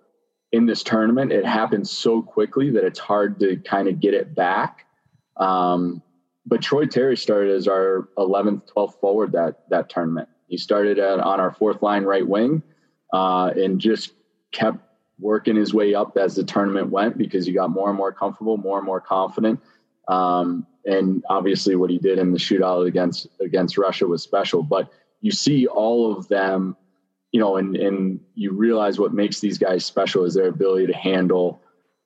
in 0.52 0.68
this 0.68 0.84
tournament 0.84 1.32
it 1.32 1.46
happens 1.46 1.90
so 1.90 2.22
quickly 2.22 2.70
that 2.72 2.84
it's 2.84 3.00
hard 3.00 3.40
to 3.40 3.58
kind 3.58 3.88
of 3.88 4.00
get 4.00 4.14
it 4.14 4.36
back. 4.36 4.86
Um, 5.38 6.04
but 6.46 6.62
troy 6.62 6.86
terry 6.86 7.18
started 7.18 7.56
as 7.56 7.68
our 7.68 8.08
11th 8.20 8.72
12th 8.72 9.00
forward 9.00 9.32
that 9.32 9.68
that 9.70 9.90
tournament 9.90 10.30
he 10.48 10.58
started 10.58 11.00
at, 11.00 11.20
on 11.20 11.40
our 11.40 11.52
fourth 11.52 11.82
line 11.82 12.04
right 12.04 12.28
wing 12.28 12.62
uh, 13.14 13.52
and 13.56 13.80
just 13.80 14.14
kept 14.52 14.80
working 15.20 15.56
his 15.56 15.74
way 15.74 15.96
up 15.96 16.18
as 16.18 16.36
the 16.36 16.44
tournament 16.44 16.90
went 16.90 17.18
because 17.18 17.46
he 17.46 17.54
got 17.54 17.70
more 17.70 17.90
and 17.90 17.98
more 17.98 18.12
comfortable, 18.12 18.58
more 18.58 18.78
and 18.78 18.86
more 18.86 19.02
confident. 19.02 19.60
Um, 20.08 20.68
and 20.86 21.24
obviously, 21.30 21.76
what 21.76 21.90
he 21.90 21.98
did 21.98 22.20
in 22.20 22.32
the 22.32 22.38
shootout 22.38 22.88
against 22.88 23.28
against 23.42 23.78
Russia 23.78 24.06
was 24.06 24.22
special. 24.22 24.62
But 24.62 24.92
you 25.22 25.32
see 25.32 25.66
all 25.66 26.16
of 26.16 26.28
them, 26.28 26.76
you 27.32 27.40
know, 27.40 27.58
and 27.58 27.76
and 27.76 28.20
you 28.36 28.52
realize 28.52 29.00
what 29.00 29.14
makes 29.14 29.40
these 29.40 29.58
guys 29.58 29.84
special 29.84 30.26
is 30.26 30.36
their 30.36 30.48
ability 30.48 30.88
to 30.88 30.94
handle 30.94 31.62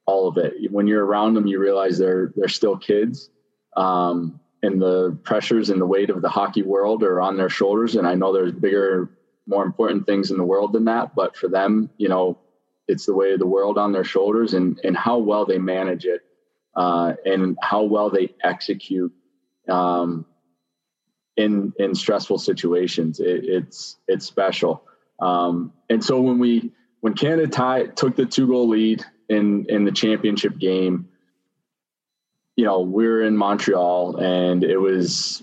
all 0.06 0.28
of 0.28 0.38
it. 0.38 0.72
When 0.72 0.88
you're 0.88 1.06
around 1.06 1.34
them, 1.34 1.46
you 1.46 1.60
realize 1.60 1.98
they're 1.98 2.32
they're 2.36 2.48
still 2.48 2.78
kids. 2.78 3.30
Um, 3.76 4.39
and 4.62 4.82
the 4.82 5.18
pressures 5.24 5.70
and 5.70 5.80
the 5.80 5.86
weight 5.86 6.10
of 6.10 6.22
the 6.22 6.30
hockey 6.30 6.64
world 6.64 7.04
are 7.04 7.22
on 7.22 7.38
their 7.38 7.50
shoulders. 7.50 7.96
And 7.96 8.08
I 8.08 8.16
know 8.16 8.34
there's 8.34 8.52
bigger, 8.52 9.10
more 9.48 9.64
important 9.64 10.06
things 10.06 10.32
in 10.32 10.38
the 10.38 10.44
world 10.44 10.74
than 10.74 10.86
that. 10.86 11.16
But 11.16 11.38
for 11.38 11.48
them, 11.48 11.90
you 11.98 12.10
know, 12.10 12.38
it's 12.88 13.06
the 13.06 13.14
weight 13.14 13.34
of 13.34 13.40
the 13.40 13.48
world 13.48 13.78
on 13.78 13.92
their 13.92 14.04
shoulders 14.04 14.54
and, 14.54 14.80
and 14.84 14.98
how 14.98 15.20
well 15.20 15.46
they 15.46 15.60
manage 15.60 16.06
it 16.06 16.22
uh, 16.76 17.14
and 17.26 17.58
how 17.62 17.84
well 17.84 18.10
they 18.10 18.34
execute 18.44 19.14
um, 19.70 20.26
in 21.38 21.74
in 21.78 21.94
stressful 21.94 22.38
situations. 22.38 23.20
It, 23.20 23.44
it's 23.44 23.98
it's 24.08 24.26
special. 24.26 24.84
Um, 25.22 25.74
and 25.90 26.04
so 26.04 26.22
when 26.22 26.40
we 26.40 26.72
when 27.02 27.14
Canada 27.14 27.48
tie, 27.48 27.88
took 27.88 28.16
the 28.16 28.26
two 28.26 28.48
goal 28.48 28.70
lead 28.70 29.04
in 29.28 29.66
in 29.68 29.84
the 29.86 29.92
championship 29.92 30.58
game, 30.58 31.09
you 32.60 32.66
know, 32.66 32.82
we 32.82 33.08
were 33.08 33.22
in 33.22 33.38
Montreal 33.38 34.18
and 34.18 34.66
it 34.66 34.76
was, 34.76 35.42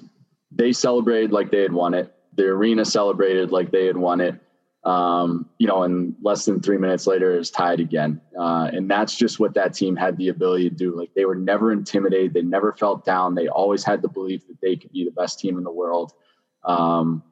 they 0.50 0.70
celebrated 0.70 1.32
like 1.32 1.50
they 1.50 1.62
had 1.62 1.72
won 1.72 1.94
it. 1.94 2.14
The 2.34 2.44
arena 2.44 2.84
celebrated 2.84 3.50
like 3.50 3.70
they 3.70 3.86
had 3.86 3.96
won 3.96 4.20
it. 4.20 4.38
Um, 4.84 5.48
you 5.56 5.66
know, 5.66 5.82
and 5.84 6.14
less 6.20 6.44
than 6.44 6.60
three 6.60 6.76
minutes 6.76 7.06
later, 7.06 7.34
it 7.34 7.38
was 7.38 7.50
tied 7.50 7.80
again. 7.80 8.20
Uh, 8.38 8.68
and 8.70 8.90
that's 8.90 9.16
just 9.16 9.40
what 9.40 9.54
that 9.54 9.72
team 9.72 9.96
had 9.96 10.18
the 10.18 10.28
ability 10.28 10.68
to 10.68 10.76
do. 10.76 10.94
Like 10.94 11.14
they 11.14 11.24
were 11.24 11.34
never 11.34 11.72
intimidated. 11.72 12.34
They 12.34 12.42
never 12.42 12.74
felt 12.74 13.06
down. 13.06 13.34
They 13.34 13.48
always 13.48 13.82
had 13.82 14.02
the 14.02 14.08
belief 14.08 14.46
that 14.48 14.60
they 14.60 14.76
could 14.76 14.92
be 14.92 15.06
the 15.06 15.10
best 15.10 15.40
team 15.40 15.56
in 15.56 15.64
the 15.64 15.72
world. 15.72 16.12
Um, 16.64 17.22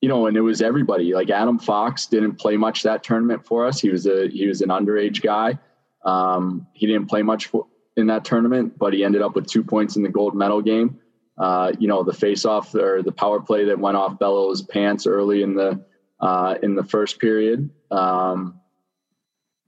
you 0.00 0.08
know, 0.08 0.28
and 0.28 0.36
it 0.38 0.40
was 0.40 0.62
everybody. 0.62 1.12
Like 1.12 1.28
Adam 1.28 1.58
Fox 1.58 2.06
didn't 2.06 2.36
play 2.36 2.56
much 2.56 2.84
that 2.84 3.04
tournament 3.04 3.44
for 3.44 3.66
us. 3.66 3.80
He 3.82 3.90
was 3.90 4.06
a 4.06 4.28
he 4.28 4.46
was 4.46 4.62
an 4.62 4.70
underage 4.70 5.20
guy. 5.20 5.58
Um, 6.06 6.66
he 6.72 6.86
didn't 6.86 7.10
play 7.10 7.20
much 7.20 7.48
for, 7.48 7.66
in 7.96 8.08
that 8.08 8.24
tournament, 8.24 8.78
but 8.78 8.92
he 8.92 9.04
ended 9.04 9.22
up 9.22 9.34
with 9.34 9.46
two 9.46 9.64
points 9.64 9.96
in 9.96 10.02
the 10.02 10.08
gold 10.08 10.34
medal 10.34 10.60
game. 10.62 11.00
Uh, 11.38 11.72
you 11.78 11.88
know, 11.88 12.02
the 12.02 12.12
face-off 12.12 12.74
or 12.74 13.02
the 13.02 13.12
power 13.12 13.40
play 13.40 13.64
that 13.66 13.78
went 13.78 13.96
off 13.96 14.18
Bellows' 14.18 14.62
pants 14.62 15.06
early 15.06 15.42
in 15.42 15.54
the 15.54 15.84
uh, 16.18 16.54
in 16.62 16.74
the 16.74 16.84
first 16.84 17.18
period, 17.18 17.68
um, 17.90 18.58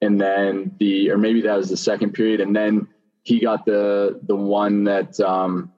and 0.00 0.18
then 0.18 0.74
the 0.78 1.10
or 1.10 1.18
maybe 1.18 1.42
that 1.42 1.56
was 1.56 1.68
the 1.68 1.76
second 1.76 2.12
period, 2.12 2.40
and 2.40 2.56
then 2.56 2.88
he 3.22 3.38
got 3.40 3.66
the 3.66 4.18
the 4.22 4.34
one 4.36 4.84
that 4.84 5.20
um, 5.20 5.70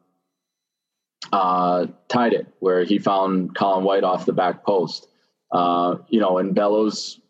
uh, 1.32 1.86
tied 2.08 2.34
it, 2.34 2.46
where 2.60 2.84
he 2.84 2.98
found 2.98 3.56
Colin 3.56 3.84
White 3.84 4.04
off 4.04 4.26
the 4.26 4.32
back 4.32 4.64
post. 4.64 5.08
Uh, 5.50 5.96
you 6.08 6.20
know, 6.20 6.38
and 6.38 6.54
Bellows, 6.54 7.20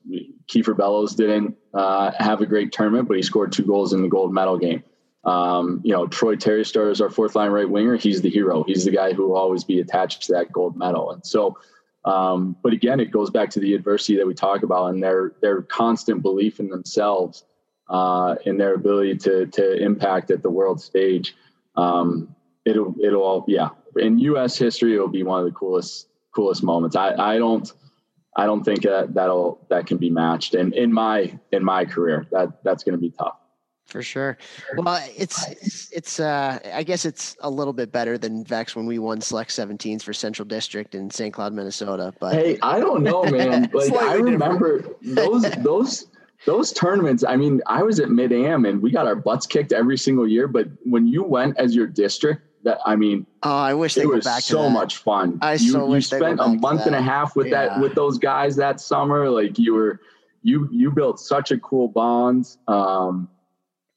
Kiefer 0.47 0.77
Bellows 0.77 1.15
didn't 1.15 1.57
uh, 1.73 2.11
have 2.19 2.43
a 2.43 2.47
great 2.47 2.73
tournament, 2.73 3.09
but 3.09 3.17
he 3.17 3.23
scored 3.23 3.53
two 3.53 3.65
goals 3.65 3.95
in 3.95 4.03
the 4.03 4.09
gold 4.09 4.35
medal 4.35 4.59
game. 4.59 4.83
Um, 5.25 5.81
you 5.85 5.93
know, 5.93 6.07
Troy 6.07 6.37
Terry 6.37 6.65
Star 6.65 6.91
is 6.91 7.01
our 7.01 7.11
fourth 7.11 7.35
line 7.35 7.51
right 7.51 7.69
winger. 7.69 7.97
He's 7.97 8.23
the 8.23 8.31
hero. 8.31 8.65
He's 8.65 8.85
the 8.85 8.91
guy 8.91 9.13
who 9.13 9.29
will 9.29 9.37
always 9.37 9.65
be 9.65 9.81
attached 9.81 10.23
to 10.23 10.33
that 10.33 10.51
gold 10.53 10.77
medal. 10.77 11.11
And 11.11 11.25
so, 11.25 11.59
um, 12.05 12.57
but 12.63 12.73
again, 12.73 13.01
it 13.01 13.11
goes 13.11 13.31
back 13.31 13.51
to 13.51 13.61
the 13.61 13.75
adversity 13.75 14.17
that 14.17 14.27
we 14.27 14.35
talk 14.35 14.63
about 14.63 14.87
and 14.87 15.03
their 15.03 15.33
their 15.43 15.63
constant 15.63 16.23
belief 16.23 16.59
in 16.59 16.71
themselves 16.71 17.45
uh, 17.91 18.37
and 18.47 18.59
their 18.59 18.75
ability 18.75 19.17
to 19.19 19.47
to 19.47 19.77
impact 19.83 20.31
at 20.31 20.43
the 20.43 20.51
world 20.51 20.81
stage. 20.81 21.37
Um, 21.77 22.35
it'll 22.65 22.95
it'll 23.03 23.23
all 23.23 23.45
yeah. 23.47 23.71
In 23.97 24.19
U.S. 24.21 24.57
history, 24.57 24.95
it'll 24.95 25.09
be 25.09 25.25
one 25.25 25.41
of 25.41 25.45
the 25.45 25.53
coolest 25.53 26.09
coolest 26.35 26.63
moments. 26.63 26.97
I 26.97 27.15
I 27.15 27.39
don't 27.39 27.71
I 28.37 28.47
don't 28.47 28.65
think 28.65 28.83
that 28.83 29.15
that'll 29.15 29.67
that 29.69 29.87
can 29.87 29.99
be 29.99 30.09
matched. 30.09 30.55
And 30.55 30.73
in 30.73 30.93
my 30.93 31.39
in 31.53 31.65
my 31.65 31.85
career, 31.85 32.27
that 32.31 32.65
that's 32.65 32.85
going 32.85 32.95
to 32.95 33.01
be 33.01 33.11
tough. 33.11 33.37
For 33.91 34.03
sure. 34.03 34.39
Well, 34.77 35.05
it's 35.17 35.49
it's, 35.49 35.91
it's 35.91 36.21
uh 36.21 36.59
I 36.73 36.85
guess 36.85 37.05
it's 37.05 37.37
a 37.41 37.51
little 37.51 37.73
bit 37.73 37.91
better 37.91 38.17
than 38.17 38.45
Vex 38.45 38.77
when 38.77 38.87
we 38.87 38.99
won 38.99 39.21
select 39.21 39.51
17s 39.51 40.03
for 40.03 40.13
Central 40.13 40.47
District 40.47 40.95
in 40.95 41.11
St. 41.11 41.35
Cloud, 41.35 41.53
Minnesota. 41.53 42.15
But 42.21 42.35
hey, 42.35 42.59
I 42.63 42.79
don't 42.79 43.03
know, 43.03 43.25
man. 43.31 43.69
Like 43.73 43.93
I 43.93 44.15
remember 44.15 44.85
those 45.03 45.43
those 45.59 46.07
those 46.47 46.73
tournaments. 46.73 47.25
I 47.27 47.37
mean, 47.37 47.61
I 47.67 47.83
was 47.83 48.01
at 48.01 48.11
mid 48.11 48.33
am 48.33 48.65
and 48.65 48.81
we 48.81 48.91
got 48.91 49.07
our 49.07 49.17
butts 49.17 49.47
kicked 49.47 49.73
every 49.73 49.99
single 49.99 50.27
year. 50.27 50.47
But 50.47 50.69
when 50.85 51.07
you 51.07 51.23
went 51.23 51.59
as 51.59 51.75
your 51.75 51.87
district, 51.87 52.47
that 52.63 52.79
I 52.85 52.97
mean, 52.97 53.27
oh, 53.43 53.51
I 53.51 53.75
wish 53.75 53.95
they 53.95 54.07
were 54.07 54.21
back. 54.21 54.43
so 54.43 54.69
much 54.69 54.99
fun. 54.99 55.39
I 55.43 55.55
you, 55.55 55.73
so 55.73 55.85
you 55.85 55.91
wish 55.93 56.07
spent 56.07 56.41
a 56.41 56.49
month 56.49 56.87
and 56.87 56.95
a 56.95 57.03
half 57.03 57.35
with 57.35 57.49
yeah. 57.49 57.69
that 57.69 57.81
with 57.81 57.95
those 57.95 58.19
guys 58.19 58.57
that 58.57 58.81
summer. 58.81 59.31
Like 59.31 59.59
you 59.59 59.75
were, 59.75 60.01
you 60.43 60.69
you 60.71 60.91
built 60.91 61.19
such 61.21 61.51
a 61.51 61.59
cool 61.59 61.89
bond. 61.89 62.57
Um, 62.69 63.29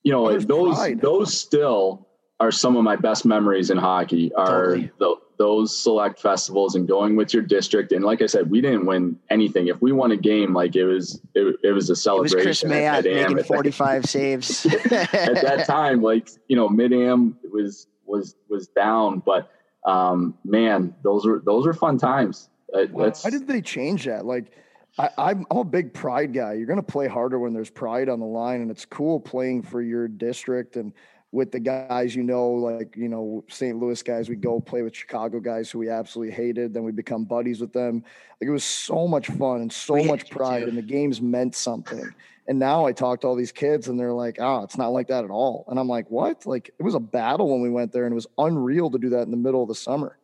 you 0.04 0.12
know, 0.12 0.38
those 0.39 0.76
pride. 0.76 1.01
those 1.01 1.38
still 1.38 2.08
are 2.39 2.51
some 2.51 2.76
of 2.76 2.84
my 2.84 2.95
best 2.95 3.26
memories 3.26 3.70
in 3.70 3.78
hockey. 3.78 4.34
Are 4.34 4.76
totally. 4.76 4.91
the, 4.99 5.16
those 5.38 5.76
select 5.76 6.20
festivals 6.20 6.76
and 6.76 6.88
going 6.88 7.16
with 7.16 7.34
your 7.34 7.43
district. 7.43 7.91
And 7.91 8.04
like 8.04 8.22
I 8.22 8.28
said, 8.28 8.49
we 8.49 8.62
didn't 8.62 8.86
win 8.86 9.18
anything. 9.30 9.68
If 9.68 9.82
we 9.82 9.91
won 9.91 10.12
a 10.12 10.18
game, 10.18 10.54
like 10.54 10.76
it 10.76 10.86
was 10.86 11.22
it, 11.34 11.56
it 11.64 11.72
was 11.72 11.89
a 11.89 11.95
celebration. 11.95 12.39
It 12.39 12.47
was 12.47 12.62
Kris 12.62 12.72
Mayotte 12.72 13.30
making 13.30 13.43
forty 13.45 13.72
five 13.72 14.06
saves 14.06 14.66
at 14.86 14.89
that 15.12 15.66
time. 15.68 16.01
Like 16.01 16.30
you 16.47 16.56
know, 16.56 16.70
mid 16.70 16.93
am 16.93 17.38
was 17.51 17.88
was 18.06 18.36
was 18.49 18.68
down, 18.68 19.20
but 19.20 19.51
um, 19.86 20.38
man, 20.43 20.95
those 21.04 21.26
were 21.26 21.41
those 21.45 21.66
were 21.66 21.74
fun 21.74 21.97
times. 21.97 22.49
Uh, 22.74 22.86
Why 22.91 23.30
did 23.30 23.47
they 23.47 23.62
change 23.62 24.06
that? 24.06 24.26
Like 24.26 24.51
I, 24.98 25.10
I'm, 25.18 25.46
I'm 25.50 25.58
a 25.58 25.64
big 25.64 25.94
pride 25.94 26.34
guy. 26.34 26.54
You're 26.54 26.68
going 26.68 26.78
to 26.78 26.84
play 26.84 27.08
harder 27.08 27.39
when 27.39 27.54
there's 27.54 27.70
pride 27.70 28.10
on 28.10 28.20
the 28.20 28.26
line, 28.26 28.62
and 28.62 28.70
it's 28.70 28.86
cool 28.86 29.20
playing 29.20 29.64
for 29.64 29.82
your 29.82 30.08
district 30.08 30.76
and 30.76 30.94
with 31.32 31.52
the 31.52 31.60
guys 31.60 32.16
you 32.16 32.22
know, 32.22 32.52
like 32.52 32.96
you 32.96 33.10
know 33.10 33.44
St. 33.50 33.78
Louis 33.78 34.02
guys. 34.04 34.30
We 34.30 34.36
go 34.36 34.60
play 34.60 34.84
with 34.84 34.96
Chicago 34.96 35.39
guys 35.39 35.72
who 35.72 35.80
we 35.80 35.89
absolutely 35.89 36.34
hated. 36.34 36.74
Then 36.74 36.84
we 36.84 36.91
become 36.91 37.26
buddies 37.26 37.60
with 37.60 37.74
them. 37.74 38.04
Like 38.39 38.48
it 38.48 38.52
was 38.52 38.64
so 38.64 39.08
much 39.08 39.28
fun 39.28 39.62
and 39.62 39.74
so 39.74 39.96
we 39.96 40.06
much 40.06 40.30
pride, 40.30 40.64
and 40.64 40.78
the 40.78 40.84
games 40.84 41.22
meant 41.22 41.56
something. 41.56 42.14
And 42.48 42.60
now 42.60 42.86
I 42.86 42.91
talk 42.91 43.22
to 43.22 43.28
all 43.28 43.36
these 43.36 43.52
kids, 43.52 43.88
and 43.88 44.00
they're 44.00 44.14
like, 44.14 44.38
"Oh, 44.39 44.62
it's 44.62 44.78
not 44.78 44.89
like 44.89 45.08
that 45.08 45.24
at 45.24 45.32
all." 45.32 45.66
And 45.70 45.80
I'm 45.80 45.88
like, 45.88 46.12
"What?" 46.12 46.46
Like 46.46 46.70
it 46.78 46.84
was 46.84 46.94
a 46.94 47.00
battle 47.00 47.50
when 47.50 47.62
we 47.62 47.70
went 47.70 47.91
there, 47.91 48.06
and 48.06 48.14
it 48.14 48.16
was 48.16 48.28
unreal 48.38 48.91
to 48.91 49.00
do 49.00 49.10
that 49.10 49.24
in 49.24 49.32
the 49.32 49.38
middle 49.38 49.64
of 49.64 49.70
the 49.70 49.76
summer. 49.76 50.18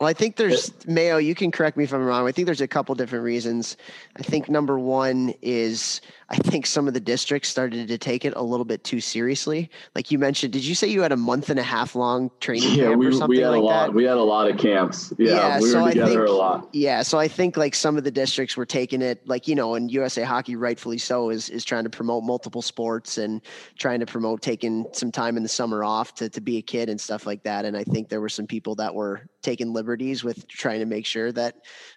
Well, 0.00 0.08
I 0.08 0.12
think 0.12 0.36
there's 0.36 0.72
Mayo. 0.86 1.16
You 1.16 1.34
can 1.34 1.50
correct 1.50 1.76
me 1.76 1.84
if 1.84 1.92
I'm 1.92 2.04
wrong. 2.04 2.26
I 2.28 2.32
think 2.32 2.46
there's 2.46 2.60
a 2.60 2.68
couple 2.68 2.94
different 2.94 3.24
reasons. 3.24 3.76
I 4.16 4.22
think 4.22 4.48
number 4.48 4.78
one 4.78 5.34
is 5.42 6.00
I 6.30 6.36
think 6.36 6.66
some 6.66 6.86
of 6.86 6.92
the 6.92 7.00
districts 7.00 7.48
started 7.48 7.88
to 7.88 7.96
take 7.96 8.26
it 8.26 8.34
a 8.36 8.42
little 8.42 8.66
bit 8.66 8.84
too 8.84 9.00
seriously. 9.00 9.70
Like 9.94 10.10
you 10.10 10.18
mentioned, 10.18 10.52
did 10.52 10.62
you 10.62 10.74
say 10.74 10.86
you 10.86 11.00
had 11.00 11.12
a 11.12 11.16
month 11.16 11.48
and 11.48 11.58
a 11.58 11.62
half 11.62 11.94
long 11.94 12.30
training 12.38 12.70
yeah, 12.70 12.84
camp 12.88 12.98
we, 12.98 13.06
or 13.06 13.12
something 13.12 13.30
we 13.30 13.38
had 13.38 13.48
like 13.48 13.60
a 13.60 13.64
lot. 13.64 13.86
that? 13.86 13.94
We 13.94 14.04
had 14.04 14.18
a 14.18 14.22
lot 14.22 14.50
of 14.50 14.58
camps. 14.58 15.10
Yeah, 15.16 15.32
yeah 15.32 15.60
we 15.60 15.70
so 15.70 15.82
were 15.82 15.88
together 15.88 16.04
I 16.04 16.26
think, 16.26 16.28
a 16.28 16.32
lot. 16.32 16.68
Yeah, 16.74 17.02
so 17.02 17.18
I 17.18 17.28
think 17.28 17.56
like 17.56 17.74
some 17.74 17.96
of 17.96 18.04
the 18.04 18.10
districts 18.10 18.58
were 18.58 18.66
taking 18.66 19.00
it 19.00 19.26
like 19.26 19.48
you 19.48 19.54
know, 19.54 19.74
and 19.74 19.90
USA 19.90 20.22
Hockey, 20.22 20.54
rightfully 20.54 20.98
so, 20.98 21.30
is 21.30 21.48
is 21.48 21.64
trying 21.64 21.84
to 21.84 21.90
promote 21.90 22.24
multiple 22.24 22.60
sports 22.60 23.16
and 23.16 23.40
trying 23.78 24.00
to 24.00 24.06
promote 24.06 24.42
taking 24.42 24.86
some 24.92 25.10
time 25.10 25.38
in 25.38 25.42
the 25.42 25.48
summer 25.48 25.82
off 25.82 26.14
to 26.16 26.28
to 26.28 26.42
be 26.42 26.58
a 26.58 26.62
kid 26.62 26.90
and 26.90 27.00
stuff 27.00 27.24
like 27.24 27.42
that. 27.44 27.64
And 27.64 27.74
I 27.74 27.84
think 27.84 28.10
there 28.10 28.20
were 28.20 28.28
some 28.28 28.46
people 28.46 28.74
that 28.74 28.94
were 28.94 29.22
taking 29.40 29.72
liberties 29.72 30.22
with 30.22 30.46
trying 30.46 30.80
to 30.80 30.86
make 30.86 31.06
sure 31.06 31.32
that 31.32 31.54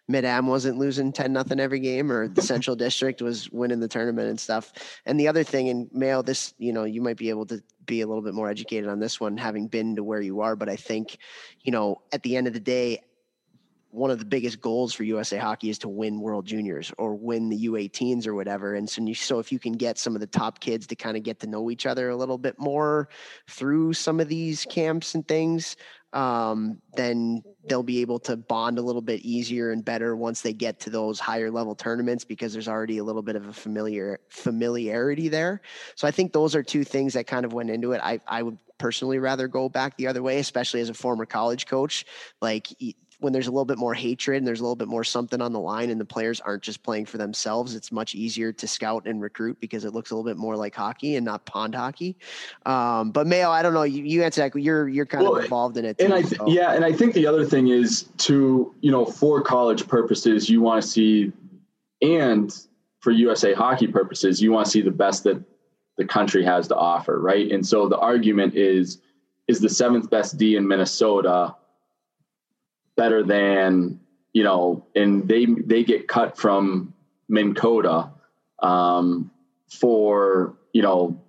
Mid 0.07 0.23
Am 0.23 0.47
wasn't 0.47 0.77
losing 0.77 1.11
ten 1.11 1.33
nothing 1.33 1.59
every 1.59 1.79
game, 1.79 2.09
or 2.09 2.29
the 2.29 2.41
Central 2.41 2.77
District 2.77 3.21
was 3.21 3.51
winning 3.51 3.81
the 3.81 3.89
tournament 3.89 4.20
and 4.27 4.39
stuff. 4.39 4.71
And 5.05 5.19
the 5.19 5.27
other 5.27 5.43
thing, 5.43 5.69
and 5.69 5.89
Mayo, 5.91 6.21
this 6.21 6.53
you 6.57 6.73
know, 6.73 6.83
you 6.83 7.01
might 7.01 7.17
be 7.17 7.29
able 7.29 7.45
to 7.47 7.61
be 7.85 8.01
a 8.01 8.07
little 8.07 8.23
bit 8.23 8.33
more 8.33 8.49
educated 8.49 8.89
on 8.89 8.99
this 8.99 9.19
one, 9.19 9.37
having 9.37 9.67
been 9.67 9.95
to 9.95 10.03
where 10.03 10.21
you 10.21 10.41
are. 10.41 10.55
But 10.55 10.69
I 10.69 10.75
think, 10.75 11.17
you 11.61 11.71
know, 11.71 12.01
at 12.11 12.23
the 12.23 12.35
end 12.35 12.47
of 12.47 12.53
the 12.53 12.59
day, 12.59 13.01
one 13.91 14.09
of 14.09 14.19
the 14.19 14.25
biggest 14.25 14.61
goals 14.61 14.93
for 14.93 15.03
USA 15.03 15.37
Hockey 15.37 15.69
is 15.69 15.77
to 15.79 15.89
win 15.89 16.21
World 16.21 16.45
Juniors 16.45 16.93
or 16.97 17.13
win 17.13 17.49
the 17.49 17.65
U18s 17.67 18.25
or 18.25 18.33
whatever. 18.33 18.75
And 18.75 18.89
so, 18.89 19.05
so 19.13 19.39
if 19.39 19.51
you 19.51 19.59
can 19.59 19.73
get 19.73 19.99
some 19.99 20.15
of 20.15 20.21
the 20.21 20.27
top 20.27 20.61
kids 20.61 20.87
to 20.87 20.95
kind 20.95 21.17
of 21.17 21.23
get 21.23 21.39
to 21.41 21.47
know 21.47 21.69
each 21.69 21.85
other 21.85 22.09
a 22.09 22.15
little 22.15 22.37
bit 22.37 22.57
more 22.57 23.09
through 23.49 23.93
some 23.93 24.21
of 24.21 24.29
these 24.29 24.65
camps 24.69 25.13
and 25.13 25.27
things, 25.27 25.75
um, 26.13 26.81
then 26.95 27.43
they'll 27.67 27.83
be 27.83 28.01
able 28.01 28.19
to 28.19 28.35
bond 28.35 28.77
a 28.77 28.81
little 28.81 29.01
bit 29.01 29.21
easier 29.21 29.71
and 29.71 29.85
better 29.85 30.15
once 30.15 30.41
they 30.41 30.53
get 30.53 30.79
to 30.81 30.89
those 30.89 31.19
higher 31.19 31.49
level 31.49 31.75
tournaments 31.75 32.25
because 32.25 32.53
there's 32.53 32.67
already 32.67 32.97
a 32.97 33.03
little 33.03 33.21
bit 33.21 33.35
of 33.35 33.47
a 33.47 33.53
familiar 33.53 34.19
familiarity 34.29 35.29
there. 35.29 35.61
So 35.95 36.07
I 36.07 36.11
think 36.11 36.33
those 36.33 36.55
are 36.55 36.63
two 36.63 36.83
things 36.83 37.13
that 37.13 37.27
kind 37.27 37.45
of 37.45 37.53
went 37.53 37.69
into 37.69 37.93
it. 37.93 38.01
I 38.03 38.19
I 38.27 38.43
would 38.43 38.57
personally 38.77 39.19
rather 39.19 39.47
go 39.47 39.69
back 39.69 39.95
the 39.95 40.07
other 40.07 40.23
way, 40.23 40.39
especially 40.39 40.81
as 40.81 40.89
a 40.89 40.93
former 40.93 41.25
college 41.25 41.67
coach. 41.67 42.05
Like 42.41 42.67
when 43.21 43.31
there's 43.31 43.47
a 43.47 43.51
little 43.51 43.65
bit 43.65 43.77
more 43.77 43.93
hatred 43.93 44.37
and 44.37 44.47
there's 44.47 44.59
a 44.59 44.63
little 44.63 44.75
bit 44.75 44.87
more 44.87 45.03
something 45.03 45.41
on 45.41 45.53
the 45.53 45.59
line 45.59 45.91
and 45.91 46.01
the 46.01 46.05
players 46.05 46.41
aren't 46.41 46.63
just 46.63 46.81
playing 46.81 47.05
for 47.05 47.17
themselves, 47.17 47.75
it's 47.75 47.91
much 47.91 48.15
easier 48.15 48.51
to 48.51 48.67
scout 48.67 49.05
and 49.05 49.21
recruit 49.21 49.59
because 49.59 49.85
it 49.85 49.93
looks 49.93 50.09
a 50.09 50.15
little 50.15 50.29
bit 50.29 50.37
more 50.37 50.55
like 50.55 50.73
hockey 50.73 51.15
and 51.15 51.25
not 51.25 51.45
pond 51.45 51.75
hockey. 51.75 52.17
Um, 52.65 53.11
but 53.11 53.27
Mayo, 53.27 53.49
I 53.49 53.61
don't 53.61 53.75
know. 53.75 53.83
You, 53.83 54.03
you 54.03 54.23
answer 54.23 54.41
that. 54.41 54.59
You're 54.59 54.89
you're 54.89 55.05
kind 55.05 55.23
well, 55.23 55.37
of 55.37 55.43
involved 55.43 55.77
in 55.77 55.85
it. 55.85 55.99
Too, 55.99 56.05
and 56.05 56.13
I 56.13 56.23
th- 56.23 56.37
so. 56.37 56.47
yeah, 56.47 56.73
and 56.73 56.83
I 56.83 56.91
think 56.91 57.13
the 57.13 57.27
other 57.27 57.45
thing 57.45 57.67
is 57.67 58.09
to 58.17 58.73
you 58.81 58.91
know 58.91 59.05
for 59.05 59.41
college 59.41 59.87
purposes, 59.87 60.49
you 60.49 60.61
want 60.61 60.81
to 60.81 60.87
see, 60.87 61.31
and 62.01 62.51
for 62.99 63.11
USA 63.11 63.53
hockey 63.53 63.87
purposes, 63.87 64.41
you 64.41 64.51
want 64.51 64.65
to 64.65 64.71
see 64.71 64.81
the 64.81 64.91
best 64.91 65.23
that 65.25 65.41
the 65.97 66.05
country 66.05 66.43
has 66.43 66.67
to 66.69 66.75
offer, 66.75 67.19
right? 67.19 67.51
And 67.51 67.65
so 67.65 67.87
the 67.87 67.99
argument 67.99 68.55
is 68.55 68.99
is 69.47 69.59
the 69.59 69.69
seventh 69.69 70.09
best 70.09 70.37
D 70.37 70.55
in 70.55 70.67
Minnesota 70.67 71.55
better 73.01 73.23
than 73.23 73.99
you 74.31 74.43
know, 74.43 74.85
and 74.95 75.27
they 75.27 75.45
they 75.45 75.83
get 75.83 76.07
cut 76.07 76.37
from 76.37 76.93
Minnkota 77.31 78.11
um, 78.59 79.31
for 79.67 80.55
you 80.71 80.83
know 80.83 81.19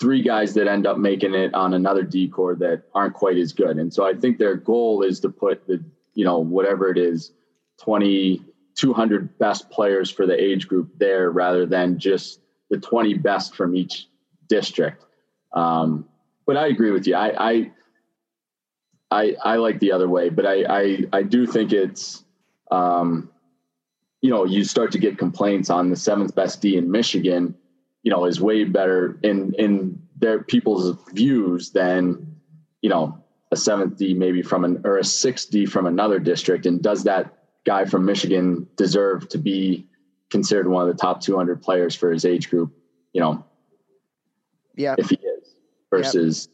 three 0.00 0.20
guys 0.20 0.54
that 0.54 0.66
end 0.66 0.84
up 0.84 0.98
making 0.98 1.32
it 1.32 1.54
on 1.54 1.74
another 1.74 2.02
decor 2.02 2.56
that 2.56 2.82
aren't 2.92 3.14
quite 3.14 3.36
as 3.36 3.52
good. 3.52 3.78
And 3.78 3.94
so 3.94 4.04
I 4.04 4.14
think 4.14 4.38
their 4.38 4.56
goal 4.56 5.02
is 5.02 5.20
to 5.20 5.28
put 5.28 5.64
the 5.68 5.84
you 6.14 6.24
know 6.24 6.40
whatever 6.40 6.90
it 6.90 6.98
is 6.98 7.30
20 7.82 8.42
200 8.74 9.38
best 9.38 9.70
players 9.70 10.10
for 10.10 10.26
the 10.26 10.34
age 10.42 10.66
group 10.66 10.90
there 10.98 11.30
rather 11.30 11.66
than 11.66 12.00
just 12.00 12.40
the 12.68 12.78
20 12.78 13.14
best 13.14 13.54
from 13.54 13.76
each 13.76 14.08
district. 14.48 15.04
Um, 15.52 16.08
but 16.46 16.56
I 16.56 16.66
agree 16.66 16.90
with 16.90 17.06
you. 17.06 17.14
I, 17.14 17.50
I 17.50 17.70
I, 19.12 19.36
I 19.44 19.56
like 19.56 19.78
the 19.78 19.92
other 19.92 20.08
way, 20.08 20.30
but 20.30 20.46
I, 20.46 20.64
I, 20.64 20.98
I 21.12 21.22
do 21.22 21.46
think 21.46 21.72
it's, 21.72 22.24
um, 22.70 23.30
you 24.22 24.30
know, 24.30 24.44
you 24.44 24.64
start 24.64 24.92
to 24.92 24.98
get 24.98 25.18
complaints 25.18 25.68
on 25.68 25.90
the 25.90 25.96
seventh 25.96 26.34
best 26.34 26.62
D 26.62 26.78
in 26.78 26.90
Michigan, 26.90 27.54
you 28.02 28.10
know, 28.10 28.24
is 28.24 28.40
way 28.40 28.64
better 28.64 29.18
in, 29.22 29.54
in 29.58 30.02
their 30.16 30.42
people's 30.42 30.96
views 31.12 31.72
than, 31.72 32.36
you 32.80 32.88
know, 32.88 33.22
a 33.50 33.56
seventh 33.56 33.98
D 33.98 34.14
maybe 34.14 34.40
from 34.40 34.64
an, 34.64 34.80
or 34.84 34.96
a 34.96 35.04
sixth 35.04 35.50
D 35.50 35.66
from 35.66 35.84
another 35.84 36.18
district. 36.18 36.64
And 36.64 36.80
does 36.80 37.04
that 37.04 37.34
guy 37.66 37.84
from 37.84 38.06
Michigan 38.06 38.66
deserve 38.76 39.28
to 39.28 39.38
be 39.38 39.86
considered 40.30 40.68
one 40.68 40.88
of 40.88 40.96
the 40.96 40.98
top 40.98 41.20
200 41.20 41.60
players 41.60 41.94
for 41.94 42.10
his 42.10 42.24
age 42.24 42.48
group? 42.48 42.72
You 43.12 43.20
know, 43.20 43.44
yeah, 44.74 44.94
if 44.96 45.10
he 45.10 45.16
is 45.16 45.54
versus, 45.90 46.48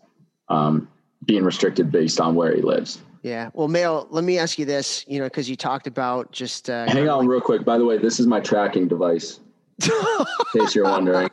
yep. 0.51 0.59
um, 0.59 0.89
being 1.29 1.45
restricted 1.45 1.93
based 1.93 2.21
on 2.21 2.35
where 2.35 2.53
he 2.57 2.63
lives. 2.63 3.01
Yeah. 3.23 3.51
Well, 3.53 3.69
Mayo, 3.69 4.07
let 4.11 4.25
me 4.25 4.39
ask 4.39 4.59
you 4.59 4.65
this, 4.65 5.05
you 5.07 5.19
know, 5.19 5.27
because 5.27 5.49
you 5.49 5.57
talked 5.57 5.87
about 5.87 6.33
just 6.33 6.71
uh, 6.71 6.87
hang 6.87 7.09
on 7.09 7.21
like- 7.21 7.29
real 7.29 7.41
quick. 7.41 7.65
By 7.65 7.79
the 7.79 7.85
way, 7.85 7.99
this 7.99 8.19
is 8.19 8.27
my 8.27 8.41
tracking 8.41 8.89
device. 8.89 9.39
in 9.85 10.61
case 10.61 10.75
you're 10.75 10.87
wondering. 10.87 11.31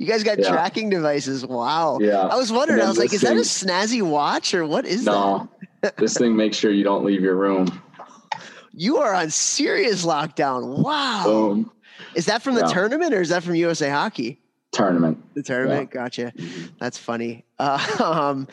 You 0.00 0.06
guys 0.06 0.24
got 0.24 0.40
yeah. 0.40 0.48
tracking 0.48 0.90
devices. 0.90 1.46
Wow. 1.46 1.98
Yeah. 2.00 2.22
I 2.22 2.34
was 2.34 2.50
wondering, 2.50 2.80
I 2.80 2.88
was 2.88 2.98
like, 2.98 3.12
is 3.12 3.20
thing, 3.20 3.36
that 3.36 3.40
a 3.40 3.44
snazzy 3.44 4.02
watch 4.02 4.52
or 4.52 4.66
what 4.66 4.84
is 4.84 5.04
no, 5.04 5.48
that? 5.80 5.96
this 5.98 6.16
thing 6.16 6.34
makes 6.34 6.56
sure 6.56 6.72
you 6.72 6.82
don't 6.82 7.04
leave 7.04 7.22
your 7.22 7.36
room. 7.36 7.80
You 8.72 8.96
are 8.96 9.14
on 9.14 9.30
serious 9.30 10.04
lockdown. 10.04 10.82
Wow. 10.82 11.22
Boom. 11.24 11.70
Is 12.16 12.26
that 12.26 12.42
from 12.42 12.54
the 12.54 12.62
yeah. 12.62 12.72
tournament 12.72 13.14
or 13.14 13.20
is 13.20 13.28
that 13.28 13.44
from 13.44 13.54
USA 13.54 13.90
Hockey? 13.90 14.40
Tournament. 14.72 15.22
The 15.34 15.44
tournament. 15.44 15.90
Yeah. 15.92 16.00
Gotcha. 16.00 16.32
That's 16.80 16.98
funny. 16.98 17.44
Uh, 17.60 17.78
um, 18.02 18.48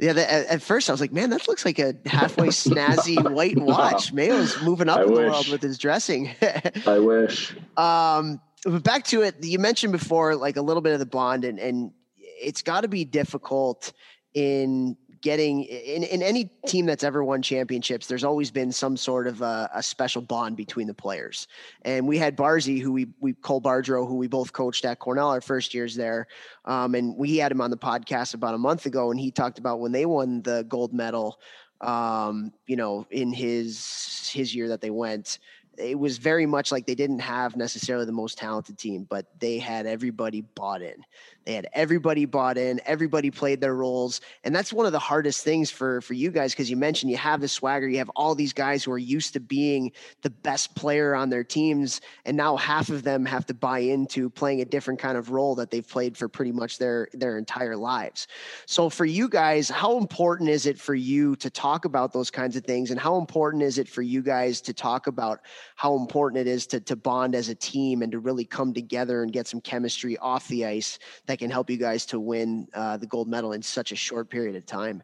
yeah, 0.00 0.12
the, 0.14 0.32
at, 0.32 0.46
at, 0.46 0.62
first 0.62 0.88
I 0.88 0.92
was 0.92 1.00
like, 1.00 1.12
man, 1.12 1.30
that 1.30 1.46
looks 1.46 1.64
like 1.64 1.78
a 1.78 1.94
halfway 2.06 2.48
snazzy 2.48 3.30
white 3.32 3.58
watch. 3.58 4.12
Mayo's 4.12 4.60
moving 4.62 4.88
up 4.88 5.00
I 5.00 5.02
in 5.02 5.10
wish. 5.10 5.18
the 5.18 5.30
world 5.30 5.48
with 5.48 5.62
his 5.62 5.78
dressing. 5.78 6.34
I 6.86 6.98
wish. 6.98 7.54
Um, 7.76 8.40
but 8.64 8.82
back 8.82 9.04
to 9.06 9.22
it, 9.22 9.36
you 9.42 9.58
mentioned 9.58 9.92
before, 9.92 10.36
like 10.36 10.56
a 10.56 10.62
little 10.62 10.80
bit 10.80 10.92
of 10.92 10.98
the 10.98 11.06
bond, 11.06 11.44
and 11.44 11.58
and 11.58 11.92
it's 12.18 12.62
got 12.62 12.82
to 12.82 12.88
be 12.88 13.04
difficult 13.04 13.92
in 14.34 14.96
getting 15.22 15.64
in, 15.64 16.02
in 16.02 16.22
any 16.22 16.50
team 16.66 16.86
that's 16.86 17.04
ever 17.04 17.22
won 17.22 17.42
championships, 17.42 18.06
there's 18.06 18.24
always 18.24 18.50
been 18.50 18.72
some 18.72 18.96
sort 18.96 19.26
of 19.26 19.42
a, 19.42 19.70
a 19.74 19.82
special 19.82 20.22
bond 20.22 20.56
between 20.56 20.86
the 20.86 20.94
players. 20.94 21.46
And 21.82 22.06
we 22.06 22.18
had 22.18 22.36
Barzy, 22.36 22.80
who 22.80 22.92
we, 22.92 23.08
we 23.20 23.34
Cole 23.34 23.60
Bardreau, 23.60 24.06
who 24.06 24.16
we 24.16 24.28
both 24.28 24.52
coached 24.52 24.84
at 24.84 24.98
Cornell 24.98 25.30
our 25.30 25.40
first 25.40 25.74
years 25.74 25.94
there. 25.94 26.26
Um, 26.64 26.94
and 26.94 27.16
we 27.16 27.36
had 27.36 27.52
him 27.52 27.60
on 27.60 27.70
the 27.70 27.76
podcast 27.76 28.34
about 28.34 28.54
a 28.54 28.58
month 28.58 28.86
ago, 28.86 29.10
and 29.10 29.20
he 29.20 29.30
talked 29.30 29.58
about 29.58 29.80
when 29.80 29.92
they 29.92 30.06
won 30.06 30.42
the 30.42 30.64
gold 30.68 30.92
medal, 30.92 31.38
um, 31.80 32.52
you 32.66 32.76
know, 32.76 33.06
in 33.10 33.32
his 33.32 34.30
his 34.32 34.54
year 34.54 34.68
that 34.68 34.80
they 34.80 34.90
went 34.90 35.38
it 35.80 35.98
was 35.98 36.18
very 36.18 36.46
much 36.46 36.70
like 36.70 36.86
they 36.86 36.94
didn't 36.94 37.20
have 37.20 37.56
necessarily 37.56 38.04
the 38.04 38.12
most 38.12 38.38
talented 38.38 38.78
team, 38.78 39.06
but 39.08 39.26
they 39.38 39.58
had 39.58 39.86
everybody 39.86 40.42
bought 40.42 40.82
in. 40.82 41.04
They 41.46 41.54
had 41.54 41.68
everybody 41.72 42.26
bought 42.26 42.58
in, 42.58 42.80
everybody 42.84 43.30
played 43.30 43.60
their 43.60 43.74
roles. 43.74 44.20
And 44.44 44.54
that's 44.54 44.72
one 44.72 44.86
of 44.86 44.92
the 44.92 44.98
hardest 44.98 45.42
things 45.42 45.70
for 45.70 46.00
for 46.02 46.14
you 46.14 46.30
guys 46.30 46.52
because 46.52 46.68
you 46.68 46.76
mentioned 46.76 47.10
you 47.10 47.16
have 47.16 47.40
the 47.40 47.48
swagger, 47.48 47.88
you 47.88 47.98
have 47.98 48.10
all 48.10 48.34
these 48.34 48.52
guys 48.52 48.84
who 48.84 48.92
are 48.92 48.98
used 48.98 49.32
to 49.32 49.40
being 49.40 49.92
the 50.22 50.30
best 50.30 50.74
player 50.74 51.14
on 51.14 51.30
their 51.30 51.44
teams 51.44 52.02
and 52.26 52.36
now 52.36 52.56
half 52.56 52.90
of 52.90 53.02
them 53.02 53.24
have 53.24 53.46
to 53.46 53.54
buy 53.54 53.78
into 53.78 54.28
playing 54.28 54.60
a 54.60 54.64
different 54.64 55.00
kind 55.00 55.16
of 55.16 55.30
role 55.30 55.54
that 55.54 55.70
they've 55.70 55.88
played 55.88 56.16
for 56.16 56.28
pretty 56.28 56.52
much 56.52 56.78
their 56.78 57.08
their 57.14 57.38
entire 57.38 57.76
lives. 57.76 58.26
So 58.66 58.90
for 58.90 59.06
you 59.06 59.28
guys, 59.28 59.70
how 59.70 59.96
important 59.96 60.50
is 60.50 60.66
it 60.66 60.78
for 60.78 60.94
you 60.94 61.36
to 61.36 61.48
talk 61.48 61.86
about 61.86 62.12
those 62.12 62.30
kinds 62.30 62.54
of 62.56 62.64
things 62.64 62.90
and 62.90 63.00
how 63.00 63.16
important 63.16 63.62
is 63.62 63.78
it 63.78 63.88
for 63.88 64.02
you 64.02 64.22
guys 64.22 64.60
to 64.62 64.74
talk 64.74 65.06
about 65.06 65.40
how 65.76 65.96
important 65.96 66.40
it 66.40 66.46
is 66.46 66.66
to 66.68 66.80
to 66.80 66.96
bond 66.96 67.34
as 67.34 67.48
a 67.48 67.54
team 67.54 68.02
and 68.02 68.12
to 68.12 68.18
really 68.18 68.44
come 68.44 68.74
together 68.74 69.22
and 69.22 69.32
get 69.32 69.46
some 69.46 69.60
chemistry 69.60 70.18
off 70.18 70.46
the 70.48 70.66
ice 70.66 70.98
that 71.30 71.38
can 71.38 71.50
help 71.50 71.70
you 71.70 71.76
guys 71.76 72.04
to 72.06 72.18
win 72.18 72.66
uh, 72.74 72.96
the 72.96 73.06
gold 73.06 73.28
medal 73.28 73.52
in 73.52 73.62
such 73.62 73.92
a 73.92 73.96
short 73.96 74.28
period 74.28 74.56
of 74.56 74.66
time. 74.66 75.02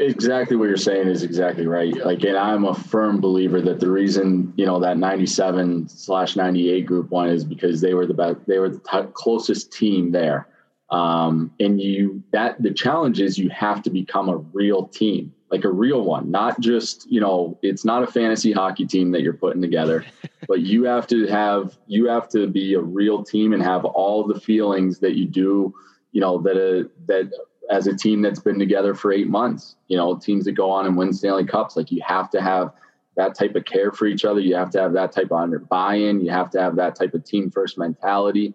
Exactly 0.00 0.56
what 0.56 0.64
you're 0.64 0.76
saying 0.76 1.06
is 1.06 1.22
exactly 1.22 1.68
right. 1.68 1.94
Like, 2.04 2.24
and 2.24 2.36
I'm 2.36 2.64
a 2.64 2.74
firm 2.74 3.20
believer 3.20 3.60
that 3.60 3.78
the 3.78 3.88
reason 3.88 4.52
you 4.56 4.66
know 4.66 4.80
that 4.80 4.98
97 4.98 5.88
slash 5.88 6.34
98 6.34 6.84
group 6.84 7.10
won 7.10 7.28
is 7.28 7.44
because 7.44 7.80
they 7.80 7.94
were 7.94 8.04
the 8.04 8.14
best, 8.14 8.38
they 8.48 8.58
were 8.58 8.70
the 8.70 8.80
t- 8.80 9.08
closest 9.12 9.72
team 9.72 10.10
there. 10.10 10.48
Um, 10.90 11.52
and 11.60 11.80
you 11.80 12.22
that 12.32 12.60
the 12.60 12.72
challenge 12.72 13.20
is 13.20 13.38
you 13.38 13.50
have 13.50 13.82
to 13.84 13.90
become 13.90 14.28
a 14.28 14.38
real 14.38 14.88
team 14.88 15.32
like 15.54 15.64
a 15.64 15.70
real 15.70 16.02
one, 16.02 16.32
not 16.32 16.58
just, 16.58 17.08
you 17.08 17.20
know, 17.20 17.56
it's 17.62 17.84
not 17.84 18.02
a 18.02 18.08
fantasy 18.08 18.50
hockey 18.50 18.84
team 18.84 19.12
that 19.12 19.22
you're 19.22 19.32
putting 19.32 19.62
together, 19.62 20.04
but 20.48 20.62
you 20.62 20.82
have 20.82 21.06
to 21.06 21.28
have, 21.28 21.78
you 21.86 22.08
have 22.08 22.28
to 22.30 22.48
be 22.48 22.74
a 22.74 22.80
real 22.80 23.22
team 23.22 23.52
and 23.52 23.62
have 23.62 23.84
all 23.84 24.26
the 24.26 24.40
feelings 24.40 24.98
that 24.98 25.14
you 25.14 25.28
do, 25.28 25.72
you 26.10 26.20
know, 26.20 26.38
that, 26.38 26.56
a, 26.56 26.90
that 27.06 27.30
as 27.70 27.86
a 27.86 27.96
team 27.96 28.20
that's 28.20 28.40
been 28.40 28.58
together 28.58 28.96
for 28.96 29.12
eight 29.12 29.28
months, 29.28 29.76
you 29.86 29.96
know, 29.96 30.16
teams 30.16 30.44
that 30.46 30.52
go 30.52 30.68
on 30.72 30.86
and 30.86 30.96
win 30.96 31.12
Stanley 31.12 31.46
Cups, 31.46 31.76
like 31.76 31.92
you 31.92 32.02
have 32.04 32.28
to 32.30 32.42
have 32.42 32.72
that 33.16 33.36
type 33.38 33.54
of 33.54 33.64
care 33.64 33.92
for 33.92 34.06
each 34.06 34.24
other. 34.24 34.40
You 34.40 34.56
have 34.56 34.70
to 34.70 34.80
have 34.80 34.92
that 34.94 35.12
type 35.12 35.26
of 35.26 35.38
under 35.38 35.60
buy-in. 35.60 36.20
You 36.20 36.32
have 36.32 36.50
to 36.50 36.60
have 36.60 36.74
that 36.76 36.96
type 36.96 37.14
of 37.14 37.22
team 37.22 37.48
first 37.48 37.78
mentality. 37.78 38.54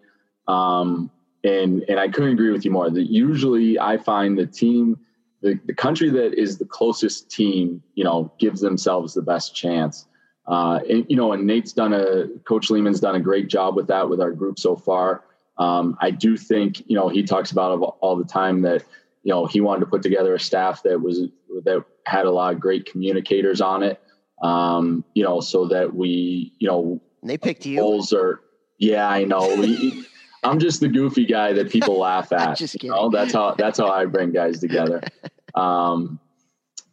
Um, 0.49 1.09
and, 1.45 1.85
and 1.87 1.97
I 1.97 2.09
couldn't 2.09 2.33
agree 2.33 2.51
with 2.51 2.65
you 2.65 2.71
more 2.71 2.89
that 2.89 3.09
usually 3.09 3.79
I 3.79 3.95
find 3.95 4.37
the 4.37 4.45
team, 4.45 4.99
the, 5.41 5.59
the 5.65 5.73
country 5.73 6.09
that 6.09 6.33
is 6.33 6.57
the 6.57 6.65
closest 6.65 7.29
team, 7.29 7.81
you 7.95 8.03
know, 8.03 8.31
gives 8.39 8.61
themselves 8.61 9.13
the 9.13 9.21
best 9.21 9.55
chance. 9.55 10.05
Uh, 10.47 10.79
and, 10.89 11.05
you 11.07 11.15
know, 11.15 11.31
and 11.33 11.45
Nate's 11.45 11.73
done 11.73 11.93
a, 11.93 12.27
Coach 12.47 12.69
Leaman's 12.69 12.99
done 12.99 13.15
a 13.15 13.19
great 13.19 13.47
job 13.47 13.75
with 13.75 13.87
that 13.87 14.09
with 14.09 14.19
our 14.19 14.31
group 14.31 14.57
so 14.59 14.75
far. 14.75 15.23
Um, 15.57 15.97
I 16.01 16.11
do 16.11 16.37
think, 16.37 16.81
you 16.89 16.95
know, 16.95 17.09
he 17.09 17.23
talks 17.23 17.51
about 17.51 17.97
all 18.01 18.15
the 18.15 18.23
time 18.23 18.61
that, 18.63 18.83
you 19.23 19.31
know, 19.31 19.45
he 19.45 19.61
wanted 19.61 19.81
to 19.81 19.85
put 19.85 20.01
together 20.01 20.33
a 20.33 20.39
staff 20.39 20.81
that 20.83 20.99
was, 21.01 21.19
that 21.65 21.83
had 22.05 22.25
a 22.25 22.31
lot 22.31 22.53
of 22.53 22.59
great 22.59 22.85
communicators 22.85 23.61
on 23.61 23.83
it. 23.83 24.01
Um, 24.41 25.03
you 25.13 25.23
know, 25.23 25.41
so 25.41 25.67
that 25.67 25.93
we, 25.93 26.53
you 26.59 26.67
know, 26.67 27.01
and 27.21 27.29
they 27.29 27.37
picked 27.37 27.65
you. 27.65 27.77
Goals 27.77 28.13
are, 28.13 28.39
yeah, 28.77 29.09
I 29.09 29.25
know. 29.25 29.53
We, 29.55 30.05
I'm 30.43 30.59
just 30.59 30.79
the 30.79 30.87
goofy 30.87 31.25
guy 31.25 31.53
that 31.53 31.69
people 31.69 31.97
laugh 31.99 32.31
at. 32.31 32.57
just 32.57 32.73
kidding. 32.73 32.91
You 32.91 32.95
know? 32.95 33.09
That's 33.09 33.33
how 33.33 33.55
that's 33.55 33.79
how 33.79 33.89
I 33.89 34.05
bring 34.05 34.31
guys 34.31 34.59
together. 34.59 35.01
Um, 35.55 36.19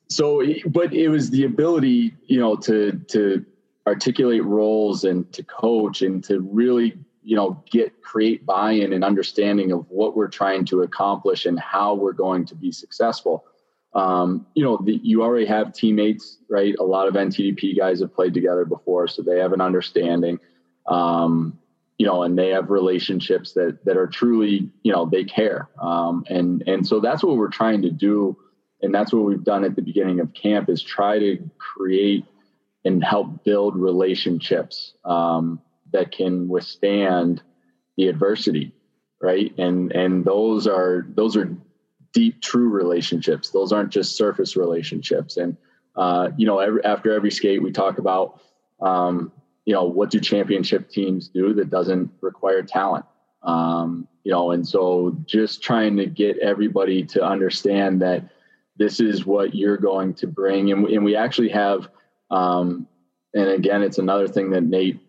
so, 0.09 0.43
but 0.67 0.95
it 0.95 1.09
was 1.09 1.29
the 1.31 1.45
ability, 1.45 2.17
you 2.27 2.41
know, 2.41 2.57
to 2.57 2.93
to 3.09 3.45
articulate 3.87 4.45
roles 4.45 5.05
and 5.05 5.31
to 5.33 5.43
coach 5.45 6.03
and 6.03 6.25
to 6.25 6.41
really, 6.41 6.99
you 7.23 7.37
know, 7.37 7.63
get 7.71 8.03
create 8.03 8.47
buy-in 8.47 8.93
and 8.93 9.05
understanding 9.05 9.73
of 9.73 9.85
what 9.91 10.17
we're 10.17 10.29
trying 10.29 10.65
to 10.67 10.83
accomplish 10.83 11.45
and 11.45 11.61
how 11.61 11.95
we're 11.95 12.13
going 12.13 12.47
to 12.47 12.55
be 12.55 12.73
successful. 12.73 13.45
Um, 13.95 14.47
you 14.55 14.65
know, 14.65 14.79
the, 14.83 15.01
you 15.03 15.23
already 15.23 15.47
have 15.47 15.73
teammates, 15.73 16.39
right? 16.49 16.75
A 16.79 16.85
lot 16.85 17.09
of 17.09 17.15
NTDP 17.15 17.77
guys 17.77 18.01
have 18.01 18.15
played 18.15 18.35
together 18.35 18.65
before, 18.65 19.09
so 19.09 19.23
they 19.23 19.39
have 19.39 19.53
an 19.53 19.61
understanding. 19.61 20.39
Um, 20.87 21.59
you 21.99 22.07
know, 22.07 22.23
and 22.23 22.39
they 22.39 22.51
have 22.51 22.71
relationships 22.71 23.53
that 23.53 23.85
that 23.85 23.97
are 23.97 24.07
truly, 24.07 24.71
you 24.83 24.93
know, 24.93 25.07
they 25.07 25.25
care. 25.25 25.69
Um, 25.81 26.25
and 26.29 26.63
and 26.67 26.87
so 26.87 27.01
that's 27.01 27.23
what 27.23 27.37
we're 27.37 27.49
trying 27.49 27.83
to 27.83 27.91
do, 27.91 28.37
and 28.83 28.95
that's 28.95 29.13
what 29.13 29.25
we've 29.25 29.45
done 29.45 29.65
at 29.65 29.77
the 29.77 29.83
beginning 29.83 30.21
of 30.21 30.35
camp 30.35 30.69
is 30.69 30.83
try 30.83 31.19
to 31.19 31.51
create 31.59 32.25
and 32.85 33.03
help 33.03 33.45
build 33.45 33.77
relationships 33.77 34.95
um, 35.05 35.61
that 35.93 36.13
can 36.13 36.49
withstand 36.49 37.43
the 37.97 38.09
adversity, 38.09 38.73
right? 39.21 39.53
And 39.59 39.91
and 39.93 40.25
those 40.25 40.67
are 40.67 41.07
those 41.09 41.37
are 41.37 41.57
deep, 42.13 42.41
true 42.41 42.69
relationships. 42.69 43.51
Those 43.51 43.73
aren't 43.73 43.91
just 43.91 44.17
surface 44.17 44.57
relationships. 44.57 45.37
And 45.37 45.57
uh, 45.97 46.31
you 46.37 46.47
know, 46.47 46.59
every, 46.61 46.85
after 46.85 47.13
every 47.13 47.31
skate, 47.31 47.63
we 47.63 47.73
talk 47.73 47.99
about 47.99 48.41
um, 48.81 49.33
you 49.67 49.75
know, 49.75 49.85
what 49.85 50.11
do 50.11 50.21
championship 50.21 50.89
teams 50.89 51.29
do 51.29 51.53
that 51.55 51.69
doesn't 51.69 52.11
require 52.23 52.63
talent? 52.63 53.05
Um, 53.43 54.09
you 54.25 54.33
know, 54.33 54.53
and 54.53 54.67
so 54.67 55.17
just 55.27 55.63
trying 55.63 55.97
to 55.99 56.07
get 56.07 56.39
everybody 56.39 57.05
to 57.05 57.25
understand 57.25 58.01
that 58.01 58.25
this 58.77 59.01
is 59.01 59.27
what 59.27 59.55
you're 59.55 59.77
going 59.77 60.15
to 60.15 60.27
bring. 60.27 60.73
And, 60.73 60.87
and 60.87 61.05
we 61.05 61.17
actually 61.17 61.49
have, 61.51 61.89
um, 62.31 62.87
and 63.35 63.49
again, 63.49 63.83
it's 63.83 63.99
another 63.99 64.29
thing 64.29 64.51
that 64.51 64.63
Nate, 64.63 65.01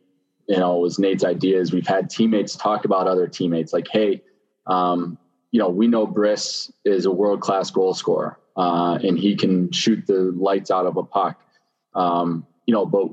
you 0.47 0.57
know, 0.57 0.77
was 0.77 0.99
Nate's 0.99 1.23
idea 1.23 1.59
is 1.59 1.71
we've 1.71 1.87
had 1.87 2.09
teammates 2.09 2.55
talk 2.55 2.85
about 2.85 3.07
other 3.07 3.27
teammates 3.27 3.73
like, 3.73 3.87
Hey, 3.87 4.23
um, 4.65 5.17
you 5.51 5.59
know, 5.59 5.69
we 5.69 5.87
know 5.87 6.05
Briss 6.05 6.71
is 6.83 7.05
a 7.05 7.11
world-class 7.11 7.71
goal 7.71 7.93
scorer, 7.93 8.37
uh, 8.55 8.99
and 9.03 9.17
he 9.17 9.35
can 9.35 9.71
shoot 9.71 10.05
the 10.05 10.33
lights 10.35 10.71
out 10.71 10.85
of 10.85 10.97
a 10.97 11.03
puck. 11.03 11.39
Um, 11.95 12.45
you 12.65 12.73
know, 12.73 12.85
but 12.85 13.09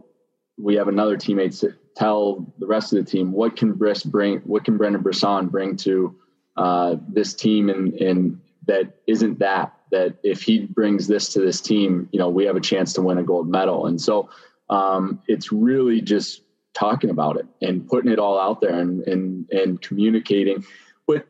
we 0.56 0.74
have 0.76 0.88
another 0.88 1.16
teammate 1.16 1.58
to 1.60 1.74
tell 1.96 2.52
the 2.58 2.66
rest 2.66 2.92
of 2.92 3.04
the 3.04 3.10
team 3.10 3.32
what 3.32 3.56
can 3.56 3.72
Briss 3.72 4.02
bring, 4.02 4.38
what 4.40 4.64
can 4.64 4.76
Brendan 4.76 5.02
Brisson 5.02 5.48
bring 5.48 5.76
to 5.78 6.14
uh, 6.56 6.96
this 7.08 7.34
team, 7.34 7.68
and 7.68 7.94
and 7.94 8.40
that 8.66 8.94
isn't 9.06 9.38
that 9.40 9.74
that 9.90 10.16
if 10.22 10.42
he 10.42 10.60
brings 10.60 11.06
this 11.06 11.32
to 11.32 11.40
this 11.40 11.60
team, 11.60 12.08
you 12.12 12.18
know, 12.18 12.28
we 12.28 12.44
have 12.44 12.56
a 12.56 12.60
chance 12.60 12.92
to 12.94 13.02
win 13.02 13.18
a 13.18 13.22
gold 13.22 13.48
medal. 13.48 13.86
And 13.86 14.00
so 14.00 14.28
um, 14.68 15.22
it's 15.28 15.52
really 15.52 16.00
just 16.00 16.42
talking 16.74 17.10
about 17.10 17.36
it 17.36 17.46
and 17.62 17.86
putting 17.88 18.10
it 18.10 18.18
all 18.18 18.40
out 18.40 18.60
there 18.60 18.78
and 18.78 19.02
and 19.06 19.48
and 19.50 19.80
communicating. 19.80 20.64
with 21.06 21.24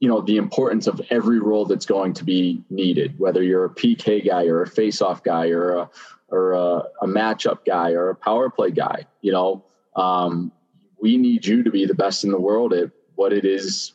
you 0.00 0.08
know 0.08 0.22
the 0.22 0.38
importance 0.38 0.86
of 0.86 1.00
every 1.10 1.38
role 1.38 1.66
that's 1.66 1.86
going 1.86 2.14
to 2.14 2.24
be 2.24 2.62
needed, 2.70 3.18
whether 3.18 3.42
you're 3.42 3.66
a 3.66 3.70
PK 3.70 4.26
guy 4.26 4.46
or 4.46 4.62
a 4.62 4.66
face-off 4.66 5.22
guy 5.22 5.50
or 5.50 5.76
a 5.76 5.90
or 6.30 6.52
a, 6.52 6.82
a 7.02 7.06
matchup 7.06 7.64
guy 7.66 7.92
or 7.92 8.10
a 8.10 8.14
power 8.14 8.50
play 8.50 8.70
guy. 8.70 9.06
You 9.20 9.32
know, 9.32 9.64
um, 9.96 10.52
we 11.00 11.16
need 11.16 11.46
you 11.46 11.62
to 11.62 11.70
be 11.70 11.86
the 11.86 11.94
best 11.94 12.24
in 12.24 12.30
the 12.30 12.40
world 12.40 12.72
at 12.72 12.90
what 13.14 13.32
it 13.32 13.44
is 13.44 13.92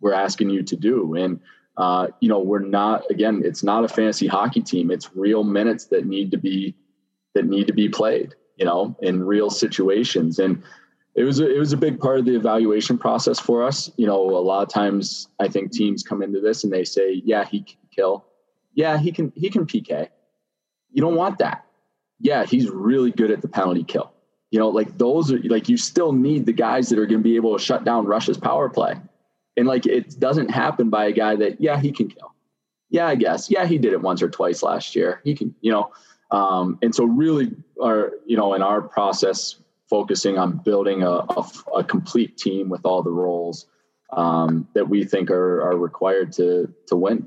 we're 0.00 0.12
asking 0.12 0.50
you 0.50 0.62
to 0.62 0.76
do. 0.76 1.14
And 1.14 1.40
uh, 1.76 2.08
you 2.20 2.28
know, 2.28 2.40
we're 2.40 2.58
not 2.58 3.04
again, 3.10 3.42
it's 3.44 3.62
not 3.62 3.84
a 3.84 3.88
fantasy 3.88 4.26
hockey 4.26 4.62
team. 4.62 4.90
It's 4.90 5.14
real 5.14 5.44
minutes 5.44 5.86
that 5.86 6.06
need 6.06 6.30
to 6.32 6.36
be 6.36 6.74
that 7.34 7.46
need 7.46 7.66
to 7.68 7.72
be 7.72 7.88
played. 7.88 8.34
You 8.56 8.64
know, 8.66 8.96
in 9.02 9.24
real 9.24 9.50
situations 9.50 10.38
and. 10.38 10.62
It 11.14 11.24
was 11.24 11.40
a, 11.40 11.52
it 11.52 11.58
was 11.58 11.72
a 11.72 11.76
big 11.76 11.98
part 11.98 12.20
of 12.20 12.26
the 12.26 12.36
evaluation 12.36 12.96
process 12.96 13.40
for 13.40 13.64
us. 13.64 13.90
You 13.96 14.06
know, 14.06 14.20
a 14.22 14.38
lot 14.38 14.62
of 14.62 14.68
times 14.68 15.26
I 15.40 15.48
think 15.48 15.72
teams 15.72 16.04
come 16.04 16.22
into 16.22 16.38
this 16.38 16.62
and 16.62 16.72
they 16.72 16.84
say, 16.84 17.22
"Yeah, 17.24 17.44
he 17.44 17.62
can 17.62 17.76
kill. 17.90 18.24
Yeah, 18.74 18.96
he 18.98 19.10
can 19.10 19.32
he 19.34 19.50
can 19.50 19.66
PK." 19.66 20.10
You 20.92 21.02
don't 21.02 21.16
want 21.16 21.38
that 21.38 21.64
yeah, 22.20 22.44
he's 22.44 22.68
really 22.68 23.10
good 23.10 23.30
at 23.30 23.42
the 23.42 23.48
penalty 23.48 23.84
kill. 23.84 24.12
You 24.50 24.58
know, 24.58 24.68
like 24.68 24.96
those 24.96 25.30
are 25.32 25.38
like 25.44 25.68
you 25.68 25.76
still 25.76 26.12
need 26.12 26.46
the 26.46 26.52
guys 26.52 26.88
that 26.88 26.98
are 26.98 27.06
going 27.06 27.20
to 27.20 27.24
be 27.24 27.36
able 27.36 27.56
to 27.56 27.62
shut 27.62 27.84
down 27.84 28.06
Russia's 28.06 28.38
power 28.38 28.68
play. 28.68 28.94
And 29.56 29.66
like 29.66 29.86
it 29.86 30.18
doesn't 30.18 30.50
happen 30.50 30.88
by 30.88 31.06
a 31.06 31.12
guy 31.12 31.36
that, 31.36 31.60
yeah, 31.60 31.78
he 31.78 31.92
can 31.92 32.08
kill. 32.08 32.34
Yeah, 32.90 33.06
I 33.06 33.16
guess. 33.16 33.50
Yeah, 33.50 33.66
he 33.66 33.76
did 33.76 33.92
it 33.92 34.00
once 34.00 34.22
or 34.22 34.30
twice 34.30 34.62
last 34.62 34.96
year. 34.96 35.20
He 35.24 35.34
can, 35.34 35.54
you 35.60 35.70
know. 35.70 35.90
Um, 36.30 36.78
and 36.82 36.94
so 36.94 37.04
really 37.04 37.50
our, 37.82 38.12
you 38.26 38.36
know, 38.36 38.54
in 38.54 38.62
our 38.62 38.80
process, 38.80 39.56
focusing 39.88 40.38
on 40.38 40.58
building 40.58 41.02
a, 41.02 41.10
a, 41.10 41.50
a 41.76 41.84
complete 41.84 42.36
team 42.36 42.68
with 42.68 42.84
all 42.84 43.02
the 43.02 43.10
roles 43.10 43.66
um, 44.12 44.68
that 44.74 44.88
we 44.88 45.04
think 45.04 45.30
are, 45.30 45.60
are 45.62 45.76
required 45.76 46.32
to 46.32 46.72
to 46.86 46.96
win. 46.96 47.26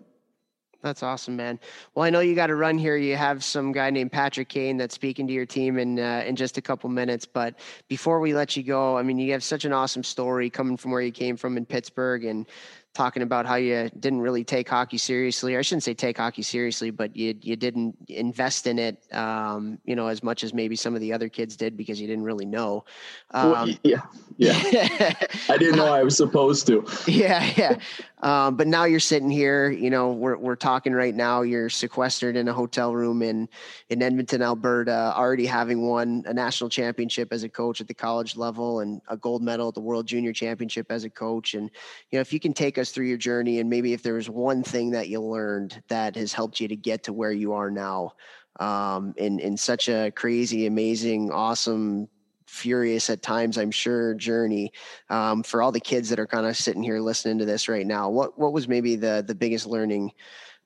That's 0.81 1.03
awesome, 1.03 1.35
man. 1.35 1.59
Well, 1.93 2.05
I 2.05 2.09
know 2.09 2.21
you 2.21 2.33
got 2.33 2.47
to 2.47 2.55
run 2.55 2.77
here. 2.77 2.97
You 2.97 3.15
have 3.15 3.43
some 3.43 3.71
guy 3.71 3.91
named 3.91 4.11
Patrick 4.11 4.49
Kane 4.49 4.77
that's 4.77 4.95
speaking 4.95 5.27
to 5.27 5.33
your 5.33 5.45
team 5.45 5.77
in 5.77 5.99
uh, 5.99 6.23
in 6.25 6.35
just 6.35 6.57
a 6.57 6.61
couple 6.61 6.89
minutes. 6.89 7.25
But 7.25 7.55
before 7.87 8.19
we 8.19 8.33
let 8.33 8.57
you 8.57 8.63
go, 8.63 8.97
I 8.97 9.03
mean, 9.03 9.19
you 9.19 9.31
have 9.33 9.43
such 9.43 9.63
an 9.63 9.73
awesome 9.73 10.03
story 10.03 10.49
coming 10.49 10.77
from 10.77 10.91
where 10.91 11.01
you 11.01 11.11
came 11.11 11.37
from 11.37 11.55
in 11.55 11.65
Pittsburgh, 11.65 12.25
and 12.25 12.47
talking 12.93 13.23
about 13.23 13.45
how 13.45 13.55
you 13.55 13.89
didn't 13.99 14.21
really 14.21 14.43
take 14.43 14.67
hockey 14.67 14.97
seriously. 14.97 15.57
I 15.57 15.61
shouldn't 15.61 15.83
say 15.83 15.93
take 15.93 16.17
hockey 16.17 16.41
seriously, 16.41 16.91
but 16.91 17.15
you 17.15 17.35
you 17.41 17.55
didn't 17.55 17.95
invest 18.07 18.67
in 18.67 18.79
it, 18.79 19.01
um, 19.13 19.79
you 19.85 19.95
know, 19.95 20.07
as 20.07 20.23
much 20.23 20.43
as 20.43 20.53
maybe 20.53 20.75
some 20.75 20.93
of 20.95 21.01
the 21.01 21.13
other 21.13 21.29
kids 21.29 21.55
did 21.55 21.77
because 21.77 22.01
you 22.01 22.07
didn't 22.07 22.25
really 22.25 22.45
know. 22.45 22.83
Um, 23.31 23.51
well, 23.51 23.69
yeah, 23.83 24.01
yeah. 24.37 24.59
I 25.49 25.57
didn't 25.57 25.77
know 25.77 25.87
I 25.87 26.03
was 26.03 26.17
supposed 26.17 26.67
to. 26.67 26.85
Yeah, 27.07 27.51
yeah. 27.55 27.77
Um, 28.21 28.55
but 28.55 28.67
now 28.67 28.83
you're 28.83 28.99
sitting 28.99 29.31
here, 29.31 29.71
you 29.71 29.89
know, 29.89 30.11
we're, 30.11 30.37
we're 30.37 30.55
talking 30.55 30.93
right 30.93 31.13
now, 31.13 31.41
you're 31.41 31.69
sequestered 31.69 32.35
in 32.35 32.47
a 32.47 32.53
hotel 32.53 32.93
room 32.93 33.23
in, 33.23 33.49
in 33.89 34.03
Edmonton, 34.03 34.43
Alberta, 34.43 35.13
already 35.15 35.47
having 35.47 35.81
won 35.81 36.23
a 36.27 36.33
national 36.33 36.69
championship 36.69 37.33
as 37.33 37.43
a 37.43 37.49
coach 37.49 37.81
at 37.81 37.87
the 37.87 37.93
college 37.93 38.37
level 38.37 38.81
and 38.81 39.01
a 39.07 39.17
gold 39.17 39.41
medal 39.41 39.69
at 39.69 39.73
the 39.73 39.81
world 39.81 40.05
junior 40.05 40.33
championship 40.33 40.91
as 40.91 41.03
a 41.03 41.09
coach. 41.09 41.55
And, 41.55 41.71
you 42.11 42.17
know, 42.17 42.21
if 42.21 42.31
you 42.31 42.39
can 42.39 42.53
take 42.53 42.77
us 42.81 42.91
through 42.91 43.05
your 43.05 43.17
journey 43.17 43.59
and 43.59 43.69
maybe 43.69 43.93
if 43.93 44.03
there 44.03 44.15
was 44.15 44.29
one 44.29 44.63
thing 44.63 44.91
that 44.91 45.07
you 45.07 45.21
learned 45.21 45.81
that 45.87 46.15
has 46.15 46.33
helped 46.33 46.59
you 46.59 46.67
to 46.67 46.75
get 46.75 47.03
to 47.03 47.13
where 47.13 47.31
you 47.31 47.53
are 47.53 47.71
now, 47.71 48.11
um, 48.59 49.13
in, 49.17 49.39
in 49.39 49.55
such 49.55 49.87
a 49.87 50.11
crazy, 50.11 50.65
amazing, 50.65 51.31
awesome, 51.31 52.09
furious 52.51 53.09
at 53.09 53.21
times, 53.21 53.57
I'm 53.57 53.71
sure, 53.71 54.13
journey 54.13 54.73
um, 55.09 55.41
for 55.41 55.61
all 55.61 55.71
the 55.71 55.79
kids 55.79 56.09
that 56.09 56.19
are 56.19 56.27
kind 56.27 56.45
of 56.45 56.57
sitting 56.57 56.83
here 56.83 56.99
listening 56.99 57.37
to 57.39 57.45
this 57.45 57.69
right 57.69 57.87
now. 57.87 58.09
What 58.09 58.37
what 58.37 58.51
was 58.51 58.67
maybe 58.67 58.97
the 58.97 59.23
the 59.25 59.33
biggest 59.33 59.65
learning 59.65 60.11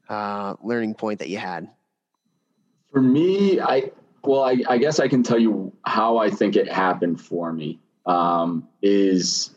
uh, 0.10 0.56
learning 0.64 0.96
point 0.96 1.20
that 1.20 1.30
you 1.30 1.38
had? 1.38 1.68
For 2.92 3.02
me, 3.02 3.62
I 3.62 3.92
well, 4.24 4.44
I, 4.44 4.58
I 4.68 4.78
guess 4.80 5.00
I 5.00 5.08
can 5.08 5.22
tell 5.22 5.40
you 5.40 5.72
how 5.86 6.18
I 6.18 6.30
think 6.30 6.56
it 6.56 6.72
happened 6.72 7.22
for 7.22 7.54
me. 7.54 7.80
Um, 8.08 8.68
is 8.82 9.55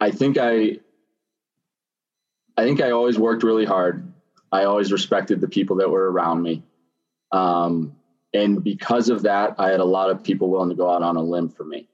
I 0.00 0.10
think 0.10 0.38
I 0.38 0.78
I 2.56 2.64
think 2.64 2.80
I 2.80 2.90
always 2.90 3.18
worked 3.18 3.42
really 3.42 3.64
hard. 3.64 4.12
I 4.52 4.64
always 4.64 4.92
respected 4.92 5.40
the 5.40 5.48
people 5.48 5.76
that 5.76 5.90
were 5.90 6.10
around 6.10 6.42
me. 6.42 6.62
Um, 7.32 7.96
and 8.34 8.62
because 8.62 9.08
of 9.08 9.22
that, 9.22 9.54
I 9.58 9.70
had 9.70 9.80
a 9.80 9.84
lot 9.84 10.10
of 10.10 10.22
people 10.22 10.50
willing 10.50 10.70
to 10.70 10.74
go 10.74 10.90
out 10.90 11.02
on 11.02 11.16
a 11.16 11.22
limb 11.22 11.48
for 11.48 11.64
me. 11.64 11.88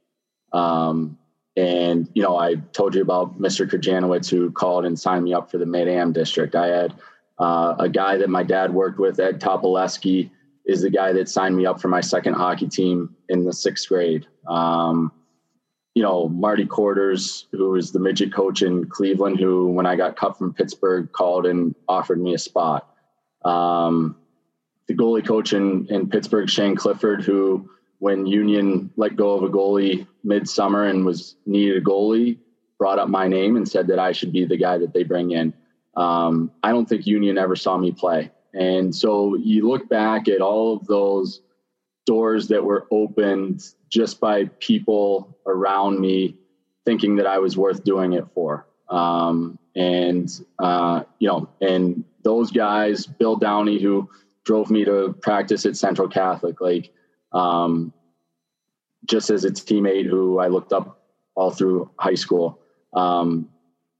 Um, 0.52 1.18
and 1.56 2.08
you 2.14 2.22
know, 2.22 2.36
I 2.36 2.56
told 2.72 2.94
you 2.94 3.02
about 3.02 3.38
Mr. 3.38 3.68
Krajanowitz 3.68 4.30
who 4.30 4.50
called 4.50 4.84
and 4.84 4.98
signed 4.98 5.24
me 5.24 5.34
up 5.34 5.50
for 5.50 5.58
the 5.58 5.66
Mid 5.66 5.88
Am 5.88 6.12
district. 6.12 6.54
I 6.54 6.66
had 6.66 6.94
uh, 7.38 7.74
a 7.78 7.88
guy 7.88 8.16
that 8.18 8.28
my 8.28 8.42
dad 8.42 8.72
worked 8.72 8.98
with, 8.98 9.20
Ed 9.20 9.40
Topoleski, 9.40 10.30
is 10.64 10.82
the 10.82 10.90
guy 10.90 11.12
that 11.12 11.28
signed 11.28 11.56
me 11.56 11.64
up 11.64 11.80
for 11.80 11.88
my 11.88 12.00
second 12.00 12.34
hockey 12.34 12.68
team 12.68 13.14
in 13.28 13.44
the 13.44 13.52
sixth 13.52 13.88
grade. 13.88 14.26
Um, 14.48 15.12
you 15.96 16.02
know, 16.02 16.28
Marty 16.28 16.66
Quarters, 16.66 17.46
who 17.52 17.70
was 17.70 17.90
the 17.90 17.98
midget 17.98 18.30
coach 18.30 18.60
in 18.60 18.86
Cleveland, 18.86 19.40
who, 19.40 19.68
when 19.68 19.86
I 19.86 19.96
got 19.96 20.14
cut 20.14 20.36
from 20.36 20.52
Pittsburgh, 20.52 21.10
called 21.10 21.46
and 21.46 21.74
offered 21.88 22.20
me 22.20 22.34
a 22.34 22.38
spot. 22.38 22.86
Um, 23.46 24.14
the 24.88 24.94
goalie 24.94 25.26
coach 25.26 25.54
in, 25.54 25.86
in 25.86 26.10
Pittsburgh, 26.10 26.50
Shane 26.50 26.76
Clifford, 26.76 27.24
who 27.24 27.70
when 27.98 28.26
Union 28.26 28.90
let 28.96 29.16
go 29.16 29.30
of 29.30 29.42
a 29.42 29.48
goalie 29.48 30.06
midsummer 30.22 30.84
and 30.84 31.06
was 31.06 31.36
needed 31.46 31.78
a 31.78 31.80
goalie, 31.80 32.36
brought 32.78 32.98
up 32.98 33.08
my 33.08 33.26
name 33.26 33.56
and 33.56 33.66
said 33.66 33.86
that 33.86 33.98
I 33.98 34.12
should 34.12 34.34
be 34.34 34.44
the 34.44 34.58
guy 34.58 34.76
that 34.76 34.92
they 34.92 35.02
bring 35.02 35.30
in. 35.30 35.54
Um, 35.96 36.50
I 36.62 36.72
don't 36.72 36.86
think 36.86 37.06
Union 37.06 37.38
ever 37.38 37.56
saw 37.56 37.78
me 37.78 37.90
play. 37.90 38.30
And 38.52 38.94
so 38.94 39.34
you 39.36 39.66
look 39.66 39.88
back 39.88 40.28
at 40.28 40.42
all 40.42 40.76
of 40.76 40.86
those 40.86 41.40
doors 42.04 42.48
that 42.48 42.62
were 42.62 42.86
opened 42.90 43.64
just 43.88 44.20
by 44.20 44.44
people 44.60 45.36
around 45.46 46.00
me 46.00 46.36
thinking 46.84 47.16
that 47.16 47.26
I 47.26 47.38
was 47.38 47.56
worth 47.56 47.84
doing 47.84 48.12
it 48.12 48.26
for. 48.34 48.66
Um, 48.88 49.58
and, 49.74 50.30
uh, 50.58 51.02
you 51.18 51.28
know, 51.28 51.48
and 51.60 52.04
those 52.22 52.50
guys, 52.50 53.06
Bill 53.06 53.36
Downey, 53.36 53.80
who 53.80 54.08
drove 54.44 54.70
me 54.70 54.84
to 54.84 55.14
practice 55.20 55.66
at 55.66 55.76
Central 55.76 56.08
Catholic, 56.08 56.60
like 56.60 56.92
um, 57.32 57.92
just 59.04 59.30
as 59.30 59.44
a 59.44 59.50
teammate 59.50 60.06
who 60.06 60.38
I 60.38 60.48
looked 60.48 60.72
up 60.72 61.02
all 61.34 61.50
through 61.50 61.90
high 61.98 62.14
school. 62.14 62.60
Um, 62.94 63.48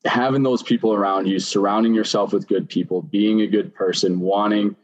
having 0.05 0.43
those 0.43 0.63
people 0.63 0.95
around 0.95 1.27
you, 1.27 1.39
surrounding 1.39 1.95
yourself 1.95 2.33
with 2.33 2.49
good 2.49 2.69
people, 2.69 3.03
being 3.03 3.43
a 3.43 3.47
good 3.47 3.75
person, 3.75 4.21
wanting, 4.21 4.77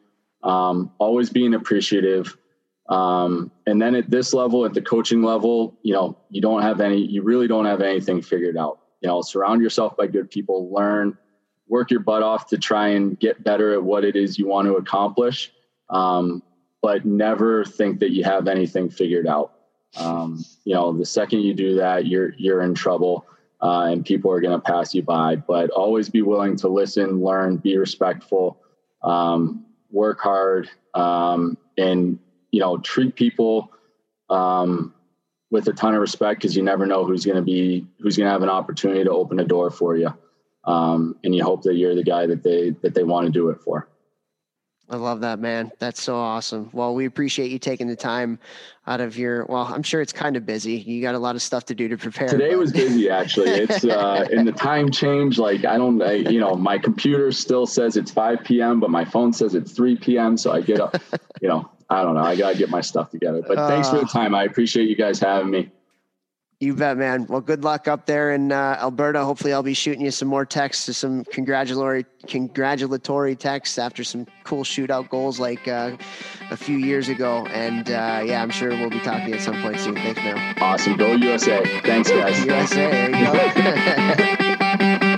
um, 0.43 0.91
always 0.99 1.31
being 1.31 1.55
appreciative. 1.55 2.37
Um, 2.93 3.51
and 3.67 3.81
then 3.81 3.95
at 3.95 4.11
this 4.11 4.35
level, 4.35 4.67
at 4.67 4.75
the 4.75 4.83
coaching 4.83 5.23
level, 5.23 5.79
you 5.83 5.95
know, 5.95 6.19
you 6.29 6.43
don't 6.43 6.61
have 6.61 6.83
any, 6.83 6.99
you 6.99 7.23
really 7.23 7.49
don't 7.49 7.65
have 7.65 7.81
anything 7.81 8.21
figured 8.21 8.59
out. 8.59 8.81
You 9.01 9.09
know, 9.09 9.23
surround 9.23 9.63
yourself 9.63 9.97
by 9.97 10.09
good 10.09 10.31
people, 10.31 10.71
learn, 10.71 11.17
work 11.69 11.91
your 11.91 12.01
butt 12.01 12.23
off 12.23 12.49
to 12.49 12.59
try 12.59 12.89
and 12.89 13.19
get 13.19 13.43
better 13.43 13.73
at 13.73 13.83
what 13.83 14.05
it 14.05 14.15
is 14.15 14.39
you 14.39 14.47
want 14.47 14.67
to 14.67 14.75
accomplish. 14.75 15.51
Um, 15.89 16.43
but 16.83 17.07
never 17.07 17.65
think 17.65 17.99
that 18.01 18.11
you 18.11 18.25
have 18.25 18.47
anything 18.47 18.91
figured 18.91 19.27
out. 19.27 19.55
Um, 19.97 20.45
you 20.65 20.75
know, 20.75 20.93
the 20.93 21.07
second 21.07 21.41
you 21.41 21.55
do 21.55 21.77
that, 21.77 22.07
you're 22.07 22.35
you're 22.37 22.61
in 22.61 22.75
trouble, 22.75 23.25
uh, 23.63 23.89
and 23.91 24.05
people 24.05 24.31
are 24.31 24.41
going 24.41 24.59
to 24.59 24.73
pass 24.73 24.95
you 24.95 25.03
by. 25.03 25.37
But 25.37 25.71
always 25.71 26.11
be 26.11 26.21
willing 26.21 26.57
to 26.57 26.69
listen, 26.69 27.23
learn, 27.23 27.57
be 27.57 27.79
respectful, 27.79 28.61
um, 29.03 29.65
work 29.91 30.21
hard, 30.21 30.69
um, 30.93 31.57
and 31.79 32.19
you 32.53 32.61
know, 32.61 32.79
treat 32.79 33.17
people 33.17 33.73
um, 34.31 34.95
with 35.51 35.67
a 35.67 35.73
ton 35.73 35.95
of 35.95 36.01
respect 36.01 36.41
because 36.41 36.55
you 36.57 36.63
never 36.63 36.87
know 36.87 37.05
who's 37.05 37.27
going 37.27 37.37
to 37.37 37.43
be 37.43 37.87
who's 37.99 38.17
going 38.17 38.27
to 38.27 38.31
have 38.31 38.43
an 38.43 38.49
opportunity 38.49 39.03
to 39.03 39.11
open 39.11 39.41
a 39.41 39.45
door 39.45 39.71
for 39.71 39.97
you 39.97 40.15
um, 40.65 41.17
and 41.25 41.35
you 41.35 41.43
hope 41.43 41.63
that 41.63 41.75
you're 41.75 41.95
the 41.95 42.05
guy 42.05 42.27
that 42.27 42.43
they 42.43 42.71
that 42.83 42.95
they 42.95 43.03
want 43.03 43.27
to 43.27 43.33
do 43.33 43.49
it 43.51 43.61
for. 43.61 43.89
I 44.91 44.97
love 44.97 45.21
that, 45.21 45.39
man. 45.39 45.73
That's 45.79 46.03
so 46.03 46.17
awesome. 46.17 46.69
Well, 46.73 46.95
we 46.95 47.07
appreciate 47.07 47.51
you 47.51 47.59
taking 47.59 47.87
the 47.89 47.97
time 47.97 48.39
out 48.87 49.01
of 49.01 49.17
your. 49.17 49.47
Well, 49.47 49.63
I'm 49.63 49.83
sure 49.83 50.03
it's 50.03 50.13
kind 50.13 50.37
of 50.37 50.45
busy. 50.45 50.75
You 50.75 51.01
got 51.01 51.15
a 51.15 51.19
lot 51.19 51.35
of 51.35 51.41
stuff 51.41 51.65
to 51.67 51.75
do 51.75 51.89
to 51.89 51.97
prepare. 51.97 52.29
Today 52.29 52.51
but. 52.51 52.59
was 52.59 52.73
busy, 52.73 53.09
actually. 53.09 53.51
It's 53.51 53.85
uh, 53.85 54.27
in 54.31 54.45
the 54.45 54.53
time 54.53 54.91
change. 54.91 55.39
Like 55.39 55.65
I 55.65 55.79
don't, 55.79 56.03
I, 56.03 56.15
you 56.15 56.41
know, 56.41 56.57
my 56.57 56.79
computer 56.79 57.33
still 57.33 57.65
says 57.65 57.97
it's 57.97 58.11
5 58.11 58.45
p.m., 58.45 58.81
but 58.81 58.91
my 58.91 59.05
phone 59.05 59.33
says 59.33 59.55
it's 59.55 59.73
3 59.73 59.97
p.m. 59.97 60.37
So 60.37 60.53
I 60.53 60.61
get 60.61 60.79
up. 60.79 61.01
you 61.41 61.49
know, 61.49 61.71
I 61.93 62.03
don't 62.03 62.15
know. 62.15 62.23
I 62.23 62.37
gotta 62.37 62.57
get 62.57 62.71
my 62.71 62.81
stuff 62.81 63.11
together. 63.11 63.43
But 63.47 63.57
thanks 63.69 63.89
for 63.89 63.97
the 63.97 64.03
uh. 64.03 64.09
time. 64.09 64.35
I 64.35 64.45
appreciate 64.45 64.89
you 64.89 64.97
guys 64.97 65.21
having 65.21 65.51
me. 65.51 65.71
You 66.63 66.75
bet, 66.75 66.97
man. 66.97 67.27
Well, 67.27 67.41
good 67.41 67.65
luck 67.65 67.89
up 67.89 68.07
there 68.07 68.31
in 68.31 68.53
uh, 68.53 68.79
Alberta. 68.81 69.25
Hopefully, 69.25 69.53
I'll 69.53 69.65
be 69.65 69.75
shooting 69.75 70.05
you 70.05 70.13
some 70.13 70.29
more 70.29 70.47
texts, 70.47 70.97
some 70.97 71.25
congratulatory 71.25 72.07
congratulatory 72.29 73.35
texts 73.35 73.79
after 73.79 74.05
some 74.05 74.29
cool 74.45 74.63
shootout 74.63 75.09
goals 75.09 75.41
like 75.41 75.67
uh, 75.67 75.97
a 76.53 76.57
few 76.57 76.77
years 76.77 77.09
ago. 77.09 77.47
And 77.47 77.91
uh, 77.91 78.23
yeah, 78.25 78.41
I'm 78.41 78.51
sure 78.51 78.69
we'll 78.71 78.91
be 78.91 79.01
talking 79.01 79.35
at 79.35 79.41
some 79.41 79.61
point 79.61 79.81
soon. 79.81 79.97
Thanks, 79.97 80.21
man. 80.23 80.57
Awesome. 80.61 80.97
Go 80.97 81.15
USA. 81.15 81.65
Thanks, 81.81 82.11
guys. 82.11 82.45
USA. 82.45 82.91
There 82.91 83.11
you 83.11 84.99
go. 85.01 85.09